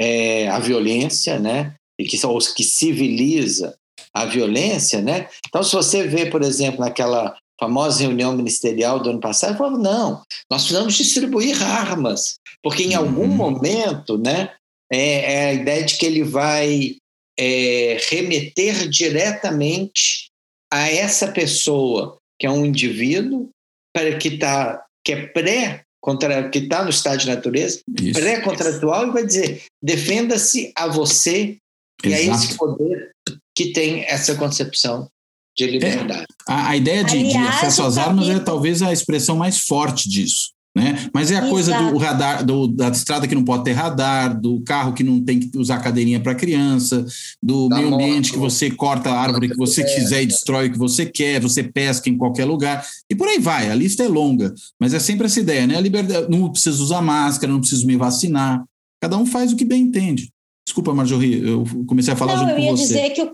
é, 0.00 0.48
a 0.48 0.58
violência, 0.58 1.38
né? 1.38 1.74
E 1.98 2.04
que, 2.04 2.24
ou 2.26 2.38
que 2.38 2.64
civiliza 2.64 3.76
a 4.14 4.24
violência, 4.24 5.00
né? 5.00 5.28
Então, 5.46 5.62
se 5.62 5.74
você 5.74 6.06
vê, 6.06 6.26
por 6.26 6.42
exemplo, 6.42 6.80
naquela 6.80 7.36
famosa 7.60 8.00
reunião 8.00 8.34
ministerial 8.34 8.98
do 8.98 9.10
ano 9.10 9.20
passado, 9.20 9.58
falou: 9.58 9.78
não, 9.78 10.22
nós 10.50 10.62
precisamos 10.62 10.94
distribuir 10.94 11.62
armas, 11.62 12.36
porque 12.62 12.82
em 12.82 12.94
algum 12.94 13.22
uhum. 13.22 13.28
momento, 13.28 14.16
né, 14.16 14.54
é, 14.90 15.34
é, 15.34 15.48
a 15.50 15.52
ideia 15.52 15.84
de 15.84 15.98
que 15.98 16.06
ele 16.06 16.24
vai 16.24 16.96
é, 17.38 17.98
remeter 18.08 18.88
diretamente 18.88 20.30
a 20.72 20.88
essa 20.88 21.30
pessoa, 21.30 22.16
que 22.38 22.46
é 22.46 22.50
um 22.50 22.64
indivíduo 22.64 23.50
para 23.94 24.16
que 24.16 24.28
está 24.28 24.84
que 25.04 25.12
é 25.12 25.26
pré 25.26 25.82
contra 26.02 26.48
que 26.48 26.58
está 26.60 26.82
no 26.82 26.90
estado 26.90 27.18
de 27.18 27.26
natureza, 27.26 27.80
pré-contratual, 28.14 29.08
e 29.08 29.10
vai 29.10 29.26
dizer: 29.26 29.64
defenda-se 29.82 30.72
a 30.74 30.86
você, 30.86 31.58
Exato. 32.02 32.06
e 32.06 32.12
é 32.12 32.24
esse 32.24 32.56
poder 32.56 33.10
que 33.54 33.72
tem 33.72 34.04
essa 34.04 34.34
concepção 34.36 35.08
de 35.56 35.66
liberdade. 35.66 36.26
É, 36.48 36.52
a, 36.52 36.68
a, 36.68 36.76
ideia 36.76 37.04
de, 37.04 37.18
Aliás, 37.18 37.32
de 37.32 37.38
acesso 37.38 37.82
às 37.82 37.98
armas 37.98 38.28
é 38.28 38.38
talvez 38.38 38.82
a 38.82 38.92
expressão 38.92 39.36
mais 39.36 39.58
forte 39.58 40.08
disso. 40.08 40.50
Né? 40.76 41.10
Mas 41.12 41.32
é 41.32 41.34
a 41.34 41.38
Exato. 41.38 41.50
coisa 41.50 41.76
do 41.76 41.98
radar, 41.98 42.44
do, 42.44 42.68
da 42.68 42.88
estrada 42.90 43.26
que 43.26 43.34
não 43.34 43.42
pode 43.42 43.64
ter 43.64 43.72
radar, 43.72 44.40
do 44.40 44.60
carro 44.60 44.92
que 44.92 45.02
não 45.02 45.20
tem 45.20 45.40
que 45.40 45.58
usar 45.58 45.80
cadeirinha 45.80 46.20
para 46.20 46.34
criança, 46.34 47.04
do 47.42 47.68
da 47.68 47.78
meio 47.78 47.92
ambiente 47.92 48.30
que 48.30 48.38
você 48.38 48.70
corta 48.70 49.10
a 49.10 49.20
árvore 49.20 49.48
que 49.48 49.56
você 49.56 49.82
quiser 49.82 50.22
e 50.22 50.26
destrói 50.26 50.68
o 50.68 50.72
que 50.72 50.78
você 50.78 51.04
quer, 51.04 51.40
você 51.40 51.64
pesca 51.64 52.08
em 52.08 52.16
qualquer 52.16 52.44
lugar, 52.44 52.86
e 53.10 53.16
por 53.16 53.26
aí 53.26 53.40
vai. 53.40 53.68
A 53.68 53.74
lista 53.74 54.04
é 54.04 54.08
longa, 54.08 54.54
mas 54.78 54.94
é 54.94 55.00
sempre 55.00 55.26
essa 55.26 55.40
ideia, 55.40 55.66
né? 55.66 55.76
A 55.76 55.80
liberdade, 55.80 56.28
não 56.30 56.48
preciso 56.48 56.84
usar 56.84 57.02
máscara, 57.02 57.52
não 57.52 57.60
preciso 57.60 57.84
me 57.84 57.96
vacinar. 57.96 58.62
Cada 59.02 59.16
um 59.18 59.26
faz 59.26 59.52
o 59.52 59.56
que 59.56 59.64
bem 59.64 59.82
entende. 59.82 60.30
Desculpa, 60.70 60.94
Marjorie, 60.94 61.48
eu 61.48 61.64
comecei 61.84 62.14
a 62.14 62.16
falar 62.16 62.36
Não, 62.36 62.40
junto 62.42 62.52
eu 62.52 62.58
ia 62.60 62.70
com 62.70 62.76
você. 62.76 62.94
Dizer 62.94 63.10
que 63.10 63.22
o, 63.22 63.32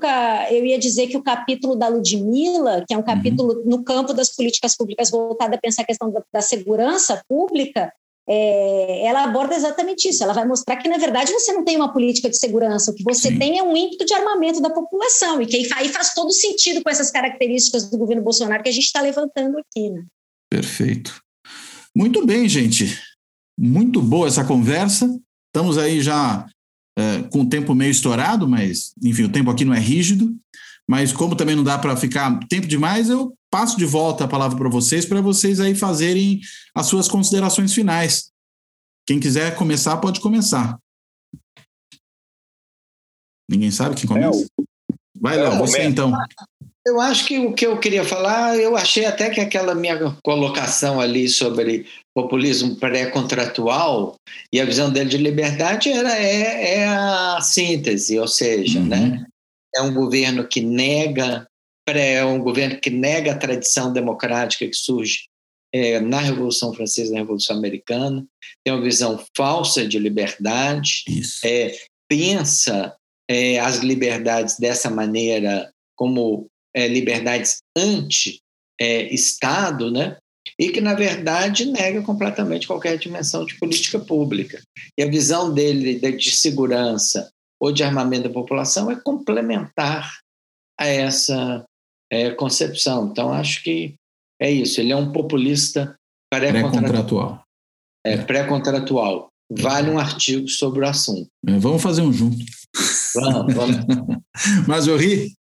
eu 0.50 0.64
ia 0.64 0.78
dizer 0.78 1.06
que 1.06 1.18
o 1.18 1.22
capítulo 1.22 1.76
da 1.76 1.86
Ludmilla, 1.86 2.82
que 2.88 2.94
é 2.94 2.96
um 2.96 3.00
uhum. 3.00 3.06
capítulo 3.06 3.58
uhum. 3.58 3.62
no 3.66 3.84
campo 3.84 4.14
das 4.14 4.34
políticas 4.34 4.74
públicas 4.74 5.10
voltado 5.10 5.54
a 5.54 5.58
pensar 5.58 5.82
a 5.82 5.84
questão 5.84 6.10
da, 6.10 6.22
da 6.32 6.40
segurança 6.40 7.22
pública, 7.28 7.92
é, 8.26 9.04
ela 9.04 9.24
aborda 9.24 9.54
exatamente 9.54 10.08
isso. 10.08 10.24
Ela 10.24 10.32
vai 10.32 10.46
mostrar 10.46 10.76
que, 10.76 10.88
na 10.88 10.96
verdade, 10.96 11.30
você 11.30 11.52
não 11.52 11.62
tem 11.62 11.76
uma 11.76 11.92
política 11.92 12.30
de 12.30 12.38
segurança, 12.38 12.90
o 12.90 12.94
que 12.94 13.04
você 13.04 13.28
Sim. 13.28 13.38
tem 13.38 13.58
é 13.58 13.62
um 13.62 13.76
ímpeto 13.76 14.06
de 14.06 14.14
armamento 14.14 14.62
da 14.62 14.70
população, 14.70 15.42
e 15.42 15.46
que 15.46 15.68
aí 15.74 15.90
faz 15.90 16.14
todo 16.14 16.32
sentido 16.32 16.82
com 16.82 16.88
essas 16.88 17.10
características 17.10 17.90
do 17.90 17.98
governo 17.98 18.22
Bolsonaro 18.22 18.62
que 18.62 18.70
a 18.70 18.72
gente 18.72 18.86
está 18.86 19.02
levantando 19.02 19.58
aqui. 19.58 19.90
Né? 19.90 20.06
Perfeito. 20.48 21.20
Muito 21.94 22.24
bem, 22.24 22.48
gente. 22.48 22.98
Muito 23.60 24.00
boa 24.00 24.26
essa 24.26 24.42
conversa. 24.42 25.06
Estamos 25.54 25.76
aí 25.76 26.00
já 26.00 26.46
é, 26.98 27.22
com 27.24 27.42
o 27.42 27.48
tempo 27.48 27.74
meio 27.74 27.90
estourado, 27.90 28.48
mas, 28.48 28.92
enfim, 29.02 29.24
o 29.24 29.32
tempo 29.32 29.50
aqui 29.50 29.64
não 29.64 29.74
é 29.74 29.78
rígido. 29.78 30.34
Mas 30.88 31.12
como 31.12 31.34
também 31.34 31.56
não 31.56 31.64
dá 31.64 31.76
para 31.78 31.96
ficar 31.96 32.38
tempo 32.48 32.66
demais, 32.66 33.10
eu 33.10 33.36
passo 33.50 33.76
de 33.76 33.84
volta 33.84 34.24
a 34.24 34.28
palavra 34.28 34.56
para 34.56 34.68
vocês, 34.68 35.04
para 35.04 35.20
vocês 35.20 35.58
aí 35.58 35.74
fazerem 35.74 36.40
as 36.74 36.86
suas 36.86 37.08
considerações 37.08 37.74
finais. 37.74 38.30
Quem 39.04 39.18
quiser 39.18 39.56
começar, 39.56 39.96
pode 39.96 40.20
começar. 40.20 40.78
Ninguém 43.48 43.70
sabe 43.70 43.96
quem 43.96 44.06
começa? 44.06 44.46
Vai, 45.20 45.36
Léo, 45.36 45.58
você 45.58 45.82
então. 45.82 46.12
Eu 46.86 47.00
acho 47.00 47.26
que 47.26 47.38
o 47.40 47.52
que 47.52 47.66
eu 47.66 47.80
queria 47.80 48.04
falar, 48.04 48.56
eu 48.56 48.76
achei 48.76 49.04
até 49.04 49.28
que 49.28 49.40
aquela 49.40 49.74
minha 49.74 50.16
colocação 50.22 51.00
ali 51.00 51.28
sobre 51.28 51.84
populismo 52.14 52.76
pré-contratual 52.76 54.14
e 54.52 54.60
a 54.60 54.64
visão 54.64 54.88
dele 54.92 55.10
de 55.10 55.16
liberdade 55.16 55.90
era, 55.90 56.16
é, 56.16 56.74
é 56.74 56.86
a 56.86 57.40
síntese, 57.42 58.16
ou 58.20 58.28
seja, 58.28 58.78
uhum. 58.78 58.86
né? 58.86 59.26
é 59.74 59.82
um 59.82 59.92
governo 59.92 60.46
que 60.46 60.60
nega 60.60 61.46
é 61.88 62.24
um 62.24 62.40
governo 62.40 62.80
que 62.80 62.90
nega 62.90 63.30
a 63.30 63.38
tradição 63.38 63.92
democrática 63.92 64.66
que 64.66 64.74
surge 64.74 65.28
é, 65.72 66.00
na 66.00 66.18
Revolução 66.18 66.72
Francesa 66.72 67.10
e 67.10 67.12
na 67.12 67.20
Revolução 67.20 67.56
Americana, 67.56 68.26
tem 68.64 68.74
uma 68.74 68.82
visão 68.82 69.24
falsa 69.36 69.86
de 69.86 69.96
liberdade, 69.96 71.04
é, 71.44 71.76
pensa 72.08 72.96
é, 73.30 73.60
as 73.60 73.78
liberdades 73.78 74.58
dessa 74.58 74.90
maneira 74.90 75.70
como 75.96 76.48
é, 76.76 76.86
liberdades 76.86 77.58
anti-Estado, 77.76 79.90
né? 79.90 80.16
e 80.58 80.70
que, 80.70 80.80
na 80.80 80.94
verdade, 80.94 81.66
nega 81.66 82.02
completamente 82.02 82.66
qualquer 82.66 82.98
dimensão 82.98 83.44
de 83.44 83.58
política 83.58 83.98
pública. 83.98 84.62
E 84.96 85.02
a 85.02 85.10
visão 85.10 85.52
dele 85.52 85.98
de 85.98 86.30
segurança 86.30 87.30
ou 87.60 87.72
de 87.72 87.82
armamento 87.82 88.28
da 88.28 88.34
população 88.34 88.90
é 88.90 88.96
complementar 88.96 90.18
a 90.78 90.86
essa 90.86 91.64
é, 92.10 92.30
concepção. 92.30 93.08
Então, 93.10 93.32
acho 93.32 93.62
que 93.62 93.94
é 94.40 94.50
isso. 94.50 94.80
Ele 94.80 94.92
é 94.92 94.96
um 94.96 95.12
populista 95.12 95.94
pré-contratual. 96.30 97.42
É, 98.04 98.16
pré-contratual. 98.16 99.28
Vale 99.50 99.90
um 99.90 99.98
artigo 99.98 100.48
sobre 100.48 100.80
o 100.80 100.88
assunto. 100.88 101.28
É, 101.46 101.58
vamos 101.58 101.82
fazer 101.82 102.02
um 102.02 102.12
junto. 102.12 102.44
Vamos, 103.14 103.54
vamos. 103.54 103.76
Mas 104.66 104.86
eu 104.86 104.96
ri. 104.96 105.34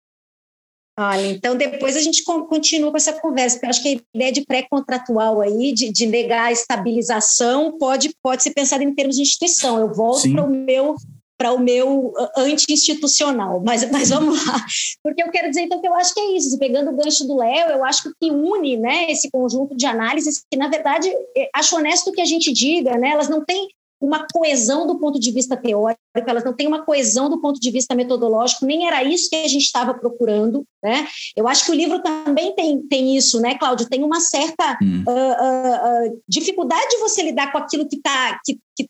Olha, 1.02 1.26
então 1.26 1.56
depois 1.56 1.96
a 1.96 2.00
gente 2.00 2.22
continua 2.22 2.90
com 2.90 2.96
essa 2.96 3.12
conversa, 3.12 3.56
porque 3.56 3.66
eu 3.66 3.70
acho 3.70 3.82
que 3.82 3.88
a 3.88 4.16
ideia 4.16 4.32
de 4.32 4.44
pré-contratual 4.44 5.40
aí, 5.40 5.72
de, 5.72 5.90
de, 5.90 6.06
negar 6.06 6.46
a 6.46 6.52
estabilização, 6.52 7.76
pode, 7.78 8.14
pode 8.22 8.42
ser 8.42 8.50
pensada 8.50 8.84
em 8.84 8.94
termos 8.94 9.16
de 9.16 9.22
instituição. 9.22 9.78
Eu 9.78 9.92
volto 9.92 10.30
para 10.30 10.44
o 10.44 10.50
meu 10.50 10.96
para 11.38 11.52
o 11.52 11.58
meu 11.58 12.12
anti-institucional, 12.36 13.60
mas, 13.64 13.82
mas 13.90 14.10
vamos 14.10 14.46
lá, 14.46 14.64
porque 15.02 15.24
eu 15.24 15.30
quero 15.30 15.48
dizer 15.48 15.62
então 15.62 15.80
que 15.80 15.88
eu 15.88 15.94
acho 15.94 16.14
que 16.14 16.20
é 16.20 16.36
isso, 16.36 16.56
pegando 16.56 16.92
o 16.92 16.96
gancho 16.96 17.26
do 17.26 17.36
Léo, 17.36 17.68
eu 17.70 17.84
acho 17.84 18.04
que 18.04 18.08
o 18.10 18.14
que 18.20 18.30
une 18.30 18.76
né, 18.76 19.10
esse 19.10 19.28
conjunto 19.28 19.76
de 19.76 19.84
análises, 19.84 20.44
que 20.48 20.56
na 20.56 20.68
verdade, 20.68 21.12
é, 21.36 21.50
acho 21.52 21.74
honesto 21.74 22.12
que 22.12 22.20
a 22.20 22.24
gente 22.24 22.52
diga, 22.52 22.96
né, 22.96 23.08
elas 23.08 23.28
não 23.28 23.44
têm 23.44 23.66
uma 24.02 24.26
coesão 24.32 24.86
do 24.86 24.98
ponto 24.98 25.18
de 25.18 25.30
vista 25.30 25.56
teórico, 25.56 26.00
elas 26.26 26.44
não 26.44 26.52
têm 26.52 26.66
uma 26.66 26.84
coesão 26.84 27.30
do 27.30 27.40
ponto 27.40 27.60
de 27.60 27.70
vista 27.70 27.94
metodológico, 27.94 28.66
nem 28.66 28.86
era 28.86 29.02
isso 29.04 29.30
que 29.30 29.36
a 29.36 29.48
gente 29.48 29.62
estava 29.62 29.94
procurando, 29.94 30.64
né? 30.82 31.06
Eu 31.36 31.46
acho 31.46 31.64
que 31.64 31.70
o 31.70 31.74
livro 31.74 32.02
também 32.02 32.54
tem, 32.54 32.82
tem 32.88 33.16
isso, 33.16 33.40
né, 33.40 33.56
Cláudio? 33.56 33.88
Tem 33.88 34.02
uma 34.02 34.20
certa 34.20 34.76
hum. 34.82 35.04
uh, 35.06 35.10
uh, 35.10 36.08
uh, 36.10 36.22
dificuldade 36.28 36.90
de 36.90 36.98
você 36.98 37.22
lidar 37.22 37.52
com 37.52 37.58
aquilo 37.58 37.88
que 37.88 37.96
está 37.96 38.40
que, 38.44 38.58
que, 38.76 38.88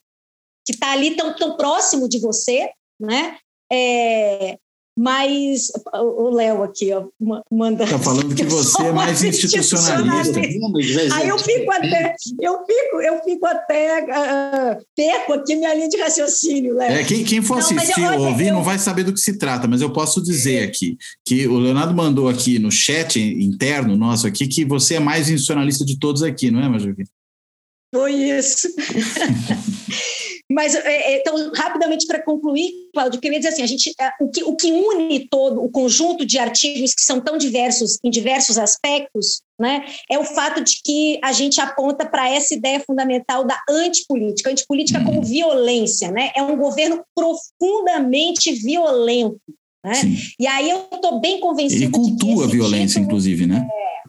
que 0.66 0.76
tá 0.78 0.92
ali 0.92 1.14
tão, 1.14 1.36
tão 1.36 1.56
próximo 1.56 2.08
de 2.08 2.18
você, 2.18 2.70
né? 2.98 3.36
É, 3.70 4.58
mas 4.96 5.72
o 5.94 6.28
Léo 6.30 6.62
aqui, 6.62 6.92
ó, 6.92 7.06
manda. 7.50 7.84
Está 7.84 7.98
falando 7.98 8.34
que 8.34 8.44
você 8.44 8.82
é 8.82 8.92
mais 8.92 9.22
institucionalista. 9.24 10.40
Aí 11.14 11.28
eu 11.28 11.38
fico 11.38 11.72
até, 11.72 12.14
eu 12.40 12.58
fico, 12.66 13.00
eu 13.00 13.22
fico 13.24 13.46
até 13.46 14.02
uh, 14.02 14.84
perco 14.94 15.32
aqui 15.32 15.56
minha 15.56 15.74
linha 15.74 15.88
de 15.88 15.96
raciocínio, 15.96 16.74
Léo. 16.74 16.92
É, 16.92 17.04
quem, 17.04 17.24
quem 17.24 17.40
for 17.40 17.58
não, 17.58 17.60
assistir 17.60 18.06
ou 18.12 18.26
ouvir 18.26 18.48
eu... 18.48 18.54
não 18.54 18.62
vai 18.62 18.78
saber 18.78 19.04
do 19.04 19.14
que 19.14 19.20
se 19.20 19.38
trata, 19.38 19.66
mas 19.66 19.80
eu 19.80 19.90
posso 19.90 20.22
dizer 20.22 20.62
aqui 20.62 20.98
que 21.24 21.48
o 21.48 21.58
Leonardo 21.58 21.94
mandou 21.94 22.28
aqui 22.28 22.58
no 22.58 22.70
chat 22.70 23.18
interno 23.18 23.96
nosso 23.96 24.26
aqui 24.26 24.46
que 24.46 24.64
você 24.64 24.96
é 24.96 25.00
mais 25.00 25.28
institucionalista 25.28 25.86
de 25.86 25.98
todos 25.98 26.22
aqui, 26.22 26.50
não 26.50 26.60
é, 26.60 26.68
Majuvi? 26.68 27.04
Foi 27.94 28.12
isso. 28.12 28.68
Mas, 30.52 30.74
é, 30.74 31.14
é, 31.14 31.20
então, 31.20 31.52
rapidamente 31.54 32.06
para 32.06 32.22
concluir, 32.22 32.70
Cláudio, 32.92 33.16
eu 33.16 33.20
queria 33.20 33.38
dizer 33.38 33.50
assim, 33.50 33.62
a 33.62 33.66
gente, 33.66 33.92
é, 33.98 34.10
o, 34.20 34.28
que, 34.28 34.44
o 34.44 34.54
que 34.54 34.70
une 34.70 35.26
todo 35.28 35.62
o 35.62 35.70
conjunto 35.70 36.26
de 36.26 36.38
artigos 36.38 36.94
que 36.94 37.02
são 37.02 37.20
tão 37.20 37.38
diversos 37.38 37.98
em 38.04 38.10
diversos 38.10 38.58
aspectos, 38.58 39.40
né, 39.58 39.84
é 40.10 40.18
o 40.18 40.24
fato 40.24 40.62
de 40.62 40.80
que 40.84 41.18
a 41.22 41.32
gente 41.32 41.60
aponta 41.60 42.04
para 42.04 42.28
essa 42.28 42.54
ideia 42.54 42.80
fundamental 42.80 43.44
da 43.44 43.58
antipolítica, 43.68 44.50
antipolítica 44.50 45.02
como 45.04 45.22
violência, 45.22 46.10
né, 46.10 46.30
é 46.36 46.42
um 46.42 46.56
governo 46.56 47.02
profundamente 47.14 48.52
violento, 48.52 49.40
né? 49.84 49.94
E 50.38 50.46
aí 50.46 50.70
eu 50.70 50.86
estou 50.92 51.20
bem 51.20 51.40
convencida. 51.40 51.84
E 51.84 51.90
cultua 51.90 52.44
a 52.44 52.48
violência, 52.48 53.00
título, 53.00 53.06
inclusive, 53.06 53.46
né? 53.46 53.66
É, 53.68 54.01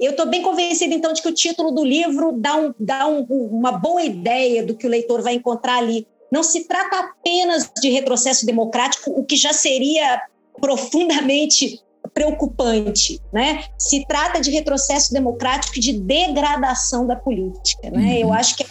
eu 0.00 0.12
estou 0.12 0.26
bem 0.26 0.42
convencida, 0.42 0.94
então, 0.94 1.12
de 1.12 1.20
que 1.20 1.28
o 1.28 1.34
título 1.34 1.70
do 1.70 1.84
livro 1.84 2.32
dá, 2.32 2.56
um, 2.56 2.74
dá 2.78 3.06
um, 3.06 3.22
uma 3.22 3.72
boa 3.72 4.02
ideia 4.02 4.64
do 4.64 4.74
que 4.74 4.86
o 4.86 4.90
leitor 4.90 5.22
vai 5.22 5.34
encontrar 5.34 5.76
ali. 5.76 6.06
Não 6.32 6.42
se 6.42 6.66
trata 6.66 6.96
apenas 7.00 7.70
de 7.80 7.90
retrocesso 7.90 8.46
democrático, 8.46 9.10
o 9.10 9.24
que 9.24 9.36
já 9.36 9.52
seria 9.52 10.22
profundamente 10.58 11.80
preocupante, 12.14 13.20
né? 13.32 13.64
Se 13.78 14.06
trata 14.06 14.40
de 14.40 14.50
retrocesso 14.50 15.12
democrático 15.12 15.76
e 15.76 15.80
de 15.80 15.92
degradação 15.92 17.06
da 17.06 17.14
política, 17.14 17.90
né? 17.90 17.98
Uhum. 17.98 18.12
Eu 18.12 18.32
acho 18.32 18.56
que, 18.56 18.64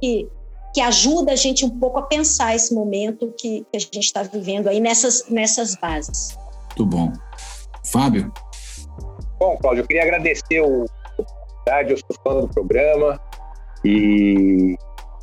que, 0.00 0.28
que 0.74 0.80
ajuda 0.80 1.32
a 1.32 1.36
gente 1.36 1.64
um 1.64 1.70
pouco 1.70 1.98
a 1.98 2.02
pensar 2.02 2.54
esse 2.54 2.74
momento 2.74 3.32
que, 3.38 3.66
que 3.72 3.76
a 3.76 3.80
gente 3.80 3.98
está 4.00 4.22
vivendo 4.22 4.68
aí 4.68 4.78
nessas, 4.78 5.26
nessas 5.28 5.74
bases. 5.76 6.36
Muito 6.76 6.86
bom. 6.86 7.12
Fábio? 7.84 8.32
Bom, 9.44 9.58
Cláudio, 9.58 9.82
eu 9.82 9.86
queria 9.86 10.04
agradecer 10.04 10.62
o 10.62 10.86
oportunidade, 11.18 11.90
eu 11.90 11.98
sou 11.98 12.16
fã 12.24 12.40
do 12.40 12.48
programa 12.48 13.20
e 13.84 14.74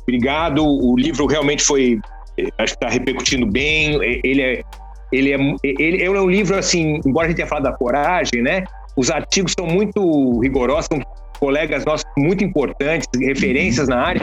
obrigado. 0.02 0.64
O 0.64 0.96
livro 0.96 1.26
realmente 1.26 1.64
foi, 1.64 1.98
acho 2.56 2.78
que 2.78 2.84
está 2.84 2.88
repercutindo 2.88 3.44
bem. 3.44 3.94
Ele 4.22 4.40
é, 4.40 4.62
ele 5.12 5.32
é, 5.32 5.38
ele 5.64 6.04
é 6.04 6.08
um 6.08 6.30
livro 6.30 6.56
assim, 6.56 7.00
embora 7.04 7.26
a 7.26 7.28
gente 7.30 7.38
tenha 7.38 7.48
falado 7.48 7.64
da 7.64 7.72
coragem, 7.72 8.42
né? 8.42 8.62
Os 8.96 9.10
artigos 9.10 9.54
são 9.58 9.66
muito 9.66 10.38
rigorosos, 10.38 10.86
são 10.86 11.02
colegas 11.40 11.84
nossos 11.84 12.06
muito 12.16 12.44
importantes, 12.44 13.08
referências 13.20 13.88
na 13.88 14.06
área, 14.06 14.22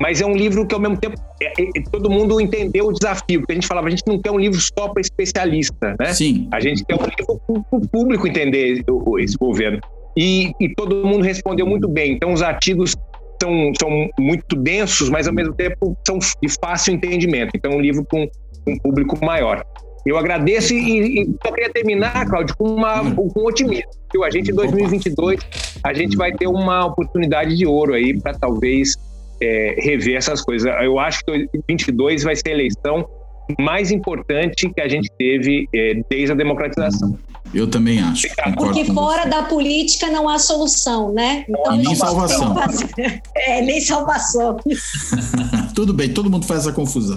mas 0.00 0.20
é 0.20 0.26
um 0.26 0.34
livro 0.34 0.66
que 0.66 0.74
ao 0.74 0.80
mesmo 0.80 0.96
tempo 0.98 1.16
é, 1.40 1.62
é, 1.62 1.82
todo 1.90 2.10
mundo 2.10 2.40
entendeu 2.40 2.86
o 2.86 2.92
desafio, 2.92 3.40
porque 3.40 3.52
a 3.52 3.54
gente 3.54 3.66
falava, 3.66 3.86
a 3.86 3.90
gente 3.90 4.02
não 4.06 4.20
quer 4.20 4.30
um 4.30 4.38
livro 4.38 4.60
só 4.60 4.88
para 4.88 5.00
especialista, 5.00 5.96
né? 5.98 6.12
Sim. 6.12 6.48
A 6.52 6.60
gente 6.60 6.84
quer 6.84 6.94
um 6.94 7.04
livro 7.04 7.40
para 7.46 7.78
o 7.78 7.88
público 7.88 8.26
entender 8.26 8.84
esse 9.18 9.36
governo. 9.36 9.80
E, 10.16 10.52
e, 10.60 10.74
todo 10.74 11.06
mundo 11.06 11.22
respondeu 11.22 11.66
muito 11.66 11.88
bem. 11.88 12.12
Então 12.12 12.32
os 12.32 12.42
artigos 12.42 12.94
são, 13.40 13.72
são 13.78 14.10
muito 14.18 14.56
densos, 14.56 15.10
mas 15.10 15.28
ao 15.28 15.34
mesmo 15.34 15.54
tempo 15.54 15.96
são 16.06 16.18
de 16.18 16.48
fácil 16.60 16.94
entendimento. 16.94 17.50
Então 17.54 17.72
é 17.72 17.76
um 17.76 17.80
livro 17.80 18.04
com 18.04 18.28
um 18.66 18.78
público 18.78 19.22
maior. 19.24 19.62
Eu 20.06 20.16
agradeço 20.16 20.72
e, 20.72 21.22
e 21.22 21.36
só 21.44 21.52
queria 21.52 21.70
terminar, 21.70 22.26
Cláudio, 22.28 22.56
com, 22.56 22.64
uma, 22.64 23.10
com 23.14 23.40
um 23.40 23.44
otimismo. 23.44 23.90
Que 24.10 24.22
a 24.22 24.30
gente, 24.30 24.52
em 24.52 24.54
2022, 24.54 25.40
a 25.82 25.92
gente 25.92 26.16
vai 26.16 26.32
ter 26.32 26.46
uma 26.46 26.86
oportunidade 26.86 27.56
de 27.56 27.66
ouro 27.66 27.92
aí 27.92 28.18
para 28.18 28.32
talvez 28.32 28.94
é, 29.40 29.76
rever 29.78 30.16
essas 30.16 30.42
coisas. 30.42 30.72
Eu 30.82 30.98
acho 30.98 31.24
que 31.24 31.32
2022 31.32 32.22
vai 32.22 32.36
ser 32.36 32.48
a 32.48 32.52
eleição 32.52 33.08
mais 33.58 33.90
importante 33.90 34.68
que 34.70 34.80
a 34.80 34.88
gente 34.88 35.10
teve 35.16 35.68
é, 35.74 36.02
desde 36.10 36.32
a 36.32 36.34
democratização. 36.34 37.18
Eu 37.54 37.66
também 37.66 38.00
acho. 38.00 38.26
Porque 38.56 38.84
fora 38.86 39.24
da 39.24 39.44
política 39.44 40.08
não 40.08 40.28
há 40.28 40.38
solução, 40.38 41.12
né? 41.12 41.44
Então, 41.48 41.76
nem 41.76 41.94
salvação. 41.94 42.56
É, 43.36 43.62
nem 43.62 43.80
salvação. 43.80 44.56
Tudo 45.74 45.92
bem, 45.92 46.08
todo 46.08 46.28
mundo 46.28 46.44
faz 46.44 46.60
essa 46.62 46.72
confusão. 46.72 47.16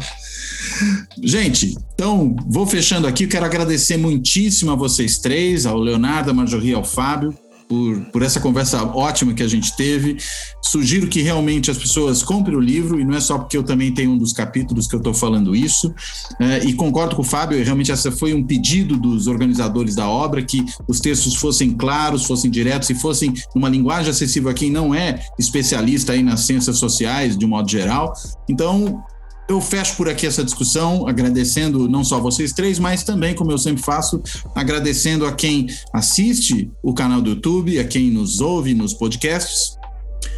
Gente, 1.21 1.75
então 1.93 2.35
vou 2.47 2.65
fechando 2.67 3.07
aqui. 3.07 3.27
Quero 3.27 3.45
agradecer 3.45 3.97
muitíssimo 3.97 4.71
a 4.71 4.75
vocês 4.75 5.17
três, 5.17 5.65
ao 5.65 5.77
Leonardo, 5.77 6.29
a 6.29 6.33
Marjorie 6.33 6.71
e 6.71 6.75
ao 6.75 6.83
Fábio. 6.83 7.35
Por, 7.69 8.01
por, 8.11 8.23
essa 8.23 8.39
conversa 8.39 8.83
ótima 8.83 9.31
que 9.31 9.43
a 9.43 9.47
gente 9.47 9.77
teve. 9.77 10.17
Sugiro 10.59 11.07
que 11.07 11.21
realmente 11.21 11.69
as 11.69 11.77
pessoas 11.77 12.23
comprem 12.23 12.57
o 12.57 12.59
livro, 12.59 12.99
e 12.99 13.05
não 13.05 13.13
é 13.13 13.19
só 13.19 13.37
porque 13.37 13.55
eu 13.55 13.61
também 13.61 13.93
tenho 13.93 14.11
um 14.11 14.17
dos 14.17 14.33
capítulos 14.33 14.87
que 14.87 14.95
eu 14.95 14.97
estou 14.97 15.13
falando 15.13 15.55
isso. 15.55 15.93
É, 16.39 16.65
e 16.65 16.73
concordo 16.73 17.15
com 17.15 17.21
o 17.21 17.25
Fábio, 17.25 17.63
realmente 17.63 17.91
essa 17.91 18.11
foi 18.11 18.33
um 18.33 18.43
pedido 18.43 18.97
dos 18.97 19.27
organizadores 19.27 19.93
da 19.93 20.09
obra, 20.09 20.41
que 20.41 20.65
os 20.87 20.99
textos 20.99 21.35
fossem 21.35 21.71
claros, 21.71 22.25
fossem 22.25 22.49
diretos 22.49 22.89
e 22.89 22.95
fossem 22.95 23.33
numa 23.53 23.69
linguagem 23.69 24.09
acessível 24.09 24.49
a 24.49 24.53
quem 24.53 24.71
não 24.71 24.95
é 24.95 25.23
especialista 25.37 26.13
aí 26.13 26.23
nas 26.23 26.41
ciências 26.41 26.79
sociais, 26.79 27.37
de 27.37 27.45
um 27.45 27.49
modo 27.49 27.69
geral. 27.69 28.13
Então, 28.49 29.03
eu 29.49 29.59
fecho 29.59 29.97
por 29.97 30.07
aqui 30.07 30.27
essa 30.27 30.43
discussão, 30.43 31.07
agradecendo 31.07 31.89
não 31.89 32.03
só 32.03 32.19
vocês 32.19 32.53
três, 32.53 32.77
mas 32.77 33.03
também, 33.03 33.33
como 33.33 33.51
eu 33.51 33.57
sempre 33.57 33.81
faço, 33.81 34.21
agradecendo 34.53 35.25
a 35.25 35.31
quem 35.31 35.65
assiste 35.91 36.71
o 36.83 36.93
canal 36.93 37.19
do 37.19 37.31
YouTube, 37.31 37.79
a 37.79 37.83
quem 37.83 38.11
nos 38.11 38.39
ouve 38.39 38.75
nos 38.75 38.93
podcasts. 38.93 39.75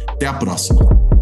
Até 0.08 0.26
a 0.26 0.32
próxima. 0.32 1.21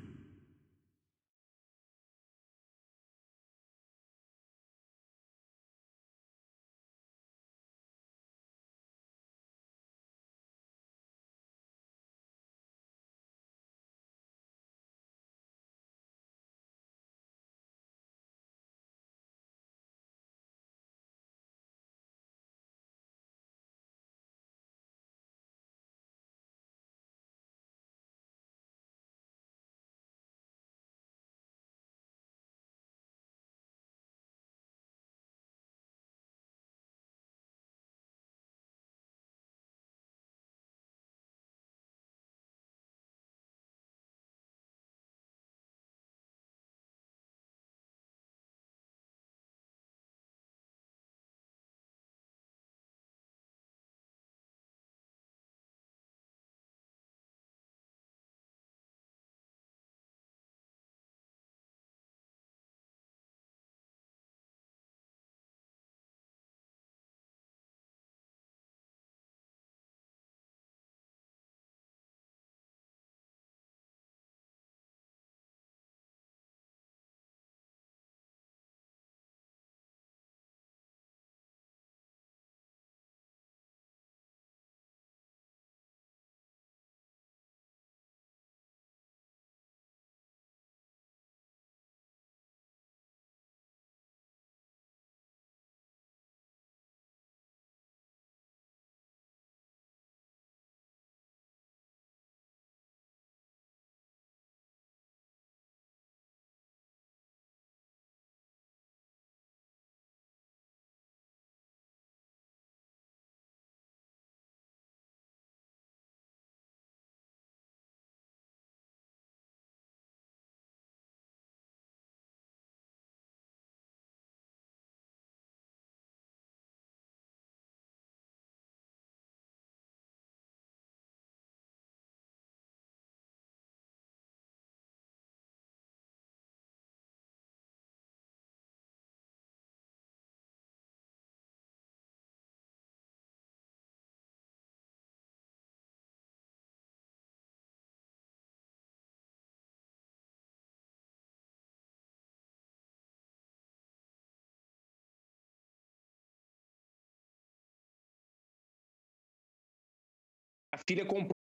Filha 160.87 161.05
comprou 161.05 161.40